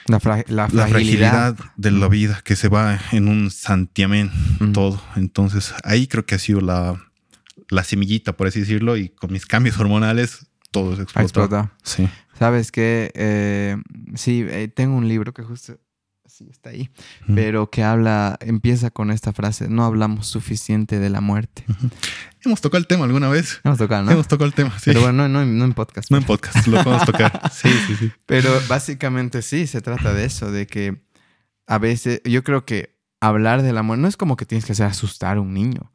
la, 0.06 0.20
fragilidad. 0.20 1.56
de 1.76 1.90
la 1.90 2.08
vida 2.08 2.42
que 2.44 2.56
se 2.56 2.68
va 2.68 2.98
en 3.12 3.28
un 3.28 3.50
santiamén 3.50 4.30
todo. 4.72 5.02
Entonces, 5.16 5.72
ahí 5.84 6.06
creo 6.06 6.26
que 6.26 6.34
ha 6.34 6.38
sido 6.38 6.60
la, 6.60 7.00
la 7.68 7.84
semillita, 7.84 8.36
por 8.36 8.48
así 8.48 8.60
decirlo, 8.60 8.96
y 8.96 9.08
con 9.08 9.32
mis 9.32 9.46
cambios 9.46 9.78
hormonales 9.78 10.46
todo 10.70 10.96
se 10.96 11.02
explotó. 11.02 11.70
Sí. 11.82 12.08
Sabes 12.38 12.72
que 12.72 13.12
eh, 13.14 13.76
sí, 14.14 14.46
eh, 14.48 14.68
tengo 14.68 14.96
un 14.96 15.08
libro 15.08 15.34
que 15.34 15.42
justo 15.42 15.78
sí 16.41 16.51
está 16.51 16.70
ahí, 16.70 16.91
pero 17.34 17.68
que 17.68 17.82
habla, 17.82 18.38
empieza 18.41 18.91
con 18.91 19.11
esta 19.11 19.32
frase, 19.32 19.68
no 19.68 19.84
hablamos 19.84 20.26
suficiente 20.26 20.99
de 20.99 21.11
la 21.11 21.20
muerte. 21.20 21.64
Hemos 22.43 22.62
tocado 22.62 22.78
el 22.78 22.86
tema 22.86 23.05
alguna 23.05 23.28
vez. 23.28 23.61
Hemos 23.62 23.76
tocado, 23.76 24.05
¿no? 24.05 24.12
Hemos 24.12 24.26
tocado 24.26 24.47
el 24.47 24.55
tema, 24.55 24.78
sí. 24.78 24.84
Pero 24.86 25.03
bueno, 25.03 25.28
no, 25.28 25.45
no, 25.45 25.64
en 25.64 25.72
podcast. 25.74 26.11
No 26.11 26.16
en 26.16 26.24
podcast, 26.24 26.66
lo 26.66 26.82
podemos 26.82 27.05
tocar. 27.05 27.51
sí, 27.53 27.68
sí, 27.86 27.97
sí. 27.97 28.12
Pero 28.24 28.51
básicamente 28.68 29.43
sí, 29.43 29.66
se 29.66 29.82
trata 29.82 30.14
de 30.14 30.24
eso, 30.24 30.51
de 30.51 30.66
que 30.66 31.03
a 31.66 31.76
veces, 31.76 32.22
yo 32.24 32.43
creo 32.43 32.64
que 32.64 32.99
hablar 33.20 33.62
del 33.62 33.76
amor 33.76 33.98
no 33.98 34.08
es 34.08 34.16
como 34.16 34.34
que 34.36 34.46
tienes 34.46 34.64
que 34.64 34.72
hacer 34.72 34.86
asustar 34.86 35.36
a 35.36 35.40
un 35.40 35.52
niño. 35.52 35.92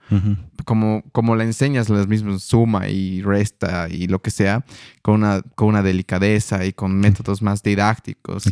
como, 0.64 1.04
como 1.12 1.36
le 1.36 1.44
enseñas 1.44 1.90
las 1.90 2.08
mismas 2.08 2.44
suma 2.44 2.88
y 2.88 3.22
resta 3.24 3.88
y 3.90 4.08
lo 4.08 4.22
que 4.22 4.30
sea, 4.30 4.64
con 5.02 5.16
una, 5.16 5.42
con 5.56 5.70
una 5.70 5.82
delicadeza 5.82 6.66
y 6.66 6.74
con 6.74 7.00
métodos 7.00 7.42
más 7.42 7.64
didácticos 7.64 8.46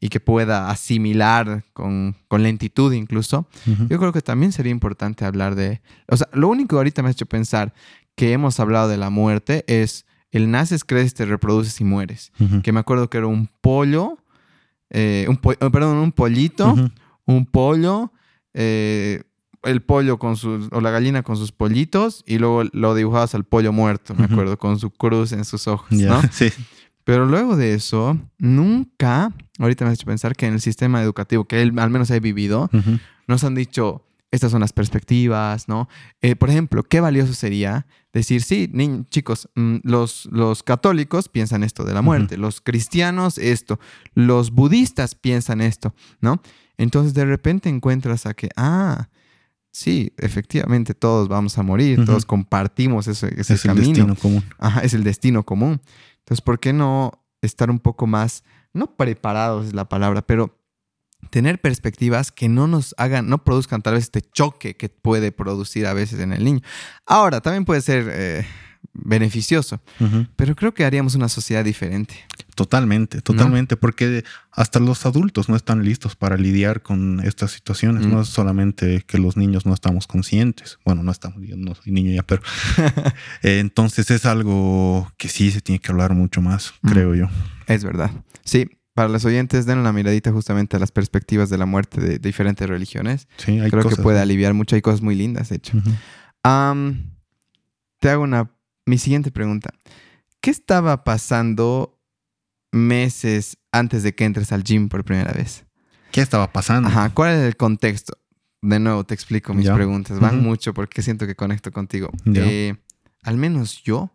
y, 0.00 0.08
que 0.08 0.20
pueda 0.20 0.70
asimilar 0.70 1.64
con, 1.72 2.16
lentitud 2.30 2.92
incluso. 2.92 3.48
Yo 3.88 3.98
creo 3.98 4.12
que 4.12 4.22
también 4.22 4.52
sería 4.52 4.72
importante 4.72 5.24
hablar 5.24 5.56
de... 5.56 5.82
O 6.08 6.16
sea, 6.16 6.28
lo 6.32 6.48
único 6.48 6.70
que 6.70 6.76
ahorita 6.76 7.02
me 7.02 7.08
ha 7.08 7.12
hecho 7.12 7.26
pensar 7.26 7.74
que 8.14 8.32
hemos 8.32 8.60
hablado 8.60 8.88
de 8.88 8.96
la 8.96 9.10
muerte 9.10 9.64
es 9.66 10.06
el 10.30 10.50
naces, 10.50 10.84
creces, 10.84 11.14
te 11.14 11.26
reproduces 11.26 11.80
y 11.80 11.84
mueres. 11.84 12.32
Que 12.62 12.72
me 12.72 12.80
acuerdo 12.80 13.10
que 13.10 13.18
era 13.18 13.26
un 13.26 13.48
pollo, 13.60 14.18
eh, 14.90 15.26
un 15.28 15.36
perdón, 15.36 15.98
un 15.98 16.12
pollito 16.12 16.76
un 17.26 17.46
pollo, 17.46 18.12
eh, 18.52 19.22
el 19.62 19.82
pollo 19.82 20.18
con 20.18 20.36
sus, 20.36 20.68
o 20.72 20.80
la 20.80 20.90
gallina 20.90 21.22
con 21.22 21.36
sus 21.36 21.52
pollitos, 21.52 22.22
y 22.26 22.38
luego 22.38 22.64
lo 22.72 22.94
dibujabas 22.94 23.34
al 23.34 23.44
pollo 23.44 23.72
muerto, 23.72 24.14
me 24.14 24.24
acuerdo, 24.24 24.58
con 24.58 24.78
su 24.78 24.90
cruz 24.90 25.32
en 25.32 25.44
sus 25.44 25.66
ojos, 25.68 25.90
¿no? 25.90 26.20
Sí. 26.32 26.50
Pero 27.04 27.26
luego 27.26 27.56
de 27.56 27.74
eso, 27.74 28.18
nunca, 28.38 29.30
ahorita 29.58 29.84
me 29.84 29.90
has 29.90 29.98
hecho 29.98 30.06
pensar 30.06 30.34
que 30.34 30.46
en 30.46 30.54
el 30.54 30.60
sistema 30.60 31.02
educativo 31.02 31.44
que 31.44 31.60
él, 31.60 31.78
al 31.78 31.90
menos 31.90 32.10
he 32.10 32.18
vivido, 32.18 32.70
nos 33.26 33.44
han 33.44 33.54
dicho, 33.54 34.06
estas 34.30 34.50
son 34.50 34.62
las 34.62 34.72
perspectivas, 34.72 35.68
¿no? 35.68 35.88
Eh, 36.22 36.34
por 36.34 36.48
ejemplo, 36.48 36.82
qué 36.82 37.00
valioso 37.00 37.34
sería 37.34 37.86
decir, 38.20 38.42
sí, 38.42 38.70
chicos, 39.10 39.48
mm, 39.54 39.78
los, 39.82 40.26
los 40.30 40.62
católicos 40.62 41.28
piensan 41.28 41.64
esto 41.64 41.84
de 41.84 41.94
la 41.94 42.02
muerte, 42.02 42.36
los 42.36 42.60
cristianos 42.60 43.38
esto, 43.38 43.78
los 44.14 44.50
budistas 44.50 45.14
piensan 45.14 45.60
esto, 45.60 45.94
¿no? 46.20 46.40
Entonces 46.76 47.14
de 47.14 47.24
repente 47.24 47.68
encuentras 47.68 48.26
a 48.26 48.34
que, 48.34 48.48
ah, 48.56 49.08
sí, 49.70 50.12
efectivamente 50.16 50.94
todos 50.94 51.28
vamos 51.28 51.58
a 51.58 51.62
morir, 51.62 52.04
todos 52.04 52.24
compartimos 52.24 53.08
ese, 53.08 53.28
ese 53.38 53.54
es 53.54 53.64
el 53.64 53.76
destino 53.76 54.14
común. 54.14 54.44
Ajá, 54.58 54.80
es 54.80 54.94
el 54.94 55.04
destino 55.04 55.44
común. 55.44 55.80
Entonces, 56.20 56.40
¿por 56.40 56.58
qué 56.58 56.72
no 56.72 57.24
estar 57.42 57.70
un 57.70 57.78
poco 57.78 58.06
más, 58.06 58.44
no 58.72 58.96
preparados 58.96 59.66
es 59.66 59.74
la 59.74 59.88
palabra, 59.88 60.22
pero 60.22 60.58
tener 61.30 61.60
perspectivas 61.60 62.32
que 62.32 62.48
no 62.48 62.66
nos 62.66 62.94
hagan, 62.98 63.28
no 63.28 63.44
produzcan 63.44 63.82
tal 63.82 63.94
vez 63.94 64.04
este 64.04 64.22
choque 64.22 64.76
que 64.76 64.88
puede 64.88 65.32
producir 65.32 65.86
a 65.86 65.94
veces 65.94 66.20
en 66.20 66.32
el 66.32 66.44
niño. 66.44 66.60
Ahora, 67.06 67.40
también 67.40 67.64
puede 67.64 67.80
ser 67.80 68.08
eh, 68.10 68.46
beneficioso, 68.92 69.80
pero 70.36 70.54
creo 70.54 70.74
que 70.74 70.84
haríamos 70.84 71.14
una 71.14 71.28
sociedad 71.28 71.64
diferente. 71.64 72.14
Totalmente, 72.54 73.20
totalmente, 73.20 73.76
porque 73.76 74.24
hasta 74.52 74.78
los 74.78 75.06
adultos 75.06 75.48
no 75.48 75.56
están 75.56 75.82
listos 75.82 76.14
para 76.14 76.36
lidiar 76.36 76.82
con 76.82 77.20
estas 77.24 77.50
situaciones. 77.50 78.06
No 78.06 78.20
es 78.22 78.28
solamente 78.28 79.02
que 79.06 79.18
los 79.18 79.36
niños 79.36 79.66
no 79.66 79.74
estamos 79.74 80.06
conscientes. 80.06 80.78
Bueno, 80.84 81.02
no 81.02 81.10
estamos, 81.10 81.40
no 81.40 81.74
soy 81.74 81.92
niño 81.92 82.12
ya, 82.12 82.22
pero 82.22 82.42
eh, 83.42 83.58
entonces 83.58 84.10
es 84.10 84.24
algo 84.24 85.12
que 85.16 85.28
sí 85.28 85.50
se 85.50 85.60
tiene 85.60 85.80
que 85.80 85.90
hablar 85.90 86.14
mucho 86.14 86.40
más, 86.40 86.72
creo 86.82 87.14
yo. 87.14 87.28
Es 87.66 87.82
verdad. 87.82 88.10
Sí, 88.44 88.68
para 88.94 89.08
los 89.08 89.24
oyentes, 89.24 89.66
den 89.66 89.78
una 89.78 89.92
miradita 89.92 90.30
justamente 90.32 90.76
a 90.76 90.80
las 90.80 90.92
perspectivas 90.92 91.50
de 91.50 91.58
la 91.58 91.66
muerte 91.66 92.00
de, 92.00 92.18
diferentes 92.18 92.68
religiones. 92.68 93.28
Sí, 93.36 93.58
hay 93.58 93.70
Creo 93.70 93.88
que 93.88 93.96
puede 93.96 94.20
aliviar 94.20 94.54
mucho. 94.54 94.76
Hay 94.76 94.82
cosas 94.82 95.02
muy 95.02 95.16
lindas, 95.16 95.48
de 95.48 95.56
hecho. 95.56 95.76
te 96.42 98.08
hago 98.08 98.22
una... 98.22 98.50
Mi 98.86 98.98
siguiente 98.98 99.30
pregunta. 99.30 99.70
¿Qué 100.40 100.50
estaba 100.50 101.04
pasando 101.04 101.98
meses 102.70 103.56
antes 103.72 104.02
de 104.02 104.14
que 104.14 104.24
entres 104.24 104.52
al 104.52 104.62
gym 104.62 104.88
por 104.88 105.04
primera 105.04 105.32
vez? 105.32 105.64
¿Qué 106.12 106.20
estaba 106.20 106.52
pasando? 106.52 106.88
Ajá. 106.88 107.10
¿Cuál 107.10 107.34
es 107.34 107.40
el 107.40 107.56
contexto? 107.56 108.18
De 108.60 108.78
nuevo, 108.78 109.04
te 109.04 109.14
explico 109.14 109.54
mis 109.54 109.68
preguntas. 109.70 110.20
Van 110.20 110.42
mucho 110.42 110.72
porque 110.74 111.02
siento 111.02 111.26
que 111.26 111.34
conecto 111.34 111.72
contigo. 111.72 112.10
Eh, 112.34 112.76
al 113.22 113.38
menos 113.38 113.82
yo 113.82 114.12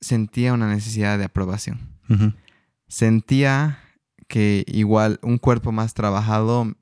sentía 0.00 0.52
una 0.52 0.68
necesidad 0.68 1.18
de 1.18 1.24
aprobación. 1.24 1.78
Sentía 2.88 3.83
que 4.28 4.64
igual 4.66 5.18
un 5.22 5.38
cuerpo 5.38 5.72
más 5.72 5.94
trabajado 5.94 6.74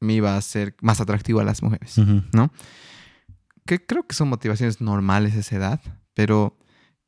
me 0.00 0.14
iba 0.14 0.34
a 0.34 0.38
hacer 0.38 0.76
más 0.80 1.00
atractivo 1.00 1.40
a 1.40 1.44
las 1.44 1.62
mujeres, 1.62 1.98
¿no? 2.32 2.52
Que 3.66 3.84
creo 3.84 4.06
que 4.06 4.14
son 4.14 4.28
motivaciones 4.28 4.80
normales 4.80 5.34
a 5.34 5.40
esa 5.40 5.56
edad, 5.56 5.80
pero 6.14 6.56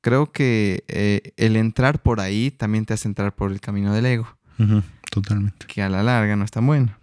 creo 0.01 0.33
que 0.33 0.85
eh, 0.89 1.33
el 1.37 1.57
entrar 1.57 2.03
por 2.03 2.21
ahí 2.21 2.51
también 2.51 2.85
te 2.85 2.95
hace 2.95 3.09
entrar 3.09 3.35
por 3.35 3.53
el 3.53 3.61
camino 3.61 3.93
del 3.95 4.07
ego. 4.07 4.27
Totalmente. 5.11 5.67
Que 5.67 5.83
a 5.83 5.89
la 5.89 6.03
larga 6.03 6.37
no 6.37 6.45
es 6.45 6.51
tan 6.51 6.67
bueno. 6.67 6.97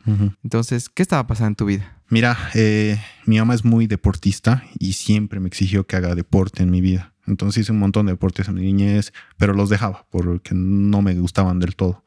Entonces, 0.44 0.90
¿qué 0.90 1.02
estaba 1.02 1.26
pasando 1.28 1.50
en 1.50 1.56
tu 1.56 1.66
vida? 1.66 1.98
Mira, 2.10 2.38
eh, 2.54 3.02
mi 3.26 3.38
mamá 3.38 3.54
es 3.54 3.66
muy 3.66 3.88
deportista 3.88 4.64
y 4.80 4.94
siempre 4.94 5.40
me 5.40 5.48
exigió 5.48 5.86
que 5.86 5.98
haga 5.98 6.16
deporte 6.16 6.64
en 6.64 6.72
mi 6.72 6.80
vida. 6.80 7.14
Entonces 7.26 7.64
hice 7.64 7.74
un 7.74 7.80
montón 7.80 8.06
de 8.06 8.14
deportes 8.14 8.48
en 8.48 8.56
mi 8.56 8.62
niñez, 8.62 9.12
pero 9.38 9.54
los 9.54 9.70
dejaba 9.70 10.06
porque 10.10 10.52
no 10.54 11.02
me 11.02 11.14
gustaban 11.16 11.60
del 11.60 11.76
todo. 11.76 12.04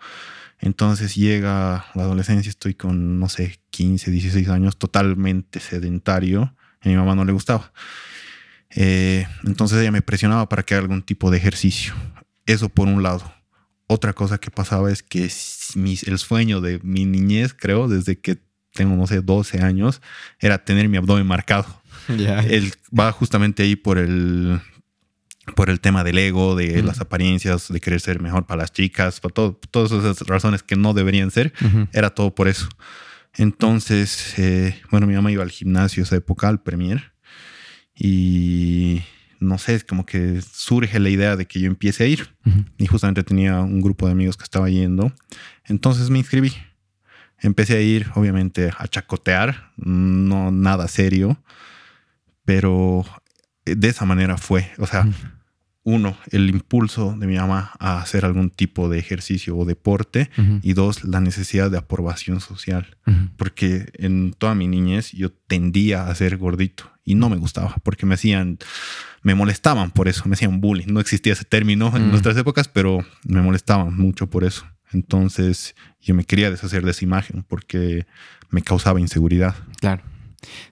Entonces 0.61 1.15
llega 1.15 1.87
la 1.95 2.03
adolescencia, 2.03 2.51
estoy 2.51 2.75
con, 2.75 3.19
no 3.19 3.29
sé, 3.29 3.61
15, 3.71 4.11
16 4.11 4.49
años, 4.49 4.77
totalmente 4.77 5.61
sedentario. 5.61 6.55
a 6.81 6.89
mi 6.89 6.97
mamá 6.97 7.15
no 7.15 7.25
le 7.25 7.33
gustaba. 7.33 7.73
Eh, 8.71 9.27
entonces 9.45 9.79
ella 9.79 9.91
me 9.91 10.03
presionaba 10.03 10.49
para 10.49 10.63
que 10.63 10.75
haga 10.75 10.83
algún 10.83 11.03
tipo 11.03 11.31
de 11.31 11.39
ejercicio. 11.39 11.95
Eso 12.47 12.69
por 12.69 12.89
un 12.89 13.03
lado. 13.03 13.35
otra 13.87 14.13
cosa 14.13 14.39
que 14.39 14.53
pasaba 14.53 14.93
es 14.93 15.03
que 15.03 15.25
el 15.25 16.19
sueño 16.19 16.61
de 16.61 16.79
mi 16.85 17.07
niñez, 17.07 17.55
creo, 17.55 17.89
desde 17.89 18.21
que 18.21 18.39
tengo, 18.73 18.95
no 18.95 19.07
sé, 19.09 19.21
12 19.21 19.63
años, 19.63 20.01
era 20.39 20.65
tener 20.65 20.89
mi 20.89 20.97
abdomen 20.97 21.27
marcado. 21.27 21.83
Él 22.09 22.73
va 22.97 23.11
justamente 23.11 23.65
ahí 23.65 23.75
por 23.75 23.99
el, 23.99 24.61
por 25.55 25.71
el 25.71 25.81
tema 25.81 26.05
del 26.05 26.19
ego, 26.19 26.55
de 26.57 26.83
las 26.83 27.01
apariencias, 27.01 27.69
de 27.69 27.81
querer 27.81 28.01
ser 28.01 28.21
mejor 28.21 28.47
para 28.47 28.63
las 28.63 28.73
chicas, 28.73 29.21
por 29.21 29.33
todo, 29.33 29.61
todas 29.71 29.93
esas 29.93 30.21
razones 30.27 30.63
que 30.63 30.77
no 30.77 30.95
deberían 30.95 31.31
ser, 31.31 31.53
era 31.93 32.11
todo 32.11 32.35
por 32.35 32.49
eso. 32.49 32.69
Entonces, 33.35 34.39
eh, 34.39 34.81
bueno, 34.91 35.07
mi 35.07 35.15
mamá 35.15 35.31
iba 35.31 35.43
al 35.43 35.51
gimnasio 35.51 36.03
esa 36.03 36.17
época, 36.17 36.49
al 36.49 36.63
Premier, 36.63 37.13
y 37.95 39.03
no 39.41 39.59
sé, 39.59 39.75
es 39.75 39.85
como 39.85 40.05
que 40.05 40.43
surge 40.43 40.99
la 41.01 41.09
idea 41.09 41.37
de 41.37 41.47
que 41.47 41.61
yo 41.61 41.67
empiece 41.67 42.05
a 42.05 42.07
ir. 42.07 42.29
Y 42.79 42.87
justamente 42.87 43.23
tenía 43.23 43.61
un 43.61 43.81
grupo 43.81 44.07
de 44.07 44.13
amigos 44.13 44.37
que 44.37 44.45
estaba 44.45 44.69
yendo. 44.69 45.13
Entonces 45.65 46.11
me 46.11 46.19
inscribí. 46.19 46.53
Empecé 47.39 47.77
a 47.77 47.81
ir, 47.81 48.07
obviamente, 48.15 48.71
a 48.77 48.87
chacotear, 48.87 49.73
no 49.77 50.51
nada 50.51 50.89
serio, 50.89 51.43
pero 52.45 53.07
de 53.65 53.89
esa 53.89 54.05
manera 54.05 54.37
fue. 54.37 54.71
O 54.79 54.87
sea, 54.87 55.09
uno, 55.83 56.17
el 56.31 56.51
impulso 56.51 57.17
de 57.19 57.27
mi 57.27 57.37
mamá 57.37 57.73
a 57.79 58.01
hacer 58.01 58.25
algún 58.25 58.51
tipo 58.51 58.89
de 58.89 58.99
ejercicio 58.99 59.57
o 59.57 59.65
deporte 59.65 60.31
y 60.63 60.75
dos, 60.75 61.05
la 61.05 61.21
necesidad 61.21 61.71
de 61.71 61.79
aprobación 61.79 62.41
social, 62.41 62.97
porque 63.37 63.91
en 63.95 64.33
toda 64.33 64.55
mi 64.55 64.69
niñez 64.69 65.13
yo 65.13 65.33
tendía 65.33 66.07
a 66.07 66.15
ser 66.15 66.37
gordito 66.37 66.91
y 67.05 67.15
no 67.15 67.31
me 67.31 67.37
gustaba 67.37 67.77
porque 67.83 68.05
me 68.05 68.15
hacían, 68.15 68.59
me 69.23 69.35
molestaban 69.35 69.91
por 69.91 70.09
eso, 70.09 70.25
me 70.27 70.35
hacían 70.35 70.61
bullying, 70.61 70.87
no 70.89 71.01
existía 71.01 71.33
ese 71.33 71.45
término 71.45 71.97
en 71.97 72.11
nuestras 72.11 72.37
épocas, 72.37 72.69
pero 72.69 73.05
me 73.25 73.41
molestaban 73.41 73.97
mucho 73.97 74.29
por 74.29 74.45
eso. 74.45 74.67
Entonces 74.93 75.75
yo 76.01 76.15
me 76.15 76.25
quería 76.25 76.51
deshacer 76.51 76.85
de 76.85 76.91
esa 76.91 77.05
imagen 77.05 77.45
porque 77.49 78.07
me 78.51 78.63
causaba 78.63 79.01
inseguridad. 79.01 79.55
Claro. 79.81 80.03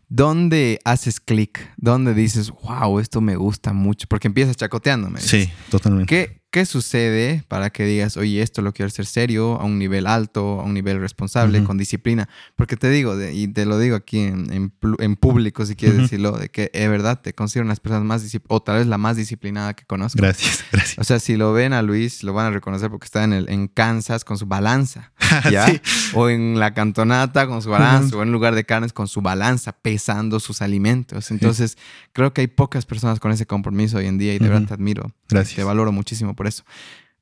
¿Dónde 0.09 0.81
haces 0.85 1.21
clic? 1.21 1.73
¿Dónde 1.77 2.15
dices, 2.15 2.51
wow, 2.51 2.99
esto 2.99 3.21
me 3.21 3.37
gusta 3.37 3.73
mucho? 3.73 4.07
Porque 4.09 4.29
empiezas 4.29 4.57
chacoteándome. 4.57 5.21
Sí, 5.21 5.51
totalmente. 5.71 6.07
¿Qué, 6.07 6.39
¿Qué 6.51 6.65
sucede 6.65 7.45
para 7.47 7.69
que 7.69 7.85
digas, 7.85 8.17
oye, 8.17 8.41
esto 8.41 8.63
lo 8.63 8.73
quiero 8.73 8.87
hacer 8.87 9.05
serio, 9.05 9.61
a 9.61 9.65
un 9.65 9.79
nivel 9.79 10.07
alto, 10.07 10.61
a 10.61 10.65
un 10.65 10.73
nivel 10.73 10.99
responsable, 10.99 11.63
con 11.63 11.77
disciplina? 11.77 12.27
Porque 12.57 12.79
te 12.79 12.89
digo, 12.89 13.15
y 13.23 13.49
te 13.49 13.67
lo 13.67 13.79
digo 13.79 13.97
aquí 13.97 14.21
en, 14.21 14.73
en, 14.99 15.17
público, 15.17 15.67
si 15.67 15.77
quieres 15.77 15.99
decirlo, 15.99 16.39
de 16.39 16.49
que 16.49 16.71
es 16.73 16.89
verdad, 16.89 17.21
te 17.21 17.35
considero 17.35 17.65
una 17.65 17.73
de 17.73 17.73
las 17.73 17.81
personas 17.81 18.05
más 18.07 18.23
disciplinadas, 18.23 18.57
o 18.57 18.63
tal 18.63 18.79
vez 18.79 18.87
la 18.87 18.97
más 18.97 19.19
disciplinada 19.19 19.75
que 19.75 19.85
conozco. 19.85 20.23
Gracias, 20.23 20.65
gracias. 20.73 20.99
O 20.99 21.05
sea, 21.05 21.21
si 21.21 21.37
lo 21.37 21.53
ven 21.53 21.75
a 21.75 21.83
Luis, 21.83 22.23
lo 22.23 22.33
van 22.33 22.47
a 22.47 22.51
reconocer 22.51 22.89
porque 22.89 23.05
está 23.05 23.25
en, 23.25 23.35
el, 23.35 23.51
en 23.51 23.69
Kansas 23.69 24.25
con 24.25 24.39
su 24.39 24.47
balanza, 24.47 25.13
¿ya? 25.51 25.67
O 26.15 26.31
en 26.31 26.59
la 26.59 26.73
cantonata 26.73 27.47
con 27.47 27.61
su 27.61 27.69
balanza, 27.69 28.17
o 28.17 28.23
en 28.23 28.33
lugar 28.33 28.55
de 28.55 28.65
carnes 28.65 28.95
con 28.95 29.07
su 29.07 29.21
balanza, 29.21 29.77
pesando 29.99 30.39
sus 30.39 30.63
alimentos. 30.63 31.33
Entonces, 31.33 31.77
creo 32.13 32.33
que 32.33 32.43
hay 32.43 32.47
pocas 32.47 32.87
personas 32.87 33.19
con 33.19 33.33
ese 33.33 33.47
compromiso 33.47 33.97
hoy 33.97 34.07
en 34.07 34.17
día 34.17 34.33
y 34.33 34.39
de 34.39 34.49
verdad 34.49 34.69
te 34.69 34.75
admiro. 34.75 35.13
Gracias. 35.29 35.57
Te 35.57 35.65
valoro 35.65 35.91
muchísimo 35.91 36.37
por 36.37 36.47
eso. 36.47 36.63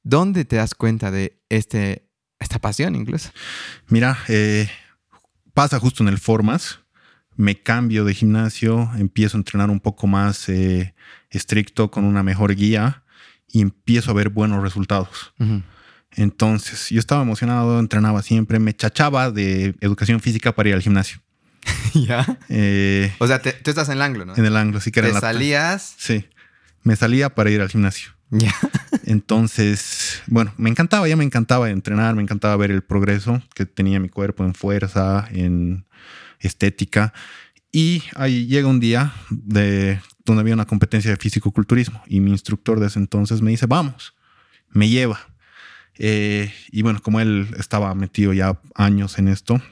¿Dónde 0.03 0.45
te 0.45 0.57
das 0.57 0.75
cuenta 0.75 1.11
de 1.11 1.41
este, 1.49 2.07
esta 2.39 2.59
pasión 2.59 2.95
incluso? 2.95 3.31
Mira, 3.89 4.19
eh, 4.29 4.69
pasa 5.55 5.81
justo 5.81 6.03
en 6.03 6.11
el 6.11 6.19
Formas. 6.19 6.81
Me 7.35 7.63
cambio 7.63 8.05
de 8.05 8.13
gimnasio, 8.13 8.91
empiezo 8.99 9.39
a 9.39 9.41
entrenar 9.41 9.71
un 9.71 9.81
poco 9.81 10.07
más 10.07 10.47
eh, 10.51 10.95
estricto, 11.31 11.91
con 11.91 12.05
una 12.05 12.23
mejor 12.23 12.55
guía 12.55 13.05
y 13.49 13.63
empiezo 13.63 14.11
a 14.11 14.15
ver 14.15 14.29
buenos 14.29 14.63
resultados. 14.63 15.33
Entonces, 16.11 16.91
yo 16.91 17.01
estaba 17.01 17.23
emocionado, 17.23 17.79
entrenaba 17.79 18.21
siempre, 18.21 18.59
me 18.59 18.75
chachaba 18.75 19.31
de 19.31 19.75
educación 19.81 20.21
física 20.21 20.55
para 20.55 20.69
ir 20.69 20.75
al 20.75 20.83
gimnasio. 20.83 21.21
¿Ya? 21.95 22.39
Eh, 22.49 23.13
o 23.19 23.27
sea, 23.27 23.41
tú 23.41 23.71
estás 23.71 23.89
en 23.89 23.95
el 23.95 24.03
ángulo, 24.03 24.27
¿no? 24.27 24.37
En 24.37 24.45
el 24.45 24.57
ángulo, 24.57 24.81
sí 24.81 24.91
que 24.91 25.01
era 25.01 25.13
¿Te 25.13 25.21
salías? 25.21 25.95
Sí. 25.99 26.27
Me 26.83 26.97
salía 26.97 27.35
para 27.35 27.51
ir 27.51 27.61
al 27.61 27.69
gimnasio. 27.69 28.11
Ya. 28.31 28.55
Entonces, 29.05 30.23
bueno, 30.27 30.53
me 30.57 30.71
encantaba, 30.71 31.09
ya 31.09 31.17
me 31.17 31.25
encantaba 31.25 31.71
entrenar, 31.71 32.15
me 32.15 32.23
encantaba 32.23 32.57
ver 32.57 32.71
el 32.71 32.83
progreso 32.83 33.43
que 33.55 33.67
tenía 33.67 34.01
mi 34.01 34.09
cuerpo 34.09 34.45
en 34.45 34.55
fuerza, 34.55 35.29
en 35.31 35.87
estética. 36.41 37.13
Y 37.73 38.03
ahí 38.15 38.47
llega 38.47 38.69
un 38.69 38.81
día 38.81 39.13
de 39.31 40.01
donde 40.25 40.41
había 40.41 40.55
una 40.55 40.67
competencia 40.67 41.11
de 41.11 41.17
físico-culturismo 41.17 42.03
y 42.07 42.21
mi 42.21 42.31
instructor 42.31 42.81
de 42.81 42.89
ese 42.89 42.99
entonces 42.99 43.43
me 43.43 43.51
dice, 43.51 43.67
vamos, 43.67 44.15
me 44.71 44.89
lleva. 44.89 45.21
Eh, 45.99 46.53
y 46.71 46.83
bueno, 46.83 47.01
como 47.03 47.21
él 47.21 47.49
estaba 47.59 47.95
metido 47.95 48.33
ya 48.33 48.61
años 48.75 49.19
en 49.19 49.29
esto, 49.29 49.63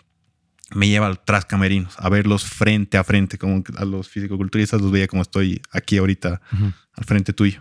me 0.73 0.89
lleva 0.89 1.07
al 1.07 1.23
tras 1.23 1.45
camerinos 1.45 1.95
a 1.99 2.09
verlos 2.09 2.45
frente 2.45 2.97
a 2.97 3.05
frente, 3.05 3.39
como 3.39 3.63
a 3.77 3.85
los 3.85 4.09
fisicoculturistas 4.09 4.81
los 4.81 4.91
veía 4.91 5.07
como 5.07 5.23
estoy 5.23 5.61
aquí 5.71 5.99
ahorita 5.99 6.41
al 6.95 7.05
frente 7.05 7.33
tuyo. 7.33 7.61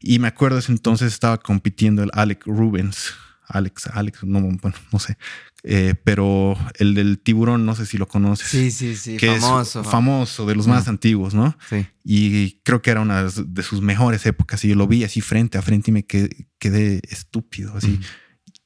Y 0.00 0.18
me 0.18 0.28
acuerdo 0.28 0.58
ese 0.58 0.72
entonces 0.72 1.12
estaba 1.12 1.38
compitiendo 1.38 2.02
el 2.02 2.10
Alex 2.12 2.46
Rubens. 2.46 3.14
Alex, 3.46 3.86
Alex, 3.88 4.24
no, 4.24 4.40
bueno, 4.40 4.76
no 4.92 4.98
sé. 4.98 5.16
Eh, 5.64 5.94
pero 6.02 6.56
el 6.78 6.94
del 6.94 7.18
tiburón, 7.20 7.64
no 7.66 7.76
sé 7.76 7.86
si 7.86 7.98
lo 7.98 8.08
conoces. 8.08 8.48
Sí, 8.48 8.70
sí, 8.70 8.96
sí, 8.96 9.18
famoso. 9.18 9.84
famoso, 9.84 10.46
de 10.46 10.56
los 10.56 10.66
más 10.66 10.88
antiguos, 10.88 11.34
¿no? 11.34 11.56
Sí. 11.68 11.86
Y 12.02 12.60
creo 12.64 12.82
que 12.82 12.90
era 12.90 13.00
una 13.00 13.24
de 13.24 13.62
sus 13.62 13.80
mejores 13.80 14.26
épocas. 14.26 14.64
Y 14.64 14.68
yo 14.68 14.74
lo 14.74 14.88
vi 14.88 15.04
así 15.04 15.20
frente 15.20 15.58
a 15.58 15.62
frente 15.62 15.90
y 15.90 15.94
me 15.94 16.04
quedé, 16.04 17.00
estúpido. 17.08 17.76
Así, 17.76 18.00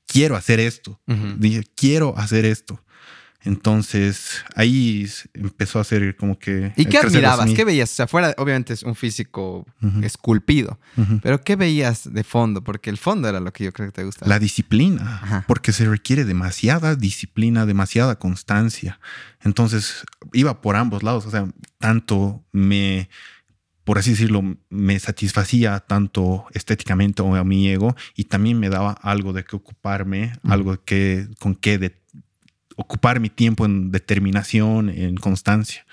quiero 0.06 0.36
hacer 0.36 0.60
esto. 0.60 1.00
Dije, 1.38 1.64
quiero 1.74 2.16
hacer 2.16 2.46
esto. 2.46 2.82
Entonces 3.46 4.44
ahí 4.56 5.08
empezó 5.32 5.78
a 5.78 5.84
ser 5.84 6.16
como 6.16 6.36
que. 6.36 6.72
¿Y 6.76 6.86
qué 6.86 6.98
admirabas? 6.98 7.48
¿Qué 7.52 7.64
veías? 7.64 7.92
O 7.92 7.94
sea, 7.94 8.06
fuera, 8.08 8.34
obviamente 8.38 8.74
es 8.74 8.82
un 8.82 8.96
físico 8.96 9.64
esculpido, 10.02 10.80
pero 11.22 11.40
¿qué 11.40 11.54
veías 11.54 12.12
de 12.12 12.24
fondo? 12.24 12.64
Porque 12.64 12.90
el 12.90 12.98
fondo 12.98 13.28
era 13.28 13.38
lo 13.38 13.52
que 13.52 13.64
yo 13.64 13.72
creo 13.72 13.88
que 13.88 13.92
te 13.92 14.04
gusta. 14.04 14.26
La 14.26 14.40
disciplina, 14.40 15.44
porque 15.46 15.72
se 15.72 15.86
requiere 15.86 16.24
demasiada 16.24 16.96
disciplina, 16.96 17.66
demasiada 17.66 18.18
constancia. 18.18 18.98
Entonces 19.42 20.04
iba 20.32 20.60
por 20.60 20.74
ambos 20.74 21.04
lados, 21.04 21.24
o 21.26 21.30
sea, 21.30 21.48
tanto 21.78 22.44
me 22.50 23.08
por 23.86 23.98
así 23.98 24.10
decirlo, 24.10 24.42
me 24.68 24.98
satisfacía 24.98 25.78
tanto 25.78 26.46
estéticamente 26.52 27.22
o 27.22 27.36
a 27.36 27.44
mi 27.44 27.68
ego 27.68 27.94
y 28.16 28.24
también 28.24 28.58
me 28.58 28.68
daba 28.68 28.90
algo 28.90 29.32
de 29.32 29.44
que 29.44 29.54
ocuparme, 29.54 30.32
algo 30.42 30.76
que, 30.84 31.28
con 31.38 31.54
qué 31.54 31.78
de, 31.78 31.94
ocupar 32.76 33.20
mi 33.20 33.30
tiempo 33.30 33.64
en 33.64 33.90
determinación, 33.90 34.90
en 34.90 35.16
constancia. 35.16 35.84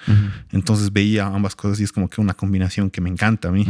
Entonces 0.52 0.92
veía 0.94 1.26
ambas 1.28 1.56
cosas 1.56 1.80
y 1.80 1.84
es 1.84 1.92
como 1.92 2.10
que 2.10 2.22
una 2.22 2.34
combinación 2.34 2.92
que 2.92 3.02
me 3.02 3.10
encanta 3.10 3.50
a 3.50 3.52
mí. 3.52 3.66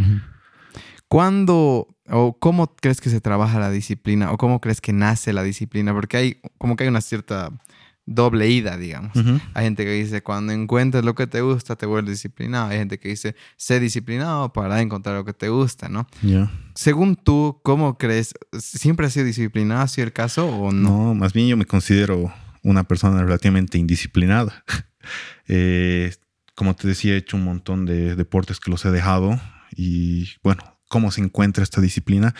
¿Cuándo 1.07 1.87
o 2.09 2.37
cómo 2.37 2.75
crees 2.75 2.99
que 2.99 3.09
se 3.09 3.21
trabaja 3.21 3.59
la 3.59 3.69
disciplina 3.69 4.31
o 4.31 4.37
cómo 4.37 4.59
crees 4.59 4.81
que 4.81 4.93
nace 4.93 5.31
la 5.31 5.43
disciplina? 5.43 5.93
Porque 5.93 6.17
hay 6.17 6.37
como 6.57 6.75
que 6.75 6.83
hay 6.83 6.89
una 6.89 7.01
cierta 7.01 7.51
doble 8.05 8.49
ida, 8.49 8.77
digamos. 8.77 9.11
Hay 9.53 9.65
gente 9.65 9.85
que 9.85 9.91
dice, 9.91 10.23
cuando 10.23 10.51
encuentres 10.51 11.05
lo 11.05 11.13
que 11.13 11.27
te 11.27 11.41
gusta, 11.41 11.75
te 11.75 11.85
vuelves 11.85 12.13
disciplinado. 12.13 12.69
Hay 12.69 12.79
gente 12.79 12.99
que 12.99 13.09
dice, 13.09 13.35
sé 13.57 13.79
disciplinado 13.79 14.51
para 14.51 14.81
encontrar 14.81 15.15
lo 15.15 15.23
que 15.23 15.33
te 15.33 15.49
gusta, 15.49 15.87
¿no? 15.87 16.07
Según 16.73 17.15
tú, 17.15 17.59
¿cómo 17.63 17.97
crees? 17.99 18.33
¿Siempre 18.59 19.05
has 19.05 19.13
sido 19.13 19.27
disciplinado? 19.27 19.81
¿Ha 19.81 19.87
sido 19.87 20.07
el 20.07 20.13
caso 20.13 20.47
o 20.47 20.71
no? 20.71 20.89
No, 20.89 21.15
más 21.15 21.31
bien 21.31 21.47
yo 21.47 21.57
me 21.57 21.65
considero 21.65 22.33
una 22.63 22.85
persona 22.85 23.21
relativamente 23.21 23.77
indisciplinada. 23.77 24.63
Eh, 25.49 26.15
como 26.55 26.77
te 26.77 26.87
decía, 26.87 27.13
he 27.13 27.17
hecho 27.17 27.35
un 27.35 27.43
montón 27.43 27.85
de 27.85 28.15
deportes 28.15 28.61
que 28.61 28.71
los 28.71 28.85
he 28.85 28.91
dejado 28.91 29.37
y 29.75 30.29
bueno, 30.41 30.79
¿cómo 30.87 31.11
se 31.11 31.19
encuentra 31.19 31.61
esta 31.61 31.81
disciplina? 31.81 32.33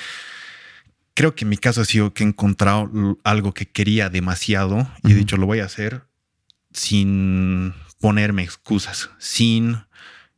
Creo 1.14 1.36
que 1.36 1.44
en 1.44 1.50
mi 1.50 1.58
caso 1.58 1.82
ha 1.82 1.86
sido 1.86 2.14
que 2.14 2.24
he 2.24 2.28
encontrado 2.28 2.90
algo 3.26 3.54
que 3.54 3.70
quería 3.70 4.10
demasiado 4.10 4.90
y 5.04 5.12
he 5.12 5.16
dicho, 5.16 5.36
lo 5.36 5.46
voy 5.46 5.60
a 5.60 5.66
hacer 5.66 6.06
sin 6.72 7.74
ponerme 8.00 8.44
excusas, 8.44 9.10
sin, 9.20 9.78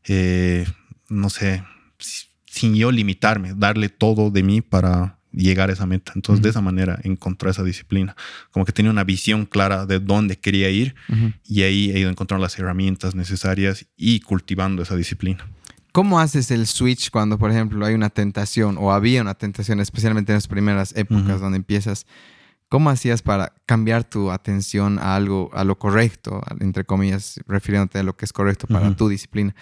eh, 0.05 0.65
no 1.07 1.29
sé, 1.29 1.63
sin 2.45 2.75
yo 2.75 2.91
limitarme, 2.91 3.53
darle 3.55 3.89
todo 3.89 4.31
de 4.31 4.43
mí 4.43 4.61
para 4.61 5.19
llegar 5.35 5.69
a 5.69 5.73
esa 5.73 5.85
meta. 5.85 6.13
Entonces, 6.15 6.41
de 6.41 6.49
esa 6.49 6.61
manera 6.61 6.99
encontré 7.03 7.49
esa 7.49 7.63
disciplina. 7.63 8.15
Como 8.51 8.65
que 8.65 8.71
tenía 8.71 8.91
una 8.91 9.03
visión 9.03 9.45
clara 9.45 9.85
de 9.85 9.99
dónde 9.99 10.37
quería 10.37 10.69
ir 10.69 10.95
y 11.43 11.63
ahí 11.63 11.91
he 11.91 11.99
ido 11.99 12.09
encontrando 12.09 12.41
las 12.41 12.57
herramientas 12.57 13.15
necesarias 13.15 13.85
y 13.95 14.19
cultivando 14.21 14.83
esa 14.83 14.95
disciplina. 14.95 15.45
¿Cómo 15.91 16.19
haces 16.19 16.51
el 16.51 16.67
switch 16.67 17.09
cuando, 17.09 17.37
por 17.37 17.51
ejemplo, 17.51 17.85
hay 17.85 17.93
una 17.93 18.09
tentación 18.09 18.77
o 18.77 18.91
había 18.91 19.21
una 19.21 19.35
tentación, 19.35 19.79
especialmente 19.79 20.33
en 20.33 20.35
las 20.35 20.47
primeras 20.47 20.93
épocas 20.97 21.39
donde 21.39 21.57
empiezas? 21.57 22.05
¿Cómo 22.67 22.89
hacías 22.89 23.21
para 23.21 23.53
cambiar 23.65 24.03
tu 24.03 24.31
atención 24.31 24.99
a 24.99 25.15
algo, 25.15 25.49
a 25.53 25.63
lo 25.63 25.77
correcto, 25.77 26.41
entre 26.59 26.83
comillas, 26.83 27.39
refiriéndote 27.47 27.99
a 27.99 28.03
lo 28.03 28.17
que 28.17 28.25
es 28.25 28.33
correcto 28.33 28.67
para 28.67 28.93
tu 28.95 29.07
disciplina? 29.07 29.55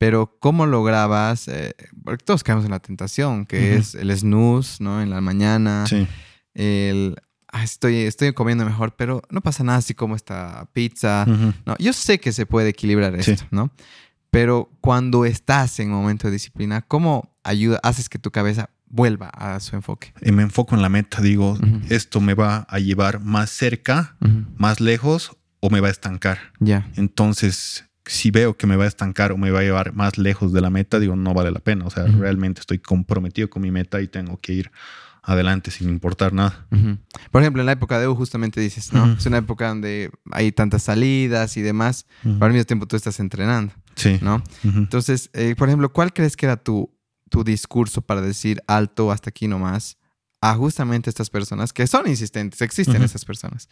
Pero 0.00 0.38
¿cómo 0.40 0.64
lograbas? 0.64 1.46
Eh, 1.48 1.74
porque 2.02 2.24
todos 2.24 2.42
caemos 2.42 2.64
en 2.64 2.70
la 2.70 2.78
tentación, 2.80 3.44
que 3.44 3.76
es 3.76 3.94
el 3.94 4.10
snooze, 4.16 4.82
¿no? 4.82 5.02
En 5.02 5.10
la 5.10 5.20
mañana. 5.20 5.84
Sí. 5.86 6.08
el 6.54 7.16
"Ah, 7.52 7.62
estoy, 7.64 7.96
estoy 7.98 8.32
comiendo 8.32 8.64
mejor, 8.64 8.96
pero 8.96 9.22
no 9.30 9.42
pasa 9.42 9.62
nada 9.62 9.78
así 9.78 9.92
como 9.94 10.16
esta 10.16 10.68
pizza. 10.72 11.26
No, 11.66 11.76
yo 11.78 11.92
sé 11.92 12.18
que 12.18 12.32
se 12.32 12.46
puede 12.46 12.70
equilibrar 12.70 13.12
Sí. 13.22 13.32
esto, 13.32 13.46
¿no? 13.50 13.70
Pero 14.30 14.70
cuando 14.80 15.24
estás 15.26 15.78
en 15.80 15.90
momento 15.90 16.28
de 16.28 16.32
disciplina, 16.32 16.80
¿cómo 16.80 17.36
ayuda, 17.44 17.78
haces 17.82 18.08
que 18.08 18.18
tu 18.18 18.30
cabeza 18.30 18.70
vuelva 18.86 19.28
a 19.28 19.60
su 19.60 19.76
enfoque? 19.76 20.14
Y 20.22 20.32
me 20.32 20.42
enfoco 20.44 20.74
en 20.76 20.80
la 20.82 20.88
meta, 20.88 21.20
digo, 21.20 21.58
esto 21.90 22.20
me 22.20 22.32
va 22.34 22.66
a 22.70 22.78
llevar 22.78 23.20
más 23.20 23.50
cerca, 23.50 24.16
más 24.56 24.80
lejos 24.80 25.36
o 25.60 25.68
me 25.68 25.80
va 25.80 25.88
a 25.88 25.90
estancar. 25.90 26.38
Ya. 26.58 26.88
Entonces, 26.96 27.84
si 28.10 28.30
veo 28.32 28.56
que 28.56 28.66
me 28.66 28.74
va 28.76 28.84
a 28.84 28.88
estancar 28.88 29.30
o 29.30 29.36
me 29.38 29.50
va 29.52 29.60
a 29.60 29.62
llevar 29.62 29.92
más 29.94 30.18
lejos 30.18 30.52
de 30.52 30.60
la 30.60 30.68
meta, 30.70 30.98
digo, 30.98 31.14
no 31.14 31.32
vale 31.32 31.50
la 31.52 31.60
pena. 31.60 31.84
O 31.86 31.90
sea, 31.90 32.04
Ujú. 32.04 32.18
realmente 32.20 32.60
estoy 32.60 32.78
comprometido 32.80 33.48
con 33.48 33.62
mi 33.62 33.70
meta 33.70 34.00
y 34.00 34.08
tengo 34.08 34.38
que 34.40 34.52
ir 34.52 34.72
adelante 35.22 35.70
sin 35.70 35.88
importar 35.88 36.32
nada. 36.32 36.66
Ujú. 36.72 36.98
Por 37.30 37.42
ejemplo, 37.42 37.62
en 37.62 37.66
la 37.66 37.72
época 37.72 38.00
de 38.00 38.08
U 38.08 38.16
justamente 38.16 38.60
dices, 38.60 38.92
¿no? 38.92 39.04
Ujú. 39.04 39.12
Es 39.12 39.26
una 39.26 39.38
época 39.38 39.68
donde 39.68 40.10
hay 40.32 40.50
tantas 40.50 40.82
salidas 40.82 41.56
y 41.56 41.62
demás, 41.62 42.06
pero 42.22 42.46
al 42.46 42.52
mismo 42.52 42.64
tiempo 42.64 42.86
tú 42.86 42.96
estás 42.96 43.20
entrenando, 43.20 43.72
Sí. 43.94 44.18
¿no? 44.22 44.42
Entonces, 44.64 45.30
eh, 45.32 45.54
por 45.56 45.68
ejemplo, 45.68 45.92
¿cuál 45.92 46.12
crees 46.12 46.36
que 46.36 46.46
era 46.46 46.56
tu, 46.56 46.90
tu 47.28 47.44
discurso 47.44 48.00
para 48.02 48.22
decir 48.22 48.60
alto 48.66 49.12
hasta 49.12 49.30
aquí 49.30 49.46
nomás 49.46 49.98
a 50.40 50.54
justamente 50.54 51.10
estas 51.10 51.30
personas 51.30 51.72
que 51.72 51.86
son 51.86 52.08
insistentes, 52.08 52.60
existen 52.62 52.96
Ujú. 52.96 53.04
estas 53.04 53.24
personas? 53.24 53.68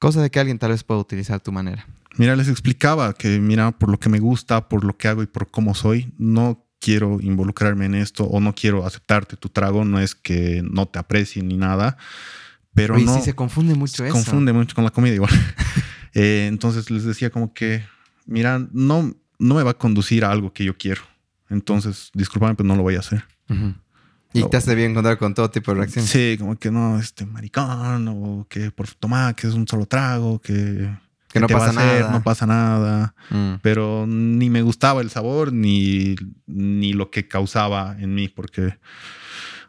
Cosa 0.00 0.20
de 0.22 0.30
que 0.30 0.40
alguien 0.40 0.58
tal 0.58 0.70
vez 0.72 0.82
pueda 0.82 0.98
utilizar 0.98 1.38
tu 1.40 1.52
manera. 1.52 1.86
Mira, 2.16 2.34
les 2.34 2.48
explicaba 2.48 3.12
que, 3.12 3.38
mira, 3.38 3.70
por 3.70 3.90
lo 3.90 4.00
que 4.00 4.08
me 4.08 4.18
gusta, 4.18 4.68
por 4.68 4.82
lo 4.82 4.96
que 4.96 5.06
hago 5.06 5.22
y 5.22 5.26
por 5.26 5.50
cómo 5.50 5.74
soy, 5.74 6.12
no 6.18 6.66
quiero 6.80 7.18
involucrarme 7.20 7.84
en 7.84 7.94
esto 7.94 8.24
o 8.24 8.40
no 8.40 8.54
quiero 8.54 8.84
aceptarte 8.86 9.36
tu 9.36 9.50
trago. 9.50 9.84
No 9.84 10.00
es 10.00 10.14
que 10.14 10.62
no 10.64 10.86
te 10.86 10.98
aprecie 10.98 11.42
ni 11.42 11.56
nada, 11.56 11.96
pero 12.74 12.94
Oye, 12.96 13.04
no. 13.04 13.14
sí 13.14 13.22
se 13.22 13.34
confunde 13.34 13.74
mucho 13.74 13.98
se 13.98 14.06
eso. 14.06 14.14
confunde 14.14 14.52
mucho 14.52 14.74
con 14.74 14.84
la 14.84 14.90
comida 14.90 15.14
igual. 15.14 15.30
Eh, 16.12 16.46
entonces 16.48 16.90
les 16.90 17.04
decía 17.04 17.30
como 17.30 17.54
que, 17.54 17.84
mira, 18.26 18.66
no, 18.72 19.14
no 19.38 19.54
me 19.54 19.62
va 19.62 19.70
a 19.70 19.78
conducir 19.78 20.24
a 20.24 20.32
algo 20.32 20.52
que 20.52 20.64
yo 20.64 20.76
quiero. 20.76 21.02
Entonces, 21.48 22.10
discúlpame, 22.14 22.56
pero 22.56 22.66
no 22.66 22.74
lo 22.74 22.82
voy 22.82 22.96
a 22.96 22.98
hacer. 22.98 23.22
Y 24.32 24.48
te 24.48 24.56
has 24.56 24.66
debido 24.66 24.88
encontrar 24.88 25.18
con 25.18 25.34
todo 25.34 25.50
tipo 25.50 25.72
de 25.72 25.78
reacciones. 25.78 26.10
Sí, 26.10 26.36
como 26.38 26.56
que 26.56 26.70
no, 26.70 26.98
este 26.98 27.26
maricón, 27.26 28.08
o 28.08 28.46
que 28.48 28.70
por 28.70 28.88
tomar, 28.94 29.34
que 29.34 29.48
es 29.48 29.54
un 29.54 29.66
solo 29.66 29.86
trago, 29.86 30.40
que, 30.40 30.88
Que 31.28 31.40
no 31.40 31.48
pasa 31.48 31.70
hacer? 31.70 32.02
nada. 32.02 32.12
no 32.12 32.22
pasa 32.22 32.46
nada. 32.46 33.14
Mm. 33.30 33.54
Pero 33.62 34.06
ni 34.06 34.48
me 34.50 34.62
gustaba 34.62 35.00
el 35.00 35.10
sabor, 35.10 35.52
ni, 35.52 36.14
ni 36.46 36.92
lo 36.92 37.10
que 37.10 37.26
causaba 37.26 37.96
en 37.98 38.14
mí, 38.14 38.28
porque 38.28 38.78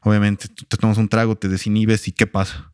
obviamente 0.02 0.48
tú 0.48 0.66
te 0.66 0.78
tomas 0.78 0.98
un 0.98 1.10
trago, 1.10 1.36
te 1.36 1.48
desinhibes 1.48 2.08
y 2.08 2.12
¿qué 2.12 2.28
pasa? 2.28 2.72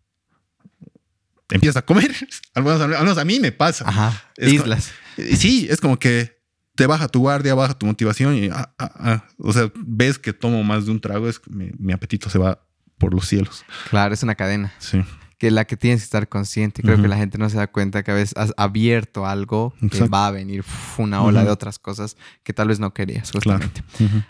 Te 1.47 1.55
empiezas 1.55 1.77
a 1.77 1.85
comer. 1.85 2.13
Al 2.53 2.63
menos, 2.63 2.81
al 2.81 2.89
menos 2.89 3.17
a 3.17 3.23
mí 3.23 3.39
me 3.39 3.53
pasa. 3.53 3.87
Ajá. 3.87 4.23
Es 4.35 4.51
Islas. 4.51 4.91
Sí, 5.37 5.67
es 5.69 5.79
como 5.79 5.97
que 5.97 6.36
te 6.77 6.87
baja 6.87 7.07
tu 7.09 7.19
guardia, 7.19 7.55
baja 7.55 7.73
tu 7.73 7.85
motivación 7.85 8.35
y, 8.35 8.49
ah, 8.49 8.71
ah, 8.77 8.91
ah. 8.99 9.23
o 9.39 9.51
sea, 9.51 9.69
ves 9.75 10.17
que 10.17 10.31
tomo 10.31 10.63
más 10.63 10.85
de 10.85 10.91
un 10.91 11.01
trago, 11.01 11.27
es 11.27 11.39
que 11.39 11.49
mi, 11.49 11.71
mi 11.77 11.91
apetito 11.91 12.29
se 12.29 12.37
va 12.37 12.61
por 12.97 13.13
los 13.13 13.27
cielos. 13.27 13.65
Claro, 13.89 14.13
es 14.13 14.23
una 14.23 14.35
cadena. 14.35 14.73
Sí, 14.77 15.03
que 15.37 15.51
la 15.51 15.65
que 15.65 15.77
tienes 15.77 16.01
que 16.01 16.05
estar 16.05 16.27
consciente. 16.27 16.81
Creo 16.81 16.99
que 16.99 17.07
la 17.07 17.17
gente 17.17 17.37
no 17.37 17.49
se 17.49 17.57
da 17.57 17.67
cuenta 17.67 18.01
que 18.03 18.11
a 18.11 18.15
veces 18.15 18.35
has 18.37 18.53
abierto 18.57 19.25
algo 19.25 19.73
que 19.91 20.07
va 20.07 20.27
a 20.27 20.31
venir 20.31 20.61
uf, 20.61 20.99
una 20.99 21.21
ola 21.21 21.43
de 21.43 21.51
otras 21.51 21.77
cosas 21.77 22.17
que 22.43 22.53
tal 22.53 22.69
vez 22.69 22.79
no 22.79 22.93
querías, 22.93 23.31
claro. 23.31 23.59
justamente. 23.59 23.83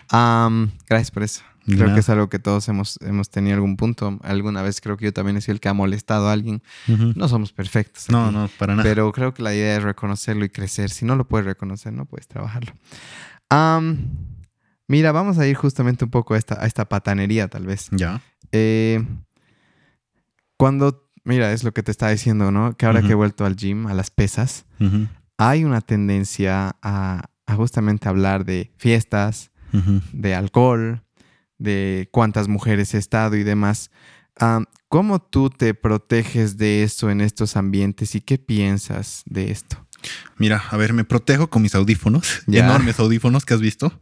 Am, 0.09 0.71
gracias 0.89 1.11
por 1.11 1.23
eso. 1.23 1.43
Creo 1.67 1.93
que 1.93 1.99
es 1.99 2.09
algo 2.09 2.29
que 2.29 2.39
todos 2.39 2.67
hemos, 2.69 2.97
hemos 3.01 3.29
tenido 3.29 3.55
algún 3.55 3.75
punto. 3.75 4.17
Alguna 4.23 4.61
vez 4.61 4.79
creo 4.79 4.95
que 4.95 5.05
yo 5.05 5.13
también 5.13 5.35
he 5.35 5.41
sido 5.41 5.53
el 5.53 5.59
que 5.59 5.67
ha 5.67 5.73
molestado 5.73 6.29
a 6.29 6.31
alguien. 6.31 6.63
No 6.87 7.27
somos 7.27 7.51
perfectos. 7.51 8.09
No, 8.09 8.25
aquí, 8.25 8.35
no, 8.35 8.49
para 8.57 8.73
nada. 8.73 8.83
Pero 8.83 9.11
creo 9.11 9.33
que 9.33 9.43
la 9.43 9.53
idea 9.53 9.77
es 9.77 9.83
reconocerlo 9.83 10.45
y 10.45 10.49
crecer. 10.49 10.89
Si 10.89 11.03
no 11.03 11.15
lo 11.15 11.27
puedes 11.27 11.45
reconocer, 11.45 11.91
no 11.91 12.05
puedes 12.05 12.27
trabajarlo. 12.27 12.71
Mira, 14.89 15.11
vamos 15.11 15.37
a 15.37 15.45
ir 15.45 15.55
justamente 15.57 16.05
un 16.05 16.11
poco 16.11 16.33
a 16.33 16.37
esta, 16.37 16.63
a 16.63 16.65
esta 16.65 16.85
patanería, 16.85 17.49
tal 17.49 17.65
vez. 17.65 17.89
Ya. 17.91 18.21
Eh, 18.53 19.05
cuando, 20.55 21.09
mira, 21.25 21.51
es 21.51 21.65
lo 21.65 21.73
que 21.73 21.83
te 21.83 21.91
estaba 21.91 22.13
diciendo, 22.13 22.51
¿no? 22.51 22.77
Que 22.77 22.85
ahora 22.85 23.01
que 23.01 23.11
he 23.11 23.15
vuelto 23.15 23.45
al 23.45 23.57
gym, 23.57 23.87
a 23.87 23.93
las 23.93 24.09
pesas, 24.11 24.65
hay 25.37 25.65
una 25.65 25.81
tendencia 25.81 26.77
a, 26.81 27.29
a 27.45 27.55
justamente 27.55 28.07
hablar 28.07 28.45
de 28.45 28.71
fiestas, 28.77 29.51
de 30.13 30.33
alcohol, 30.33 31.03
de 31.57 32.09
cuántas 32.11 32.47
mujeres 32.47 32.93
he 32.93 32.97
estado 32.97 33.35
y 33.35 33.43
demás. 33.43 33.91
Am, 34.35 34.65
¿Cómo 34.89 35.19
tú 35.21 35.49
te 35.49 35.73
proteges 35.73 36.57
de 36.57 36.83
eso 36.83 37.09
en 37.09 37.21
estos 37.21 37.57
ambientes 37.57 38.15
y 38.15 38.21
qué 38.21 38.37
piensas 38.37 39.23
de 39.25 39.51
esto? 39.51 39.85
Mira, 40.37 40.63
a 40.69 40.77
ver, 40.77 40.93
me 40.93 41.03
protejo 41.03 41.49
con 41.49 41.61
mis 41.61 41.75
audífonos, 41.75 42.41
Ya. 42.47 42.65
enormes 42.65 42.99
audífonos 42.99 43.45
que 43.45 43.53
has 43.53 43.61
visto. 43.61 43.99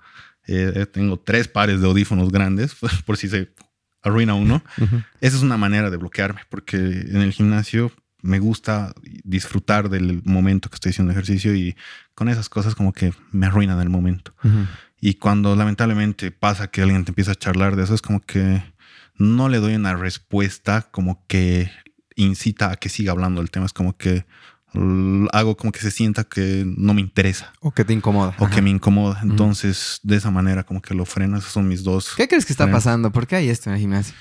Eh, 0.47 0.85
tengo 0.91 1.17
tres 1.17 1.47
pares 1.47 1.81
de 1.81 1.87
audífonos 1.87 2.31
grandes, 2.31 2.75
por 3.05 3.17
si 3.17 3.29
se 3.29 3.49
arruina 4.03 4.35
uno. 4.35 4.61
Esa 5.21 5.37
es 5.37 5.41
una 5.41 5.57
manera 5.57 5.89
de 5.89 5.97
bloquearme, 5.97 6.41
porque 6.49 6.75
en 6.77 7.21
el 7.21 7.31
gimnasio 7.31 7.91
me 8.21 8.37
gusta 8.39 8.93
disfrutar 9.23 9.89
del 9.89 10.21
momento 10.25 10.69
que 10.69 10.75
estoy 10.75 10.91
haciendo 10.91 11.11
ejercicio 11.11 11.55
y 11.55 11.75
con 12.13 12.27
esas 12.29 12.49
cosas 12.49 12.75
como 12.75 12.91
que 12.93 13.13
me 13.31 13.45
arruinan 13.47 13.79
el 13.79 13.89
momento. 13.89 14.33
Y 15.05 15.13
cuando 15.13 15.55
lamentablemente 15.55 16.31
pasa 16.31 16.71
que 16.71 16.81
alguien 16.81 17.05
te 17.05 17.11
empieza 17.11 17.33
a 17.33 17.35
charlar 17.35 17.75
de 17.75 17.83
eso, 17.83 17.93
es 17.93 18.01
como 18.01 18.21
que 18.21 18.63
no 19.19 19.49
le 19.49 19.59
doy 19.59 19.75
una 19.75 19.93
respuesta 19.93 20.87
como 20.89 21.23
que 21.27 21.69
incita 22.15 22.71
a 22.71 22.75
que 22.77 22.89
siga 22.89 23.11
hablando 23.11 23.39
del 23.39 23.51
tema. 23.51 23.67
Es 23.67 23.73
como 23.73 23.95
que 23.95 24.25
hago 25.31 25.57
como 25.57 25.71
que 25.71 25.79
se 25.81 25.91
sienta 25.91 26.23
que 26.23 26.63
no 26.65 26.95
me 26.95 27.01
interesa 27.01 27.53
¿O 27.59 27.69
que 27.69 27.85
te 27.85 27.93
incomoda? 27.93 28.35
o 28.39 28.49
que 28.49 28.63
me 28.63 28.71
incomoda. 28.71 29.19
Entonces, 29.21 29.99
de 30.01 30.15
esa 30.15 30.31
manera 30.31 30.63
como 30.63 30.81
que 30.81 30.95
lo 30.95 31.05
freno. 31.05 31.37
Esos 31.37 31.51
son 31.51 31.67
mis 31.67 31.83
dos. 31.83 32.15
¿Qué 32.17 32.27
crees 32.27 32.43
que 32.43 32.53
está 32.53 32.71
pasando? 32.71 33.11
¿Por 33.11 33.27
qué 33.27 33.35
hay 33.35 33.49
esto 33.49 33.69
en 33.69 33.75
el 33.75 33.81
gimnasio? 33.81 34.15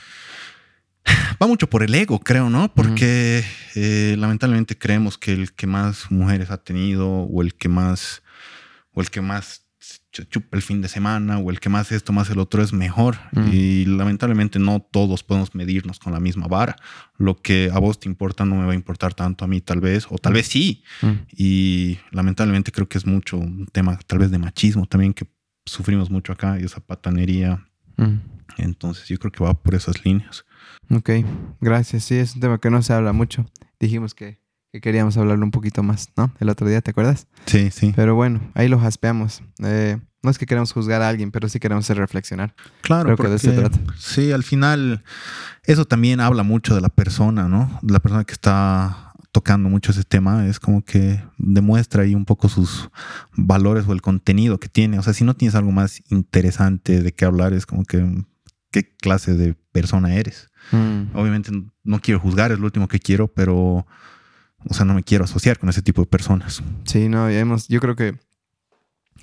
Va 1.42 1.46
mucho 1.46 1.66
por 1.66 1.82
el 1.82 1.94
ego, 1.94 2.20
creo, 2.20 2.50
¿no? 2.50 2.70
Porque 2.74 3.42
eh, 3.74 4.16
lamentablemente 4.18 4.76
creemos 4.76 5.16
que 5.16 5.32
el 5.32 5.54
que 5.54 5.66
más 5.66 6.10
mujeres 6.10 6.50
ha 6.50 6.58
tenido 6.58 7.08
o 7.08 7.40
el 7.40 7.54
que 7.54 7.70
más 7.70 8.22
o 8.92 9.00
el 9.00 9.08
que 9.08 9.22
más 9.22 9.63
chupa 10.22 10.56
el 10.56 10.62
fin 10.62 10.80
de 10.80 10.88
semana 10.88 11.38
o 11.38 11.50
el 11.50 11.60
que 11.60 11.68
más 11.68 11.90
esto, 11.92 12.12
más 12.12 12.30
el 12.30 12.38
otro 12.38 12.62
es 12.62 12.72
mejor. 12.72 13.16
Mm. 13.32 13.50
Y 13.52 13.84
lamentablemente 13.86 14.58
no 14.58 14.80
todos 14.80 15.22
podemos 15.22 15.54
medirnos 15.54 15.98
con 15.98 16.12
la 16.12 16.20
misma 16.20 16.46
vara. 16.46 16.76
Lo 17.18 17.36
que 17.36 17.70
a 17.72 17.78
vos 17.78 17.98
te 17.98 18.08
importa 18.08 18.44
no 18.44 18.56
me 18.56 18.64
va 18.64 18.72
a 18.72 18.76
importar 18.76 19.14
tanto 19.14 19.44
a 19.44 19.48
mí 19.48 19.60
tal 19.60 19.80
vez, 19.80 20.06
o 20.08 20.18
tal 20.18 20.34
vez 20.34 20.46
sí. 20.46 20.84
Mm. 21.02 21.12
Y 21.36 21.98
lamentablemente 22.12 22.72
creo 22.72 22.88
que 22.88 22.98
es 22.98 23.06
mucho 23.06 23.36
un 23.36 23.66
tema 23.66 23.98
tal 24.06 24.20
vez 24.20 24.30
de 24.30 24.38
machismo 24.38 24.86
también 24.86 25.12
que 25.12 25.26
sufrimos 25.66 26.10
mucho 26.10 26.32
acá 26.32 26.58
y 26.60 26.64
esa 26.64 26.80
patanería. 26.80 27.66
Mm. 27.96 28.18
Entonces 28.58 29.08
yo 29.08 29.18
creo 29.18 29.32
que 29.32 29.42
va 29.42 29.54
por 29.54 29.74
esas 29.74 30.04
líneas. 30.04 30.44
Ok, 30.90 31.10
gracias. 31.60 32.04
Sí, 32.04 32.16
es 32.16 32.34
un 32.34 32.40
tema 32.40 32.58
que 32.58 32.70
no 32.70 32.82
se 32.82 32.92
habla 32.92 33.12
mucho. 33.12 33.46
Dijimos 33.80 34.14
que, 34.14 34.43
que 34.74 34.80
queríamos 34.80 35.16
hablarlo 35.16 35.44
un 35.44 35.52
poquito 35.52 35.84
más, 35.84 36.08
¿no? 36.16 36.34
El 36.40 36.48
otro 36.48 36.66
día, 36.66 36.80
¿te 36.80 36.90
acuerdas? 36.90 37.28
Sí, 37.46 37.70
sí. 37.70 37.92
Pero 37.94 38.16
bueno, 38.16 38.40
ahí 38.54 38.66
lo 38.66 38.80
jaspeamos. 38.80 39.40
Eh, 39.62 39.98
no 40.20 40.30
es 40.32 40.36
que 40.36 40.46
queramos 40.46 40.72
juzgar 40.72 41.00
a 41.00 41.08
alguien, 41.08 41.30
pero 41.30 41.48
sí 41.48 41.60
queremos 41.60 41.84
hacer 41.84 41.96
reflexionar. 41.96 42.56
Claro, 42.80 43.04
Creo 43.04 43.16
que 43.16 43.28
de 43.28 43.36
eso 43.36 43.52
se 43.52 43.60
porque, 43.60 43.78
trata. 43.78 43.94
Sí, 43.96 44.32
al 44.32 44.42
final 44.42 45.04
eso 45.62 45.84
también 45.84 46.18
habla 46.18 46.42
mucho 46.42 46.74
de 46.74 46.80
la 46.80 46.88
persona, 46.88 47.46
¿no? 47.46 47.78
La 47.82 48.00
persona 48.00 48.24
que 48.24 48.32
está 48.32 49.12
tocando 49.30 49.68
mucho 49.68 49.92
ese 49.92 50.02
tema, 50.02 50.44
es 50.48 50.58
como 50.58 50.84
que 50.84 51.22
demuestra 51.38 52.02
ahí 52.02 52.16
un 52.16 52.24
poco 52.24 52.48
sus 52.48 52.90
valores 53.36 53.86
o 53.86 53.92
el 53.92 54.02
contenido 54.02 54.58
que 54.58 54.68
tiene. 54.68 54.98
O 54.98 55.04
sea, 55.04 55.12
si 55.12 55.22
no 55.22 55.34
tienes 55.34 55.54
algo 55.54 55.70
más 55.70 56.02
interesante 56.10 57.00
de 57.00 57.12
qué 57.12 57.26
hablar, 57.26 57.52
es 57.52 57.64
como 57.64 57.84
que 57.84 58.24
qué 58.72 58.92
clase 58.96 59.34
de 59.34 59.54
persona 59.70 60.16
eres. 60.16 60.48
Mm. 60.72 61.16
Obviamente 61.16 61.52
no 61.84 62.00
quiero 62.00 62.18
juzgar, 62.18 62.50
es 62.50 62.58
lo 62.58 62.64
último 62.64 62.88
que 62.88 62.98
quiero, 62.98 63.28
pero, 63.28 63.86
o 64.68 64.74
sea, 64.74 64.84
no 64.84 64.94
me 64.94 65.02
quiero 65.02 65.24
asociar 65.24 65.58
con 65.58 65.68
ese 65.68 65.82
tipo 65.82 66.00
de 66.02 66.06
personas. 66.06 66.62
Sí, 66.84 67.08
no, 67.08 67.28
hemos, 67.28 67.68
yo 67.68 67.80
creo 67.80 67.96
que 67.96 68.14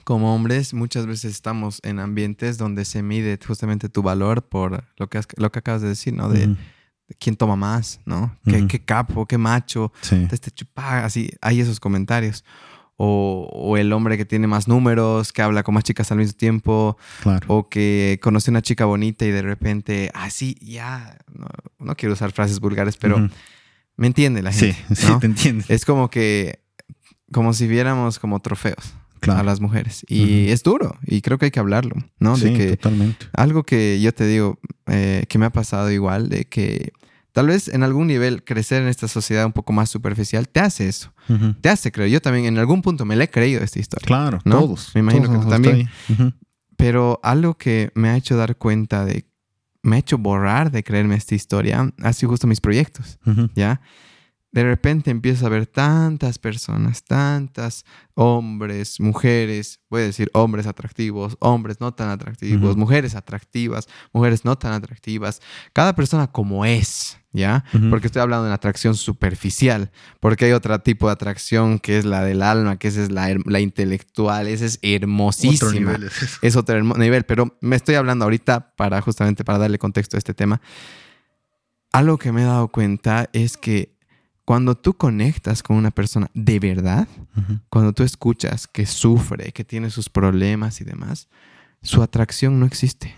como 0.04 0.34
hombres 0.34 0.74
muchas 0.74 1.06
veces 1.06 1.32
estamos 1.34 1.80
en 1.84 2.00
ambientes 2.00 2.58
donde 2.58 2.86
se 2.86 3.04
mide 3.04 3.38
justamente 3.46 3.88
tu 3.89 4.02
valor 4.02 4.44
por 4.48 4.84
lo 4.98 5.08
que, 5.10 5.18
has- 5.20 5.28
lo 5.38 5.52
que 5.52 5.60
acabas 5.60 5.82
de 5.82 5.89
decir, 5.89 6.14
¿no? 6.14 6.30
De, 6.30 6.56
quién 7.20 7.36
toma 7.36 7.56
más, 7.58 8.00
¿no? 8.06 8.38
¿Qué, 8.46 8.80
capo, 8.86 9.26
qué 9.26 9.38
macho, 9.38 9.92
Sí, 10.02 10.16
de 10.18 10.34
este 10.34 10.50
chupá, 10.50 11.04
así, 11.04 11.30
hay 11.42 11.60
esos 11.60 11.80
comentarios. 11.80 12.46
O, 13.04 13.50
o 13.52 13.78
el 13.78 13.92
hombre 13.94 14.16
que 14.16 14.26
tiene 14.26 14.46
más 14.48 14.68
números, 14.68 15.34
que 15.34 15.42
habla 15.42 15.64
con 15.64 15.74
más 15.74 15.84
chicas 15.84 16.12
al 16.12 16.20
mismo 16.20 16.34
tiempo, 16.38 16.98
claro. 17.24 17.46
o 17.50 17.68
que 17.68 18.20
conoce 18.22 18.52
una 18.52 18.62
chica 18.62 18.86
bonita 18.86 19.26
y 19.26 19.32
de 19.32 19.42
repente, 19.42 20.12
ah, 20.14 20.30
sí, 20.30 20.56
ya, 20.62 21.18
no, 21.34 21.48
no 21.80 21.96
quiero 21.96 22.14
usar 22.14 22.32
frases 22.32 22.60
vulgares, 22.60 22.96
pero. 22.98 23.28
Me 24.02 24.08
entiende 24.08 24.41
la 24.41 24.52
Sí, 24.52 24.74
gente. 24.74 24.95
sí, 24.95 25.08
¿no? 25.08 25.20
te 25.20 25.28
entiendes. 25.28 25.70
Es 25.70 25.86
como 25.86 26.10
que, 26.10 26.60
como 27.32 27.54
si 27.54 27.68
viéramos 27.68 28.20
como 28.20 28.39
trofeos 28.41 28.93
a 29.16 29.20
Claro. 29.20 29.43
las 29.43 29.62
mujeres. 29.62 30.04
Y 30.10 30.24
Ujú. 30.45 30.54
es 30.54 30.64
duro, 30.64 30.97
y 31.06 31.22
creo 31.22 31.38
que 31.38 31.45
hay 31.45 31.52
que 31.52 31.60
hablarlo, 31.60 31.95
¿no? 32.20 32.36
Sí, 32.36 32.45
de 32.45 32.54
que 32.54 32.78
totalmente. 32.78 33.28
algo 33.34 33.64
que 33.64 34.02
yo 34.02 34.12
te 34.14 34.26
digo 34.26 34.60
eh, 34.88 35.26
que 35.30 35.38
me 35.38 35.45
ha 35.45 35.52
pasado 35.52 35.89
igual, 35.91 36.28
de 36.30 36.45
que 36.45 36.91
Tal 37.34 37.47
vez 37.47 37.70
en 37.70 37.82
algún 37.84 38.08
nivel 38.08 38.43
crecer 38.43 38.82
en 38.82 38.89
esta 38.89 39.08
sociedad 39.08 39.45
un 39.45 39.54
poco 39.54 39.72
más 39.72 39.89
superficial 39.89 40.49
te 40.49 40.60
hace 40.60 40.89
eso. 40.89 41.14
Te 41.62 41.70
hace 41.70 41.89
creer. 41.89 42.10
Yo 42.10 42.22
también 42.22 42.45
en 42.45 42.58
algún 42.58 42.82
punto 42.82 43.06
me 43.06 43.16
le 43.16 43.24
he 43.24 43.30
creído 43.30 43.64
esta 43.64 43.80
historia. 43.80 44.06
Claro, 44.06 44.39
todos. 44.43 44.91
Me 44.95 44.99
imagino 44.99 45.32
que 45.32 45.38
tú 45.38 45.47
también. 45.47 45.89
Pero 46.76 47.22
algo 47.24 47.54
que 47.58 47.89
me 47.95 48.10
ha 48.10 48.18
hecho 48.18 48.36
dar 48.36 48.58
cuenta 48.58 49.06
de, 49.06 49.24
me 49.84 49.96
ha 49.96 50.00
hecho 50.00 50.18
borrar 50.18 50.72
de 50.72 50.84
creerme 50.84 51.16
esta 51.16 51.36
historia, 51.36 51.92
ha 52.02 52.14
sido 52.14 52.30
justo 52.32 52.48
mis 52.48 52.62
proyectos, 52.62 53.20
¿ya? 53.56 53.82
De 54.52 54.64
repente 54.64 55.12
empiezo 55.12 55.45
a 55.45 55.49
ver 55.49 55.66
tantas 55.66 56.38
personas, 56.38 57.04
tantas 57.04 57.86
hombres, 58.16 58.99
mujeres, 58.99 59.80
voy 59.89 60.02
a 60.02 60.06
decir 60.06 60.30
hombres 60.34 60.68
atractivos, 60.68 61.38
hombres 61.39 61.80
no 61.80 61.93
tan 61.93 62.10
atractivos, 62.10 62.76
mujeres 62.76 63.16
atractivas, 63.16 63.88
mujeres 64.12 64.43
no 64.43 64.58
tan 64.58 64.74
atractivas, 64.74 65.41
cada 65.72 65.95
persona 65.95 66.28
como 66.28 66.66
es, 66.66 67.18
¿ya? 67.32 67.64
Porque 67.89 68.08
estoy 68.08 68.22
hablando 68.22 68.43
de 68.43 68.49
una 68.49 68.56
atracción 68.56 68.95
superficial, 68.95 69.89
porque 70.20 70.45
hay 70.45 70.52
otro 70.52 70.78
tipo 70.80 71.08
de 71.08 71.14
atracción 71.14 71.80
que 71.80 71.97
es 71.97 72.04
la 72.04 72.22
del 72.22 72.41
alma, 72.41 72.78
que 72.78 72.89
esa 72.89 73.04
es 73.04 73.10
la, 73.10 73.34
la 73.45 73.62
intelectual, 73.62 74.49
esa 74.49 74.66
es 74.66 74.80
hermosísima. 74.82 75.70
Otro 75.70 75.80
nivel 75.80 76.04
es, 76.04 76.39
es 76.41 76.56
otro 76.58 76.84
nivel, 76.84 77.24
pero 77.24 77.58
me 77.62 77.78
estoy 77.78 77.95
hablando 77.95 78.26
ahorita 78.26 78.76
para 78.76 78.99
justamente 78.99 79.45
para 79.45 79.60
darle 79.60 79.80
contexto 79.80 80.18
a 80.18 80.20
este 80.20 80.34
tema. 80.34 80.62
Algo 81.93 82.18
que 82.18 82.34
me 82.34 82.41
he 82.41 82.45
dado 82.45 82.68
cuenta 82.68 83.30
es 83.34 83.56
que 83.56 84.01
cuando 84.46 84.76
tú 84.76 84.94
conectas 84.94 85.64
con 85.64 85.78
una 85.78 85.92
persona 85.92 86.30
de 86.34 86.60
verdad, 86.60 87.08
cuando 87.70 87.94
tú 87.94 88.04
escuchas 88.04 88.68
que 88.68 88.86
sufre, 88.86 89.52
que 89.52 89.64
tiene 89.64 89.89
sus 89.89 90.10
problemas 90.10 90.82
y 90.82 90.84
demás, 90.84 91.28
su 91.82 92.02
atracción 92.02 92.60
no 92.60 92.66
existe. 92.66 93.16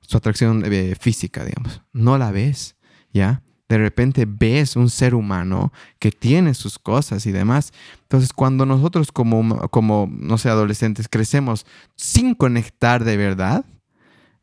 Su 0.00 0.16
atracción 0.16 0.62
eh, 0.66 0.94
física, 1.00 1.44
digamos. 1.44 1.82
No 1.92 2.18
la 2.18 2.30
ves, 2.30 2.76
¿ya? 3.12 3.42
De 3.68 3.78
repente 3.78 4.26
ves 4.28 4.76
un 4.76 4.90
ser 4.90 5.14
humano 5.14 5.72
que 5.98 6.12
tiene 6.12 6.52
sus 6.52 6.78
cosas 6.78 7.24
y 7.26 7.32
demás. 7.32 7.72
Entonces, 8.02 8.32
cuando 8.32 8.66
nosotros 8.66 9.10
como, 9.10 9.68
como 9.70 10.08
no 10.10 10.36
sé, 10.36 10.50
adolescentes 10.50 11.08
crecemos 11.08 11.64
sin 11.96 12.34
conectar 12.34 13.04
de 13.04 13.16
verdad, 13.16 13.64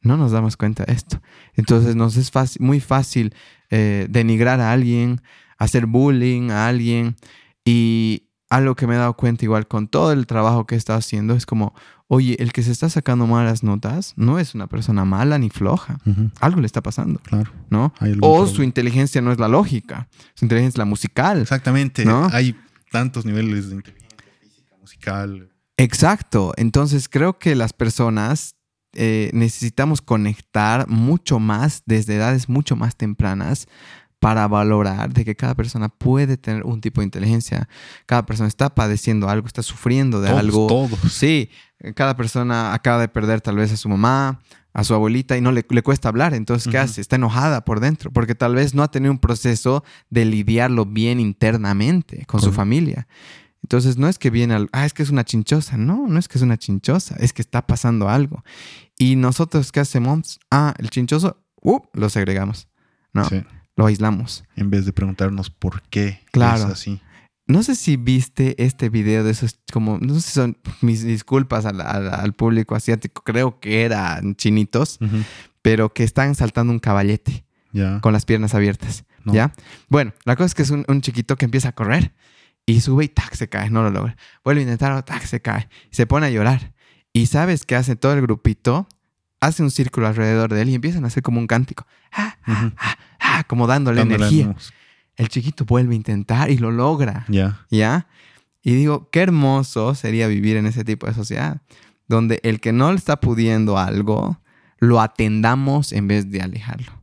no 0.02 0.18
nos 0.18 0.32
damos 0.32 0.58
cuenta 0.58 0.86
de 0.86 0.94
esto. 0.94 1.22
Entonces, 1.54 1.96
nos 1.96 2.18
es 2.18 2.60
muy 2.60 2.80
fácil 2.80 3.36
eh, 3.70 4.08
denigrar 4.10 4.60
a 4.60 4.72
alguien, 4.72 5.22
hacer 5.62 5.86
bullying 5.86 6.50
a 6.50 6.68
alguien. 6.68 7.16
Y 7.64 8.24
algo 8.50 8.76
que 8.76 8.88
me 8.88 8.96
he 8.96 8.98
dado 8.98 9.16
cuenta 9.16 9.46
igual 9.46 9.68
con 9.68 9.88
todo 9.88 10.12
el 10.12 10.26
trabajo 10.26 10.66
que 10.66 10.76
he 10.76 10.78
estado 10.78 10.98
haciendo 10.98 11.36
es 11.36 11.46
como, 11.46 11.74
oye, 12.08 12.36
el 12.40 12.52
que 12.52 12.64
se 12.64 12.72
está 12.72 12.90
sacando 12.90 13.28
malas 13.28 13.64
notas 13.64 14.14
no 14.18 14.40
es 14.40 14.56
una 14.56 14.68
persona 14.68 15.06
mala 15.06 15.38
ni 15.38 15.50
floja. 15.50 16.00
Algo 16.40 16.62
le 16.62 16.66
está 16.66 16.82
pasando. 16.82 17.20
Claro. 17.20 17.52
¿No? 17.70 17.94
O 18.22 18.48
su 18.48 18.64
inteligencia 18.64 19.22
no 19.22 19.32
es 19.32 19.40
la 19.40 19.48
lógica, 19.48 20.10
su 20.34 20.46
inteligencia 20.46 20.76
es 20.76 20.78
la 20.80 20.86
musical. 20.86 21.40
Exactamente. 21.40 22.06
¿no? 22.06 22.28
Hay 22.32 22.56
tantos 22.92 23.24
niveles 23.24 23.70
de 23.70 23.76
inteligencia 23.76 24.18
física, 24.42 24.76
musical. 24.82 25.50
Exacto. 25.78 26.54
Entonces 26.58 27.08
creo 27.08 27.38
que 27.38 27.54
las 27.56 27.72
personas 27.72 28.56
eh, 28.94 29.30
necesitamos 29.34 30.02
conectar 30.02 30.90
mucho 30.90 31.40
más 31.40 31.84
desde 31.86 32.16
edades 32.16 32.50
mucho 32.50 32.76
más 32.76 32.98
tempranas 32.98 33.70
para 34.22 34.48
valorar 34.48 35.12
de 35.12 35.26
que 35.26 35.36
cada 35.36 35.56
persona 35.56 35.90
puede 35.90 36.38
tener 36.38 36.64
un 36.64 36.80
tipo 36.80 37.02
de 37.02 37.06
inteligencia. 37.06 37.68
Cada 38.06 38.24
persona 38.24 38.48
está 38.48 38.76
padeciendo 38.76 39.28
algo, 39.28 39.48
está 39.48 39.64
sufriendo 39.64 40.22
de 40.22 40.30
algo. 40.30 40.68
Todos. 40.68 41.00
Sí, 41.12 41.50
cada 41.96 42.16
persona 42.16 42.76
acaba 42.76 43.02
de 43.02 43.08
perder 43.08 43.42
tal 43.42 43.56
vez 43.56 43.74
a 43.74 43.78
su 43.78 43.90
mamá, 43.90 44.40
a 44.74 44.84
su 44.84 44.94
abuelita 44.94 45.38
y 45.38 45.42
no 45.42 45.52
le, 45.52 45.64
cuesta 45.64 46.08
hablar. 46.08 46.36
Entonces, 46.36 46.72
¿qué 46.72 46.78
hace? 46.78 47.02
Está 47.02 47.16
enojada 47.16 47.66
por 47.66 47.80
dentro 47.80 48.12
porque 48.12 48.36
tal 48.36 48.54
vez 48.54 48.76
no 48.76 48.84
ha 48.84 48.92
tenido 48.92 49.12
un 49.12 49.18
proceso 49.18 49.84
de 50.12 50.24
lidiarlo 50.26 50.86
bien 50.86 51.20
internamente 51.20 52.24
con 52.28 52.42
su 52.42 52.52
familia. 52.52 53.08
Entonces, 53.64 53.98
no 53.98 54.08
es 54.08 54.20
que 54.20 54.30
viene 54.30 54.54
al, 54.54 54.70
ah, 54.72 54.86
es 54.86 54.94
que 54.94 55.02
es 55.02 55.10
una 55.10 55.24
chinchosa. 55.24 55.78
No, 55.78 56.06
no 56.08 56.20
es 56.20 56.28
que 56.28 56.38
es 56.38 56.44
una 56.44 56.58
chinchosa, 56.58 57.16
es 57.18 57.34
que 57.34 57.42
está 57.42 57.66
pasando 57.66 58.08
algo. 58.08 58.44
Y 59.00 59.16
nosotros, 59.16 59.72
¿qué 59.72 59.80
hacemos? 59.80 60.40
Ah, 60.52 60.76
el 60.78 60.92
chinchoso, 60.92 61.38
uh, 61.64 61.80
lo 61.94 62.08
segregamos. 62.10 62.68
No. 63.14 63.26
Sí 63.26 63.44
lo 63.76 63.86
aislamos. 63.86 64.44
En 64.56 64.70
vez 64.70 64.86
de 64.86 64.94
preguntarnos 64.94 65.50
por 65.50 65.82
qué 65.84 66.22
claro. 66.32 66.66
es 66.66 66.66
así. 66.66 67.02
No 67.48 67.64
sé 67.64 67.76
si 67.76 67.98
viste 67.98 68.64
este 68.64 68.90
video 68.90 69.24
de 69.24 69.32
esos, 69.32 69.60
como, 69.74 69.98
no 70.00 70.14
sé 70.16 70.22
si 70.22 70.32
son 70.32 70.58
mis 70.82 71.04
disculpas 71.04 71.66
al, 71.66 72.34
público 72.34 72.76
asiático, 72.76 73.24
creo 73.24 73.60
que 73.60 73.84
eran 73.84 74.36
chinitos, 74.36 75.00
pero 75.62 75.94
que 75.94 76.04
están 76.04 76.36
saltando 76.36 76.72
un 76.72 76.80
caballete 76.80 77.44
con 78.02 78.14
las 78.14 78.26
piernas 78.26 78.54
abiertas. 78.54 79.04
¿Ya? 79.26 79.54
Bueno, 79.90 80.14
la 80.24 80.36
cosa 80.36 80.46
es 80.46 80.56
que 80.56 80.62
es 80.62 80.72
un, 80.72 81.02
chiquito 81.02 81.36
que 81.36 81.46
empieza 81.46 81.70
a 81.70 81.72
correr 81.74 82.14
y 82.66 82.82
sube 82.82 83.06
y 83.06 83.08
tac, 83.10 83.34
se 83.34 83.50
cae, 83.50 83.70
no 83.70 83.84
lo 83.84 83.90
logra. 83.90 84.16
Vuelve 84.44 84.62
a 84.62 84.64
intentar, 84.64 85.04
tac, 85.04 85.24
se 85.26 85.42
cae. 85.42 85.68
Se 85.90 86.06
pone 86.06 86.28
a 86.28 86.30
llorar. 86.30 86.74
Y 87.14 87.26
sabes 87.26 87.66
qué 87.66 87.76
hace 87.76 87.96
todo 87.96 88.14
el 88.14 88.22
grupito, 88.22 88.88
hace 89.42 89.64
un 89.64 89.72
círculo 89.72 90.08
alrededor 90.08 90.54
de 90.54 90.62
él 90.62 90.70
y 90.70 90.76
empiezan 90.76 91.04
a 91.04 91.08
hacer 91.08 91.24
como 91.24 91.40
un 91.40 91.48
cántico. 91.48 91.86
Ah, 92.14 92.38
ah, 92.46 92.72
ah, 92.78 92.98
ah, 93.20 93.44
como 93.48 93.68
dándole, 93.68 94.02
energía. 94.02 94.56
El 95.18 95.28
chiquito 95.28 95.66
vuelve 95.66 95.94
a 95.94 95.98
intentar 95.98 96.50
y 96.50 96.58
lo 96.58 96.72
logra. 96.72 97.26
Ya. 97.28 97.60
¿Ya? 97.70 98.08
Y 98.64 98.76
digo, 98.76 99.10
qué 99.12 99.22
hermoso 99.22 99.96
sería 99.96 100.28
vivir 100.28 100.56
en 100.56 100.68
ese 100.68 100.86
tipo 100.86 101.08
de 101.08 101.14
sociedad, 101.14 101.62
donde 102.08 102.40
el 102.44 102.60
que 102.60 102.72
no 102.72 102.92
le 102.92 102.98
está 102.98 103.20
pudiendo 103.20 103.78
algo, 103.78 104.40
lo 104.80 105.02
atendamos 105.02 105.92
en 105.92 106.08
vez 106.08 106.32
de 106.32 106.42
alejarlo. 106.42 107.02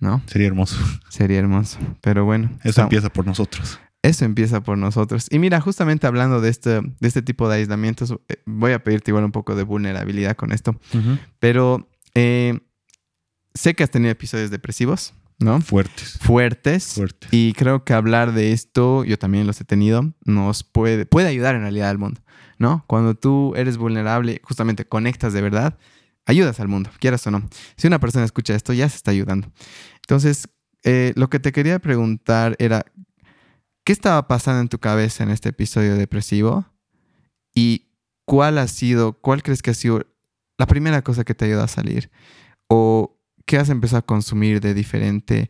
¿No? 0.00 0.22
Sería 0.26 0.48
hermoso. 0.48 0.76
Sería 1.08 1.38
hermoso. 1.38 1.78
Pero 2.00 2.24
bueno. 2.24 2.50
Eso 2.62 2.82
empieza 2.82 3.08
por 3.08 3.26
nosotros. 3.26 3.80
Eso 4.02 4.24
empieza 4.24 4.62
por 4.62 4.78
nosotros. 4.78 5.26
Y 5.30 5.38
mira, 5.38 5.60
justamente 5.60 6.06
hablando 6.06 6.40
de 6.40 6.50
este, 6.50 6.80
de 6.80 7.08
este 7.08 7.22
tipo 7.22 7.48
de 7.48 7.56
aislamientos, 7.56 8.14
eh, 8.28 8.36
voy 8.46 8.72
a 8.72 8.82
pedirte 8.82 9.10
igual 9.10 9.24
un 9.24 9.32
poco 9.32 9.56
de 9.56 9.64
vulnerabilidad 9.64 10.36
con 10.36 10.52
esto. 10.52 10.78
Pero 11.40 11.88
eh, 12.14 12.60
sé 13.54 13.74
que 13.74 13.82
has 13.82 13.90
tenido 13.90 14.12
episodios 14.12 14.50
depresivos, 14.50 15.14
¿no? 15.38 15.60
Fuertes. 15.60 16.18
Fuertes. 16.20 16.94
Fuertes. 16.94 17.28
Y 17.32 17.52
creo 17.54 17.84
que 17.84 17.92
hablar 17.92 18.32
de 18.32 18.52
esto, 18.52 19.04
yo 19.04 19.18
también 19.18 19.46
los 19.46 19.60
he 19.60 19.64
tenido, 19.64 20.12
nos 20.24 20.62
puede, 20.62 21.04
puede 21.04 21.28
ayudar 21.28 21.56
en 21.56 21.62
realidad 21.62 21.90
al 21.90 21.98
mundo, 21.98 22.20
¿no? 22.58 22.84
Cuando 22.86 23.14
tú 23.14 23.52
eres 23.56 23.78
vulnerable, 23.78 24.40
justamente 24.44 24.86
conectas 24.86 25.32
de 25.32 25.42
verdad, 25.42 25.76
ayudas 26.24 26.60
al 26.60 26.68
mundo, 26.68 26.90
quieras 27.00 27.26
o 27.26 27.30
no. 27.30 27.48
Si 27.76 27.86
una 27.88 27.98
persona 27.98 28.24
escucha 28.24 28.54
esto, 28.54 28.72
ya 28.72 28.88
se 28.88 28.96
está 28.96 29.10
ayudando. 29.10 29.50
Entonces, 30.02 30.48
eh, 30.84 31.12
lo 31.16 31.28
que 31.30 31.40
te 31.40 31.52
quería 31.52 31.78
preguntar 31.80 32.54
era, 32.58 32.84
¿Qué 33.88 33.92
estaba 33.92 34.28
pasando 34.28 34.60
en 34.60 34.68
tu 34.68 34.78
cabeza 34.78 35.24
en 35.24 35.30
este 35.30 35.48
episodio 35.48 35.96
depresivo? 35.96 36.66
¿Y 37.54 37.86
cuál 38.26 38.58
ha 38.58 38.68
sido, 38.68 39.14
cuál 39.14 39.42
crees 39.42 39.62
que 39.62 39.70
ha 39.70 39.74
sido 39.74 40.04
la 40.58 40.66
primera 40.66 41.00
cosa 41.00 41.24
que 41.24 41.34
te 41.34 41.46
ayudó 41.46 41.62
a 41.62 41.68
salir? 41.68 42.10
¿O 42.68 43.18
qué 43.46 43.56
has 43.56 43.70
empezado 43.70 44.00
a 44.00 44.04
consumir 44.04 44.60
de 44.60 44.74
diferente 44.74 45.48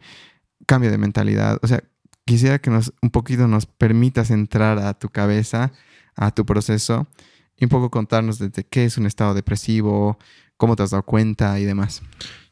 cambio 0.69 0.93
de 0.93 0.99
mentalidad? 0.99 1.59
O 1.63 1.67
sea, 1.67 1.83
quisiera 2.25 2.61
que 2.61 2.71
nos 2.71 2.95
un 3.03 3.11
poquito 3.11 3.49
nos 3.49 3.67
permitas 3.67 4.31
entrar 4.31 4.79
a 4.79 4.95
tu 4.95 5.09
cabeza, 5.09 5.73
a 6.15 6.31
tu 6.31 6.47
proceso 6.47 7.09
y 7.57 7.65
un 7.65 7.71
poco 7.71 7.91
contarnos 7.91 8.39
desde 8.39 8.63
qué 8.63 8.85
es 8.85 8.99
un 8.99 9.07
estado 9.07 9.35
depresivo, 9.35 10.17
cómo 10.57 10.77
te 10.77 10.85
has 10.85 10.91
dado 10.91 11.03
cuenta 11.03 11.59
y 11.59 11.65
demás. 11.65 12.03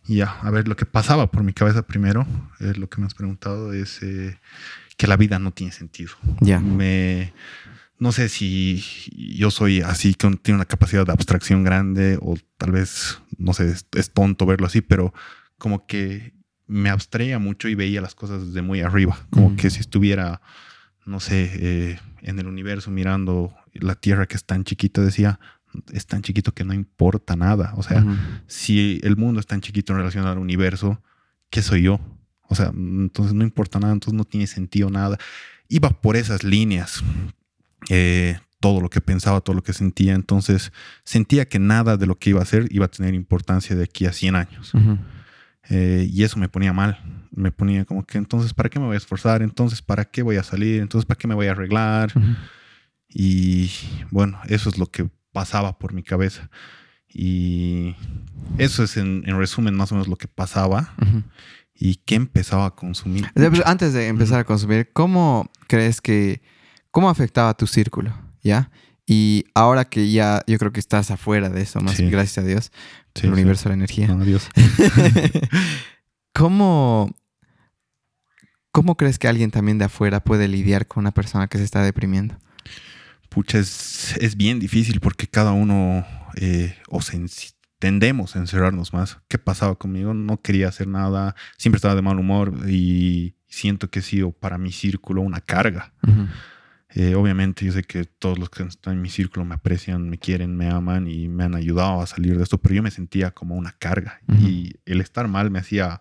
Ya, 0.09 0.37
a 0.41 0.51
ver, 0.51 0.67
lo 0.67 0.75
que 0.75 0.85
pasaba 0.85 1.31
por 1.31 1.45
mi 1.45 1.53
cabeza 1.53 1.83
primero, 1.83 2.27
es 2.59 2.77
lo 2.77 2.89
que 2.89 3.01
me 3.01 3.07
has 3.07 3.15
preguntado, 3.15 3.73
es 3.73 4.03
eh, 4.03 4.37
que 4.97 5.07
la 5.07 5.17
vida 5.17 5.39
no 5.39 5.53
tiene 5.53 5.73
sentido. 5.73 6.13
Ya. 6.41 6.61
Me, 6.61 7.33
no 7.99 8.13
sé 8.13 8.29
si 8.29 8.83
yo 9.37 9.51
soy 9.51 9.81
así, 9.81 10.15
que 10.15 10.31
tiene 10.43 10.57
una 10.57 10.65
capacidad 10.65 11.07
de 11.07 11.13
abstracción 11.13 11.65
grande 11.65 12.19
o 12.21 12.37
tal 12.59 12.73
vez, 12.73 13.21
no 13.39 13.53
sé, 13.53 13.75
es, 13.93 14.13
tonto 14.13 14.47
verlo 14.47 14.67
así, 14.67 14.81
pero 14.81 15.15
como 15.59 15.87
que 15.87 16.35
me 16.67 16.91
abstraía 16.91 17.39
mucho 17.39 17.69
y 17.69 17.75
veía 17.75 18.01
las 18.01 18.15
cosas 18.15 18.47
desde 18.47 18.63
muy 18.63 18.81
arriba, 18.81 19.19
como 19.31 19.57
que 19.57 19.71
si 19.71 19.81
estuviera, 19.81 20.41
no 21.05 21.21
sé, 21.21 21.51
eh, 21.55 22.01
en 22.23 22.39
el 22.39 22.49
universo 22.49 22.91
mirando 22.91 23.55
la 23.73 23.95
Tierra 23.95 24.27
que 24.27 24.37
es 24.37 24.45
tan 24.45 24.65
chiquita, 24.65 25.01
decía, 25.01 25.39
es 25.93 26.07
tan 26.07 26.23
chiquito 26.23 26.53
que 26.53 26.65
no 26.65 26.75
importa 26.75 27.37
nada. 27.37 27.73
O 27.77 27.83
sea, 27.83 28.05
si 28.47 29.01
el 29.03 29.17
mundo 29.17 29.41
es 29.41 29.47
tan 29.47 29.61
chiquito 29.61 29.93
en 29.93 29.99
relación 29.99 30.27
al 30.27 30.39
universo, 30.39 31.03
¿qué 31.51 31.63
soy 31.63 31.83
yo? 31.83 32.01
O 32.49 32.55
sea, 32.55 32.73
entonces 32.75 33.35
no 33.35 33.45
importa 33.45 33.79
nada, 33.79 33.93
entonces 33.93 34.17
no 34.17 34.25
tiene 34.25 34.47
sentido 34.47 34.91
nada. 34.91 35.19
Iba 35.69 35.91
por 35.91 36.17
esas 36.17 36.45
líneas. 36.45 37.03
Eh, 37.89 38.39
todo 38.61 38.81
lo 38.81 38.89
que 38.89 39.01
pensaba, 39.01 39.41
todo 39.41 39.55
lo 39.55 39.63
que 39.63 39.73
sentía. 39.73 40.15
Entonces 40.15 40.73
sentía 41.05 41.49
que 41.49 41.59
nada 41.59 41.97
de 41.97 42.07
lo 42.07 42.19
que 42.19 42.31
iba 42.31 42.41
a 42.41 42.45
hacer 42.45 42.67
iba 42.71 42.87
a 42.87 42.91
tener 42.91 43.15
importancia 43.15 43.77
de 43.77 43.85
aquí 43.85 44.07
a 44.07 44.13
100 44.13 44.37
años. 44.37 44.73
Eh, 45.69 46.09
y 46.11 46.23
eso 46.23 46.39
me 46.39 46.49
ponía 46.49 46.73
mal. 46.73 47.01
Me 47.33 47.53
ponía 47.53 47.85
como 47.85 48.05
que 48.05 48.19
entonces, 48.19 48.55
¿para 48.55 48.69
qué 48.69 48.79
me 48.79 48.87
voy 48.87 48.95
a 48.95 48.99
esforzar? 48.99 49.43
Entonces, 49.43 49.83
¿para 49.83 50.05
qué 50.05 50.23
voy 50.23 50.37
a 50.37 50.43
salir? 50.43 50.81
Entonces, 50.81 51.07
¿para 51.07 51.19
qué 51.19 51.29
me 51.29 51.35
voy 51.35 51.47
a 51.47 51.53
arreglar? 51.53 52.13
Y 53.09 53.71
bueno, 54.11 54.39
eso 54.49 54.69
es 54.69 54.79
lo 54.79 54.87
que 54.87 55.09
pasaba 55.33 55.79
por 55.79 55.93
mi 55.93 56.03
cabeza. 56.03 56.51
Y 57.09 57.95
eso 58.59 58.85
es 58.85 58.97
en, 58.97 59.23
resumen 59.25 59.75
más 59.75 59.93
o 59.93 59.95
menos 59.95 60.09
lo 60.09 60.17
que 60.17 60.29
pasaba. 60.29 60.95
¿Y 61.79 61.97
qué 61.97 62.15
empezaba 62.15 62.67
a 62.67 62.71
consumir? 62.71 63.31
Antes 63.65 63.93
de 63.93 64.09
empezar 64.09 64.41
a 64.41 64.45
consumir, 64.45 64.91
¿cómo 64.93 65.51
crees 65.67 66.01
que, 66.01 66.43
cómo 66.91 67.11
afectaba 67.11 67.55
tu 67.55 67.67
círculo? 67.67 68.15
¿Ya? 68.43 68.71
Y 69.07 69.45
ahora 69.55 69.85
que 69.85 70.11
ya, 70.11 70.43
yo 70.47 70.59
creo 70.59 70.73
que 70.73 70.81
estás 70.81 71.11
afuera 71.11 71.49
de 71.49 71.63
eso, 71.63 71.81
más 71.81 72.01
gracias 72.01 72.39
a 72.39 72.47
Dios, 72.47 72.73
el 73.15 73.33
universo 73.33 73.65
de 73.65 73.69
la 73.71 73.75
energía. 73.75 74.11
adiós. 74.11 74.49
¿Cómo, 76.33 77.15
¿Cómo 78.73 78.97
crees 78.97 79.19
que 79.19 79.29
alguien 79.29 79.51
también 79.51 79.79
de 79.79 79.85
afuera 79.85 80.21
puede 80.21 80.49
lidiar 80.49 80.87
con 80.87 81.03
una 81.03 81.13
persona 81.13 81.47
que 81.47 81.59
se 81.59 81.65
está 81.65 81.83
deprimiendo? 81.83 82.37
Pucha, 83.29 83.59
es, 83.59 84.17
es 84.21 84.37
bien 84.37 84.59
difícil 84.59 85.01
porque 85.01 85.27
cada 85.29 85.53
uno 85.53 86.05
eh, 86.37 86.75
o 86.89 87.01
se, 87.01 87.17
tendemos 87.79 88.37
a 88.37 88.39
encerrarnos 88.39 88.93
más. 88.93 89.19
¿Qué 89.29 89.39
pasaba 89.39 89.77
conmigo? 89.77 90.15
No 90.15 90.41
quería 90.41 90.69
hacer 90.69 90.89
nada, 90.89 91.35
siempre 91.57 91.77
estaba 91.77 91.95
de 91.95 92.03
mal 92.03 92.19
humor 92.19 92.55
y 92.69 93.37
siento 93.49 93.91
que 93.91 94.01
he 94.01 94.03
sido 94.03 94.33
para 94.33 94.59
mi 94.59 94.73
círculo 94.73 95.23
una 95.23 95.41
carga. 95.41 95.93
Eh, 96.91 97.15
obviamente 97.15 97.67
yo 97.67 97.73
sé 97.73 97.83
que 97.83 98.05
todos 98.05 98.39
los 98.39 98.49
que 98.49 98.63
están 98.63 98.95
en 98.95 99.03
mi 99.03 99.11
círculo 99.11 99.45
me 99.45 99.55
aprecian, 99.55 100.09
me 100.09 100.19
quieren, 100.19 100.57
me 100.57 100.69
aman 100.69 101.09
y 101.09 101.29
me 101.29 101.45
han 101.45 101.55
ayudado 101.55 102.01
a 102.01 102.07
salir 102.07 102.37
de 102.37 102.43
esto, 102.43 102.59
pero 102.59 102.75
yo 102.75 102.83
me 102.83 102.91
sentía 102.91 103.33
como 103.33 103.55
una 103.57 103.73
carga 103.73 104.21
y 104.41 104.75
el 104.87 105.01
estar 105.01 105.29
mal 105.29 105.51
me 105.51 105.59
hacía 105.59 106.01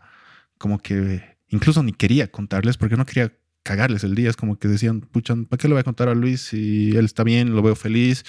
como 0.58 0.80
que 0.80 1.38
incluso 1.50 1.84
ni 1.84 1.92
quería 1.92 2.32
contarles 2.32 2.78
porque 2.78 2.96
no 2.96 3.06
quería 3.06 3.34
cagarles 3.64 4.04
el 4.04 4.16
día. 4.16 4.30
Es 4.30 4.38
como 4.38 4.58
que 4.58 4.68
decían, 4.68 5.02
pucha, 5.02 5.36
¿para 5.50 5.60
qué 5.60 5.68
le 5.68 5.74
voy 5.74 5.82
a 5.82 5.84
contar 5.84 6.08
a 6.08 6.16
Luis 6.16 6.42
si 6.42 6.96
él 6.96 7.06
está 7.06 7.24
bien, 7.24 7.56
lo 7.56 7.62
veo 7.62 7.76
feliz? 7.76 8.24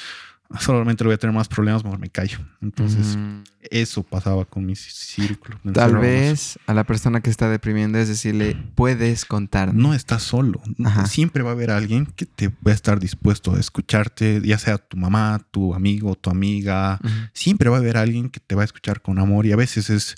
solamente 0.60 1.04
le 1.04 1.08
voy 1.08 1.14
a 1.14 1.18
tener 1.18 1.34
más 1.34 1.48
problemas, 1.48 1.84
mejor 1.84 1.98
me 1.98 2.10
callo. 2.10 2.38
Entonces, 2.60 3.16
mm. 3.16 3.42
eso 3.70 4.02
pasaba 4.02 4.44
con 4.44 4.64
mi 4.64 4.76
círculo. 4.76 5.58
Tal 5.72 5.96
vez 5.96 6.58
a 6.66 6.74
la 6.74 6.84
persona 6.84 7.20
que 7.20 7.30
está 7.30 7.48
deprimiendo 7.48 7.98
es 7.98 8.08
decirle, 8.08 8.56
puedes 8.74 9.24
contar. 9.24 9.74
No 9.74 9.94
estás 9.94 10.22
solo. 10.22 10.62
Siempre 11.06 11.42
va 11.42 11.50
a 11.50 11.52
haber 11.52 11.70
alguien 11.70 12.06
que 12.06 12.26
te 12.26 12.48
va 12.48 12.72
a 12.72 12.74
estar 12.74 13.00
dispuesto 13.00 13.54
a 13.54 13.60
escucharte, 13.60 14.40
ya 14.44 14.58
sea 14.58 14.78
tu 14.78 14.96
mamá, 14.96 15.40
tu 15.50 15.74
amigo, 15.74 16.14
tu 16.14 16.30
amiga. 16.30 17.00
Siempre 17.32 17.70
va 17.70 17.76
a 17.76 17.80
haber 17.80 17.96
alguien 17.96 18.30
que 18.30 18.40
te 18.40 18.54
va 18.54 18.62
a 18.62 18.66
escuchar 18.66 19.02
con 19.02 19.18
amor 19.18 19.46
y 19.46 19.52
a 19.52 19.56
veces 19.56 19.90
es, 19.90 20.14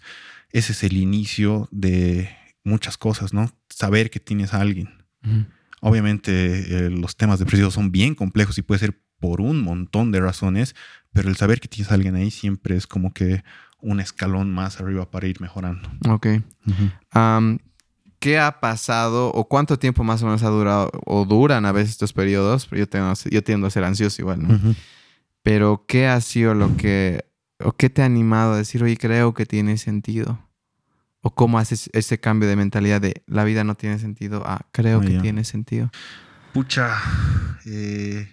ese 0.50 0.72
es 0.72 0.84
el 0.84 0.96
inicio 0.96 1.68
de 1.70 2.30
muchas 2.64 2.98
cosas, 2.98 3.32
¿no? 3.32 3.50
Saber 3.70 4.10
que 4.10 4.20
tienes 4.20 4.54
a 4.54 4.60
alguien. 4.60 4.90
Obviamente 5.80 6.86
eh, 6.86 6.90
los 6.90 7.16
temas 7.16 7.38
depresivos 7.38 7.74
son 7.74 7.92
bien 7.92 8.14
complejos 8.14 8.58
y 8.58 8.62
puede 8.62 8.80
ser 8.80 9.00
por 9.18 9.40
un 9.40 9.60
montón 9.62 10.12
de 10.12 10.20
razones, 10.20 10.74
pero 11.12 11.28
el 11.28 11.36
saber 11.36 11.60
que 11.60 11.68
tienes 11.68 11.90
a 11.90 11.94
alguien 11.94 12.14
ahí 12.14 12.30
siempre 12.30 12.76
es 12.76 12.86
como 12.86 13.12
que 13.12 13.42
un 13.80 14.00
escalón 14.00 14.52
más 14.52 14.80
arriba 14.80 15.10
para 15.10 15.26
ir 15.26 15.40
mejorando. 15.40 15.88
Ok. 16.08 16.26
¿Qué 18.18 18.38
ha 18.38 18.58
pasado 18.60 19.28
o 19.28 19.48
cuánto 19.48 19.78
tiempo 19.78 20.02
más 20.02 20.22
o 20.22 20.26
menos 20.26 20.42
ha 20.42 20.48
durado 20.48 20.90
o 21.06 21.24
duran 21.24 21.64
a 21.66 21.72
veces 21.72 21.90
estos 21.90 22.12
periodos? 22.12 22.68
Yo, 22.70 22.88
tengo, 22.88 23.12
yo 23.30 23.44
tiendo 23.44 23.68
a 23.68 23.70
ser 23.70 23.84
ansioso 23.84 24.20
igual, 24.20 24.42
¿no? 24.42 24.74
Pero 25.42 25.84
¿qué 25.86 26.08
ha 26.08 26.20
sido 26.20 26.54
lo 26.54 26.76
que, 26.76 27.24
o 27.62 27.72
qué 27.72 27.90
te 27.90 28.02
ha 28.02 28.06
animado 28.06 28.54
a 28.54 28.56
decir, 28.56 28.82
oye, 28.82 28.96
creo 28.96 29.34
que 29.34 29.46
tiene 29.46 29.78
sentido? 29.78 30.40
¿O 31.20 31.34
cómo 31.34 31.58
haces 31.58 31.90
ese 31.92 32.18
cambio 32.18 32.48
de 32.48 32.56
mentalidad 32.56 33.00
de 33.00 33.22
la 33.26 33.44
vida 33.44 33.62
no 33.62 33.76
tiene 33.76 33.98
sentido 33.98 34.44
a 34.46 34.66
creo 34.72 35.00
que 35.00 35.18
tiene 35.20 35.44
sentido? 35.44 35.90
Pucha, 36.52 36.96
eh, 37.66 38.28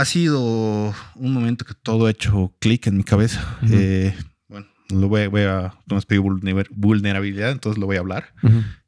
ha 0.00 0.04
sido 0.06 0.94
un 1.14 1.32
momento 1.34 1.66
que 1.66 1.74
todo 1.74 2.06
ha 2.06 2.10
hecho 2.10 2.54
clic 2.58 2.86
en 2.86 2.96
mi 2.96 3.04
cabeza. 3.04 3.58
Eh, 3.70 4.16
bueno, 4.48 4.66
lo 4.88 5.08
voy, 5.08 5.42
a, 5.42 5.74
no 5.86 6.00
me 6.40 6.64
vulnerabilidad, 6.70 7.50
entonces 7.50 7.78
lo 7.78 7.84
voy 7.84 7.96
a 7.96 8.00
hablar. 8.00 8.32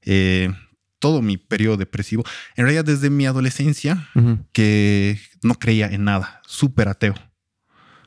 Eh, 0.01 0.51
todo 0.99 1.21
mi 1.21 1.37
periodo 1.37 1.77
depresivo, 1.77 2.25
en 2.57 2.65
realidad 2.65 2.87
desde 2.87 3.11
mi 3.11 3.27
adolescencia, 3.27 4.09
que 4.53 5.21
no 5.43 5.57
creía 5.57 5.89
en 5.89 6.05
nada, 6.05 6.41
súper 6.47 6.89
ateo. 6.89 7.15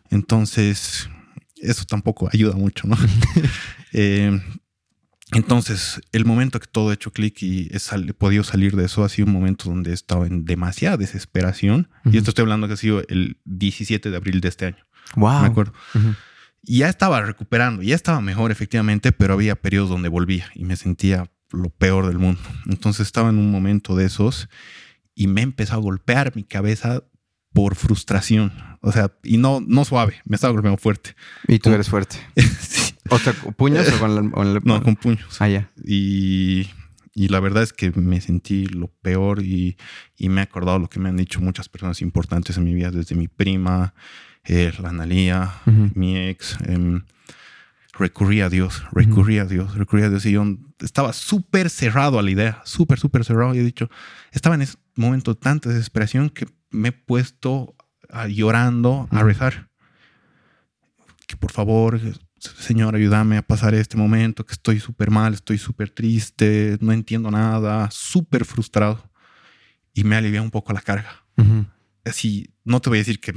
Entonces, 0.09 1.07
eso 1.57 1.85
tampoco 1.85 2.27
ayuda 2.33 2.55
mucho, 2.55 2.87
¿no? 2.87 2.97
eh, 3.93 4.41
entonces, 5.35 6.01
el 6.13 6.25
momento 6.25 6.59
que 6.59 6.67
todo 6.67 6.89
ha 6.89 6.93
hecho 6.93 7.11
clic 7.11 7.41
y 7.43 7.69
he, 7.71 8.13
podido 8.13 8.43
salir 8.43 8.75
de 8.75 8.85
eso 8.85 9.03
ha 9.03 9.09
sido 9.09 9.27
un 9.27 9.33
momento 9.33 9.69
donde 9.69 9.91
he 9.91 9.93
estado 9.93 10.25
en 10.25 10.45
demasiada 10.45 10.97
desesperación. 10.97 11.89
Y 12.05 12.17
esto 12.17 12.31
estoy 12.31 12.43
hablando 12.43 12.67
que 12.67 12.73
ha 12.73 12.77
sido 12.77 13.03
el 13.09 13.37
17 13.43 14.09
de 14.09 14.17
abril 14.17 14.39
de 14.39 14.47
este 14.47 14.67
año. 14.67 14.85
Wow. 15.15 15.41
Me 15.41 15.47
acuerdo. 15.47 15.73
Y 16.63 16.79
ya 16.79 16.89
estaba 16.89 17.21
recuperando, 17.21 17.81
ya 17.83 17.95
estaba 17.95 18.21
mejor 18.21 18.51
efectivamente, 18.51 19.11
pero 19.11 19.33
había 19.33 19.55
periodos 19.55 19.89
donde 19.89 20.09
volvía 20.09 20.49
y 20.55 20.63
me 20.63 20.77
sentía 20.77 21.29
lo 21.51 21.69
peor 21.69 22.07
del 22.07 22.17
mundo. 22.17 22.41
Entonces 22.67 23.05
estaba 23.05 23.29
en 23.29 23.37
un 23.37 23.51
momento 23.51 23.95
de 23.95 24.05
esos 24.05 24.49
y 25.13 25.27
me 25.27 25.41
empezó 25.41 25.73
a 25.73 25.77
golpear 25.77 26.33
mi 26.35 26.43
cabeza 26.43 27.03
por 27.55 27.75
frustración. 27.75 28.51
O 28.81 28.91
sea, 28.91 29.13
y 29.23 29.37
no, 29.37 29.63
no 29.65 29.85
suave, 29.85 30.15
me 30.25 30.35
estaba 30.35 30.51
golpeando 30.51 30.77
fuerte. 30.77 31.15
Y 31.47 31.57
tú 31.57 31.71
eres 31.71 31.87
fuerte. 31.87 32.17
sí. 32.59 32.93
¿O 33.09 33.17
sea, 33.17 33.31
puños 33.33 33.87
o 33.93 33.97
con, 33.97 34.45
el, 34.45 34.61
No, 34.65 34.83
con 34.83 34.97
puños. 34.97 35.37
Ah, 35.39 35.47
ya. 35.47 35.71
Y, 35.81 36.67
la 37.13 37.39
verdad 37.39 37.63
es 37.63 37.71
que 37.71 37.91
me 37.91 38.19
sentí 38.19 38.65
lo 38.65 38.87
peor 38.87 39.41
y, 39.41 39.77
me 40.19 40.41
he 40.41 40.43
acordado 40.43 40.79
lo 40.79 40.89
que 40.89 40.99
me 40.99 41.07
han 41.07 41.15
dicho 41.15 41.39
muchas 41.39 41.69
personas 41.69 42.01
importantes 42.01 42.57
en 42.57 42.65
mi 42.65 42.73
vida, 42.73 42.91
desde 42.91 43.15
mi 43.15 43.29
prima, 43.29 43.93
eh, 44.43 44.73
la 44.79 44.89
Analía, 44.89 45.53
mi 45.93 46.17
ex. 46.17 46.57
Em, 46.65 47.03
recurrí 47.97 48.41
a 48.41 48.49
Dios, 48.49 48.83
recurrí 48.91 49.39
a 49.39 49.45
Dios, 49.45 49.75
recurrí 49.75 50.03
a 50.03 50.09
Dios. 50.09 50.25
Y 50.25 50.33
yo 50.33 50.43
estaba 50.79 51.13
súper 51.13 51.69
cerrado 51.69 52.19
a 52.19 52.21
la 52.21 52.31
idea, 52.31 52.61
súper, 52.65 52.99
súper 52.99 53.23
cerrado. 53.23 53.55
Y 53.55 53.59
he 53.59 53.63
dicho, 53.63 53.89
estaba 54.33 54.55
en 54.55 54.63
ese 54.63 54.77
momento 54.95 55.33
de 55.33 55.39
tanta 55.39 55.69
desesperación 55.69 56.29
que 56.29 56.47
me 56.69 56.89
he 56.89 56.91
puesto 56.91 57.75
llorando 58.29 59.07
a 59.11 59.23
rezar. 59.23 59.69
Que 61.27 61.35
por 61.37 61.51
favor, 61.51 61.99
Señor, 62.37 62.95
ayúdame 62.95 63.37
a 63.37 63.41
pasar 63.41 63.73
este 63.73 63.97
momento, 63.97 64.45
que 64.45 64.53
estoy 64.53 64.79
súper 64.79 65.09
mal, 65.09 65.33
estoy 65.33 65.57
súper 65.57 65.89
triste, 65.89 66.77
no 66.81 66.91
entiendo 66.91 67.31
nada, 67.31 67.89
súper 67.91 68.45
frustrado. 68.45 69.09
Y 69.93 70.03
me 70.03 70.15
alivia 70.15 70.41
un 70.41 70.51
poco 70.51 70.73
la 70.73 70.81
carga. 70.81 71.25
Así, 72.03 72.53
no 72.63 72.81
te 72.81 72.89
voy 72.89 72.99
a 72.99 73.01
decir 73.01 73.19
que 73.19 73.33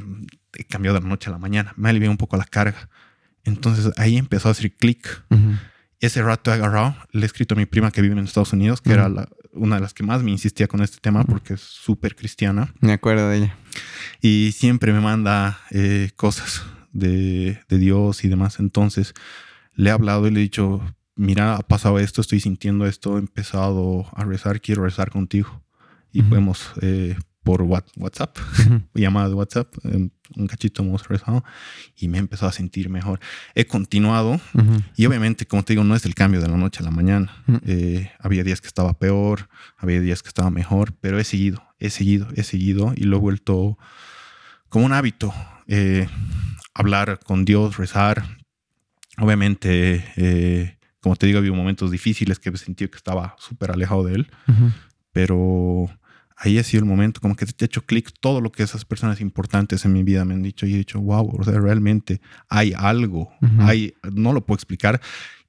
he 0.55 0.65
cambiado 0.65 0.97
de 0.97 1.03
la 1.03 1.09
noche 1.09 1.31
a 1.31 1.33
la 1.33 1.39
mañana, 1.39 1.73
me 1.77 1.89
alivia 1.89 2.11
un 2.11 2.19
poco 2.19 2.37
la 2.37 2.45
carga. 2.45 2.91
Entonces 3.45 3.93
ahí 3.97 4.19
empezó 4.19 4.49
a 4.49 4.51
hacer 4.53 4.75
clic. 4.75 5.25
Ese 6.01 6.23
rato 6.23 6.51
he 6.51 6.55
agarrado, 6.55 6.95
le 7.11 7.23
he 7.23 7.27
escrito 7.27 7.55
a 7.55 7.59
mi 7.59 7.67
prima 7.67 7.91
que 7.91 8.03
vive 8.03 8.15
en 8.15 8.25
Estados 8.25 8.53
Unidos, 8.53 8.81
que 8.81 8.93
era 8.93 9.11
una 9.53 9.77
de 9.77 9.81
las 9.81 9.95
que 9.95 10.05
más 10.05 10.23
me 10.23 10.31
insistía 10.31 10.69
con 10.69 10.81
este 10.81 10.99
tema 11.01 11.25
porque 11.25 11.55
es 11.55 11.61
súper 11.61 12.15
cristiana. 12.15 12.73
Me 12.81 12.93
acuerdo 12.93 13.29
de 13.29 13.39
ella. 13.39 13.57
Y 14.21 14.53
siempre 14.53 14.93
me 14.93 15.01
manda 15.01 15.61
eh, 15.71 16.11
cosas 16.15 16.63
de, 16.93 17.61
Dios 17.69 18.25
y 18.25 18.29
demás. 18.29 18.61
Entonces 18.61 19.15
le 19.75 19.91
he 19.91 19.93
hablado 19.93 20.27
y 20.29 20.31
le 20.31 20.41
he 20.41 20.43
dicho, 20.43 20.81
mira, 21.17 21.57
ha 21.57 21.61
pasado 21.61 21.99
esto, 21.99 22.21
estoy 22.21 22.41
sintiendo 22.41 22.87
esto, 22.87 23.17
he 23.17 23.21
empezado 23.21 24.07
a 24.15 24.25
rezar, 24.25 24.61
quiero 24.61 24.85
rezar 24.85 25.11
contigo. 25.11 25.65
Y 26.13 26.23
podemos 26.23 26.73
eh, 26.81 27.17
por 27.43 27.63
WhatsApp, 27.63 28.37
llamada 28.95 29.29
de 29.29 29.35
WhatsApp, 29.35 29.75
un 29.85 30.47
cachito 30.47 30.83
hemos 30.83 31.09
rezado 31.09 31.45
y 31.97 32.09
me 32.09 32.19
he 32.19 32.21
empezado 32.21 32.51
a 32.51 32.53
sentir 32.53 32.91
mejor. 32.91 33.21
He 33.55 33.67
continuado 33.67 34.41
y 34.97 35.07
obviamente, 35.07 35.47
como 35.47 35.63
te 35.63 35.73
digo, 35.73 35.85
no 35.85 35.95
es 35.95 36.05
el 36.05 36.15
cambio 36.15 36.41
de 36.41 36.49
la 36.49 36.57
noche 36.57 36.81
a 36.81 36.85
la 36.85 36.91
mañana. 36.91 37.33
Eh, 37.65 38.11
había 38.19 38.45
días 38.45 38.61
que 38.61 38.69
estaba 38.69 38.99
peor, 38.99 39.49
había 39.77 40.01
días 40.01 40.23
que 40.23 40.29
estaba 40.29 40.51
mejor, 40.51 40.93
pero 41.01 41.19
he 41.19 41.25
seguido, 41.25 41.63
he 41.79 41.91
seguido, 41.91 42.29
he 42.35 42.43
seguido 42.43 42.93
y 42.95 43.05
lo 43.05 43.17
he 43.17 43.21
vuelto 43.21 43.79
como 44.69 44.85
un 44.87 44.93
hábito. 44.93 45.33
Eh, 45.67 46.07
hablar 46.75 47.21
con 47.25 47.45
Dios, 47.45 47.77
rezar. 47.77 48.25
Obviamente, 49.19 50.05
eh, 50.17 50.79
como 51.01 51.17
te 51.17 51.27
digo, 51.27 51.39
había 51.39 51.53
momentos 51.53 51.91
difíciles 51.91 52.39
que 52.39 52.57
sentí 52.57 52.87
que 52.89 52.97
estaba 52.97 53.37
súper 53.39 53.71
alejado 53.71 54.05
de 54.05 54.15
Él, 54.15 54.31
pero 55.13 55.89
ahí 56.39 56.59
ha 56.59 56.65
sido 56.65 56.81
el 56.81 56.89
momento, 56.89 57.21
como 57.21 57.37
que 57.37 57.47
te 57.47 57.65
he 57.65 57.67
hecho 57.67 57.85
clic 57.85 58.13
todo 58.21 58.41
lo 58.41 58.53
que 58.53 58.63
esas 58.63 58.85
personas 58.85 59.21
importantes 59.21 59.85
en 59.85 59.93
mi 59.93 60.05
vida 60.05 60.25
me 60.25 60.35
han 60.35 60.43
dicho 60.43 60.67
y 60.67 60.75
he 60.75 60.79
dicho, 60.79 61.01
wow, 61.01 61.37
o 61.39 61.45
sea, 61.45 61.59
realmente 61.59 62.21
hay 62.49 62.73
algo, 62.77 63.31
hay, 63.59 63.95
no 64.13 64.33
lo 64.33 64.47
puedo 64.47 64.57
explicar. 64.57 65.01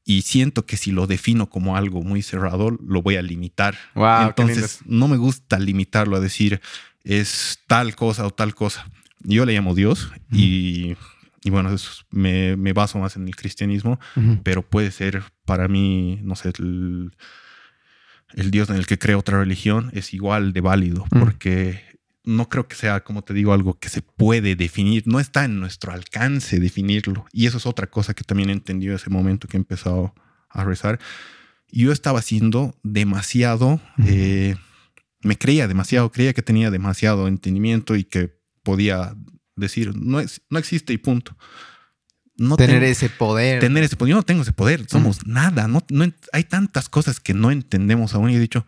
Y 0.04 0.24
siento 0.24 0.66
que 0.66 0.76
si 0.76 0.92
lo 0.92 1.06
defino 1.06 1.50
como 1.50 1.78
algo 1.78 2.02
muy 2.02 2.24
cerrado, 2.24 2.72
lo 2.72 3.04
voy 3.04 3.18
a 3.18 3.22
limitar. 3.22 3.78
Entonces, 4.26 4.80
no 4.86 5.08
me 5.08 5.18
gusta 5.18 5.60
limitarlo 5.60 6.18
a 6.18 6.20
decir 6.20 6.62
es 7.04 7.60
tal 7.68 7.96
cosa 7.96 8.26
o 8.26 8.32
tal 8.32 8.56
cosa. 8.56 8.90
Yo 9.20 9.46
le 9.46 9.54
llamo 9.54 9.76
Dios 9.76 10.12
y 10.32 10.96
y 11.44 11.50
bueno, 11.52 11.74
me, 12.12 12.58
me, 12.58 12.74
baso 12.74 13.00
más 13.00 13.16
en 13.16 13.28
el 13.28 13.36
cristianismo, 13.36 14.00
pero 14.44 14.62
puede 14.62 14.92
ser 14.92 15.24
para 15.46 15.68
mí, 15.68 16.20
no 16.22 16.36
sé, 16.36 16.52
el, 16.60 17.12
Dios 18.36 18.70
en 18.70 18.76
el 18.76 18.86
que 18.86 18.98
creo 19.00 19.20
otra 19.20 19.40
religión 19.40 19.92
es 19.94 20.14
igual 20.14 20.54
de 20.54 20.62
válido, 20.62 21.06
porque 21.10 21.82
no 22.24 22.48
creo 22.48 22.68
que 22.68 22.76
sea, 22.76 23.04
como 23.04 23.24
te 23.24 23.34
digo, 23.34 23.54
algo 23.54 23.80
que 23.80 23.90
se 23.90 24.02
puede 24.02 24.56
definir, 24.56 25.04
no 25.08 25.20
está 25.20 25.46
en 25.46 25.60
nuestro 25.60 25.92
alcance 25.92 26.60
definirlo. 26.60 27.26
Y 27.32 27.48
eso 27.48 27.58
es 27.58 27.66
otra 27.66 27.88
cosa 27.88 28.14
que 28.14 28.24
también 28.24 28.50
he 28.50 28.54
entendido 28.54 28.96
ese 28.96 29.10
momento 29.10 29.48
que 29.48 29.58
he 29.58 29.60
empezado 29.60 30.14
a 30.50 30.64
rezar. 30.64 31.00
yo 31.72 31.92
estaba 31.92 32.20
haciendo 32.20 32.76
demasiado, 32.82 33.80
eh, 34.04 34.56
me 35.22 35.38
creía 35.38 35.68
demasiado, 35.68 36.12
creía 36.12 36.34
que 36.34 36.42
tenía 36.42 36.72
demasiado 36.72 37.28
entendimiento 37.28 37.96
y 37.96 38.04
que 38.04 38.40
podía 38.64 39.16
decir, 39.56 39.96
no, 39.96 40.20
es, 40.20 40.42
no 40.50 40.58
existe 40.58 40.94
y 40.94 40.98
punto. 40.98 41.38
No 42.40 42.56
tener 42.58 42.84
ese 42.84 43.10
poder. 43.10 43.60
Tener 43.60 43.84
ese 43.84 43.96
poder. 43.96 44.12
Yo 44.12 44.16
no 44.16 44.24
tengo 44.24 44.42
ese 44.42 44.54
poder, 44.54 44.86
somos 44.90 45.28
nada. 45.28 45.68
No, 45.68 45.84
no, 45.90 46.12
hay 46.32 46.44
tantas 46.46 46.90
cosas 46.90 47.20
que 47.20 47.34
no 47.34 47.52
entendemos 47.52 48.14
aún 48.14 48.30
y 48.30 48.36
he 48.36 48.40
dicho, 48.40 48.66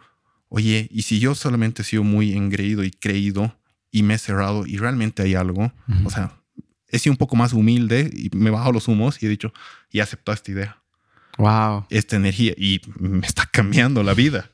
oye, 0.49 0.87
y 0.91 1.03
si 1.03 1.19
yo 1.19 1.33
solamente 1.35 1.81
he 1.81 1.85
sido 1.85 2.03
muy 2.03 2.33
engreído 2.33 2.83
y 2.83 2.91
creído 2.91 3.57
y 3.89 4.03
me 4.03 4.15
he 4.15 4.17
cerrado 4.17 4.65
y 4.67 4.77
realmente 4.77 5.23
hay 5.23 5.35
algo, 5.35 5.71
o 6.05 6.09
sea, 6.09 6.33
he 6.89 6.99
sido 6.99 7.13
un 7.13 7.17
poco 7.17 7.35
más 7.35 7.53
humilde 7.53 8.09
y 8.13 8.29
me 8.35 8.49
he 8.49 8.51
bajado 8.51 8.73
los 8.73 8.87
humos 8.87 9.21
y 9.23 9.25
he 9.25 9.29
dicho, 9.29 9.53
y 9.89 10.01
aceptado 10.01 10.33
esta 10.35 10.51
idea. 10.51 10.77
Wow. 11.37 11.85
Esta 11.89 12.17
energía 12.17 12.53
y 12.57 12.81
me 12.99 13.25
está 13.25 13.45
cambiando 13.45 14.03
la 14.03 14.13
vida. 14.13 14.51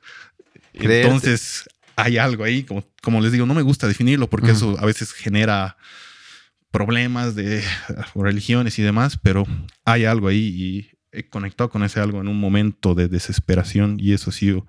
Entonces, 0.74 1.68
hay 1.96 2.20
algo 2.20 2.44
ahí, 2.44 2.64
como, 2.64 2.84
como 3.02 3.20
les 3.20 3.32
digo, 3.32 3.48
no 3.48 3.56
me 3.56 3.64
gusta 3.64 3.88
definirlo 3.88 4.30
porque 4.30 4.52
eso 4.52 4.78
a 4.80 4.86
veces 4.86 5.12
genera 5.12 5.78
problemas 6.72 7.36
de 7.36 7.64
religiones 8.16 8.78
y 8.80 8.84
demás, 8.84 9.20
pero 9.22 9.46
hay 9.86 10.06
algo 10.06 10.28
ahí 10.28 10.38
y 10.38 10.90
he 11.12 11.28
conectado 11.28 11.70
con 11.70 11.84
ese 11.84 12.00
algo 12.00 12.22
en 12.22 12.28
un 12.28 12.40
momento 12.40 12.96
de 12.96 13.08
desesperación 13.08 13.98
y 14.00 14.14
eso 14.14 14.30
ha 14.30 14.34
sido 14.34 14.68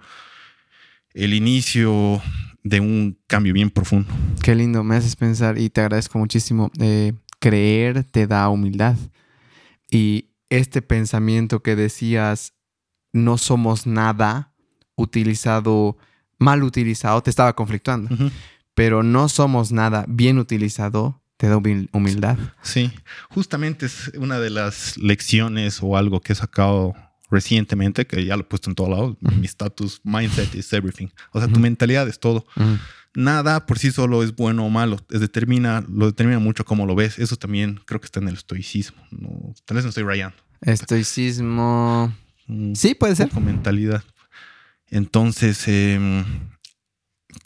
el 1.14 1.34
inicio 1.34 2.22
de 2.62 2.80
un 2.80 3.18
cambio 3.26 3.52
bien 3.52 3.70
profundo. 3.70 4.12
Qué 4.42 4.54
lindo, 4.54 4.84
me 4.84 4.96
haces 4.96 5.16
pensar 5.16 5.58
y 5.58 5.70
te 5.70 5.80
agradezco 5.80 6.18
muchísimo. 6.18 6.70
Eh, 6.80 7.12
creer 7.40 8.04
te 8.04 8.26
da 8.26 8.48
humildad 8.48 8.96
y 9.90 10.26
este 10.50 10.82
pensamiento 10.82 11.62
que 11.62 11.76
decías, 11.76 12.54
no 13.12 13.38
somos 13.38 13.86
nada, 13.86 14.52
utilizado, 14.96 15.96
mal 16.38 16.62
utilizado, 16.62 17.22
te 17.22 17.30
estaba 17.30 17.54
conflictuando, 17.54 18.14
pero 18.74 19.02
no 19.02 19.28
somos 19.28 19.72
nada 19.72 20.04
bien 20.08 20.38
utilizado, 20.38 21.22
te 21.38 21.48
da 21.48 21.56
humildad. 21.56 22.36
Sí, 22.62 22.92
justamente 23.30 23.86
es 23.86 24.10
una 24.18 24.38
de 24.40 24.50
las 24.50 24.98
lecciones 24.98 25.78
o 25.82 25.96
algo 25.96 26.20
que 26.20 26.34
he 26.34 26.36
sacado 26.36 26.94
recientemente, 27.30 28.06
que 28.06 28.24
ya 28.24 28.36
lo 28.36 28.42
he 28.42 28.46
puesto 28.46 28.70
en 28.70 28.74
todo 28.74 28.90
lado, 28.90 29.16
mi 29.20 29.46
status, 29.46 30.00
mindset 30.02 30.54
is 30.54 30.72
everything. 30.72 31.08
O 31.32 31.38
sea, 31.38 31.48
tu 31.48 31.60
mentalidad 31.60 32.08
es 32.08 32.18
todo. 32.18 32.44
Nada 33.14 33.66
por 33.66 33.78
sí 33.78 33.90
solo 33.92 34.22
es 34.22 34.34
bueno 34.34 34.66
o 34.66 34.70
malo, 34.70 34.98
determina, 35.08 35.84
lo 35.88 36.06
determina 36.06 36.40
mucho 36.40 36.64
cómo 36.64 36.86
lo 36.86 36.94
ves. 36.94 37.18
Eso 37.18 37.36
también 37.36 37.80
creo 37.86 38.00
que 38.00 38.06
está 38.06 38.20
en 38.20 38.28
el 38.28 38.34
estoicismo. 38.34 39.00
No, 39.10 39.54
tal 39.64 39.76
vez 39.76 39.84
no 39.84 39.90
estoy 39.90 40.04
rayando. 40.04 40.36
Estoicismo. 40.60 42.12
Mm, 42.46 42.74
sí, 42.74 42.94
puede 42.94 43.14
ser. 43.14 43.32
Mentalidad. 43.40 44.02
Entonces, 44.90 45.62
eh, 45.66 46.24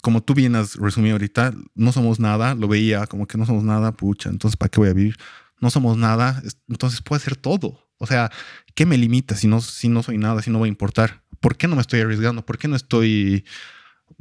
como 0.01 0.23
tú 0.23 0.33
bien 0.33 0.55
has 0.55 0.75
resumido 0.75 1.15
ahorita, 1.15 1.53
no 1.75 1.91
somos 1.91 2.19
nada, 2.19 2.55
lo 2.55 2.67
veía 2.67 3.07
como 3.07 3.27
que 3.27 3.37
no 3.37 3.45
somos 3.45 3.63
nada, 3.63 3.91
pucha, 3.91 4.29
entonces 4.29 4.57
¿para 4.57 4.69
qué 4.69 4.79
voy 4.79 4.89
a 4.89 4.93
vivir? 4.93 5.17
No 5.59 5.69
somos 5.69 5.97
nada, 5.97 6.41
entonces 6.67 7.01
puedo 7.01 7.17
hacer 7.17 7.35
todo. 7.35 7.87
O 7.97 8.07
sea, 8.07 8.31
¿qué 8.75 8.85
me 8.85 8.97
limita 8.97 9.35
si 9.35 9.47
no, 9.47 9.61
si 9.61 9.87
no 9.87 10.03
soy 10.03 10.17
nada, 10.17 10.41
si 10.41 10.51
no 10.51 10.59
va 10.59 10.65
a 10.65 10.69
importar? 10.69 11.23
¿Por 11.39 11.57
qué 11.57 11.67
no 11.67 11.75
me 11.75 11.81
estoy 11.81 12.01
arriesgando? 12.01 12.45
¿Por 12.45 12.57
qué 12.57 12.67
no 12.67 12.75
estoy 12.75 13.45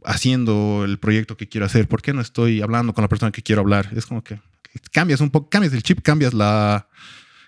haciendo 0.05 0.85
el 0.85 0.99
proyecto 0.99 1.37
que 1.37 1.49
quiero 1.49 1.67
hacer? 1.67 1.89
¿Por 1.89 2.03
qué 2.03 2.13
no 2.13 2.21
estoy 2.21 2.63
hablando 2.63 2.93
con 2.95 3.03
la 3.03 3.09
persona 3.09 3.33
que 3.33 3.43
quiero 3.43 3.63
hablar? 3.63 3.91
Es 3.97 4.07
como 4.07 4.23
que 4.23 4.41
cambias 4.93 5.21
un 5.21 5.31
poco, 5.31 5.49
cambias 5.49 5.73
el 5.73 5.83
chip, 5.83 6.01
cambias 6.03 6.33
la, 6.33 6.89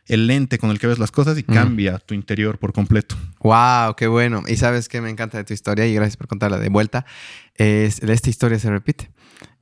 el 0.07 0.27
lente 0.27 0.59
con 0.59 0.71
el 0.71 0.79
que 0.79 0.87
ves 0.87 0.99
las 0.99 1.11
cosas 1.11 1.39
y 1.39 1.43
cambia 1.43 1.99
tu 1.99 2.15
interior 2.15 2.59
por 2.59 2.73
completo. 2.73 3.17
Wow, 3.41 3.95
qué 3.97 4.07
bueno. 4.07 4.43
Y 4.47 4.57
sabes 4.57 4.89
que 4.89 5.01
me 5.01 5.11
encanta 5.11 5.39
de 5.39 5.45
tu 5.45 5.55
historia 5.55 5.87
y 5.87 5.95
gracias 5.95 6.17
por 6.17 6.27
contarla 6.27 6.59
de 6.59 6.69
vuelta. 6.69 7.07
Es, 7.55 8.03
esta 8.03 8.31
historia 8.31 8.59
se 8.59 8.71
repite. 8.71 9.11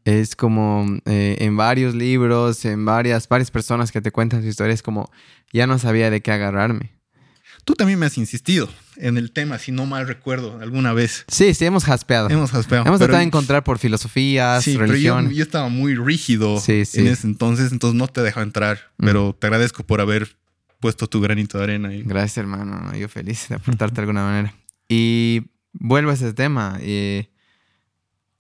Es 0.05 0.35
como 0.35 0.85
eh, 1.07 1.37
en 1.41 1.57
varios 1.57 1.95
libros, 1.95 2.65
en 2.65 2.85
varias, 2.85 3.29
varias 3.29 3.51
personas 3.51 3.93
que 3.93 4.01
te 4.01 4.11
cuentan 4.11 4.43
su 4.43 4.49
historia, 4.49 4.75
es 4.75 4.83
como 4.83 5.11
ya 5.53 5.67
no 5.67 5.79
sabía 5.79 6.11
de 6.11 6.21
qué 6.23 6.33
agarrarme. 6.33 6.93
Tú 7.65 7.75
también 7.75 7.99
me 7.99 8.07
has 8.07 8.19
insistido 8.19 8.69
en 8.97 9.17
el 9.17 9.31
tema, 9.31 9.59
si 9.59 9.71
no 9.71 9.87
mal 9.87 10.09
recuerdo, 10.09 10.59
alguna 10.61 10.93
vez. 10.93 11.25
Sí, 11.29 11.55
sí, 11.55 11.65
hemos 11.65 11.85
jaspeado. 11.85 12.29
Hemos 12.29 12.51
jaspeado. 12.51 12.85
Hemos 12.87 12.99
tratado 12.99 13.19
de 13.19 13.25
encontrar 13.25 13.63
por 13.63 13.79
filosofías, 13.79 14.65
sí, 14.65 14.77
religión. 14.77 15.27
Pero 15.27 15.37
yo, 15.37 15.45
estaba 15.45 15.69
muy 15.69 15.95
rígido 15.95 16.61
en 16.67 17.07
ese 17.07 17.27
entonces, 17.27 17.71
entonces 17.71 17.97
no 17.97 18.09
te 18.09 18.23
dejo 18.23 18.41
entrar. 18.41 18.81
Pero 18.97 19.37
te 19.39 19.47
agradezco 19.47 19.85
por 19.85 20.01
haber 20.01 20.37
puesto 20.81 21.07
tu 21.07 21.21
granito 21.21 21.59
de 21.59 21.65
arena. 21.65 21.91
Ahí. 21.91 22.03
Gracias, 22.05 22.39
hermano. 22.39 22.95
Yo 22.97 23.09
feliz 23.09 23.49
de 23.49 23.55
aportarte 23.55 23.97
de 23.97 24.01
alguna 24.03 24.25
manera. 24.25 24.55
Y 24.89 25.43
vuelvo 25.73 26.11
a 26.11 26.15
ese 26.15 26.33
tema. 26.33 26.79
Eh, 26.81 27.31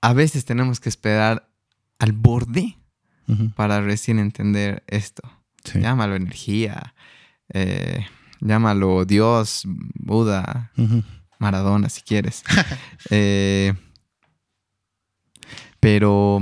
a 0.00 0.12
veces 0.12 0.44
tenemos 0.44 0.80
que 0.80 0.88
esperar 0.88 1.48
al 2.00 2.12
borde 2.12 2.76
para 3.54 3.80
recién 3.80 4.18
entender 4.18 4.82
esto. 4.88 5.22
Llámalo 5.74 6.16
energía. 6.16 6.94
Eh, 7.54 8.04
llámalo 8.42 9.04
Dios, 9.04 9.62
Buda, 9.94 10.72
Maradona, 11.38 11.88
si 11.88 12.02
quieres. 12.02 12.42
Eh, 13.10 13.74
pero 15.80 16.38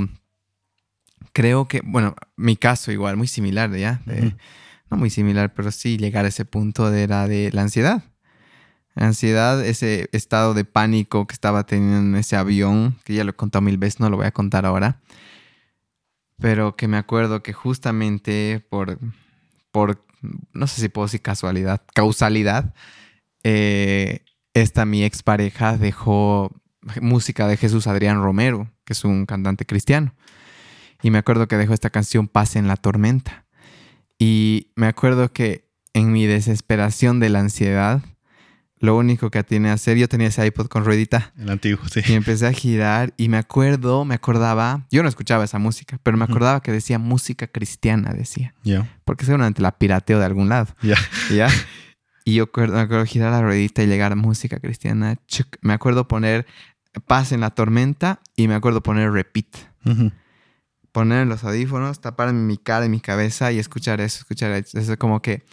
creo 1.33 1.67
que, 1.67 1.81
bueno, 1.83 2.15
mi 2.37 2.57
caso 2.57 2.93
igual, 2.93 3.17
muy 3.17 3.27
similar, 3.27 3.75
¿ya? 3.75 4.03
no 4.91 4.97
muy 4.97 5.09
similar, 5.09 5.55
pero 5.55 5.71
sí 5.73 5.97
llegar 5.97 6.27
a 6.27 6.29
ese 6.29 6.45
punto 6.45 6.91
de, 6.91 7.03
era 7.03 7.27
de 7.27 7.51
la 7.53 7.63
ansiedad. 7.63 8.05
La 8.95 9.07
ansiedad, 9.07 9.65
ese 9.65 10.09
estado 10.13 10.53
de 10.53 10.65
pánico 10.65 11.27
que 11.27 11.33
estaba 11.33 11.65
teniendo 11.65 11.97
en 11.97 12.17
ese 12.17 12.37
avión, 12.37 12.97
que 13.05 13.15
ya 13.15 13.25
lo 13.25 13.31
he 13.31 13.35
contado 13.35 13.63
mil 13.63 13.79
veces, 13.79 14.01
no 14.01 14.11
lo 14.11 14.17
voy 14.17 14.27
a 14.27 14.33
contar 14.33 14.67
ahora. 14.67 15.01
Pero 16.39 16.77
que 16.77 16.89
me 16.89 16.97
acuerdo 16.99 17.43
que 17.43 17.53
justamente 17.53 18.65
por, 18.69 18.99
por 19.71 20.05
no 20.21 20.67
sé 20.67 20.81
si 20.81 20.89
puedo 20.89 21.07
decir 21.07 21.23
casualidad, 21.23 21.83
causalidad, 21.95 22.75
eh, 23.43 24.25
esta 24.55 24.85
mi 24.85 25.05
expareja 25.05 25.77
dejó 25.77 26.51
música 27.01 27.47
de 27.47 27.57
Jesús 27.57 27.87
Adrián 27.87 28.23
Romero, 28.23 28.71
que 28.85 28.93
es 28.93 29.05
un 29.05 29.27
cantante 29.27 29.67
cristiano. 29.67 30.15
Y 31.03 31.11
me 31.11 31.19
acuerdo 31.19 31.49
que 31.49 31.57
dejó 31.57 31.73
esta 31.73 31.91
canción 31.91 32.29
Paz 32.29 32.57
en 32.57 32.69
la 32.69 32.77
tormenta. 32.77 33.47
Y 34.19 34.73
me 34.77 34.87
acuerdo 34.87 35.33
que 35.33 35.71
en 35.95 36.13
mi 36.13 36.27
desesperación 36.27 37.21
de 37.21 37.31
la 37.31 37.41
ansiedad, 37.41 38.03
lo 38.81 38.97
único 38.97 39.31
que 39.31 39.45
tenía 39.45 39.71
que 39.71 39.75
hacer, 39.75 39.99
yo 39.99 40.09
tenía 40.09 40.29
ese 40.29 40.45
iPod 40.47 40.69
con 40.69 40.85
ruedita. 40.85 41.33
El 41.39 41.51
antiguo, 41.51 41.87
sí. 41.89 42.01
Y 42.09 42.15
empecé 42.15 42.47
a 42.47 42.53
girar 42.53 43.13
y 43.19 43.29
me 43.29 43.37
acuerdo, 43.37 44.05
me 44.07 44.15
acordaba, 44.15 44.87
yo 44.91 45.03
no 45.03 45.09
escuchaba 45.09 45.45
esa 45.45 45.59
música, 45.59 46.01
pero 46.03 46.17
me 46.17 46.25
acordaba 46.25 46.63
que 46.63 46.73
decía 46.73 46.99
música 46.99 47.47
cristiana, 47.47 48.13
decía. 48.13 48.55
Ya. 48.65 48.91
Porque 49.05 49.27
seguramente 49.27 49.61
la 49.61 49.79
pirateo 49.79 50.19
de 50.19 50.25
algún 50.25 50.49
lado. 50.49 50.75
Ya. 50.83 50.97
¿Ya? 51.33 51.49
Y 52.25 52.35
yo 52.35 52.51
me 52.55 52.81
acuerdo 52.81 53.05
girar 53.05 53.33
la 53.33 53.43
ruedita 53.43 53.83
y 53.83 53.87
llegar 53.87 54.13
a 54.13 54.17
música 54.17 54.61
cristiana. 54.61 55.17
Me 55.61 55.73
acuerdo 55.75 56.09
poner 56.09 56.47
Paz 57.07 57.33
en 57.33 57.41
la 57.41 57.51
tormenta 57.51 58.21
y 58.35 58.49
me 58.49 58.55
acuerdo 58.55 58.83
poner 58.83 59.13
Repeat. 59.13 59.47
Poner 60.93 61.27
los 61.27 61.45
audífonos, 61.45 62.01
tapar 62.01 62.33
mi 62.33 62.57
cara 62.57 62.87
y 62.87 62.89
mi 62.89 63.01
cabeza 63.01 63.53
y 63.53 63.59
escuchar 63.59 64.01
eso, 64.01 64.19
escuchar 64.21 64.51
eso. 64.53 64.79
Es 64.79 64.97
como 64.97 65.23
que 65.23 65.45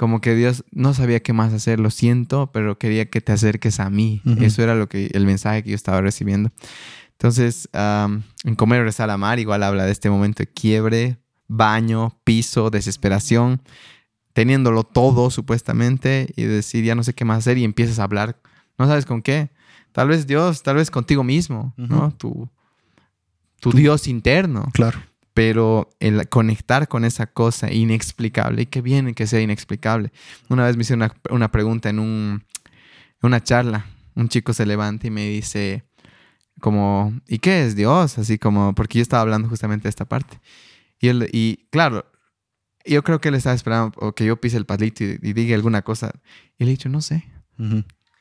como 0.00 0.22
que 0.22 0.34
Dios 0.34 0.64
no 0.70 0.94
sabía 0.94 1.20
qué 1.20 1.34
más 1.34 1.52
hacer, 1.52 1.78
lo 1.78 1.90
siento, 1.90 2.50
pero 2.52 2.78
quería 2.78 3.10
que 3.10 3.20
te 3.20 3.32
acerques 3.32 3.80
a 3.80 3.90
mí. 3.90 4.22
Eso 4.40 4.62
era 4.62 4.74
lo 4.74 4.88
que 4.88 5.10
el 5.12 5.26
mensaje 5.26 5.62
que 5.62 5.68
yo 5.68 5.76
estaba 5.76 6.00
recibiendo. 6.00 6.50
Entonces, 7.12 7.68
en 7.74 8.54
Comer, 8.56 8.82
Rezar, 8.82 9.10
Amar, 9.10 9.40
igual 9.40 9.62
habla 9.62 9.84
de 9.84 9.92
este 9.92 10.08
momento 10.08 10.42
de 10.42 10.46
quiebre, 10.46 11.18
baño, 11.48 12.18
piso, 12.24 12.70
desesperación, 12.70 13.60
teniéndolo 14.32 14.84
todo 14.84 15.28
supuestamente 15.28 16.32
y 16.34 16.44
decir, 16.44 16.82
ya 16.82 16.94
no 16.94 17.04
sé 17.04 17.12
qué 17.12 17.26
más 17.26 17.36
hacer 17.36 17.58
y 17.58 17.64
empiezas 17.64 17.98
a 17.98 18.04
hablar, 18.04 18.40
no 18.78 18.86
sabes 18.86 19.04
con 19.04 19.20
qué. 19.20 19.50
Tal 19.92 20.08
vez 20.08 20.26
Dios, 20.26 20.62
tal 20.62 20.76
vez 20.76 20.90
contigo 20.90 21.24
mismo, 21.24 21.74
¿no? 21.76 22.10
Tu, 22.12 22.48
tu 23.60 23.70
Dios 23.72 24.08
interno. 24.08 24.66
Claro 24.72 24.98
pero 25.40 25.88
el 26.00 26.28
conectar 26.28 26.86
con 26.86 27.06
esa 27.06 27.26
cosa 27.26 27.72
inexplicable, 27.72 28.60
y 28.60 28.66
qué 28.66 28.82
bien 28.82 29.14
que 29.14 29.26
sea 29.26 29.40
inexplicable. 29.40 30.12
Una 30.50 30.66
vez 30.66 30.76
me 30.76 30.82
hice 30.82 30.92
una, 30.92 31.50
pregunta 31.50 31.88
en, 31.88 31.98
un, 31.98 32.44
una 33.22 33.42
charla, 33.42 33.86
un 34.14 34.28
chico 34.28 34.52
se 34.52 34.66
levanta 34.66 35.06
y 35.06 35.10
me 35.10 35.26
dice, 35.30 35.84
como, 36.60 37.18
¿y 37.26 37.38
qué 37.38 37.64
es 37.64 37.74
Dios? 37.74 38.18
Así 38.18 38.36
como, 38.36 38.74
porque 38.74 38.98
yo 38.98 39.02
estaba 39.02 39.22
hablando 39.22 39.48
justamente 39.48 39.84
de 39.84 39.88
esta 39.88 40.04
parte. 40.04 40.38
Y, 40.98 41.08
él, 41.08 41.26
y 41.32 41.66
claro, 41.70 42.04
yo 42.84 43.02
creo 43.02 43.18
que 43.22 43.30
él 43.30 43.34
estaba 43.34 43.56
esperando 43.56 44.14
que 44.14 44.26
yo 44.26 44.38
pise 44.38 44.58
el 44.58 44.66
palito 44.66 45.04
y, 45.04 45.16
diga 45.32 45.54
alguna 45.54 45.80
cosa. 45.80 46.12
Y 46.58 46.64
le 46.64 46.72
he 46.72 46.74
dicho, 46.74 46.90
no 46.90 47.00
sé. 47.00 47.24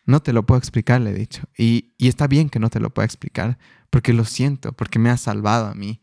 No 0.05 0.21
te 0.21 0.31
lo 0.31 0.45
puedo 0.45 0.57
explicar, 0.57 1.01
le 1.01 1.09
he 1.09 1.15
dicho. 1.15 1.41
Y, 1.57 1.91
y 1.97 2.07
está 2.07 2.27
bien 2.27 2.49
que 2.49 2.59
no 2.59 2.69
te 2.69 2.79
lo 2.79 2.93
pueda 2.93 3.05
explicar, 3.05 3.57
porque 3.89 4.13
lo 4.13 4.23
siento, 4.23 4.71
porque 4.71 4.99
me 4.99 5.09
ha 5.09 5.17
salvado 5.17 5.67
a 5.67 5.73
mí. 5.73 5.99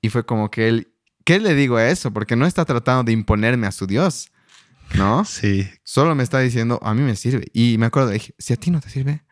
Y 0.00 0.08
fue 0.08 0.24
como 0.24 0.50
que 0.50 0.68
él, 0.68 0.92
¿qué 1.24 1.40
le 1.40 1.54
digo 1.54 1.76
a 1.76 1.88
eso? 1.88 2.12
Porque 2.12 2.36
no 2.36 2.46
está 2.46 2.64
tratando 2.64 3.04
de 3.04 3.12
imponerme 3.12 3.66
a 3.66 3.72
su 3.72 3.86
Dios. 3.86 4.30
¿no? 4.94 5.24
Sí. 5.24 5.68
Solo 5.84 6.14
me 6.14 6.22
está 6.22 6.40
diciendo, 6.40 6.80
a 6.82 6.94
mí 6.94 7.02
me 7.02 7.16
sirve. 7.16 7.46
Y 7.52 7.78
me 7.78 7.86
acuerdo, 7.86 8.10
dije, 8.10 8.34
si 8.38 8.52
a 8.52 8.56
ti 8.56 8.70
no 8.70 8.80
te 8.80 8.90
sirve, 8.90 9.24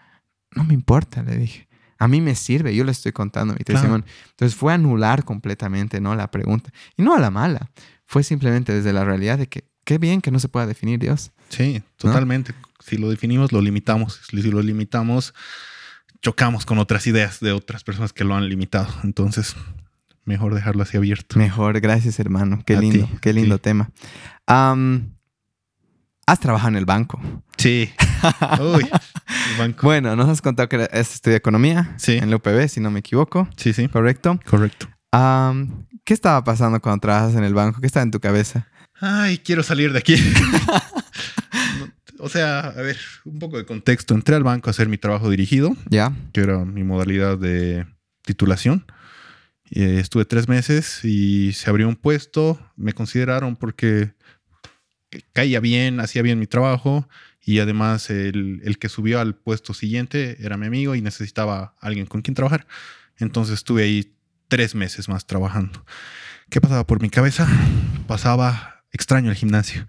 no 0.52 0.64
me 0.64 0.74
importa, 0.74 1.22
le 1.22 1.36
dije. 1.36 1.68
A 1.98 2.06
mí 2.06 2.20
me 2.20 2.36
sirve, 2.36 2.74
yo 2.74 2.84
le 2.84 2.92
estoy 2.92 3.12
contando 3.12 3.54
mi 3.54 3.64
testimonio. 3.64 4.06
Entonces 4.30 4.56
fue 4.56 4.72
anular 4.72 5.24
completamente, 5.24 6.00
¿no? 6.00 6.14
La 6.14 6.30
pregunta. 6.30 6.70
Y 6.96 7.02
no 7.02 7.14
a 7.14 7.18
la 7.18 7.30
mala. 7.30 7.70
Fue 8.06 8.22
simplemente 8.22 8.72
desde 8.72 8.92
la 8.92 9.04
realidad 9.04 9.36
de 9.36 9.48
que 9.48 9.64
qué 9.84 9.98
bien 9.98 10.20
que 10.20 10.30
no 10.30 10.38
se 10.38 10.48
pueda 10.48 10.66
definir 10.66 11.00
Dios. 11.00 11.32
Sí, 11.48 11.82
totalmente. 11.96 12.54
Si 12.78 12.98
lo 12.98 13.10
definimos, 13.10 13.50
lo 13.50 13.60
limitamos. 13.60 14.20
Si 14.30 14.36
lo 14.42 14.62
limitamos, 14.62 15.34
chocamos 16.22 16.64
con 16.64 16.78
otras 16.78 17.06
ideas 17.08 17.40
de 17.40 17.50
otras 17.50 17.82
personas 17.82 18.12
que 18.12 18.22
lo 18.22 18.36
han 18.36 18.48
limitado. 18.48 18.88
Entonces, 19.02 19.56
mejor 20.28 20.54
dejarlo 20.54 20.82
así 20.82 20.96
abierto. 20.96 21.38
Mejor, 21.38 21.80
gracias 21.80 22.20
hermano. 22.20 22.62
Qué 22.64 22.76
lindo, 22.76 23.08
qué 23.20 23.32
lindo 23.32 23.58
tema. 23.58 23.90
has 24.46 26.40
trabajado 26.40 26.68
en 26.68 26.76
el 26.76 26.84
banco. 26.84 27.20
Sí. 27.56 27.90
Uy, 28.60 28.84
el 28.84 29.58
banco. 29.58 29.86
Bueno, 29.86 30.14
nos 30.14 30.28
has 30.28 30.42
contado 30.42 30.68
que 30.68 30.76
has 30.76 31.14
estudiado 31.14 31.38
economía 31.38 31.94
sí. 31.96 32.18
en 32.18 32.30
la 32.30 32.36
UPB, 32.36 32.68
si 32.68 32.80
no 32.80 32.90
me 32.90 33.00
equivoco. 33.00 33.48
Sí, 33.56 33.72
sí. 33.72 33.88
¿Correcto? 33.88 34.38
Correcto. 34.44 34.88
¿Qué 36.04 36.14
estaba 36.14 36.44
pasando 36.44 36.80
cuando 36.80 37.00
trabajas 37.00 37.34
en 37.34 37.44
el 37.44 37.54
banco? 37.54 37.80
¿Qué 37.80 37.86
estaba 37.86 38.04
en 38.04 38.10
tu 38.10 38.20
cabeza? 38.20 38.68
Ay, 39.00 39.38
quiero 39.38 39.62
salir 39.62 39.92
de 39.92 40.00
aquí. 40.00 40.16
o 42.18 42.28
sea, 42.28 42.60
a 42.60 42.82
ver, 42.82 42.98
un 43.24 43.38
poco 43.38 43.56
de 43.56 43.64
contexto. 43.64 44.14
Entré 44.14 44.36
al 44.36 44.42
banco 44.42 44.68
a 44.68 44.72
hacer 44.72 44.88
mi 44.88 44.98
trabajo 44.98 45.30
dirigido. 45.30 45.74
Ya. 45.88 46.12
Que 46.32 46.42
era 46.42 46.64
mi 46.64 46.84
modalidad 46.84 47.38
de 47.38 47.86
titulación. 48.22 48.84
Eh, 49.70 49.98
estuve 50.00 50.24
tres 50.24 50.48
meses 50.48 51.04
y 51.04 51.52
se 51.52 51.70
abrió 51.70 51.88
un 51.88 51.96
puesto. 51.96 52.58
Me 52.76 52.92
consideraron 52.92 53.56
porque 53.56 54.14
caía 55.32 55.60
bien, 55.60 56.00
hacía 56.00 56.22
bien 56.22 56.38
mi 56.38 56.46
trabajo 56.46 57.08
y 57.42 57.60
además 57.60 58.10
el, 58.10 58.60
el, 58.64 58.78
que 58.78 58.88
subió 58.88 59.20
al 59.20 59.34
puesto 59.34 59.72
siguiente 59.72 60.36
era 60.40 60.56
mi 60.56 60.66
amigo 60.66 60.94
y 60.94 61.02
necesitaba 61.02 61.74
alguien 61.80 62.06
con 62.06 62.22
quien 62.22 62.34
trabajar. 62.34 62.66
Entonces 63.16 63.54
estuve 63.54 63.84
ahí 63.84 64.14
tres 64.48 64.74
meses 64.74 65.08
más 65.08 65.26
trabajando. 65.26 65.84
¿Qué 66.50 66.60
pasaba 66.60 66.86
por 66.86 67.00
mi 67.02 67.10
cabeza? 67.10 67.46
Pasaba 68.06 68.77
extraño 68.92 69.30
el 69.30 69.36
gimnasio. 69.36 69.86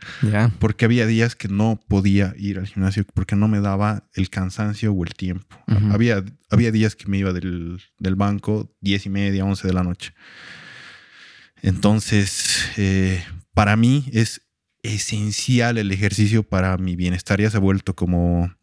Porque 0.59 0.85
había 0.85 1.05
días 1.05 1.35
que 1.35 1.47
no 1.47 1.79
podía 1.87 2.33
ir 2.37 2.59
al 2.59 2.67
gimnasio 2.67 3.05
porque 3.13 3.35
no 3.35 3.47
me 3.47 3.61
daba 3.61 4.07
el 4.13 4.29
cansancio 4.29 4.91
o 4.91 5.03
el 5.03 5.13
tiempo. 5.13 5.57
había, 5.91 6.23
había 6.49 6.71
días 6.71 6.95
que 6.95 7.07
me 7.07 7.17
iba 7.17 7.33
del, 7.33 7.81
banco 8.15 8.75
diez 8.81 9.05
y 9.05 9.09
media, 9.09 9.45
once 9.45 9.67
de 9.67 9.73
la 9.73 9.83
noche. 9.83 10.13
Entonces, 11.61 12.69
eh, 12.77 13.23
para 13.53 13.75
mí 13.75 14.05
es 14.13 14.41
esencial 14.83 15.77
el 15.77 15.91
ejercicio 15.91 16.43
para 16.43 16.77
mi 16.77 16.95
bienestar. 16.95 17.41
Ya 17.41 17.49
se 17.49 17.57
ha 17.57 17.61
vuelto 17.61 17.95
como, 17.95 18.53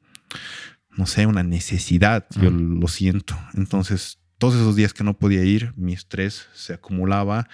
no 0.90 1.06
sé, 1.06 1.26
una 1.26 1.42
necesidad. 1.42 2.26
Yo 2.40 2.50
lo 2.50 2.88
siento. 2.88 3.38
Entonces, 3.54 4.18
todos 4.38 4.54
esos 4.54 4.76
días 4.76 4.92
que 4.92 5.04
no 5.04 5.18
podía 5.18 5.42
ir, 5.44 5.72
mi 5.76 5.92
estrés 5.92 6.48
se 6.54 6.74
acumulaba 6.74 7.48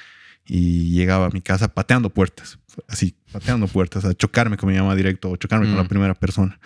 y 0.45 0.91
llegaba 0.91 1.27
a 1.27 1.31
mi 1.31 1.41
casa 1.41 1.69
pateando 1.69 2.11
puertas, 2.11 2.59
así, 2.89 3.17
pateando 3.33 3.69
puertas, 3.69 4.05
a 4.05 4.15
chocarme 4.15 4.57
con 4.57 4.71
mi 4.71 4.79
mamá 4.79 4.95
directo 4.95 5.31
o 5.31 5.37
chocarme 5.37 5.67
con 5.67 5.77
la 5.77 5.85
mm. 5.85 5.89
primera 5.89 6.15
persona. 6.15 6.59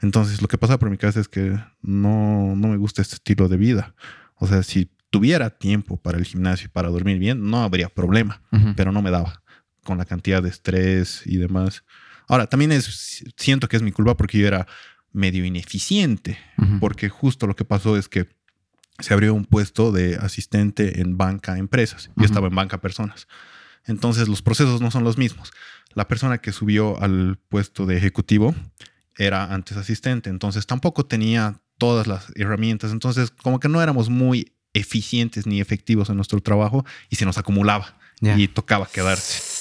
Entonces, 0.00 0.42
lo 0.42 0.48
que 0.48 0.58
pasa 0.58 0.78
por 0.78 0.90
mi 0.90 0.96
cabeza 0.96 1.20
es 1.20 1.28
que 1.28 1.58
no, 1.82 2.54
no 2.56 2.68
me 2.68 2.76
gusta 2.76 3.02
este 3.02 3.14
estilo 3.14 3.48
de 3.48 3.56
vida. 3.56 3.94
O 4.36 4.46
sea, 4.46 4.62
si 4.62 4.90
tuviera 5.10 5.50
tiempo 5.50 5.96
para 5.96 6.18
el 6.18 6.24
gimnasio 6.24 6.66
y 6.66 6.68
para 6.68 6.88
dormir 6.88 7.18
bien, 7.18 7.48
no 7.48 7.62
habría 7.62 7.88
problema, 7.88 8.42
pero 8.76 8.92
no 8.92 9.00
me 9.00 9.10
daba 9.10 9.42
con 9.84 9.98
la 9.98 10.04
cantidad 10.04 10.42
de 10.42 10.48
estrés 10.48 11.22
y 11.24 11.36
demás. 11.36 11.84
Ahora, 12.26 12.46
también 12.46 12.72
es, 12.72 13.24
siento 13.36 13.68
que 13.68 13.76
es 13.76 13.82
mi 13.82 13.92
culpa 13.92 14.16
porque 14.16 14.38
yo 14.38 14.46
era 14.46 14.66
medio 15.12 15.44
ineficiente, 15.44 16.38
porque 16.80 17.08
justo 17.08 17.46
lo 17.46 17.54
que 17.54 17.64
pasó 17.64 17.96
es 17.96 18.08
que 18.08 18.28
se 18.98 19.12
abrió 19.12 19.34
un 19.34 19.44
puesto 19.44 19.92
de 19.92 20.16
asistente 20.16 21.00
en 21.00 21.16
banca 21.16 21.58
empresas. 21.58 22.10
Yo 22.16 22.24
estaba 22.24 22.48
en 22.48 22.54
banca 22.54 22.80
personas. 22.80 23.26
Entonces 23.86 24.28
los 24.28 24.42
procesos 24.42 24.80
no 24.80 24.90
son 24.90 25.04
los 25.04 25.18
mismos. 25.18 25.52
La 25.94 26.08
persona 26.08 26.38
que 26.38 26.52
subió 26.52 27.00
al 27.02 27.38
puesto 27.48 27.86
de 27.86 27.96
ejecutivo 27.96 28.54
era 29.16 29.52
antes 29.52 29.76
asistente, 29.76 30.30
entonces 30.30 30.66
tampoco 30.66 31.06
tenía 31.06 31.60
todas 31.78 32.06
las 32.06 32.32
herramientas. 32.36 32.92
Entonces 32.92 33.30
como 33.30 33.60
que 33.60 33.68
no 33.68 33.82
éramos 33.82 34.08
muy 34.08 34.52
eficientes 34.72 35.46
ni 35.46 35.60
efectivos 35.60 36.08
en 36.08 36.16
nuestro 36.16 36.40
trabajo 36.40 36.84
y 37.08 37.16
se 37.16 37.24
nos 37.24 37.38
acumulaba 37.38 37.98
y 38.20 38.48
tocaba 38.48 38.86
quedarse. 38.86 39.54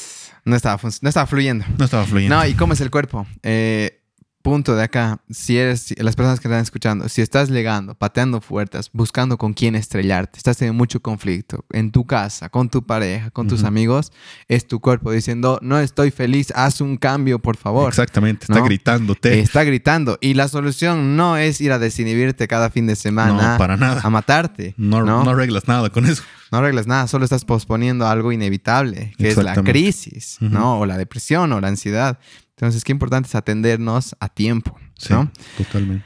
No 0.45 0.55
estaba, 0.55 0.79
no 1.01 1.09
estaba 1.09 1.27
fluyendo. 1.27 1.65
No 1.77 1.85
estaba 1.85 2.05
fluyendo. 2.05 2.35
No, 2.35 2.45
¿y 2.45 2.53
cómo 2.53 2.73
es 2.73 2.81
el 2.81 2.91
cuerpo? 2.91 3.25
Eh, 3.43 4.02
punto 4.43 4.75
de 4.75 4.83
acá, 4.83 5.21
si 5.31 5.57
eres, 5.57 5.95
las 5.97 6.15
personas 6.15 6.39
que 6.39 6.47
están 6.47 6.61
escuchando, 6.61 7.09
si 7.09 7.21
estás 7.21 7.49
legando, 7.49 7.95
pateando 7.95 8.41
puertas, 8.41 8.89
buscando 8.91 9.37
con 9.37 9.53
quién 9.53 9.73
estrellarte, 9.73 10.37
estás 10.37 10.57
teniendo 10.57 10.77
mucho 10.77 11.01
conflicto 11.01 11.65
en 11.71 11.91
tu 11.91 12.05
casa, 12.05 12.49
con 12.49 12.69
tu 12.69 12.85
pareja, 12.85 13.31
con 13.31 13.47
tus 13.47 13.63
amigos, 13.63 14.11
es 14.49 14.67
tu 14.67 14.81
cuerpo 14.81 15.11
diciendo, 15.11 15.59
no 15.61 15.79
estoy 15.79 16.11
feliz, 16.11 16.51
haz 16.55 16.81
un 16.81 16.97
cambio, 16.97 17.39
por 17.39 17.55
favor. 17.57 17.87
Exactamente, 17.87 18.45
está 18.49 18.61
gritándote. 18.61 19.39
Está 19.39 19.63
gritando. 19.63 20.17
Y 20.21 20.33
la 20.33 20.49
solución 20.49 21.15
no 21.15 21.37
es 21.37 21.61
ir 21.61 21.71
a 21.71 21.79
desinhibirte 21.79 22.47
cada 22.47 22.69
fin 22.69 22.85
de 22.85 22.95
semana. 22.97 23.57
para 23.57 23.77
nada. 23.77 24.01
A 24.03 24.09
matarte. 24.09 24.75
No, 24.77 25.03
no, 25.03 25.21
arreglas 25.29 25.67
nada 25.67 25.89
con 25.89 26.05
eso. 26.05 26.21
No 26.51 26.59
arreglas 26.59 26.85
nada, 26.85 27.07
solo 27.07 27.23
estás 27.23 27.45
posponiendo 27.45 28.07
algo 28.07 28.31
inevitable, 28.31 29.13
que 29.17 29.29
es 29.29 29.37
la 29.37 29.55
crisis, 29.55 30.37
¿no? 30.39 30.81
O 30.81 30.85
la 30.85 30.97
depresión 30.97 31.51
o 31.53 31.61
la 31.61 31.69
ansiedad. 31.69 32.19
Entonces, 32.55 32.83
qué 32.83 32.91
importante 32.91 33.27
es 33.27 33.35
atendernos 33.35 34.15
a 34.19 34.29
tiempo. 34.29 34.77
¿no? 35.09 35.31
totalmente. 35.57 36.05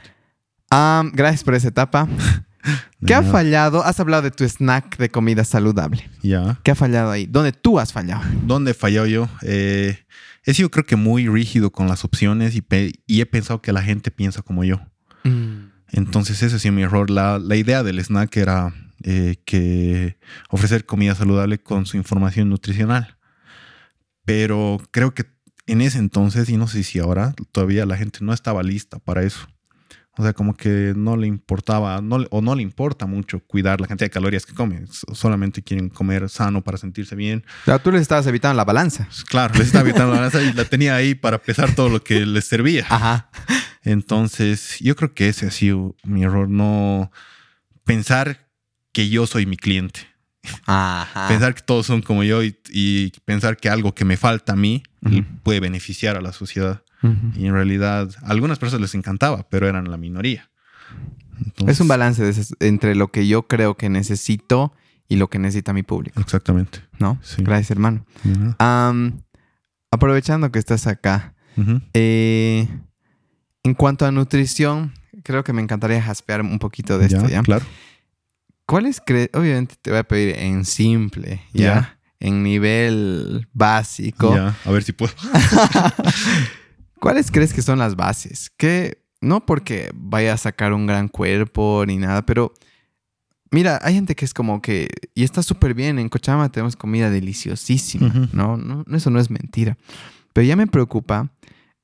gracias 1.12 1.44
por 1.44 1.54
esa 1.54 1.68
etapa. 1.68 2.08
¿Qué 3.06 3.14
ha 3.14 3.22
fallado? 3.22 3.84
Has 3.84 4.00
hablado 4.00 4.22
de 4.22 4.30
tu 4.30 4.44
snack 4.44 4.98
de 4.98 5.08
comida 5.08 5.44
saludable. 5.44 6.10
Ya. 6.22 6.58
¿Qué 6.62 6.72
ha 6.72 6.74
fallado 6.74 7.10
ahí? 7.10 7.26
¿Dónde 7.26 7.52
tú 7.52 7.78
has 7.78 7.92
fallado? 7.92 8.22
¿Dónde 8.44 8.72
he 8.72 8.74
fallado 8.74 9.06
yo? 9.06 9.28
Eh, 9.42 9.98
he 10.44 10.54
sido 10.54 10.70
creo 10.70 10.84
que 10.84 10.96
muy 10.96 11.28
rígido 11.28 11.70
con 11.70 11.88
las 11.88 12.04
opciones 12.04 12.54
y, 12.56 13.20
he 13.20 13.26
pensado 13.26 13.62
que 13.62 13.72
la 13.72 13.82
gente 13.82 14.10
piensa 14.10 14.42
como 14.42 14.64
yo. 14.64 14.80
Mm. 15.24 15.70
Entonces 15.92 16.42
ese 16.42 16.56
ha 16.56 16.58
sido 16.58 16.74
mi 16.74 16.82
error. 16.82 17.08
La, 17.10 17.40
idea 17.56 17.82
del 17.82 18.00
snack 18.00 18.36
era 18.36 18.74
eh, 19.04 19.36
que 19.44 20.18
ofrecer 20.50 20.84
comida 20.84 21.14
saludable 21.14 21.58
con 21.58 21.86
su 21.86 21.96
información 21.96 22.48
nutricional. 22.48 23.16
Pero 24.24 24.78
creo 24.90 25.14
que 25.14 25.24
en 25.68 25.80
ese 25.80 25.98
entonces, 25.98 26.48
y 26.48 26.56
no 26.56 26.66
sé 26.66 26.82
si 26.82 26.98
ahora, 26.98 27.34
todavía 27.52 27.86
la 27.86 27.96
gente 27.96 28.18
no 28.22 28.32
estaba 28.32 28.62
lista 28.62 28.98
para 28.98 29.22
eso. 29.22 29.46
O 30.18 30.22
sea, 30.24 30.32
como 30.32 30.56
que 30.56 30.94
no 30.96 31.16
le 31.16 31.28
importaba, 31.28 32.00
no, 32.00 32.16
o 32.30 32.42
no 32.42 32.56
le 32.56 32.62
importa 32.62 33.06
mucho 33.06 33.38
cuidar 33.38 33.80
la 33.80 33.86
cantidad 33.86 34.06
de 34.06 34.10
calorías 34.10 34.44
que 34.44 34.52
comen. 34.52 34.88
Solamente 34.88 35.62
quieren 35.62 35.88
comer 35.88 36.28
sano 36.28 36.64
para 36.64 36.76
sentirse 36.76 37.14
bien. 37.14 37.44
Pero 37.64 37.78
tú 37.78 37.92
les 37.92 38.02
estabas 38.02 38.26
evitando 38.26 38.56
la 38.56 38.64
balanza. 38.64 39.06
Claro, 39.28 39.54
les 39.54 39.68
estaba 39.68 39.88
evitando 39.88 40.12
la 40.12 40.18
balanza 40.18 40.42
y 40.42 40.52
la 40.54 40.64
tenía 40.64 40.96
ahí 40.96 41.14
para 41.14 41.38
pesar 41.38 41.72
todo 41.76 41.88
lo 41.88 42.02
que 42.02 42.26
les 42.26 42.46
servía. 42.46 42.84
Ajá. 42.88 43.30
Entonces, 43.84 44.78
yo 44.80 44.96
creo 44.96 45.14
que 45.14 45.28
ese 45.28 45.46
ha 45.46 45.50
sido 45.52 45.94
mi 46.02 46.24
error. 46.24 46.48
No 46.48 47.12
pensar 47.84 48.50
que 48.92 49.08
yo 49.08 49.24
soy 49.28 49.46
mi 49.46 49.56
cliente. 49.56 50.00
Pensar 51.28 51.54
que 51.54 51.62
todos 51.62 51.86
son 51.86 52.02
como 52.02 52.22
yo 52.24 52.42
y, 52.42 53.12
pensar 53.24 53.56
que 53.56 53.68
algo 53.68 53.94
que 53.94 54.04
me 54.04 54.16
falta 54.16 54.52
a 54.52 54.56
mí 54.56 54.82
puede 55.42 55.60
beneficiar 55.60 56.16
a 56.16 56.20
la 56.20 56.32
sociedad. 56.32 56.82
Y 57.36 57.46
en 57.46 57.52
realidad, 57.52 58.10
a 58.22 58.30
algunas 58.30 58.58
personas 58.58 58.82
les 58.82 58.94
encantaba, 58.94 59.48
pero 59.48 59.68
eran 59.68 59.90
la 59.90 59.96
minoría. 59.96 60.50
es 61.66 61.80
un 61.80 61.88
balance 61.88 62.32
entre 62.60 62.94
lo 62.94 63.08
que 63.08 63.26
yo 63.26 63.46
creo 63.46 63.76
que 63.76 63.88
necesito 63.88 64.72
y 65.08 65.16
lo 65.16 65.30
que 65.30 65.38
necesita 65.38 65.72
mi 65.72 65.82
público. 65.82 66.20
Exactamente. 66.20 66.80
¿No? 66.98 67.18
Gracias, 67.38 67.70
hermano. 67.70 68.04
aprovechando 69.90 70.52
que 70.52 70.58
estás 70.58 70.86
acá, 70.86 71.34
eh, 71.94 72.68
en 73.62 73.74
cuanto 73.74 74.06
a 74.06 74.12
nutrición, 74.12 74.92
creo 75.22 75.44
que 75.44 75.52
me 75.52 75.62
encantaría 75.62 76.00
jaspear 76.02 76.42
un 76.42 76.58
poquito 76.58 76.98
de 76.98 77.06
esto, 77.06 77.28
¿ya? 77.28 77.42
Claro. 77.42 77.64
¿Cuáles 78.68 79.00
crees? 79.00 79.30
Obviamente 79.32 79.76
te 79.80 79.88
voy 79.88 79.98
a 79.98 80.04
pedir 80.04 80.36
en 80.38 80.66
simple, 80.66 81.40
¿ya? 81.54 81.98
En 82.20 82.42
nivel 82.42 83.48
básico. 83.54 84.34
Ya, 84.34 84.54
a 84.62 84.70
ver 84.70 84.82
si 84.82 84.92
puedo. 84.92 85.14
¿Cuáles 87.00 87.30
crees 87.30 87.54
que 87.54 87.62
son 87.62 87.78
las 87.78 87.96
bases? 87.96 88.50
Que 88.58 89.02
no 89.22 89.46
porque 89.46 89.90
vaya 89.94 90.34
a 90.34 90.36
sacar 90.36 90.74
un 90.74 90.86
gran 90.86 91.08
cuerpo 91.08 91.84
ni 91.86 91.96
nada, 91.96 92.26
pero 92.26 92.52
mira, 93.50 93.80
hay 93.82 93.94
gente 93.94 94.14
que 94.14 94.26
es 94.26 94.34
como 94.34 94.60
que, 94.60 94.90
y 95.14 95.24
está 95.24 95.42
súper 95.42 95.72
bien, 95.72 95.98
en 95.98 96.10
Cochabamba 96.10 96.50
tenemos 96.50 96.76
comida 96.76 97.08
deliciosísima, 97.08 98.28
¿no? 98.34 98.58
¿no? 98.58 98.84
Eso 98.94 99.08
no 99.08 99.18
es 99.18 99.30
mentira. 99.30 99.78
Pero 100.34 100.46
ya 100.46 100.56
me 100.56 100.66
preocupa 100.66 101.30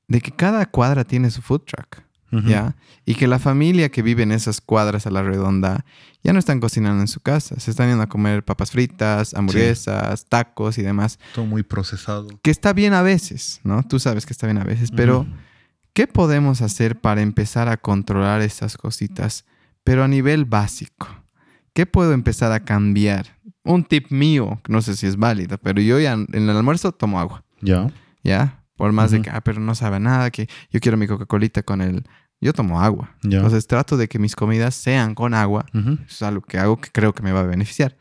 de 0.07 0.21
que 0.21 0.31
cada 0.31 0.63
cuadra 0.67 1.03
tiene 1.03 1.31
su 1.31 1.41
food 1.41 1.61
truck. 1.61 2.04
¿Ya? 2.31 2.75
Y 3.05 3.15
que 3.15 3.27
la 3.27 3.39
familia 3.39 3.89
que 3.89 4.01
vive 4.01 4.23
en 4.23 4.31
esas 4.31 4.61
cuadras 4.61 5.07
a 5.07 5.11
la 5.11 5.23
redonda 5.23 5.85
ya 6.23 6.33
no 6.33 6.39
están 6.39 6.59
cocinando 6.59 7.01
en 7.01 7.07
su 7.07 7.19
casa, 7.19 7.59
se 7.59 7.69
están 7.71 7.87
yendo 7.87 8.03
a 8.03 8.09
comer 8.09 8.43
papas 8.43 8.71
fritas, 8.71 9.33
hamburguesas, 9.35 10.25
tacos 10.25 10.77
y 10.77 10.81
demás. 10.81 11.19
Todo 11.35 11.45
muy 11.45 11.63
procesado. 11.63 12.27
Que 12.41 12.51
está 12.51 12.73
bien 12.73 12.93
a 12.93 13.03
veces, 13.03 13.61
¿no? 13.63 13.83
Tú 13.83 13.99
sabes 13.99 14.25
que 14.25 14.33
está 14.33 14.47
bien 14.47 14.57
a 14.57 14.63
veces, 14.63 14.91
pero 14.91 15.27
¿qué 15.93 16.07
podemos 16.07 16.61
hacer 16.61 16.99
para 16.99 17.21
empezar 17.21 17.69
a 17.69 17.77
controlar 17.77 18.41
esas 18.41 18.75
cositas, 18.75 19.45
pero 19.83 20.03
a 20.03 20.07
nivel 20.07 20.45
básico? 20.45 21.07
¿Qué 21.73 21.85
puedo 21.85 22.13
empezar 22.13 22.51
a 22.51 22.61
cambiar? 22.61 23.37
Un 23.63 23.83
tip 23.83 24.09
mío, 24.09 24.61
no 24.67 24.81
sé 24.81 24.95
si 24.95 25.05
es 25.05 25.17
válido, 25.17 25.57
pero 25.59 25.79
yo 25.81 25.99
ya 25.99 26.13
en 26.13 26.27
el 26.31 26.49
almuerzo 26.49 26.91
tomo 26.91 27.19
agua. 27.19 27.43
Ya. 27.61 27.91
¿Ya? 28.23 28.64
Por 28.75 28.91
más 28.91 29.11
de 29.11 29.21
que, 29.21 29.29
ah, 29.29 29.41
pero 29.41 29.59
no 29.59 29.73
sabe 29.73 29.99
nada, 29.99 30.31
que 30.31 30.47
yo 30.69 30.79
quiero 30.79 30.97
mi 30.97 31.07
Coca-Colita 31.07 31.63
con 31.63 31.81
el 31.81 32.03
yo 32.41 32.53
tomo 32.53 32.81
agua. 32.81 33.15
Entonces 33.23 33.65
trato 33.67 33.97
de 33.97 34.07
que 34.07 34.19
mis 34.19 34.35
comidas 34.35 34.75
sean 34.75 35.15
con 35.15 35.33
agua. 35.33 35.65
Eso 35.73 35.97
es 36.07 36.21
algo 36.21 36.41
que 36.41 36.57
hago 36.57 36.79
que 36.79 36.89
creo 36.91 37.13
que 37.13 37.23
me 37.23 37.31
va 37.31 37.41
a 37.41 37.43
beneficiar. 37.43 37.97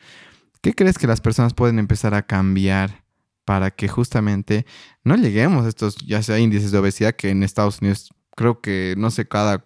¿Qué 0.61 0.75
crees 0.75 0.99
que 0.99 1.07
las 1.07 1.21
personas 1.21 1.55
pueden 1.55 1.79
empezar 1.79 2.15
a 2.15 2.23
cambiar 2.23 3.05
para 3.45 3.71
que 3.71 3.89
justamente 3.89 4.67
no 5.05 5.17
lleguemos 5.17 5.67
a 5.67 5.69
estos, 5.69 5.97
ya 5.97 6.23
sea 6.23 6.39
índices 6.39 6.73
de 6.73 6.79
obesidad, 6.79 7.15
que 7.15 7.31
en 7.31 7.43
Estados 7.43 7.81
Unidos 7.81 8.11
creo 8.35 8.61
que, 8.61 8.95
no 8.97 9.11
sé, 9.11 9.27
cada... 9.27 9.63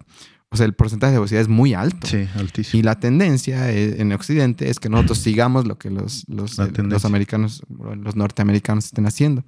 O 0.50 0.56
sea, 0.56 0.64
el 0.64 0.74
porcentaje 0.74 1.12
de 1.12 1.18
obesidad 1.18 1.42
es 1.42 1.48
muy 1.48 1.74
alto. 1.74 2.06
Sí, 2.06 2.26
altísimo. 2.34 2.80
Y 2.80 2.82
la 2.82 2.98
tendencia 2.98 3.70
e, 3.70 4.00
en 4.00 4.12
Occidente 4.12 4.70
es 4.70 4.80
que 4.80 4.88
nosotros 4.88 5.18
sigamos 5.18 5.66
lo 5.66 5.78
que 5.78 5.90
los, 5.90 6.24
los, 6.26 6.58
eh, 6.58 6.72
los 6.78 7.04
americanos, 7.04 7.62
los 7.68 8.16
norteamericanos 8.16 8.86
estén 8.86 9.06
haciendo. 9.06 9.44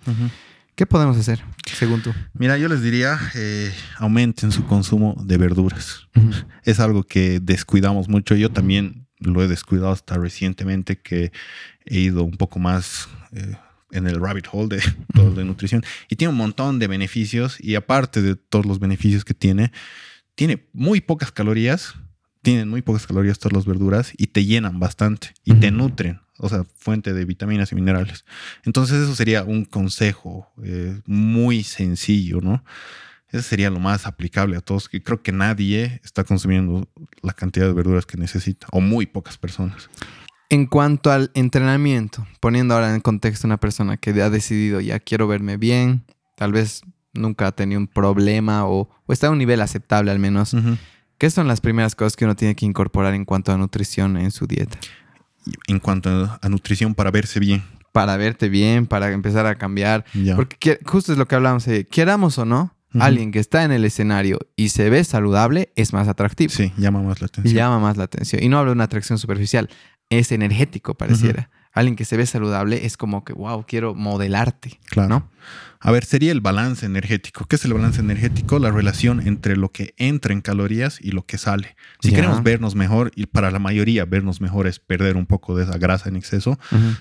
¿Qué 0.81 0.87
podemos 0.87 1.19
hacer, 1.19 1.45
según 1.77 2.01
tú? 2.01 2.15
Mira, 2.33 2.57
yo 2.57 2.67
les 2.67 2.81
diría, 2.81 3.21
eh, 3.35 3.71
aumenten 3.99 4.51
su 4.51 4.65
consumo 4.65 5.15
de 5.27 5.37
verduras. 5.37 6.09
Es 6.65 6.81
algo 6.81 7.03
que 7.03 7.39
descuidamos 7.39 8.09
mucho. 8.09 8.35
Yo 8.35 8.51
también 8.51 9.07
lo 9.19 9.43
he 9.43 9.47
descuidado 9.47 9.93
hasta 9.93 10.17
recientemente 10.17 10.99
que 10.99 11.33
he 11.85 11.99
ido 11.99 12.25
un 12.25 12.39
poco 12.39 12.61
más 12.61 13.11
eh, 13.33 13.57
en 13.93 14.07
el 14.07 14.19
rabbit 14.19 14.47
hole 14.51 14.77
de 14.77 14.83
todo 15.15 15.35
de 15.35 15.45
nutrición. 15.45 15.85
Y 16.09 16.17
tiene 16.17 16.31
un 16.31 16.39
montón 16.39 16.79
de 16.79 16.87
beneficios 16.87 17.59
y 17.61 17.75
aparte 17.75 18.23
de 18.23 18.37
todos 18.37 18.65
los 18.65 18.79
beneficios 18.79 19.23
que 19.23 19.35
tiene, 19.35 19.73
tiene 20.35 20.67
muy 20.73 21.03
pocas 21.03 21.31
calorías. 21.31 21.93
Tienen 22.41 22.71
muy 22.71 22.81
pocas 22.81 23.07
calorías 23.07 23.39
todas 23.39 23.53
las 23.53 23.67
verduras 23.67 24.15
y 24.17 24.29
te 24.29 24.47
llenan 24.47 24.81
bastante 24.81 25.35
y 25.45 25.53
te 25.57 25.71
nutren 25.71 26.21
o 26.41 26.49
sea, 26.49 26.65
fuente 26.77 27.13
de 27.13 27.25
vitaminas 27.25 27.71
y 27.73 27.75
minerales. 27.75 28.25
Entonces 28.65 29.03
eso 29.03 29.15
sería 29.15 29.45
un 29.45 29.65
consejo 29.65 30.49
eh, 30.65 31.01
muy 31.07 31.63
sencillo, 31.63 32.41
¿no? 32.41 32.65
Ese 33.29 33.43
sería 33.43 33.71
lo 33.71 33.79
más 33.79 34.07
aplicable 34.07 34.57
a 34.57 34.61
todos. 34.61 34.89
Y 34.93 35.01
creo 35.01 35.23
que 35.23 35.33
nadie 35.33 36.01
está 36.03 36.25
consumiendo 36.25 36.89
la 37.23 37.33
cantidad 37.33 37.67
de 37.67 37.73
verduras 37.73 38.07
que 38.07 38.17
necesita, 38.17 38.67
o 38.73 38.81
muy 38.81 39.07
pocas 39.07 39.39
personas. 39.39 39.89
En 40.49 40.67
cuanto 40.67 41.13
al 41.13 41.31
entrenamiento, 41.35 42.27
poniendo 42.41 42.75
ahora 42.75 42.93
en 42.93 43.01
contexto 43.01 43.47
una 43.47 43.61
persona 43.61 43.99
que 43.99 44.11
ha 44.21 44.31
decidido 44.31 44.81
ya 44.81 44.99
quiero 44.99 45.29
verme 45.29 45.59
bien, 45.59 46.05
tal 46.35 46.53
vez 46.53 46.83
nunca 47.13 47.47
ha 47.47 47.53
tenido 47.53 47.81
un 47.81 47.87
problema 47.87 48.67
o, 48.67 48.91
está 49.09 49.29
a 49.29 49.31
un 49.31 49.39
nivel 49.39 49.61
aceptable 49.61 50.11
al 50.11 50.19
menos. 50.19 50.57
¿Qué 51.19 51.31
son 51.31 51.47
las 51.47 51.61
primeras 51.61 51.95
cosas 51.95 52.17
que 52.17 52.25
uno 52.25 52.35
tiene 52.35 52.57
que 52.57 52.67
incorporar 52.67 53.15
en 53.15 53.25
cuanto 53.25 53.53
a 53.53 53.59
nutrición 53.59 54.17
en 54.17 54.31
su 54.31 54.47
dieta? 54.47 54.79
En 55.67 55.79
cuanto 55.79 56.39
a, 56.41 56.49
nutrición 56.49 56.95
para 56.95 57.11
verse 57.11 57.41
bien. 57.41 57.63
Para 57.93 58.17
verte 58.17 58.49
bien, 58.49 58.87
para 58.87 59.11
empezar 59.11 59.47
a 59.47 59.57
cambiar. 59.57 60.05
Porque 60.37 60.79
justo 60.85 61.13
es 61.13 61.19
lo 61.19 61.27
que 61.27 61.35
hablamos, 61.35 61.67
eh, 61.69 61.87
queramos 61.91 62.39
o 62.39 62.45
no, 62.45 62.75
alguien 62.99 63.33
que 63.33 63.39
está 63.39 63.65
en 63.65 63.73
el 63.73 63.85
escenario 63.85 64.39
y 64.57 64.71
se 64.71 64.91
ve 64.91 65.05
saludable 65.05 65.73
es 65.77 65.93
más 65.93 66.09
atractivo. 66.09 66.53
Sí, 66.53 66.73
llama 66.77 67.03
más 67.03 67.21
la 67.21 67.27
atención. 67.27 67.55
Llama 67.55 67.79
más 67.79 67.97
la 67.97 68.05
atención. 68.05 68.43
Y 68.43 68.49
no 68.49 68.59
hablo 68.59 68.71
de 68.71 68.75
una 68.75 68.85
atracción 68.85 69.19
superficial, 69.19 69.69
es 70.09 70.33
energético 70.33 70.95
pareciera. 70.95 71.51
Alguien 71.73 71.97
que 71.97 72.05
se 72.05 72.17
ve 72.17 72.27
saludable 72.27 72.85
es 72.85 72.97
como 72.97 73.25
que, 73.25 73.33
wow, 73.33 73.65
quiero 73.67 73.95
modelarte. 73.95 74.81
Claro. 74.91 75.09
¿no? 75.09 75.31
A 75.83 75.91
ver, 75.93 76.05
sería 76.05 76.31
el 76.33 76.43
balance 76.43 76.85
energético. 76.85 77.47
¿Qué 77.47 77.57
es 77.57 77.65
el 77.65 77.73
balance 77.73 78.01
energético? 78.01 78.59
La 78.59 78.71
relación 78.71 79.27
entre 79.27 79.57
lo 79.57 79.71
que 79.73 79.95
entra 79.97 80.35
en 80.35 80.43
calorías 80.43 81.01
y 81.01 81.13
lo 81.13 81.25
que 81.25 81.39
sale. 81.39 81.75
Si 82.01 82.13
queremos 82.13 82.43
vernos 82.43 82.75
mejor, 82.75 83.13
y 83.15 83.27
para 83.27 83.51
la 83.51 83.59
mayoría 83.59 84.05
vernos 84.05 84.43
mejor 84.43 84.67
es 84.67 84.79
perder 84.79 85.17
un 85.17 85.25
poco 85.25 85.57
de 85.57 85.65
esa 85.65 85.79
grasa 85.79 86.11
en 86.11 86.17
exceso, 86.17 86.59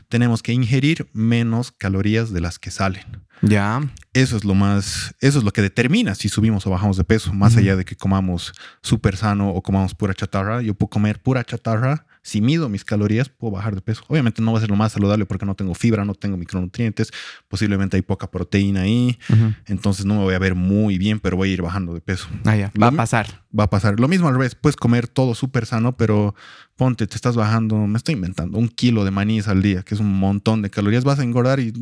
tenemos 0.07 0.41
que 0.41 0.53
ingerir 0.53 1.09
menos 1.11 1.73
calorías 1.73 2.31
de 2.31 2.39
las 2.39 2.57
que 2.57 2.71
salen. 2.71 3.03
Ya. 3.41 3.81
Eso 4.13 4.37
es 4.37 4.45
lo 4.45 4.55
más, 4.55 5.13
eso 5.19 5.39
es 5.39 5.43
lo 5.43 5.51
que 5.51 5.61
determina 5.61 6.15
si 6.15 6.29
subimos 6.29 6.65
o 6.65 6.69
bajamos 6.69 6.95
de 6.95 7.03
peso, 7.03 7.33
más 7.33 7.57
allá 7.57 7.75
de 7.75 7.83
que 7.83 7.97
comamos 7.97 8.53
súper 8.81 9.17
sano 9.17 9.49
o 9.49 9.61
comamos 9.61 9.93
pura 9.93 10.13
chatarra. 10.13 10.61
Yo 10.61 10.73
puedo 10.73 10.89
comer 10.89 11.21
pura 11.21 11.43
chatarra 11.43 12.05
si 12.29 12.41
mido 12.41 12.69
mis 12.69 12.85
calorías, 12.85 13.27
puedo 13.29 13.51
bajar 13.51 13.75
de 13.75 13.81
peso. 13.81 14.03
Obviamente 14.07 14.41
no 14.41 14.51
va 14.51 14.59
a 14.59 14.61
ser 14.61 14.69
lo 14.69 14.75
más 14.75 14.91
saludable 14.91 15.25
porque 15.25 15.45
no 15.45 15.55
tengo 15.55 15.73
fibra, 15.73 16.05
no 16.05 16.13
tengo 16.13 16.37
micronutrientes, 16.37 17.11
posiblemente 17.47 17.97
hay 17.97 18.03
poca 18.03 18.29
proteína 18.29 18.81
ahí, 18.81 19.17
entonces 19.65 20.05
no 20.05 20.15
me 20.15 20.21
voy 20.21 20.35
a 20.35 20.39
ver 20.39 20.55
muy 20.55 20.97
bien, 20.97 21.19
pero 21.19 21.37
voy 21.37 21.49
a 21.49 21.53
ir 21.53 21.61
bajando 21.61 21.93
de 21.93 22.01
peso. 22.01 22.27
Ah, 22.45 22.55
ya. 22.55 22.71
Va 22.81 22.87
a 22.87 22.91
pasar. 22.91 23.45
Va 23.57 23.63
a 23.63 23.69
pasar. 23.69 23.99
Lo 23.99 24.07
mismo 24.07 24.27
al 24.27 24.35
revés, 24.35 24.53
puedes 24.53 24.75
comer 24.75 25.07
todo 25.07 25.33
súper 25.33 25.65
sano, 25.65 25.97
pero 25.97 26.35
ponte, 26.75 27.07
te 27.07 27.15
estás 27.15 27.35
bajando, 27.35 27.75
me 27.87 27.97
estoy 27.97 28.13
inventando, 28.13 28.57
un 28.57 28.69
kilo 28.69 29.03
de 29.03 29.11
maní 29.11 29.41
al 29.45 29.61
día, 29.61 29.83
que 29.83 29.95
es 29.95 29.99
un 29.99 30.19
montón 30.19 30.61
de 30.61 30.69
calorías, 30.69 31.03
vas 31.03 31.19
a 31.19 31.23
engordar 31.23 31.59
y 31.59 31.73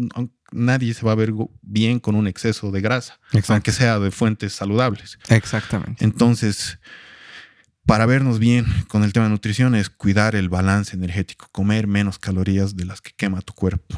nadie 0.52 0.94
se 0.94 1.06
va 1.06 1.12
a 1.12 1.16
ver 1.16 1.34
bien 1.62 2.00
con 2.00 2.16
un 2.16 2.28
exceso 2.28 2.72
de 2.72 2.82
grasa, 2.82 3.20
aunque 3.50 3.72
sea 3.72 4.00
de 4.00 4.12
fuentes 4.12 4.54
saludables. 4.54 5.20
Exactamente. 5.30 6.04
Entonces 6.04 6.80
para 7.88 8.06
vernos 8.06 8.38
bien 8.38 8.66
con 8.90 9.04
el 9.04 9.14
tema 9.14 9.26
de 9.26 9.32
nutrición 9.32 9.74
es 9.74 9.90
cuidar 9.90 10.36
el 10.36 10.50
balance 10.50 10.96
energético, 10.96 11.48
comer 11.54 11.88
menos 11.88 12.20
calorías 12.20 12.76
de 12.76 12.86
las 12.86 13.02
que 13.02 13.12
quema 13.16 13.42
tu 13.42 13.54
cuerpo. 13.54 13.98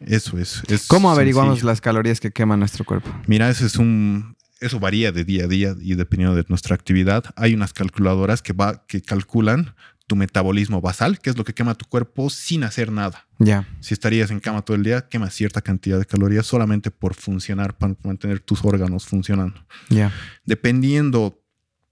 Eso 0.00 0.38
es, 0.38 0.62
¿Cómo 0.88 1.10
averiguamos 1.10 1.62
las 1.62 1.80
calorías 1.80 2.18
que 2.18 2.32
quema 2.32 2.56
nuestro 2.56 2.84
cuerpo? 2.84 3.14
Mira, 3.26 3.48
eso 3.50 3.66
es 3.66 3.76
un 3.76 4.34
eso 4.58 4.80
varía 4.80 5.12
de 5.12 5.24
día 5.24 5.44
a 5.44 5.48
día 5.48 5.74
y 5.78 5.94
dependiendo 5.96 6.34
de 6.34 6.44
nuestra 6.48 6.74
actividad. 6.74 7.24
Hay 7.36 7.52
unas 7.52 7.74
calculadoras 7.74 8.40
que 8.40 8.54
va 8.54 8.86
que 8.86 9.02
calculan 9.02 9.74
tu 10.06 10.16
metabolismo 10.16 10.80
basal, 10.80 11.18
que 11.18 11.28
es 11.28 11.36
lo 11.36 11.44
que 11.44 11.52
quema 11.52 11.74
tu 11.74 11.84
cuerpo 11.84 12.30
sin 12.30 12.64
hacer 12.64 12.90
nada. 12.90 13.26
Ya. 13.38 13.68
Si 13.80 13.92
estarías 13.92 14.30
en 14.30 14.40
cama 14.40 14.62
todo 14.62 14.76
el 14.76 14.82
día, 14.82 15.08
quema 15.08 15.28
cierta 15.28 15.60
cantidad 15.60 15.98
de 15.98 16.06
calorías 16.06 16.46
solamente 16.46 16.90
por 16.90 17.14
funcionar, 17.14 17.76
para 17.76 17.94
mantener 18.02 18.40
tus 18.40 18.64
órganos 18.64 19.04
funcionando. 19.04 19.62
Ya. 19.90 20.10
Dependiendo 20.46 21.42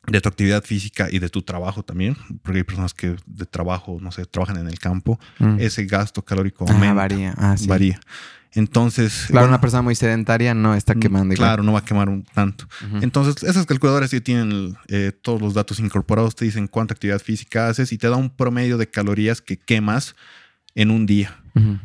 de 0.07 0.21
tu 0.21 0.29
actividad 0.29 0.63
física 0.65 1.09
y 1.11 1.19
de 1.19 1.29
tu 1.29 1.43
trabajo 1.43 1.83
también, 1.83 2.17
porque 2.43 2.59
hay 2.59 2.65
personas 2.65 2.95
que 2.95 3.17
de 3.27 3.47
trabajo, 3.47 3.99
no 4.01 4.13
sé, 4.13 4.25
trabajan 4.27 4.59
en 4.59 4.69
el 4.69 4.79
campo, 4.79 5.19
mm. 5.39 5.57
ese 5.61 5.85
gasto 5.87 6.23
calórico 6.23 6.67
ah, 6.69 6.93
varía. 6.93 7.35
Ah, 7.37 7.57
sí. 7.57 7.67
Varía. 7.67 8.01
Entonces. 8.55 9.27
Claro, 9.29 9.49
una 9.49 9.61
persona 9.61 9.83
muy 9.83 9.95
sedentaria 9.95 10.55
no 10.55 10.75
está 10.75 10.95
mm, 10.95 11.01
quemando. 11.01 11.35
Claro, 11.35 11.63
no 11.63 11.73
va 11.73 11.81
a 11.81 11.85
quemar 11.85 12.09
un 12.09 12.23
tanto. 12.23 12.67
Entonces, 13.01 13.43
esas 13.43 13.67
calculadoras 13.67 14.11
sí 14.11 14.21
tienen 14.21 14.77
eh, 14.89 15.13
todos 15.23 15.41
los 15.41 15.55
datos 15.55 15.81
incorporados, 15.81 16.37
te 16.37 16.45
dicen 16.45 16.69
cuánta 16.69 16.95
actividad 16.95 17.21
física 17.21 17.69
haces 17.69 17.93
y 17.93 17.99
te 17.99 18.09
da 18.09 18.17
un 18.17 18.31
promedio 18.31 18.79
de 18.79 18.89
calorías 18.89 19.41
que 19.41 19.57
quemas 19.57 20.15
en 20.75 20.91
un 20.91 21.07
día. 21.07 21.41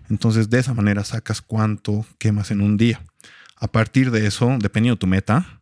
Entonces, 0.10 0.50
de 0.50 0.60
esa 0.60 0.74
manera 0.74 1.04
sacas 1.04 1.42
cuánto 1.42 2.04
quemas 2.18 2.50
en 2.50 2.62
un 2.62 2.76
día. 2.76 3.02
A 3.56 3.68
partir 3.68 4.10
de 4.10 4.26
eso, 4.26 4.58
dependiendo 4.60 4.96
de 4.96 5.00
tu 5.00 5.08
meta, 5.08 5.59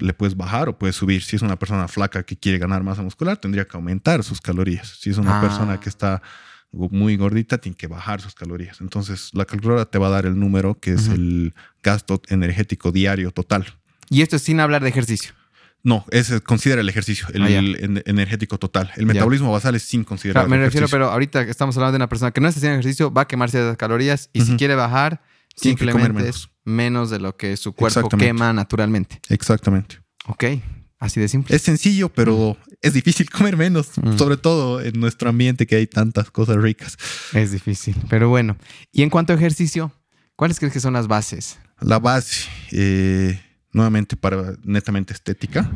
le 0.00 0.14
puedes 0.14 0.36
bajar 0.36 0.68
o 0.68 0.78
puedes 0.78 0.96
subir. 0.96 1.22
Si 1.22 1.36
es 1.36 1.42
una 1.42 1.58
persona 1.58 1.88
flaca 1.88 2.22
que 2.22 2.36
quiere 2.36 2.58
ganar 2.58 2.82
masa 2.82 3.02
muscular, 3.02 3.36
tendría 3.36 3.66
que 3.66 3.76
aumentar 3.76 4.22
sus 4.24 4.40
calorías. 4.40 4.98
Si 5.00 5.10
es 5.10 5.18
una 5.18 5.40
persona 5.40 5.74
ah. 5.74 5.80
que 5.80 5.88
está 5.88 6.22
muy 6.70 7.16
gordita, 7.16 7.58
tiene 7.58 7.76
que 7.76 7.86
bajar 7.86 8.20
sus 8.20 8.34
calorías. 8.34 8.80
Entonces, 8.80 9.30
la 9.32 9.44
calculadora 9.44 9.86
te 9.86 9.98
va 9.98 10.08
a 10.08 10.10
dar 10.10 10.26
el 10.26 10.38
número 10.38 10.78
que 10.78 10.92
es 10.92 11.08
el 11.08 11.54
gasto 11.82 12.20
energético 12.28 12.92
diario 12.92 13.30
total. 13.30 13.66
Y 14.10 14.22
esto 14.22 14.36
es 14.36 14.42
sin 14.42 14.60
hablar 14.60 14.82
de 14.82 14.88
ejercicio. 14.88 15.32
No, 15.84 16.04
ese 16.10 16.40
considera 16.40 16.80
el 16.80 16.88
ejercicio, 16.88 17.28
el, 17.32 17.42
ah, 17.42 18.02
energético 18.04 18.58
total. 18.58 18.90
El 18.96 19.06
metabolismo 19.06 19.52
basal 19.52 19.74
es 19.76 19.84
sin 19.84 20.04
considerar. 20.04 20.48
me 20.48 20.58
refiero, 20.58 20.88
pero 20.90 21.10
ahorita 21.10 21.42
estamos 21.42 21.76
hablando 21.76 21.92
de 21.92 21.96
una 21.96 22.08
persona 22.08 22.32
que 22.32 22.40
no 22.40 22.48
está 22.48 22.58
haciendo 22.58 22.78
ejercicio, 22.78 23.12
va 23.12 23.22
a 23.22 23.28
quemarse 23.28 23.58
esas 23.58 23.76
calorías 23.76 24.28
y 24.32 24.42
si 24.42 24.56
quiere 24.56 24.74
bajar, 24.74 25.22
simplemente 25.60 26.12
menos. 26.12 26.50
menos 26.64 27.10
de 27.10 27.18
lo 27.18 27.36
que 27.36 27.56
su 27.56 27.72
cuerpo 27.72 28.08
quema 28.08 28.52
naturalmente. 28.52 29.20
Exactamente. 29.28 29.98
Ok, 30.26 30.44
así 30.98 31.20
de 31.20 31.28
simple. 31.28 31.56
Es 31.56 31.62
sencillo, 31.62 32.08
pero 32.08 32.56
mm. 32.58 32.72
es 32.82 32.92
difícil 32.92 33.30
comer 33.30 33.56
menos, 33.56 33.90
mm. 33.96 34.16
sobre 34.16 34.36
todo 34.36 34.80
en 34.80 34.98
nuestro 34.98 35.30
ambiente 35.30 35.66
que 35.66 35.76
hay 35.76 35.86
tantas 35.86 36.30
cosas 36.30 36.56
ricas. 36.56 36.96
Es 37.32 37.52
difícil, 37.52 37.96
pero 38.08 38.28
bueno. 38.28 38.56
Y 38.92 39.02
en 39.02 39.10
cuanto 39.10 39.32
a 39.32 39.36
ejercicio, 39.36 39.92
¿cuáles 40.36 40.58
crees 40.58 40.72
que 40.72 40.80
son 40.80 40.92
las 40.94 41.08
bases? 41.08 41.58
La 41.80 41.98
base, 41.98 42.48
eh, 42.72 43.40
nuevamente 43.72 44.16
para 44.16 44.54
netamente 44.64 45.12
estética. 45.14 45.70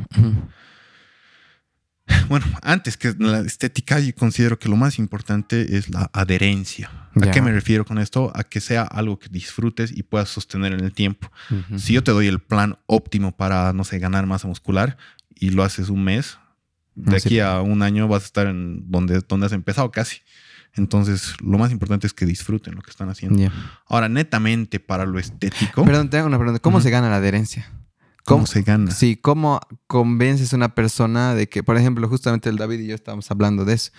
Bueno, 2.29 2.45
antes 2.61 2.97
que 2.97 3.13
la 3.17 3.39
estética, 3.39 3.99
yo 3.99 4.13
considero 4.15 4.57
que 4.57 4.69
lo 4.69 4.75
más 4.75 4.97
importante 4.99 5.77
es 5.77 5.89
la 5.89 6.09
adherencia. 6.13 6.89
¿A 7.21 7.31
qué 7.31 7.41
me 7.41 7.51
refiero 7.51 7.85
con 7.85 7.99
esto? 7.99 8.31
A 8.35 8.43
que 8.43 8.59
sea 8.59 8.83
algo 8.83 9.19
que 9.19 9.29
disfrutes 9.29 9.91
y 9.95 10.03
puedas 10.03 10.29
sostener 10.29 10.73
en 10.73 10.79
el 10.81 10.93
tiempo. 10.93 11.31
Si 11.77 11.93
yo 11.93 12.03
te 12.03 12.11
doy 12.11 12.27
el 12.27 12.39
plan 12.39 12.77
óptimo 12.87 13.35
para, 13.35 13.73
no 13.73 13.83
sé, 13.83 13.99
ganar 13.99 14.25
masa 14.25 14.47
muscular 14.47 14.97
y 15.35 15.51
lo 15.51 15.63
haces 15.63 15.89
un 15.89 16.03
mes, 16.03 16.39
de 16.95 17.17
aquí 17.17 17.39
a 17.39 17.61
un 17.61 17.81
año 17.81 18.07
vas 18.07 18.23
a 18.23 18.25
estar 18.25 18.47
en 18.47 18.89
donde, 18.89 19.21
donde 19.27 19.45
has 19.45 19.53
empezado 19.53 19.91
casi. 19.91 20.21
Entonces, 20.75 21.35
lo 21.39 21.59
más 21.59 21.71
importante 21.71 22.07
es 22.07 22.13
que 22.13 22.25
disfruten 22.25 22.73
lo 22.73 22.81
que 22.81 22.89
están 22.89 23.09
haciendo. 23.09 23.51
Ahora, 23.85 24.09
netamente 24.09 24.79
para 24.79 25.05
lo 25.05 25.19
estético. 25.19 25.85
Perdón, 25.85 26.09
tengo 26.09 26.25
una 26.25 26.37
pregunta. 26.37 26.59
¿Cómo 26.59 26.81
se 26.81 26.89
gana 26.89 27.09
la 27.09 27.17
adherencia? 27.17 27.69
¿Cómo, 28.25 28.45
se 28.45 28.61
gana? 28.61 28.91
Sí, 28.91 29.17
¿cómo 29.17 29.59
convences 29.87 30.53
a 30.53 30.55
una 30.55 30.75
persona 30.75 31.35
de 31.35 31.47
que, 31.49 31.61
por 31.63 31.77
ejemplo, 31.77 32.07
justamente 32.07 32.49
el 32.49 32.55
David 32.55 32.79
y 32.79 32.87
yo 32.87 32.95
estábamos 32.95 33.29
hablando 33.29 33.65
de 33.65 33.73
eso, 33.73 33.91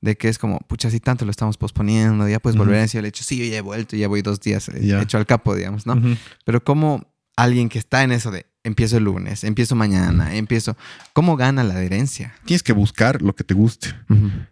de 0.00 0.16
que 0.16 0.28
es 0.28 0.38
como, 0.38 0.58
pucha, 0.60 0.90
si 0.90 1.00
tanto 1.00 1.24
lo 1.24 1.30
estamos 1.30 1.58
posponiendo, 1.58 2.26
ya 2.28 2.40
puedes 2.40 2.56
volver 2.56 2.76
a 2.76 2.80
decir 2.82 3.00
el 3.00 3.06
hecho, 3.06 3.22
sí, 3.22 3.36
yo 3.38 3.44
ya 3.44 3.58
he 3.58 3.62
vuelto, 3.62 3.96
ya 3.96 4.08
voy 4.08 4.22
dos 4.22 4.40
días 4.40 4.68
he 4.68 5.02
hecho 5.02 5.18
al 5.18 5.26
capo, 5.26 5.54
digamos, 5.54 5.86
¿no? 5.86 6.00
Pero 6.44 6.64
¿cómo 6.64 7.12
alguien 7.36 7.68
que 7.68 7.78
está 7.78 8.02
en 8.02 8.12
eso 8.12 8.30
de 8.30 8.46
empiezo 8.64 8.96
el 8.96 9.04
lunes, 9.04 9.44
empiezo 9.44 9.76
mañana, 9.76 10.34
empiezo, 10.34 10.76
¿cómo 11.12 11.36
gana 11.36 11.62
la 11.62 11.74
adherencia? 11.74 12.34
Tienes 12.44 12.62
que 12.62 12.72
buscar 12.72 13.22
lo 13.22 13.34
que 13.34 13.44
te 13.44 13.54
guste 13.54 13.94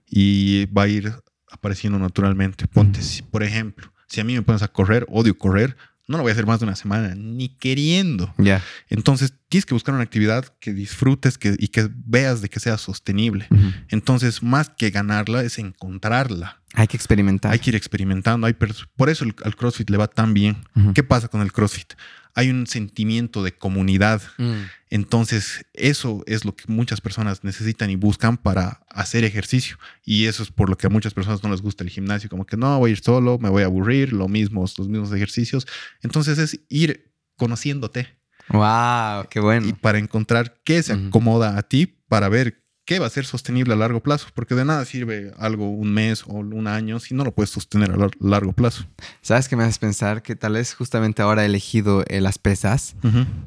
y 0.06 0.66
va 0.66 0.82
a 0.82 0.88
ir 0.88 1.12
apareciendo 1.50 1.98
naturalmente. 1.98 2.68
Ponte, 2.68 3.00
por 3.30 3.42
ejemplo, 3.42 3.92
si 4.06 4.20
a 4.20 4.24
mí 4.24 4.34
me 4.34 4.42
pones 4.42 4.62
a 4.62 4.68
correr, 4.68 5.06
odio 5.08 5.36
correr, 5.36 5.76
no 6.06 6.18
lo 6.18 6.22
voy 6.22 6.30
a 6.30 6.32
hacer 6.32 6.46
más 6.46 6.60
de 6.60 6.66
una 6.66 6.76
semana, 6.76 7.14
ni 7.14 7.48
queriendo. 7.48 8.32
Ya. 8.36 8.62
Entonces, 8.88 9.34
tienes 9.48 9.64
que 9.64 9.74
buscar 9.74 9.94
una 9.94 10.04
actividad 10.04 10.44
que 10.60 10.74
disfrutes 10.74 11.38
que, 11.38 11.56
y 11.58 11.68
que 11.68 11.88
veas 11.94 12.42
de 12.42 12.48
que 12.48 12.60
sea 12.60 12.76
sostenible. 12.76 13.48
Entonces, 13.88 14.42
más 14.42 14.68
que 14.68 14.90
ganarla, 14.90 15.42
es 15.42 15.58
encontrarla. 15.58 16.60
Hay 16.74 16.88
que 16.88 16.96
experimentar. 16.96 17.52
Hay 17.52 17.58
que 17.58 17.70
ir 17.70 17.76
experimentando. 17.76 18.46
Hay 18.46 18.54
por 18.54 19.08
eso 19.08 19.24
el, 19.24 19.34
al 19.44 19.56
CrossFit 19.56 19.88
le 19.88 19.96
va 19.96 20.08
tan 20.08 20.34
bien. 20.34 20.56
¿Qué 20.94 21.02
pasa 21.02 21.28
con 21.28 21.40
el 21.40 21.52
CrossFit? 21.52 21.94
Hay 22.34 22.50
un 22.50 22.66
sentimiento 22.66 23.42
de 23.42 23.52
comunidad. 23.52 24.20
Mm. 24.38 24.62
Entonces, 24.90 25.64
eso 25.72 26.22
es 26.26 26.44
lo 26.44 26.54
que 26.56 26.64
muchas 26.66 27.00
personas 27.00 27.44
necesitan 27.44 27.90
y 27.90 27.96
buscan 27.96 28.36
para 28.36 28.80
hacer 28.88 29.24
ejercicio. 29.24 29.78
Y 30.04 30.26
eso 30.26 30.42
es 30.42 30.50
por 30.50 30.68
lo 30.68 30.76
que 30.76 30.88
a 30.88 30.90
muchas 30.90 31.14
personas 31.14 31.42
no 31.42 31.50
les 31.50 31.62
gusta 31.62 31.84
el 31.84 31.90
gimnasio, 31.90 32.28
como 32.28 32.44
que 32.44 32.56
no, 32.56 32.78
voy 32.78 32.90
a 32.90 32.92
ir 32.92 33.00
solo, 33.00 33.38
me 33.38 33.48
voy 33.48 33.62
a 33.62 33.66
aburrir, 33.66 34.12
lo 34.12 34.28
mismo, 34.28 34.62
los 34.62 34.88
mismos 34.88 35.12
ejercicios. 35.12 35.66
Entonces, 36.02 36.38
es 36.38 36.60
ir 36.68 37.12
conociéndote. 37.36 38.08
¡Wow! 38.48 39.28
¡Qué 39.30 39.40
bueno! 39.40 39.68
Y 39.68 39.72
para 39.72 39.98
encontrar 39.98 40.60
qué 40.64 40.82
se 40.82 40.92
acomoda 40.92 41.56
a 41.56 41.62
ti, 41.62 41.86
para 42.08 42.28
ver 42.28 42.63
¿qué 42.84 42.98
va 42.98 43.06
a 43.06 43.10
ser 43.10 43.24
sostenible 43.24 43.72
a 43.72 43.76
largo 43.76 44.02
plazo? 44.02 44.28
Porque 44.34 44.54
de 44.54 44.64
nada 44.64 44.84
sirve 44.84 45.32
algo 45.38 45.70
un 45.70 45.92
mes 45.92 46.24
o 46.26 46.34
un 46.34 46.66
año 46.66 47.00
si 47.00 47.14
no 47.14 47.24
lo 47.24 47.32
puedes 47.32 47.50
sostener 47.50 47.90
a 47.92 48.08
largo 48.20 48.52
plazo. 48.52 48.86
¿Sabes 49.22 49.48
qué 49.48 49.56
me 49.56 49.64
haces 49.64 49.78
pensar? 49.78 50.22
Que 50.22 50.36
tal 50.36 50.54
vez 50.54 50.74
justamente 50.74 51.22
ahora 51.22 51.42
he 51.42 51.46
elegido 51.46 52.04
eh, 52.08 52.20
las 52.20 52.38
pesas, 52.38 52.96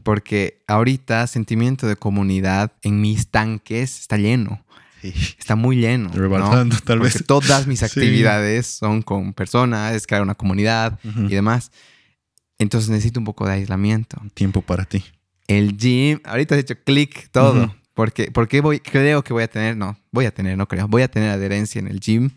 porque 0.03 0.63
ahorita 0.67 1.27
sentimiento 1.27 1.87
de 1.87 1.95
comunidad 1.95 2.71
en 2.81 3.01
mis 3.01 3.29
tanques 3.29 3.99
está 3.99 4.17
lleno. 4.17 4.63
Está 5.03 5.55
muy 5.55 5.77
lleno. 5.77 6.09
Rebalando, 6.13 6.75
tal 6.83 6.99
porque 6.99 7.19
Todas 7.19 7.67
mis 7.67 7.83
actividades 7.83 8.65
son 8.67 9.01
con 9.01 9.33
personas, 9.33 9.93
es 9.93 10.07
crear 10.07 10.23
una 10.23 10.35
comunidad 10.35 10.99
y 11.03 11.33
demás. 11.33 11.71
Entonces 12.59 12.89
necesito 12.89 13.19
un 13.19 13.25
poco 13.25 13.45
de 13.45 13.53
aislamiento. 13.53 14.19
Tiempo 14.33 14.61
para 14.61 14.85
ti. 14.85 15.03
El 15.47 15.77
gym, 15.77 16.19
ahorita 16.25 16.55
has 16.55 16.61
hecho 16.61 16.75
clic 16.83 17.29
todo. 17.31 17.73
Porque, 17.97 18.29
porque 18.31 18.61
voy, 18.61 18.79
creo 18.79 19.23
que 19.23 19.33
voy 19.33 19.41
a 19.41 19.47
tener, 19.47 19.75
no, 19.75 19.97
voy 20.11 20.25
a 20.25 20.31
tener, 20.31 20.55
no 20.55 20.67
creo, 20.67 20.87
voy 20.87 21.01
a 21.01 21.07
tener 21.07 21.31
adherencia 21.31 21.79
en 21.79 21.87
el 21.87 21.99
gym, 21.99 22.29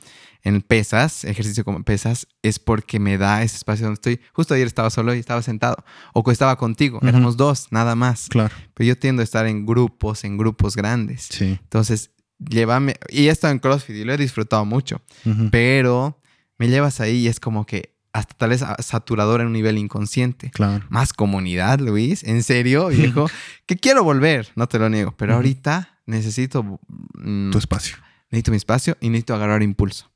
en 0.42 0.62
pesas, 0.62 1.22
ejercicio 1.26 1.66
como 1.66 1.84
pesas, 1.84 2.26
es 2.40 2.58
porque 2.58 2.98
me 2.98 3.18
da 3.18 3.42
ese 3.42 3.58
espacio 3.58 3.84
donde 3.84 3.96
estoy. 3.96 4.20
Justo 4.32 4.54
ayer 4.54 4.66
estaba 4.66 4.88
solo 4.88 5.14
y 5.14 5.18
estaba 5.18 5.42
sentado, 5.42 5.84
o 6.14 6.30
estaba 6.30 6.56
contigo, 6.56 6.98
éramos 7.02 7.36
dos, 7.36 7.66
nada 7.72 7.94
más. 7.94 8.28
Claro. 8.30 8.54
Pero 8.72 8.88
yo 8.88 8.98
tiendo 8.98 9.20
a 9.20 9.24
estar 9.24 9.46
en 9.46 9.66
grupos, 9.66 10.24
en 10.24 10.38
grupos 10.38 10.76
grandes. 10.76 11.28
Sí. 11.30 11.58
Entonces, 11.62 12.10
llévame, 12.38 12.94
y 13.10 13.28
he 13.28 13.30
estado 13.30 13.52
en 13.52 13.58
CrossFit 13.58 13.96
y 13.96 14.04
lo 14.04 14.14
he 14.14 14.16
disfrutado 14.16 14.64
mucho, 14.64 15.02
pero 15.50 16.22
me 16.56 16.68
llevas 16.68 17.02
ahí 17.02 17.16
y 17.16 17.28
es 17.28 17.38
como 17.38 17.66
que 17.66 17.99
hasta 18.12 18.34
tal 18.34 18.50
vez 18.50 18.64
saturador 18.78 19.40
en 19.40 19.48
un 19.48 19.52
nivel 19.52 19.78
inconsciente. 19.78 20.50
Claro. 20.50 20.84
Más 20.88 21.12
comunidad, 21.12 21.78
Luis. 21.80 22.24
En 22.24 22.42
serio, 22.42 22.88
viejo. 22.88 23.26
que 23.66 23.76
quiero 23.76 24.04
volver, 24.04 24.48
no 24.56 24.68
te 24.68 24.78
lo 24.78 24.88
niego. 24.88 25.14
Pero 25.16 25.34
ahorita 25.34 26.00
necesito. 26.06 26.80
Mm, 27.14 27.50
tu 27.50 27.58
espacio. 27.58 27.96
Necesito 28.30 28.50
mi 28.50 28.56
espacio 28.56 28.96
y 29.00 29.08
necesito 29.08 29.34
agarrar 29.34 29.62
impulso. 29.62 30.10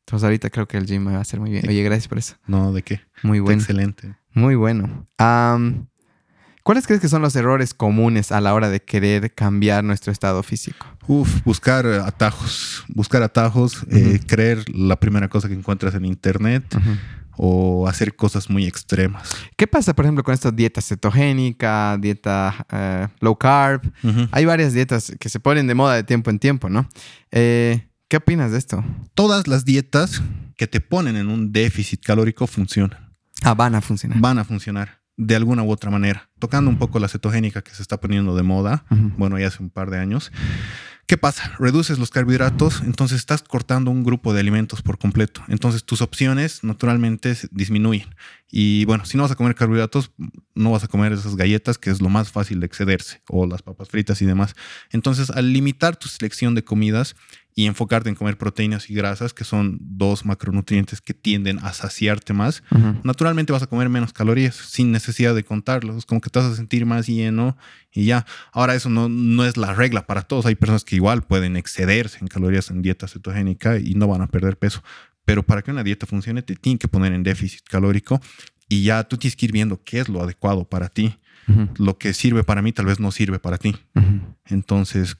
Entonces 0.00 0.24
ahorita 0.24 0.50
creo 0.50 0.68
que 0.68 0.76
el 0.76 0.86
gym 0.86 1.04
me 1.04 1.12
va 1.12 1.18
a 1.18 1.22
hacer 1.22 1.40
muy 1.40 1.50
bien. 1.50 1.66
Oye, 1.66 1.82
gracias 1.82 2.08
por 2.08 2.18
eso. 2.18 2.36
No, 2.46 2.72
¿de 2.72 2.82
qué? 2.82 3.00
Muy 3.22 3.40
bueno. 3.40 3.60
Excelente. 3.60 4.16
Muy 4.34 4.54
bueno. 4.54 5.06
¿Cuáles 6.62 6.86
crees 6.86 7.00
que 7.00 7.08
son 7.08 7.22
los 7.22 7.36
errores 7.36 7.74
comunes 7.74 8.32
a 8.32 8.40
la 8.40 8.54
hora 8.54 8.70
de 8.70 8.80
querer 8.80 9.34
cambiar 9.34 9.84
nuestro 9.84 10.12
estado 10.12 10.42
físico? 10.42 10.86
Uf, 11.06 11.42
buscar 11.44 11.86
atajos. 11.86 12.84
Buscar 12.88 13.22
atajos, 13.22 13.84
eh, 13.90 14.20
creer 14.26 14.64
la 14.74 14.96
primera 14.96 15.28
cosa 15.28 15.48
que 15.48 15.54
encuentras 15.54 15.94
en 15.94 16.06
internet 16.06 16.64
o 17.36 17.88
hacer 17.88 18.16
cosas 18.16 18.50
muy 18.50 18.66
extremas. 18.66 19.34
¿Qué 19.56 19.66
pasa, 19.66 19.94
por 19.94 20.04
ejemplo, 20.04 20.24
con 20.24 20.34
esta 20.34 20.50
dieta 20.50 20.80
cetogénica, 20.80 21.96
dieta 21.98 22.66
eh, 22.70 23.08
low 23.20 23.36
carb? 23.36 23.82
Hay 24.30 24.44
varias 24.44 24.72
dietas 24.72 25.12
que 25.18 25.28
se 25.28 25.40
ponen 25.40 25.66
de 25.66 25.74
moda 25.74 25.94
de 25.94 26.04
tiempo 26.04 26.30
en 26.30 26.38
tiempo, 26.38 26.68
¿no? 26.68 26.88
Eh, 27.30 27.88
¿Qué 28.08 28.18
opinas 28.18 28.52
de 28.52 28.58
esto? 28.58 28.84
Todas 29.14 29.48
las 29.48 29.64
dietas 29.64 30.22
que 30.56 30.66
te 30.66 30.80
ponen 30.80 31.16
en 31.16 31.28
un 31.28 31.52
déficit 31.52 32.02
calórico 32.04 32.46
funcionan. 32.46 33.14
Ah, 33.42 33.54
van 33.54 33.74
a 33.74 33.80
funcionar. 33.80 34.20
Van 34.20 34.38
a 34.38 34.44
funcionar 34.44 35.04
de 35.16 35.36
alguna 35.36 35.62
u 35.62 35.70
otra 35.70 35.90
manera. 35.90 36.28
Tocando 36.38 36.70
un 36.70 36.78
poco 36.78 36.98
la 36.98 37.08
cetogénica 37.08 37.62
que 37.62 37.72
se 37.72 37.82
está 37.82 38.00
poniendo 38.00 38.34
de 38.34 38.42
moda, 38.42 38.84
bueno, 39.16 39.38
ya 39.38 39.48
hace 39.48 39.62
un 39.62 39.70
par 39.70 39.90
de 39.90 39.98
años. 39.98 40.32
¿Qué 41.06 41.18
pasa? 41.18 41.54
Reduces 41.58 41.98
los 41.98 42.08
carbohidratos, 42.08 42.80
entonces 42.80 43.18
estás 43.18 43.42
cortando 43.42 43.90
un 43.90 44.04
grupo 44.04 44.32
de 44.32 44.40
alimentos 44.40 44.80
por 44.80 44.98
completo. 44.98 45.42
Entonces 45.48 45.84
tus 45.84 46.00
opciones 46.00 46.64
naturalmente 46.64 47.36
disminuyen. 47.50 48.08
Y 48.50 48.86
bueno, 48.86 49.04
si 49.04 49.18
no 49.18 49.24
vas 49.24 49.32
a 49.32 49.34
comer 49.34 49.54
carbohidratos, 49.54 50.12
no 50.54 50.70
vas 50.70 50.82
a 50.82 50.88
comer 50.88 51.12
esas 51.12 51.36
galletas, 51.36 51.76
que 51.76 51.90
es 51.90 52.00
lo 52.00 52.08
más 52.08 52.32
fácil 52.32 52.60
de 52.60 52.66
excederse, 52.66 53.20
o 53.28 53.46
las 53.46 53.60
papas 53.60 53.88
fritas 53.90 54.22
y 54.22 54.26
demás. 54.26 54.54
Entonces, 54.92 55.28
al 55.28 55.52
limitar 55.52 55.96
tu 55.96 56.08
selección 56.08 56.54
de 56.54 56.64
comidas, 56.64 57.16
y 57.56 57.66
enfocarte 57.66 58.08
en 58.08 58.16
comer 58.16 58.36
proteínas 58.36 58.90
y 58.90 58.94
grasas, 58.94 59.32
que 59.32 59.44
son 59.44 59.78
dos 59.80 60.24
macronutrientes 60.24 61.00
que 61.00 61.14
tienden 61.14 61.58
a 61.60 61.72
saciarte 61.72 62.32
más, 62.32 62.64
naturalmente 63.04 63.52
vas 63.52 63.62
a 63.62 63.68
comer 63.68 63.88
menos 63.88 64.12
calorías 64.12 64.56
sin 64.56 64.90
necesidad 64.90 65.34
de 65.34 65.44
contarlos. 65.44 66.04
Como 66.04 66.20
que 66.20 66.30
te 66.30 66.40
vas 66.40 66.50
a 66.50 66.56
sentir 66.56 66.84
más 66.84 67.06
lleno 67.06 67.56
y 67.92 68.06
ya. 68.06 68.26
Ahora, 68.52 68.74
eso 68.74 68.90
no, 68.90 69.08
no 69.08 69.44
es 69.44 69.56
la 69.56 69.72
regla 69.72 70.06
para 70.06 70.22
todos. 70.22 70.46
Hay 70.46 70.56
personas 70.56 70.84
que 70.84 70.96
igual 70.96 71.22
pueden 71.22 71.56
excederse 71.56 72.18
en 72.20 72.26
calorías 72.26 72.70
en 72.70 72.82
dieta 72.82 73.06
cetogénica 73.06 73.78
y 73.78 73.94
no 73.94 74.08
van 74.08 74.22
a 74.22 74.26
perder 74.26 74.58
peso. 74.58 74.82
Pero 75.24 75.44
para 75.44 75.62
que 75.62 75.70
una 75.70 75.84
dieta 75.84 76.06
funcione, 76.06 76.42
te 76.42 76.56
tienen 76.56 76.78
que 76.78 76.88
poner 76.88 77.12
en 77.12 77.22
déficit 77.22 77.62
calórico 77.68 78.20
y 78.68 78.82
ya 78.82 79.04
tú 79.04 79.16
tienes 79.16 79.36
que 79.36 79.46
ir 79.46 79.52
viendo 79.52 79.80
qué 79.84 80.00
es 80.00 80.08
lo 80.08 80.22
adecuado 80.22 80.68
para 80.68 80.88
ti. 80.88 81.18
Lo 81.76 81.98
que 81.98 82.14
sirve 82.14 82.42
para 82.42 82.62
mí 82.62 82.72
tal 82.72 82.86
vez 82.86 82.98
no 82.98 83.12
sirve 83.12 83.38
para 83.38 83.58
ti. 83.58 83.76
Entonces, 84.46 85.18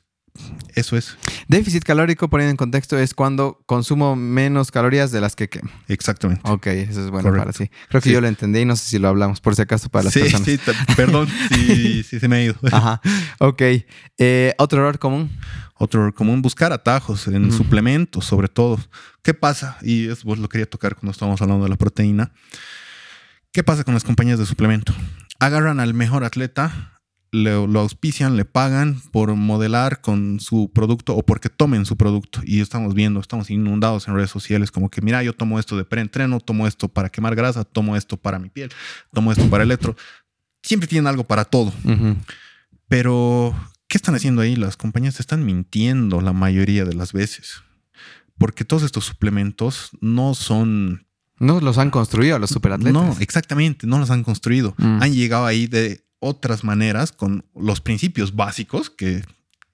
eso 0.75 0.97
es. 0.97 1.17
Déficit 1.47 1.85
calórico, 1.85 2.29
poniendo 2.29 2.51
en 2.51 2.57
contexto, 2.57 2.99
es 2.99 3.15
cuando 3.15 3.63
consumo 3.67 4.17
menos 4.17 4.71
calorías 4.71 5.13
de 5.13 5.21
las 5.21 5.37
que 5.37 5.49
quemo. 5.49 5.71
Exactamente. 5.89 6.43
Ok, 6.51 6.67
eso 6.67 7.05
es 7.05 7.11
bueno 7.11 7.31
para 7.31 7.53
sí. 7.53 7.71
Creo 7.89 8.03
que 8.03 8.11
yo 8.11 8.21
lo 8.21 8.27
entendí 8.27 8.61
y 8.61 8.65
no 8.65 8.75
sé 8.75 8.87
si 8.87 8.99
lo 8.99 9.09
hablamos, 9.09 9.41
por 9.41 9.55
si 9.55 9.63
acaso, 9.63 9.89
para 9.89 10.05
las 10.05 10.15
personas. 10.15 10.47
Sí, 10.47 10.59
perdón 10.97 11.29
si, 11.51 12.03
se 12.03 12.29
me 12.29 12.37
ha 12.37 12.43
ido. 12.43 12.57
Ajá. 12.73 13.01
Ok. 13.39 13.63
Eh, 14.19 14.55
¿Otro 14.59 14.81
error 14.81 14.99
común? 14.99 15.31
Otro 15.77 16.01
error 16.01 16.15
común, 16.15 16.43
buscar 16.43 16.73
atajos 16.73 17.29
en 17.29 17.53
suplementos, 17.53 18.25
sobre 18.25 18.49
todo. 18.49 18.79
¿Qué 19.23 19.35
pasa? 19.35 19.79
Y 19.83 20.09
eso 20.09 20.35
lo 20.35 20.49
quería 20.49 20.67
tocar 20.67 20.95
cuando 20.97 21.13
estábamos 21.13 21.41
hablando 21.43 21.65
de 21.65 21.71
la 21.71 21.77
proteína. 21.77 22.33
¿Qué 23.53 23.63
pasa 23.63 23.85
con 23.85 23.95
las 23.95 24.03
compañías 24.03 24.39
de 24.39 24.47
suplemento? 24.47 24.93
Agarran 25.39 25.79
al 25.79 25.95
mejor 25.95 26.25
atleta, 26.25 26.94
lo 27.35 27.81
auspician, 27.81 28.37
le 28.37 28.45
pagan 28.45 29.01
por 29.11 29.35
modelar 29.35 30.01
con 30.01 30.39
su 30.41 30.71
producto 30.73 31.17
o 31.17 31.25
porque 31.25 31.49
tomen 31.49 31.85
su 31.85 31.97
producto. 31.97 32.41
Y 32.45 32.61
estamos 32.61 32.95
viendo, 32.95 33.21
estamos 33.21 33.51
inundados 33.51 34.07
en 34.07 34.15
redes 34.15 34.31
sociales 34.31 34.71
como 34.71 34.89
que, 34.89 35.03
mira, 35.03 35.23
yo 35.23 35.33
tomo 35.33 35.59
esto 35.59 35.77
de 35.77 35.85
preentreno, 35.85 36.41
tomo 36.41 36.67
esto 36.67 36.89
para 36.89 37.09
quemar 37.09 37.35
grasa, 37.35 37.65
tomo 37.65 37.97
esto 37.97 38.17
para 38.17 38.39
mi 38.39 38.51
piel, 38.51 38.71
tomo 39.13 39.33
esto 39.33 39.49
para 39.51 39.65
el 39.65 39.71
electro. 39.71 39.97
Siempre 40.63 40.87
tienen 40.87 41.07
algo 41.07 41.25
para 41.25 41.45
todo. 41.45 41.73
Pero, 42.89 43.55
¿qué 43.89 43.99
están 43.99 44.15
haciendo 44.15 44.43
ahí? 44.43 44.55
Las 44.55 44.77
compañías 44.77 45.19
están 45.19 45.45
mintiendo 45.45 46.21
la 46.21 46.33
mayoría 46.33 46.85
de 46.85 46.95
las 46.95 47.13
veces. 47.13 47.63
Porque 48.39 48.65
todos 48.65 48.83
estos 48.83 49.05
suplementos 49.05 49.91
no 50.01 50.35
son 50.35 51.07
no 51.41 51.61
los 51.61 51.79
han 51.79 51.91
construido 51.91 52.39
los 52.39 52.51
superatletas. 52.51 52.93
No, 52.93 53.17
exactamente, 53.19 53.87
no 53.87 53.99
los 53.99 54.11
han 54.11 54.23
construido. 54.23 54.75
Mm. 54.79 55.03
Han 55.03 55.13
llegado 55.13 55.47
ahí 55.47 55.67
de 55.67 56.04
otras 56.25 56.65
maneras 56.65 57.13
con 57.13 57.45
los 57.55 57.81
principios 57.81 58.35
básicos 58.35 58.89
que 58.89 59.23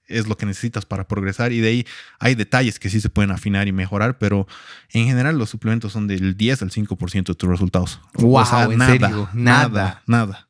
es 0.07 0.27
lo 0.27 0.37
que 0.37 0.45
necesitas 0.45 0.85
para 0.85 1.07
progresar 1.07 1.53
y 1.53 1.61
de 1.61 1.69
ahí 1.69 1.87
hay 2.19 2.35
detalles 2.35 2.77
que 2.77 2.89
sí 2.89 2.99
se 2.99 3.09
pueden 3.09 3.31
afinar 3.31 3.67
y 3.69 3.71
mejorar, 3.71 4.17
pero 4.17 4.47
en 4.91 5.05
general 5.05 5.37
los 5.37 5.49
suplementos 5.49 5.93
son 5.93 6.07
del 6.07 6.35
10 6.35 6.63
al 6.63 6.71
5% 6.71 7.27
de 7.27 7.35
tus 7.35 7.49
resultados. 7.49 8.01
Wow, 8.15 8.71
¿en 8.71 8.77
nada, 8.77 8.91
serio? 8.91 9.29
nada, 9.33 10.03
nada. 10.05 10.49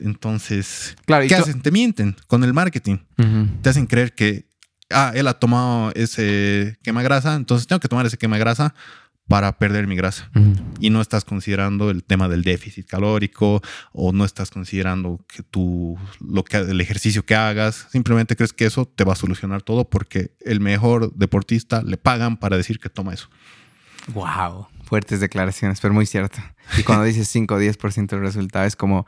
Entonces, 0.00 0.96
claro, 1.04 1.26
¿qué 1.28 1.34
hacen? 1.34 1.62
Te 1.62 1.70
mienten 1.70 2.16
con 2.26 2.42
el 2.44 2.52
marketing. 2.52 2.98
Te 3.62 3.68
hacen 3.70 3.86
creer 3.86 4.14
que, 4.14 4.46
ah, 4.90 5.12
él 5.14 5.26
ha 5.28 5.34
tomado 5.34 5.92
ese 5.94 6.78
quema 6.82 7.02
grasa, 7.02 7.34
entonces 7.34 7.66
tengo 7.66 7.80
que 7.80 7.88
tomar 7.88 8.06
ese 8.06 8.18
quema 8.18 8.38
grasa 8.38 8.74
para 9.28 9.58
perder 9.58 9.86
mi 9.86 9.94
grasa. 9.94 10.30
Y 10.80 10.88
no 10.88 11.02
estás 11.02 11.24
considerando 11.24 11.90
el 11.90 12.02
tema 12.02 12.28
del 12.28 12.42
déficit 12.42 12.86
calórico 12.86 13.60
o 13.92 14.12
no 14.12 14.24
estás 14.24 14.50
considerando 14.50 15.20
que 15.28 15.42
tú, 15.42 15.98
lo 16.20 16.44
que, 16.44 16.56
el 16.56 16.80
ejercicio 16.80 17.24
que 17.24 17.34
hagas. 17.34 17.86
Simplemente 17.92 18.36
crees 18.36 18.54
que 18.54 18.64
eso 18.64 18.86
te 18.86 19.04
va 19.04 19.12
a 19.12 19.16
solucionar 19.16 19.62
todo 19.62 19.88
porque 19.88 20.32
el 20.40 20.60
mejor 20.60 21.14
deportista 21.14 21.82
le 21.82 21.98
pagan 21.98 22.38
para 22.38 22.56
decir 22.56 22.80
que 22.80 22.88
toma 22.88 23.12
eso. 23.12 23.28
Wow, 24.14 24.68
fuertes 24.84 25.20
declaraciones, 25.20 25.78
pero 25.80 25.92
muy 25.92 26.06
cierto. 26.06 26.38
Y 26.78 26.82
cuando 26.82 27.04
dices 27.04 27.28
5 27.28 27.54
o 27.54 27.60
10% 27.60 28.06
del 28.06 28.20
resultado 28.20 28.64
es 28.64 28.76
como 28.76 29.06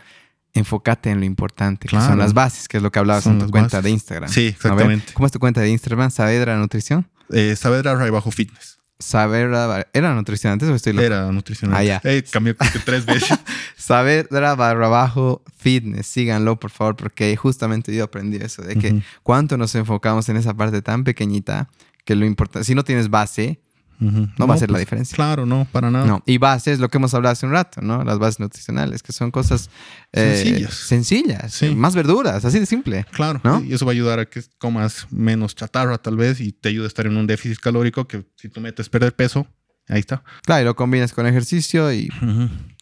enfócate 0.52 1.10
en 1.10 1.20
lo 1.20 1.24
importante, 1.24 1.88
que 1.88 1.96
son 1.96 2.18
las 2.18 2.34
bases, 2.34 2.68
que 2.68 2.76
es 2.76 2.82
lo 2.82 2.90
que 2.90 2.98
hablabas 2.98 3.24
en 3.26 3.38
tu 3.38 3.48
cuenta 3.48 3.80
de 3.80 3.90
Instagram. 3.90 4.28
Sí, 4.28 4.48
exactamente. 4.48 5.14
¿Cómo 5.14 5.24
es 5.24 5.32
tu 5.32 5.38
cuenta 5.38 5.62
de 5.62 5.70
Instagram? 5.70 6.10
¿Saavedra 6.10 6.58
Nutrición? 6.58 7.08
Eh, 7.30 7.54
Saavedra 7.56 7.94
Bajo 8.10 8.30
Fitness. 8.30 8.79
Saavedra, 9.00 9.86
¿era 9.92 10.14
nutrición 10.14 10.52
antes 10.52 10.68
o 10.68 10.74
estoy 10.74 10.92
loco? 10.92 11.04
Era 11.06 11.32
nutrición 11.32 11.72
Ah, 11.74 11.82
ya. 11.82 12.00
cambió 12.30 12.54
tres 12.84 13.04
veces. 13.06 13.36
Saavedra 13.76 14.54
barra 14.54 14.88
bajo 14.88 15.42
fitness. 15.56 16.06
Síganlo, 16.06 16.58
por 16.60 16.70
favor, 16.70 16.96
porque 16.96 17.34
justamente 17.36 17.94
yo 17.94 18.04
aprendí 18.04 18.36
eso, 18.36 18.62
de 18.62 18.76
que 18.76 19.02
cuánto 19.22 19.56
nos 19.56 19.74
enfocamos 19.74 20.28
en 20.28 20.36
esa 20.36 20.54
parte 20.54 20.82
tan 20.82 21.02
pequeñita 21.04 21.68
que 22.04 22.14
lo 22.14 22.24
importante, 22.26 22.64
si 22.64 22.74
no 22.74 22.84
tienes 22.84 23.08
base, 23.10 23.60
no, 24.00 24.46
va 24.46 24.54
a 24.54 24.58
ser 24.58 24.70
la 24.70 24.74
pues, 24.74 24.86
diferencia. 24.86 25.14
Claro, 25.14 25.44
no, 25.44 25.66
para 25.70 25.90
nada. 25.90 26.06
No. 26.06 26.22
Y 26.26 26.38
bases, 26.38 26.80
lo 26.80 26.88
que 26.88 26.96
hemos 26.96 27.12
hablado 27.12 27.34
hace 27.34 27.46
un 27.46 27.52
rato, 27.52 27.82
¿no? 27.82 28.02
Las 28.02 28.18
bases 28.18 28.40
nutricionales, 28.40 29.02
que 29.02 29.12
son 29.12 29.30
cosas 29.30 29.68
eh, 30.12 30.42
sencillas. 30.42 30.74
Sencillas. 30.74 31.62
Más 31.76 31.94
verduras, 31.94 32.44
así 32.44 32.58
de 32.58 32.66
simple. 32.66 33.04
Claro. 33.12 33.40
Y 33.64 33.74
eso 33.74 33.84
va 33.84 33.92
a 33.92 33.94
ayudar 33.94 34.18
a 34.18 34.26
que 34.26 34.42
comas 34.58 35.06
menos 35.10 35.54
chatarra, 35.54 35.98
tal 35.98 36.16
vez, 36.16 36.40
y 36.40 36.52
te 36.52 36.70
ayuda 36.70 36.86
a 36.86 36.88
estar 36.88 37.06
en 37.06 37.16
un 37.16 37.26
déficit 37.26 37.58
calórico 37.58 38.08
que 38.08 38.24
si 38.36 38.48
tú 38.48 38.60
metes 38.60 38.88
perder 38.88 39.14
peso, 39.14 39.46
ahí 39.88 40.00
está. 40.00 40.22
Claro, 40.44 40.62
y 40.62 40.64
lo 40.64 40.74
combinas 40.74 41.12
con 41.12 41.26
ejercicio 41.26 41.92
y 41.92 42.08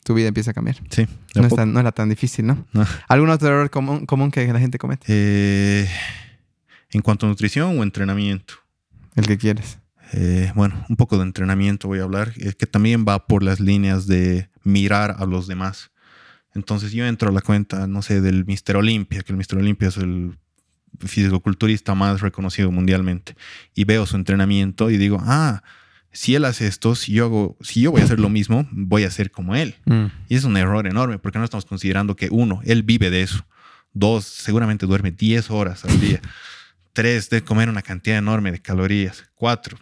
tu 0.05 0.15
vida 0.15 0.28
empieza 0.28 0.53
a 0.53 0.55
cambiar. 0.55 0.77
Sí. 0.90 1.07
No, 1.35 1.81
era 1.81 1.93
tan 1.93 2.09
difícil, 2.09 2.47
¿no? 2.47 2.65
¿Algún 3.09 3.31
otro 3.31 3.49
error 3.49 3.70
común, 3.70 4.07
común 4.07 4.31
que 4.31 4.47
la 4.53 4.61
gente 4.61 4.78
comete? 4.78 5.05
Eh, 5.09 5.89
en 6.90 7.03
cuanto 7.03 7.27
a 7.27 7.28
nutrición 7.28 7.78
o 7.78 7.82
entrenamiento. 7.82 8.55
El 9.15 9.27
que 9.27 9.36
quieres. 9.36 9.78
Eh, 10.13 10.53
bueno, 10.55 10.85
un 10.89 10.97
poco 10.97 11.17
de 11.17 11.25
entrenamiento 11.25 11.89
voy 11.89 12.01
a 12.01 12.05
hablar, 12.05 12.33
es 12.37 12.55
que 12.55 12.67
también 12.67 13.05
va 13.07 13.27
por 13.27 13.43
las 13.43 13.61
líneas 13.61 14.07
de 14.07 14.49
mirar 14.65 15.17
a 15.19 15.27
los 15.27 15.47
demás. 15.47 15.91
Entonces 16.55 16.93
yo 16.93 17.07
entro 17.07 17.29
a 17.29 17.33
la 17.33 17.41
cuenta, 17.41 17.87
no 17.87 18.03
sé, 18.03 18.21
del 18.21 18.45
Mister 18.47 18.77
Olympia, 18.77 19.23
que 19.23 19.33
el 19.33 19.39
Mister 19.39 19.59
Olympia 19.59 19.89
es 19.89 19.97
el 19.97 20.39
fisicoculturista 21.01 21.95
más 21.95 22.21
reconocido 22.21 22.73
mundialmente, 22.73 23.37
y 23.75 23.85
veo 23.85 24.07
su 24.07 24.17
entrenamiento 24.17 24.91
y 24.91 24.97
digo, 24.97 25.19
ah, 25.21 25.63
si 26.11 26.35
él 26.35 26.45
hace 26.47 26.67
esto, 26.67 26.95
si 26.95 27.13
yo, 27.13 27.27
hago, 27.27 27.57
si 27.61 27.83
yo 27.83 27.93
voy 27.93 28.01
a 28.01 28.05
hacer 28.05 28.19
lo 28.19 28.29
mismo, 28.29 28.67
voy 28.73 29.05
a 29.05 29.11
ser 29.11 29.31
como 29.31 29.55
él. 29.55 29.77
Mm. 29.85 30.07
Y 30.29 30.37
es 30.37 30.45
un 30.45 30.57
error 30.57 30.87
enorme 30.87 31.19
porque 31.19 31.39
no 31.39 31.45
estamos 31.45 31.67
considerando 31.67 32.17
que 32.17 32.29
uno, 32.31 32.61
él 32.65 32.83
vive 32.83 33.11
de 33.11 33.23
eso. 33.23 33.47
Dos, 33.93 34.25
seguramente 34.25 34.87
duerme 34.87 35.11
10 35.11 35.51
horas 35.51 35.85
al 35.85 36.01
día. 36.01 36.21
Tres, 36.93 37.31
de 37.31 37.43
comer 37.43 37.69
una 37.69 37.83
cantidad 37.83 38.19
enorme 38.19 38.51
de 38.51 38.61
calorías. 38.61 39.31
Cuatro, 39.35 39.79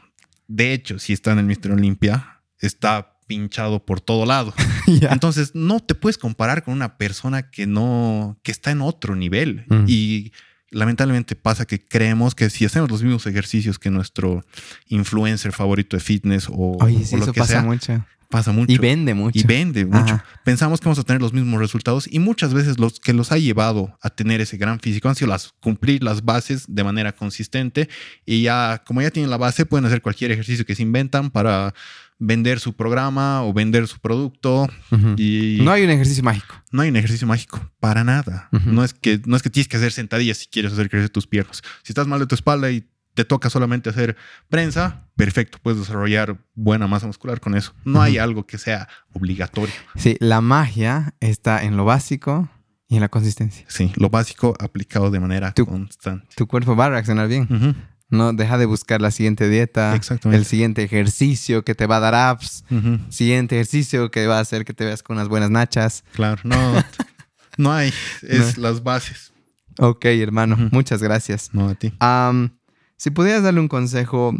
de 0.48 0.72
hecho, 0.72 0.98
si 0.98 1.12
está 1.12 1.32
en 1.32 1.38
el 1.38 1.46
Mister 1.46 1.72
Olimpia, 1.72 2.40
está 2.58 3.18
pinchado 3.26 3.84
por 3.84 4.00
todo 4.00 4.24
lado. 4.26 4.54
Entonces, 4.86 5.54
no 5.54 5.80
te 5.80 5.94
puedes 5.94 6.18
comparar 6.18 6.62
con 6.62 6.74
una 6.74 6.96
persona 6.96 7.50
que 7.50 7.66
no, 7.66 8.38
que 8.42 8.52
está 8.52 8.70
en 8.70 8.80
otro 8.80 9.16
nivel. 9.16 9.64
Mm. 9.68 9.84
Y 9.88 10.32
lamentablemente 10.70 11.36
pasa 11.36 11.66
que 11.66 11.84
creemos 11.84 12.34
que 12.34 12.50
si 12.50 12.64
hacemos 12.64 12.90
los 12.90 13.02
mismos 13.02 13.26
ejercicios 13.26 13.78
que 13.78 13.90
nuestro 13.90 14.44
influencer 14.88 15.52
favorito 15.52 15.96
de 15.96 16.00
fitness 16.00 16.48
o, 16.50 16.76
lo 16.80 16.88
eso 16.88 17.32
que 17.32 17.40
pasa 17.40 17.52
sea, 17.52 17.62
mucho. 17.62 18.04
Pasa 18.28 18.52
mucho. 18.52 18.72
Y 18.72 18.78
vende 18.78 19.14
mucho. 19.14 19.38
Y 19.38 19.42
vende 19.44 19.84
mucho. 19.84 20.20
Pensamos 20.44 20.80
que 20.80 20.84
vamos 20.84 20.98
a 20.98 21.04
tener 21.04 21.22
los 21.22 21.32
mismos 21.32 21.60
resultados 21.60 22.08
y 22.10 22.18
muchas 22.18 22.52
veces 22.54 22.78
los 22.78 23.00
que 23.00 23.12
los 23.12 23.32
ha 23.32 23.38
llevado 23.38 23.96
a 24.00 24.10
tener 24.10 24.40
ese 24.40 24.56
gran 24.56 24.80
físico 24.80 25.08
han 25.08 25.14
sido 25.14 25.28
las, 25.28 25.52
cumplir 25.60 26.02
las 26.02 26.24
bases 26.24 26.64
de 26.68 26.84
manera 26.84 27.12
consistente 27.12 27.88
y 28.24 28.42
ya, 28.42 28.82
como 28.86 29.02
ya 29.02 29.10
tienen 29.10 29.30
la 29.30 29.36
base, 29.36 29.66
pueden 29.66 29.86
hacer 29.86 30.02
cualquier 30.02 30.32
ejercicio 30.32 30.64
que 30.64 30.74
se 30.74 30.82
inventan 30.82 31.30
para 31.30 31.74
vender 32.18 32.60
su 32.60 32.74
programa 32.74 33.44
o 33.44 33.52
vender 33.52 33.86
su 33.86 33.98
producto. 33.98 34.68
y 35.16 35.58
no 35.60 35.70
hay 35.70 35.84
un 35.84 35.90
ejercicio 35.90 36.22
mágico. 36.22 36.54
No 36.72 36.82
hay 36.82 36.88
un 36.88 36.96
ejercicio 36.96 37.26
mágico, 37.26 37.70
para 37.80 38.04
nada. 38.04 38.48
no, 38.50 38.84
es 38.84 38.94
que, 38.94 39.20
no 39.26 39.36
es 39.36 39.42
que 39.42 39.50
tienes 39.50 39.68
que 39.68 39.76
hacer 39.76 39.92
sentadillas 39.92 40.38
si 40.38 40.46
quieres 40.46 40.72
hacer 40.72 40.90
crecer 40.90 41.10
tus 41.10 41.26
piernas. 41.26 41.62
Si 41.82 41.92
estás 41.92 42.06
mal 42.06 42.20
de 42.20 42.26
tu 42.26 42.34
espalda 42.34 42.70
y 42.70 42.84
te 43.16 43.24
toca 43.24 43.50
solamente 43.50 43.88
hacer 43.88 44.14
prensa, 44.48 45.08
perfecto, 45.16 45.58
puedes 45.60 45.80
desarrollar 45.80 46.36
buena 46.54 46.86
masa 46.86 47.06
muscular 47.06 47.40
con 47.40 47.56
eso. 47.56 47.72
No 47.84 48.02
hay 48.02 48.18
algo 48.18 48.46
que 48.46 48.58
sea 48.58 48.88
obligatorio. 49.14 49.74
Sí, 49.96 50.16
la 50.20 50.42
magia 50.42 51.14
está 51.20 51.64
en 51.64 51.78
lo 51.78 51.86
básico 51.86 52.48
y 52.88 52.96
en 52.96 53.00
la 53.00 53.08
consistencia. 53.08 53.64
Sí, 53.68 53.90
lo 53.96 54.10
básico 54.10 54.54
aplicado 54.60 55.10
de 55.10 55.18
manera 55.18 55.52
constante. 55.52 56.28
Tu 56.36 56.46
cuerpo 56.46 56.76
va 56.76 56.84
a 56.84 56.90
reaccionar 56.90 57.26
bien. 57.26 57.74
No, 58.08 58.34
deja 58.34 58.58
de 58.58 58.66
buscar 58.66 59.00
la 59.00 59.10
siguiente 59.10 59.48
dieta, 59.48 59.98
el 60.24 60.44
siguiente 60.44 60.84
ejercicio 60.84 61.64
que 61.64 61.74
te 61.74 61.86
va 61.86 61.96
a 61.96 62.00
dar 62.00 62.14
apps, 62.14 62.64
siguiente 63.08 63.56
ejercicio 63.56 64.10
que 64.10 64.26
va 64.26 64.36
a 64.36 64.40
hacer 64.40 64.66
que 64.66 64.74
te 64.74 64.84
veas 64.84 65.02
con 65.02 65.16
unas 65.16 65.28
buenas 65.28 65.50
nachas. 65.50 66.04
Claro, 66.12 66.42
no, 66.44 66.84
no 67.56 67.72
hay, 67.72 67.92
es 68.22 68.58
las 68.58 68.82
bases. 68.82 69.32
Ok, 69.78 70.04
hermano, 70.04 70.56
muchas 70.70 71.02
gracias. 71.02 71.50
No, 71.54 71.70
a 71.70 71.74
ti. 71.74 71.94
Si 72.96 73.10
pudieras 73.10 73.42
darle 73.42 73.60
un 73.60 73.68
consejo 73.68 74.34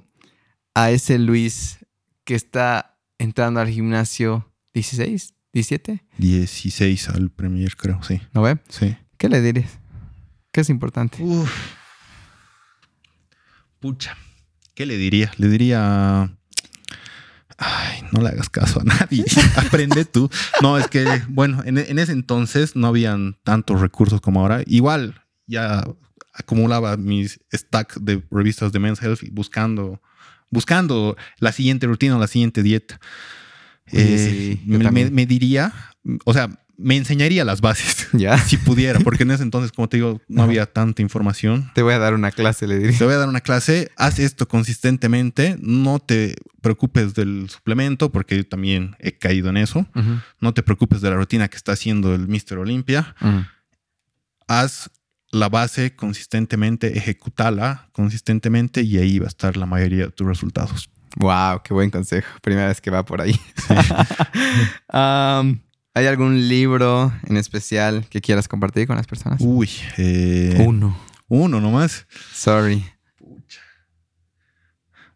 a 0.74 0.91
ese 0.91 1.19
Luis 1.19 1.78
que 2.24 2.35
está 2.35 2.99
entrando 3.19 3.61
al 3.61 3.69
gimnasio 3.69 4.51
16, 4.74 5.35
17? 5.53 6.05
16 6.19 7.09
al 7.11 7.31
Premier, 7.31 7.77
creo, 7.77 8.03
sí. 8.03 8.20
¿No 8.33 8.43
ve? 8.43 8.59
Sí. 8.69 8.97
¿Qué 9.19 9.28
le 9.28 9.41
dirías? 9.41 9.78
¿Qué 10.53 10.62
es 10.62 10.70
importante? 10.70 11.23
Uf. 11.23 11.51
Pucha. 13.81 14.16
¿Qué 14.74 14.87
le 14.87 14.97
diría? 14.97 15.33
Le 15.37 15.49
diría. 15.49 16.35
Ay, 17.59 18.03
no 18.12 18.20
le 18.20 18.28
hagas 18.28 18.51
caso 18.51 18.81
a 18.81 18.85
nadie. 18.85 19.24
Aprende 19.57 20.05
tú. 20.05 20.31
No, 20.61 20.77
es 20.78 20.89
que, 20.89 21.23
bueno, 21.28 21.62
en, 21.65 21.78
en, 21.78 21.99
ese 21.99 22.12
entonces 22.12 22.77
no 22.77 22.87
habían 22.87 23.39
tantos 23.45 23.81
recursos 23.81 24.20
como 24.20 24.41
ahora. 24.41 24.62
Igual, 24.66 25.23
ya 25.47 25.85
acumulaba 26.37 26.97
mis 26.97 27.41
stacks 27.53 27.99
de 28.01 28.23
revistas 28.31 28.73
de 28.73 28.79
Men's 28.79 29.03
Health 29.03 29.21
buscando, 29.33 30.01
buscando 30.51 31.17
la 31.39 31.53
siguiente 31.53 31.87
rutina 31.87 32.17
o 32.17 32.21
la 32.21 32.27
siguiente 32.27 32.63
dieta. 32.63 33.01
Eh, 33.93 34.59
me, 34.67 35.27
diría, 35.27 35.73
o 36.25 36.33
sea, 36.33 36.51
me 36.77 36.97
enseñaría 36.97 37.45
las 37.45 37.61
bases, 37.61 38.09
¿Ya? 38.13 38.37
si 38.39 38.57
pudiera, 38.57 39.01
porque 39.01 39.23
en 39.23 39.31
ese 39.31 39.43
entonces, 39.43 39.73
como 39.73 39.89
te 39.89 39.99
digo, 39.99 40.21
no 40.29 40.43
había 40.43 40.67
tanta 40.67 41.03
información. 41.03 41.71
Te 41.75 41.83
voy 41.83 41.95
a 41.95 41.99
dar 41.99 42.15
una 42.15 42.31
clase, 42.31 42.67
le 42.67 42.79
diría. 42.79 42.99
Te 42.99 43.05
voy 43.05 43.15
a 43.15 43.19
dar 43.19 43.29
una 43.29 43.41
clase, 43.41 43.91
haz 43.97 44.19
esto 44.19 44.49
consistentemente, 44.49 45.57
no 45.61 46.01
te 46.01 46.35
preocupes 46.61 47.15
del 47.15 47.49
suplemento, 47.49 48.11
porque 48.11 48.37
yo 48.37 48.47
también 48.47 48.97
he 48.99 49.13
caído 49.13 49.49
en 49.51 49.57
eso. 49.57 49.87
No 50.41 50.53
te 50.53 50.63
preocupes 50.63 51.01
de 51.01 51.11
la 51.11 51.17
rutina 51.17 51.49
que 51.49 51.57
está 51.57 51.73
haciendo 51.73 52.15
el 52.15 52.29
Mr. 52.29 52.59
Olympia. 52.59 53.15
Haz 54.49 54.91
la 55.37 55.49
base 55.49 55.95
consistentemente, 55.95 56.97
ejecutala 56.99 57.89
consistentemente 57.93 58.83
y 58.83 58.99
ahí 58.99 59.19
va 59.19 59.27
a 59.27 59.29
estar 59.29 59.57
la 59.57 59.67
mayoría 59.67 60.07
de 60.07 60.11
tus 60.11 60.27
resultados. 60.27 60.91
Wow, 61.17 61.63
qué 61.63 61.73
buen 61.73 61.91
consejo. 61.91 62.29
Primera 62.43 62.69
vez 62.69 62.81
que 62.81 62.91
va 62.91 63.05
por 63.05 63.21
ahí. 63.21 63.39
¿Hay 65.95 66.07
algún 66.07 66.49
libro 66.49 67.13
en 67.25 67.37
especial 67.39 68.07
que 68.11 68.21
quieras 68.21 68.49
compartir 68.49 68.87
con 68.87 68.97
las 68.97 69.07
personas? 69.07 69.41
Uy, 69.43 69.71
eh, 69.97 70.57
uno. 70.59 70.99
Uno 71.29 71.61
nomás. 71.61 72.07
Sorry. 72.35 72.85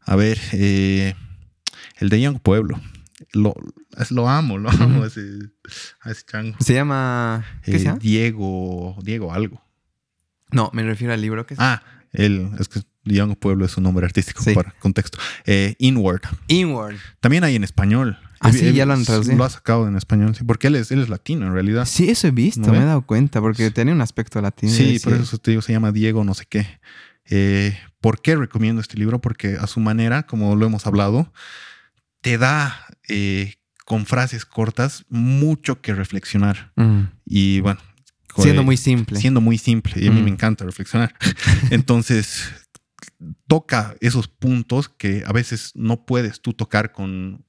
A 0.07 0.17
ver, 0.17 0.39
eh, 0.53 1.15
el 1.99 2.09
de 2.09 2.21
Young 2.21 2.41
Pueblo. 2.41 2.81
Lo, 3.33 3.55
lo 4.09 4.29
amo, 4.29 4.57
lo 4.57 4.71
amo 4.71 5.03
a 5.03 5.07
ese, 5.07 5.51
chango. 6.27 6.57
Se 6.61 6.73
llama. 6.73 7.45
¿Qué 7.63 7.79
se 7.79 7.85
llama? 7.85 7.99
Diego, 7.99 8.97
Diego 9.03 9.35
algo. 9.35 9.63
No, 10.52 10.70
me 10.72 10.82
refiero 10.82 11.12
al 11.12 11.20
libro 11.20 11.47
que 11.47 11.55
es. 11.55 11.60
Ah, 11.60 11.82
él, 12.12 12.51
es 12.59 12.68
que 12.68 12.81
Young 13.05 13.36
Pueblo 13.36 13.64
es 13.64 13.77
un 13.77 13.85
nombre 13.85 14.05
artístico 14.05 14.43
para 14.55 14.72
contexto. 14.81 15.18
Eh, 15.47 15.74
Inward. 15.78 16.22
Inward. 16.48 16.97
También 17.20 17.44
hay 17.44 17.56
en 17.56 17.64
español. 17.64 18.18
Ah, 18.40 18.52
sí, 18.52 18.72
ya 18.72 18.86
lo 18.86 18.94
han 18.94 19.05
traducido. 19.05 19.36
Lo 19.36 19.44
ha 19.44 19.51
sacado 19.51 19.86
en 19.86 19.97
español, 19.97 20.35
sí, 20.35 20.44
porque 20.44 20.68
él 20.68 20.77
es, 20.77 20.90
él 20.90 21.01
es 21.01 21.10
latino 21.10 21.47
en 21.47 21.52
realidad. 21.52 21.85
Sí, 21.85 22.09
eso 22.09 22.27
he 22.27 22.31
visto, 22.31 22.72
me 22.72 22.78
he 22.78 22.85
dado 22.85 23.02
cuenta, 23.02 23.40
porque 23.40 23.70
tenía 23.70 23.93
un 23.93 24.01
aspecto 24.01 24.40
latino. 24.40 24.72
Sí, 24.72 24.98
por 24.98 25.12
eso 25.12 25.36
te 25.36 25.51
digo, 25.51 25.62
se 25.62 25.72
llama 25.72 25.93
Diego 25.93 26.24
no 26.24 26.32
sé 26.32 26.47
qué. 26.48 26.66
Eh, 27.27 27.78
¿Por 28.01 28.22
qué 28.22 28.36
recomiendo 28.36 28.81
este 28.81 28.97
libro? 28.97 29.20
Porque 29.20 29.56
a 29.60 29.66
su 29.66 29.78
manera, 29.81 30.22
como 30.22 30.56
lo 30.56 30.64
hemos 30.64 30.86
hablado, 30.86 31.32
te 32.22 32.39
da 32.39 32.86
eh, 33.09 33.56
con 33.85 34.06
frases 34.06 34.47
cortas 34.47 35.05
mucho 35.10 35.82
que 35.82 35.94
reflexionar. 35.94 36.72
Mm. 36.77 37.02
Y 37.27 37.60
bueno, 37.60 37.81
Siendo 38.36 38.62
muy 38.62 38.77
simple. 38.77 39.19
Siendo 39.19 39.40
muy 39.40 39.59
simple. 39.59 39.94
Y 39.97 40.09
a 40.09 40.11
mí 40.11 40.23
me 40.23 40.31
encanta 40.31 40.65
reflexionar. 40.65 41.15
Entonces, 41.70 42.48
toca 43.47 43.94
esos 44.01 44.28
puntos 44.28 44.89
que 44.89 45.24
a 45.27 45.32
veces 45.32 45.73
no 45.74 46.05
puedes 46.05 46.40
tú 46.40 46.52
tocar 46.52 46.93
con 46.93 47.44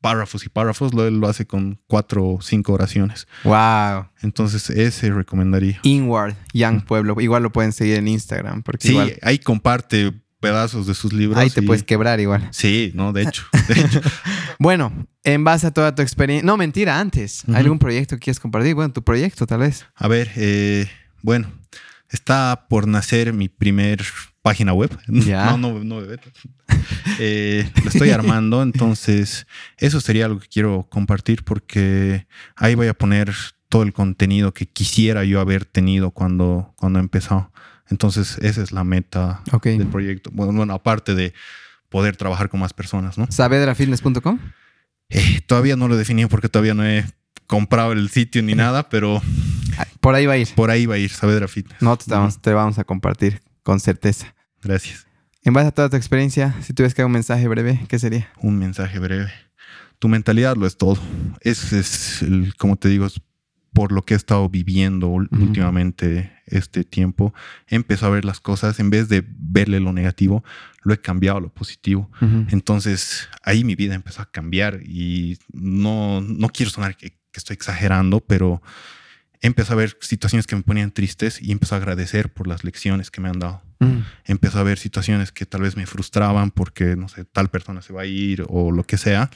párrafos 0.00 0.44
y 0.44 0.48
párrafos, 0.48 0.94
lo, 0.94 1.10
lo 1.10 1.26
hace 1.26 1.46
con 1.46 1.80
cuatro 1.86 2.26
o 2.26 2.40
cinco 2.40 2.72
oraciones. 2.72 3.26
Wow. 3.44 4.08
Entonces, 4.22 4.70
ese 4.70 5.10
recomendaría. 5.10 5.80
Inward, 5.82 6.36
Young 6.52 6.84
Pueblo. 6.84 7.20
Igual 7.20 7.42
lo 7.42 7.50
pueden 7.50 7.72
seguir 7.72 7.96
en 7.96 8.08
Instagram. 8.08 8.62
Porque 8.62 8.88
sí, 8.88 8.98
ahí 9.22 9.38
comparte 9.38 10.12
pedazos 10.40 10.86
de 10.86 10.94
sus 10.94 11.12
libros. 11.12 11.38
Ahí 11.38 11.50
te 11.50 11.62
puedes 11.62 11.82
quebrar 11.82 12.20
igual. 12.20 12.48
Sí, 12.50 12.92
no, 12.94 13.12
de 13.12 13.22
hecho. 13.22 13.44
De 13.68 13.80
hecho. 13.80 14.00
bueno, 14.58 15.06
en 15.24 15.44
base 15.44 15.66
a 15.66 15.70
toda 15.70 15.94
tu 15.94 16.02
experiencia. 16.02 16.46
No, 16.46 16.56
mentira, 16.56 17.00
antes. 17.00 17.42
¿Hay 17.48 17.56
algún 17.56 17.78
proyecto 17.78 18.16
que 18.16 18.20
quieres 18.20 18.40
compartir? 18.40 18.74
Bueno, 18.74 18.92
tu 18.92 19.02
proyecto, 19.02 19.46
tal 19.46 19.60
vez. 19.60 19.86
A 19.94 20.08
ver, 20.08 20.30
eh, 20.36 20.88
bueno, 21.22 21.50
está 22.10 22.66
por 22.68 22.86
nacer 22.86 23.32
mi 23.32 23.48
primer 23.48 24.04
página 24.42 24.72
web. 24.72 24.96
No, 25.08 25.58
no, 25.58 25.82
no, 25.82 25.96
bebé. 26.00 26.20
Eh, 27.18 27.68
lo 27.82 27.90
estoy 27.90 28.10
armando, 28.10 28.62
entonces 28.62 29.46
eso 29.78 30.00
sería 30.00 30.26
algo 30.26 30.38
que 30.38 30.48
quiero 30.48 30.86
compartir 30.88 31.44
porque 31.44 32.26
ahí 32.54 32.74
voy 32.74 32.86
a 32.86 32.94
poner 32.94 33.34
todo 33.68 33.82
el 33.82 33.92
contenido 33.92 34.54
que 34.54 34.66
quisiera 34.66 35.24
yo 35.24 35.40
haber 35.40 35.64
tenido 35.64 36.12
cuando, 36.12 36.74
cuando 36.76 37.00
empezó. 37.00 37.50
Entonces 37.88 38.38
esa 38.42 38.62
es 38.62 38.72
la 38.72 38.84
meta 38.84 39.42
del 39.62 39.86
proyecto. 39.86 40.30
Bueno, 40.32 40.72
aparte 40.72 41.14
de 41.14 41.32
poder 41.88 42.16
trabajar 42.16 42.48
con 42.48 42.60
más 42.60 42.72
personas, 42.72 43.16
¿no? 43.18 43.26
¿Sabedrafitness.com? 43.30 44.38
Eh, 45.08 45.40
todavía 45.46 45.76
no 45.76 45.88
lo 45.88 45.94
he 45.94 45.98
definido 45.98 46.28
porque 46.28 46.48
todavía 46.48 46.74
no 46.74 46.84
he 46.84 47.04
comprado 47.46 47.92
el 47.92 48.10
sitio 48.10 48.42
ni 48.42 48.54
nada, 48.54 48.88
pero... 48.88 49.22
Por 50.00 50.14
ahí 50.14 50.26
va 50.26 50.34
a 50.34 50.38
ir. 50.38 50.48
Por 50.54 50.70
ahí 50.70 50.86
va 50.86 50.96
a 50.96 50.98
ir, 50.98 51.10
Saavedra 51.10 51.48
Fitness. 51.48 51.80
No, 51.80 51.96
te 51.96 52.10
vamos, 52.10 52.40
te 52.40 52.52
vamos 52.52 52.78
a 52.78 52.84
compartir 52.84 53.42
con 53.62 53.80
certeza. 53.80 54.34
Gracias. 54.62 55.06
En 55.42 55.52
base 55.52 55.68
a 55.68 55.70
toda 55.70 55.88
tu 55.88 55.96
experiencia, 55.96 56.54
si 56.62 56.72
tuvieras 56.72 56.94
que 56.94 57.02
dar 57.02 57.06
un 57.06 57.12
mensaje 57.12 57.46
breve, 57.46 57.84
¿qué 57.88 57.98
sería? 57.98 58.28
Un 58.38 58.58
mensaje 58.58 58.98
breve. 58.98 59.30
Tu 59.98 60.08
mentalidad 60.08 60.56
lo 60.56 60.66
es 60.66 60.76
todo. 60.76 60.98
Ese 61.40 61.78
es, 61.78 62.22
el, 62.22 62.54
como 62.56 62.76
te 62.76 62.88
digo, 62.88 63.06
es 63.06 63.20
por 63.76 63.92
lo 63.92 64.00
que 64.00 64.14
he 64.14 64.16
estado 64.16 64.48
viviendo 64.48 65.08
últimamente 65.08 66.32
este 66.46 66.82
tiempo, 66.82 67.34
empezado 67.66 68.10
a 68.10 68.14
ver 68.14 68.24
las 68.24 68.40
cosas, 68.40 68.80
en 68.80 68.88
vez 68.88 69.10
de 69.10 69.22
verle 69.28 69.80
lo 69.80 69.92
negativo, 69.92 70.42
lo 70.82 70.94
he 70.94 70.98
cambiado 71.02 71.36
a 71.36 71.40
lo 71.42 71.50
positivo. 71.50 72.10
Entonces 72.48 73.28
ahí 73.42 73.64
mi 73.64 73.74
vida 73.74 73.94
empezó 73.94 74.22
a 74.22 74.30
cambiar 74.30 74.80
y 74.82 75.36
no, 75.52 76.22
no 76.22 76.48
quiero 76.48 76.72
sonar 76.72 76.96
que, 76.96 77.18
estoy 77.34 77.52
exagerando, 77.52 78.20
pero 78.20 78.62
empezó 79.42 79.74
a 79.74 79.76
ver 79.76 79.98
situaciones 80.00 80.46
que 80.46 80.56
me 80.56 80.62
ponían 80.62 80.90
tristes 80.90 81.42
y 81.42 81.52
empezó 81.52 81.74
a 81.74 81.78
agradecer 81.78 82.32
por 82.32 82.46
las 82.46 82.64
lecciones 82.64 83.10
que 83.10 83.20
me 83.20 83.28
han 83.28 83.38
dado. 83.38 83.60
Empezó 84.24 84.58
a 84.58 84.62
ver 84.62 84.78
situaciones 84.78 85.32
que 85.32 85.44
tal 85.44 85.60
vez 85.60 85.76
me 85.76 85.84
frustraban 85.84 86.50
porque, 86.50 86.96
no 86.96 87.10
sé, 87.10 87.26
tal 87.26 87.50
persona 87.50 87.82
se 87.82 87.92
va 87.92 88.00
a 88.00 88.06
ir 88.06 88.42
o 88.48 88.72
lo 88.72 88.84
que 88.84 88.96
sea. 88.96 89.28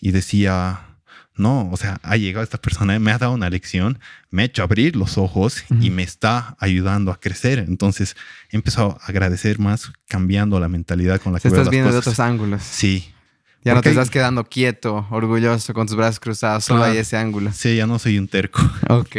Y 0.00 0.10
decía, 0.10 0.93
no, 1.36 1.68
o 1.70 1.76
sea, 1.76 1.98
ha 2.02 2.16
llegado 2.16 2.44
esta 2.44 2.58
persona, 2.58 2.98
me 2.98 3.10
ha 3.10 3.18
dado 3.18 3.32
una 3.32 3.50
lección, 3.50 3.98
me 4.30 4.42
ha 4.42 4.44
hecho 4.46 4.62
abrir 4.62 4.94
los 4.94 5.18
ojos 5.18 5.64
y 5.80 5.90
me 5.90 6.04
está 6.04 6.56
ayudando 6.60 7.10
a 7.10 7.18
crecer. 7.18 7.58
Entonces 7.58 8.16
he 8.50 8.56
empezado 8.56 8.98
a 9.00 9.06
agradecer 9.06 9.58
más 9.58 9.92
cambiando 10.06 10.60
la 10.60 10.68
mentalidad 10.68 11.20
con 11.20 11.32
la 11.32 11.40
que 11.40 11.48
veo 11.48 11.58
estás 11.58 11.70
viendo 11.70 11.90
de 11.90 11.98
otros 11.98 12.20
ángulos. 12.20 12.62
Sí. 12.62 13.10
Ya 13.64 13.74
no 13.74 13.80
te 13.80 13.88
estás 13.88 14.10
quedando 14.10 14.44
quieto, 14.44 15.06
orgulloso, 15.10 15.72
con 15.72 15.86
tus 15.86 15.96
brazos 15.96 16.20
cruzados, 16.20 16.64
solo 16.64 16.84
hay 16.84 16.98
ese 16.98 17.16
ángulo. 17.16 17.50
Sí, 17.52 17.74
ya 17.74 17.86
no 17.86 17.98
soy 17.98 18.18
un 18.18 18.28
terco. 18.28 18.60
Ok, 18.88 19.16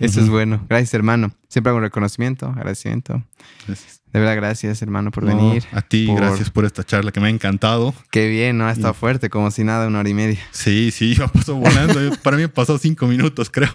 eso 0.00 0.20
es 0.20 0.28
bueno. 0.28 0.64
Gracias, 0.68 0.94
hermano. 0.94 1.32
Siempre 1.54 1.70
hago 1.70 1.76
un 1.76 1.84
reconocimiento, 1.84 2.48
agradecimiento. 2.48 3.22
Gracias. 3.68 4.02
De 4.12 4.18
verdad, 4.18 4.34
gracias, 4.34 4.82
hermano, 4.82 5.12
por 5.12 5.24
venir. 5.24 5.62
A 5.70 5.82
ti, 5.82 6.12
gracias 6.12 6.50
por 6.50 6.64
esta 6.64 6.82
charla 6.82 7.12
que 7.12 7.20
me 7.20 7.28
ha 7.28 7.30
encantado. 7.30 7.94
Qué 8.10 8.28
bien, 8.28 8.58
¿no? 8.58 8.66
Ha 8.66 8.72
estado 8.72 8.92
fuerte, 8.92 9.30
como 9.30 9.52
si 9.52 9.62
nada, 9.62 9.86
una 9.86 10.00
hora 10.00 10.08
y 10.08 10.14
media. 10.14 10.40
Sí, 10.50 10.90
sí, 10.90 11.16
ha 11.22 11.28
pasado 11.28 11.58
volando. 11.58 11.94
Para 12.24 12.36
mí 12.38 12.48
pasó 12.48 12.76
cinco 12.76 13.06
minutos, 13.06 13.50
creo. 13.50 13.68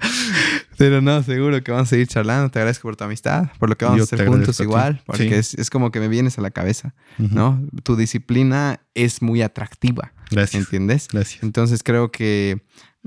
Pero 0.78 1.02
no, 1.02 1.24
seguro 1.24 1.64
que 1.64 1.72
vamos 1.72 1.88
a 1.88 1.92
seguir 1.92 2.08
charlando. 2.08 2.52
Te 2.52 2.60
agradezco 2.60 2.82
por 2.90 2.98
tu 2.98 3.06
amistad, 3.06 3.48
por 3.60 3.70
lo 3.70 3.78
que 3.78 3.86
vamos 3.86 4.02
a 4.02 4.04
hacer 4.04 4.28
juntos 4.28 4.60
igual, 4.60 5.02
porque 5.06 5.38
es, 5.38 5.70
como 5.70 5.90
que 5.90 6.02
me 6.02 6.10
vienes 6.10 6.38
a 6.38 6.42
la 6.42 6.52
cabeza, 6.52 6.94
¿no? 7.18 7.66
Tu 7.84 7.96
disciplina 7.96 8.82
es 8.94 9.22
muy 9.22 9.42
atractiva. 9.42 10.12
Gracias. 10.32 10.64
¿Entiendes? 10.64 11.08
Gracias. 11.10 11.44
Entonces 11.44 11.82
creo 11.82 12.12
que 12.12 12.62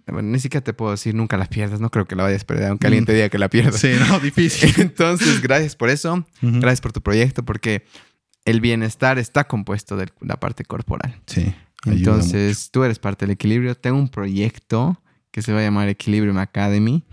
bueno, 0.06 0.30
ni 0.30 0.38
siquiera 0.40 0.64
te 0.64 0.72
puedo 0.72 0.90
decir 0.90 1.14
nunca 1.14 1.36
la 1.36 1.46
pierdas, 1.46 1.80
no 1.80 1.90
creo 1.90 2.06
que 2.06 2.16
la 2.16 2.24
vayas 2.24 2.42
a 2.42 2.46
perder, 2.46 2.70
aunque 2.70 2.86
alguien 2.86 3.04
te 3.04 3.12
diga 3.12 3.28
que 3.28 3.38
la 3.38 3.48
pierdas. 3.48 3.80
Sí, 3.80 3.90
no, 4.08 4.20
difícil. 4.20 4.72
Entonces, 4.78 5.40
gracias 5.42 5.76
por 5.76 5.90
eso, 5.90 6.26
gracias 6.40 6.80
por 6.80 6.92
tu 6.92 7.02
proyecto, 7.02 7.44
porque 7.44 7.84
el 8.44 8.60
bienestar 8.60 9.18
está 9.18 9.44
compuesto 9.44 9.96
de 9.96 10.08
la 10.20 10.38
parte 10.38 10.64
corporal. 10.64 11.20
Sí. 11.26 11.54
Entonces, 11.84 12.70
tú 12.70 12.84
eres 12.84 12.98
parte 12.98 13.26
del 13.26 13.32
equilibrio. 13.32 13.74
Tengo 13.74 13.98
un 13.98 14.08
proyecto 14.08 15.00
que 15.30 15.42
se 15.42 15.52
va 15.52 15.60
a 15.60 15.62
llamar 15.62 15.88
Equilibrium 15.88 16.38
Academy 16.38 17.04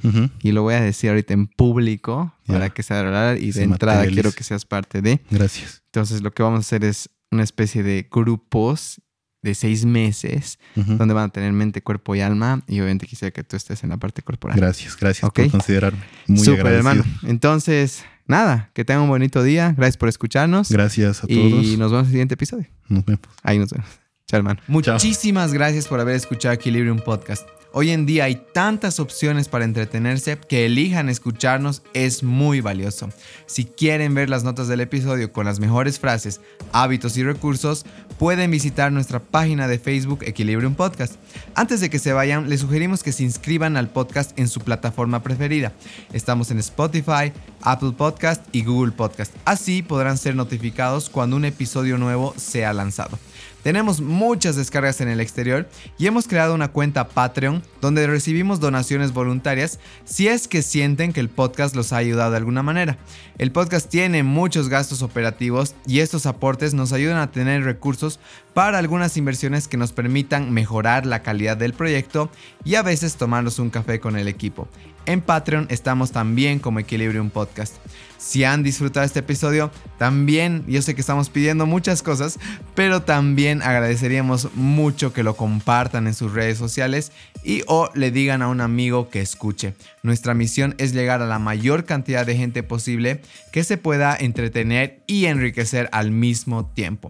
y 0.42 0.52
lo 0.52 0.64
voy 0.64 0.76
a 0.76 0.82
decir 0.82 1.10
ahorita 1.10 1.34
en 1.34 1.48
público 1.48 2.34
para 2.46 2.70
que 2.70 2.84
se 2.84 2.94
haga 2.94 3.38
y 3.38 3.52
de 3.52 3.64
entrada 3.64 4.06
quiero 4.08 4.32
que 4.32 4.44
seas 4.44 4.66
parte 4.66 5.02
de. 5.02 5.22
Gracias. 5.32 5.84
Entonces, 5.86 6.22
lo 6.22 6.32
que 6.32 6.44
vamos 6.44 6.58
a 6.58 6.62
hacer 6.62 6.84
es 6.84 7.10
una 7.32 7.44
especie 7.44 7.84
de 7.84 8.08
grupos 8.12 9.02
de 9.42 9.56
seis 9.56 9.86
meses, 9.86 10.60
donde 10.76 11.14
van 11.14 11.26
a 11.26 11.30
tener 11.30 11.52
mente, 11.54 11.82
cuerpo 11.82 12.16
y 12.16 12.22
alma. 12.22 12.64
Y 12.68 12.80
obviamente 12.80 13.08
quisiera 13.08 13.32
que 13.32 13.44
tú 13.44 13.56
estés 13.56 13.84
en 13.84 13.90
la 13.90 13.98
parte 13.98 14.22
corporal. 14.22 14.58
Gracias, 14.58 14.98
gracias 14.98 15.32
por 15.32 15.52
considerarme. 15.52 16.00
Muy 16.28 16.40
Super, 16.40 16.68
hermano. 16.68 17.04
Entonces, 17.24 18.04
nada, 18.26 18.70
que 18.74 18.86
tengan 18.86 19.04
un 19.04 19.10
bonito 19.10 19.44
día. 19.44 19.74
Gracias 19.78 19.98
por 19.98 20.10
escucharnos. 20.10 20.72
Gracias 20.72 21.24
a 21.24 21.28
todos. 21.28 21.66
Y 21.66 21.78
nos 21.78 21.92
vemos 21.92 22.04
en 22.04 22.06
el 22.06 22.12
siguiente 22.12 22.34
episodio. 22.36 22.68
Nos 22.88 23.06
vemos. 23.06 23.22
Ahí 23.44 23.60
nos 23.60 23.72
vemos. 23.72 23.90
Chao, 24.28 24.38
hermano. 24.38 24.62
Muchísimas 24.68 25.54
gracias 25.54 25.88
por 25.88 26.00
haber 26.00 26.16
escuchado 26.16 26.54
Equilibrium 26.54 27.00
Podcast. 27.00 27.48
Hoy 27.72 27.92
en 27.92 28.08
día 28.08 28.24
hay 28.24 28.42
tantas 28.52 29.00
opciones 29.00 29.48
para 29.48 29.64
entretenerse 29.64 30.40
que 30.40 30.66
elijan 30.66 31.08
escucharnos 31.08 31.84
es 31.94 32.24
muy 32.24 32.62
valioso. 32.62 33.10
Si 33.46 33.66
quieren 33.66 34.16
ver 34.16 34.28
las 34.28 34.44
notas 34.44 34.68
del 34.68 34.82
episodio 34.82 35.32
con 35.32 35.46
las 35.46 35.60
mejores 35.60 36.00
frases, 36.00 36.42
hábitos 36.72 37.16
y 37.18 37.24
recursos, 37.24 37.86
pueden 38.20 38.52
visitar 38.52 38.92
nuestra 38.92 39.20
página 39.20 39.68
de 39.68 39.80
Facebook 39.80 40.20
Equilibrium 40.24 40.76
Podcast. 40.76 41.16
Antes 41.56 41.80
de 41.80 41.90
que 41.90 42.00
se 42.00 42.12
vayan, 42.12 42.50
les 42.50 42.60
sugerimos 42.60 43.02
que 43.02 43.14
se 43.14 43.24
inscriban 43.24 43.78
al 43.78 43.90
podcast 43.90 44.38
en 44.38 44.50
su 44.50 44.60
plataforma 44.60 45.24
preferida. 45.24 45.72
Estamos 46.12 46.52
en 46.52 46.60
Spotify, 46.60 47.32
Apple 47.62 47.94
Podcast 47.98 48.44
y 48.52 48.66
Google 48.66 48.92
Podcast. 48.92 49.34
Así 49.46 49.82
podrán 49.82 50.18
ser 50.18 50.36
notificados 50.36 51.10
cuando 51.10 51.38
un 51.38 51.46
episodio 51.46 51.98
nuevo 51.98 52.34
sea 52.38 52.74
lanzado. 52.74 53.18
Tenemos 53.64 54.00
muchas 54.00 54.56
descargas 54.56 55.02
en 55.02 55.10
el 55.10 55.20
exterior 55.20 55.68
y 55.98 56.08
hemos 56.08 56.28
creado 56.28 56.56
una 56.56 56.70
cuenta 56.70 57.10
Patreon 57.10 57.62
donde 57.82 58.08
recibimos 58.08 58.62
donaciones 58.62 59.12
voluntarias 59.12 59.80
si 60.06 60.30
es 60.30 60.48
que 60.48 60.62
sienten 60.62 61.12
que 61.12 61.20
el 61.20 61.30
podcast 61.30 61.76
los 61.76 61.92
ha 61.92 61.98
ayudado 61.98 62.32
de 62.32 62.38
alguna 62.38 62.64
manera. 62.64 62.98
El 63.38 63.52
podcast 63.52 63.90
tiene 63.90 64.24
muchos 64.24 64.70
gastos 64.70 65.02
operativos 65.02 65.76
y 65.86 66.00
estos 66.00 66.26
aportes 66.26 66.74
nos 66.74 66.94
ayudan 66.94 67.18
a 67.18 67.32
tener 67.32 67.64
recursos 67.64 68.20
para 68.54 68.78
algunas 68.78 69.18
inversiones 69.18 69.68
que 69.68 69.78
nos 69.78 69.92
permitan 69.92 70.52
mejorar 70.52 71.06
la 71.06 71.22
calidad 71.22 71.58
del 71.58 71.74
proyecto 71.74 72.30
y 72.64 72.76
a 72.76 72.82
veces 72.82 73.16
tomarnos 73.16 73.60
un 73.60 73.70
café 73.70 74.00
con 74.00 74.18
el 74.18 74.28
equipo. 74.28 74.68
En 75.06 75.22
Patreon 75.22 75.68
estamos 75.70 76.12
también 76.12 76.60
como 76.60 76.80
Equilibrium 76.80 77.30
Podcast. 77.30 77.76
Si 78.20 78.44
han 78.44 78.64
disfrutado 78.64 79.06
este 79.06 79.20
episodio, 79.20 79.72
también 79.98 80.66
yo 80.68 80.82
sé 80.82 80.94
que 80.94 81.02
estamos 81.02 81.30
pidiendo 81.30 81.66
muchas 81.66 82.04
cosas, 82.04 82.38
pero 82.76 83.02
también 83.02 83.62
agradeceríamos 83.62 84.54
mucho 84.56 85.14
que 85.14 85.24
lo 85.24 85.36
compartan 85.36 86.06
en 86.06 86.14
sus 86.14 86.34
redes 86.34 86.58
sociales 86.58 87.14
y 87.44 87.64
o 87.66 87.90
le 87.96 88.12
digan 88.12 88.42
a 88.42 88.50
un 88.50 88.62
amigo 88.62 89.10
que 89.10 89.22
escuche. 89.22 89.74
Nuestra 90.04 90.34
misión 90.34 90.76
es 90.78 90.94
llegar 90.94 91.22
a 91.22 91.28
la 91.28 91.40
mayor 91.40 91.86
cantidad 91.86 92.26
de 92.26 92.36
gente 92.36 92.62
posible 92.62 93.22
que 93.52 93.64
se 93.64 93.78
pueda 93.78 94.16
entretener 94.16 95.02
y 95.08 95.26
enriquecer 95.26 95.90
al 95.92 96.12
mismo 96.12 96.66
tiempo. 96.68 97.10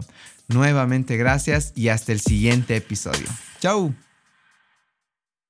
Nuevamente 0.52 1.16
gracias 1.16 1.72
y 1.76 1.88
hasta 1.88 2.12
el 2.12 2.20
siguiente 2.20 2.76
episodio. 2.76 3.26
Chau. 3.60 3.94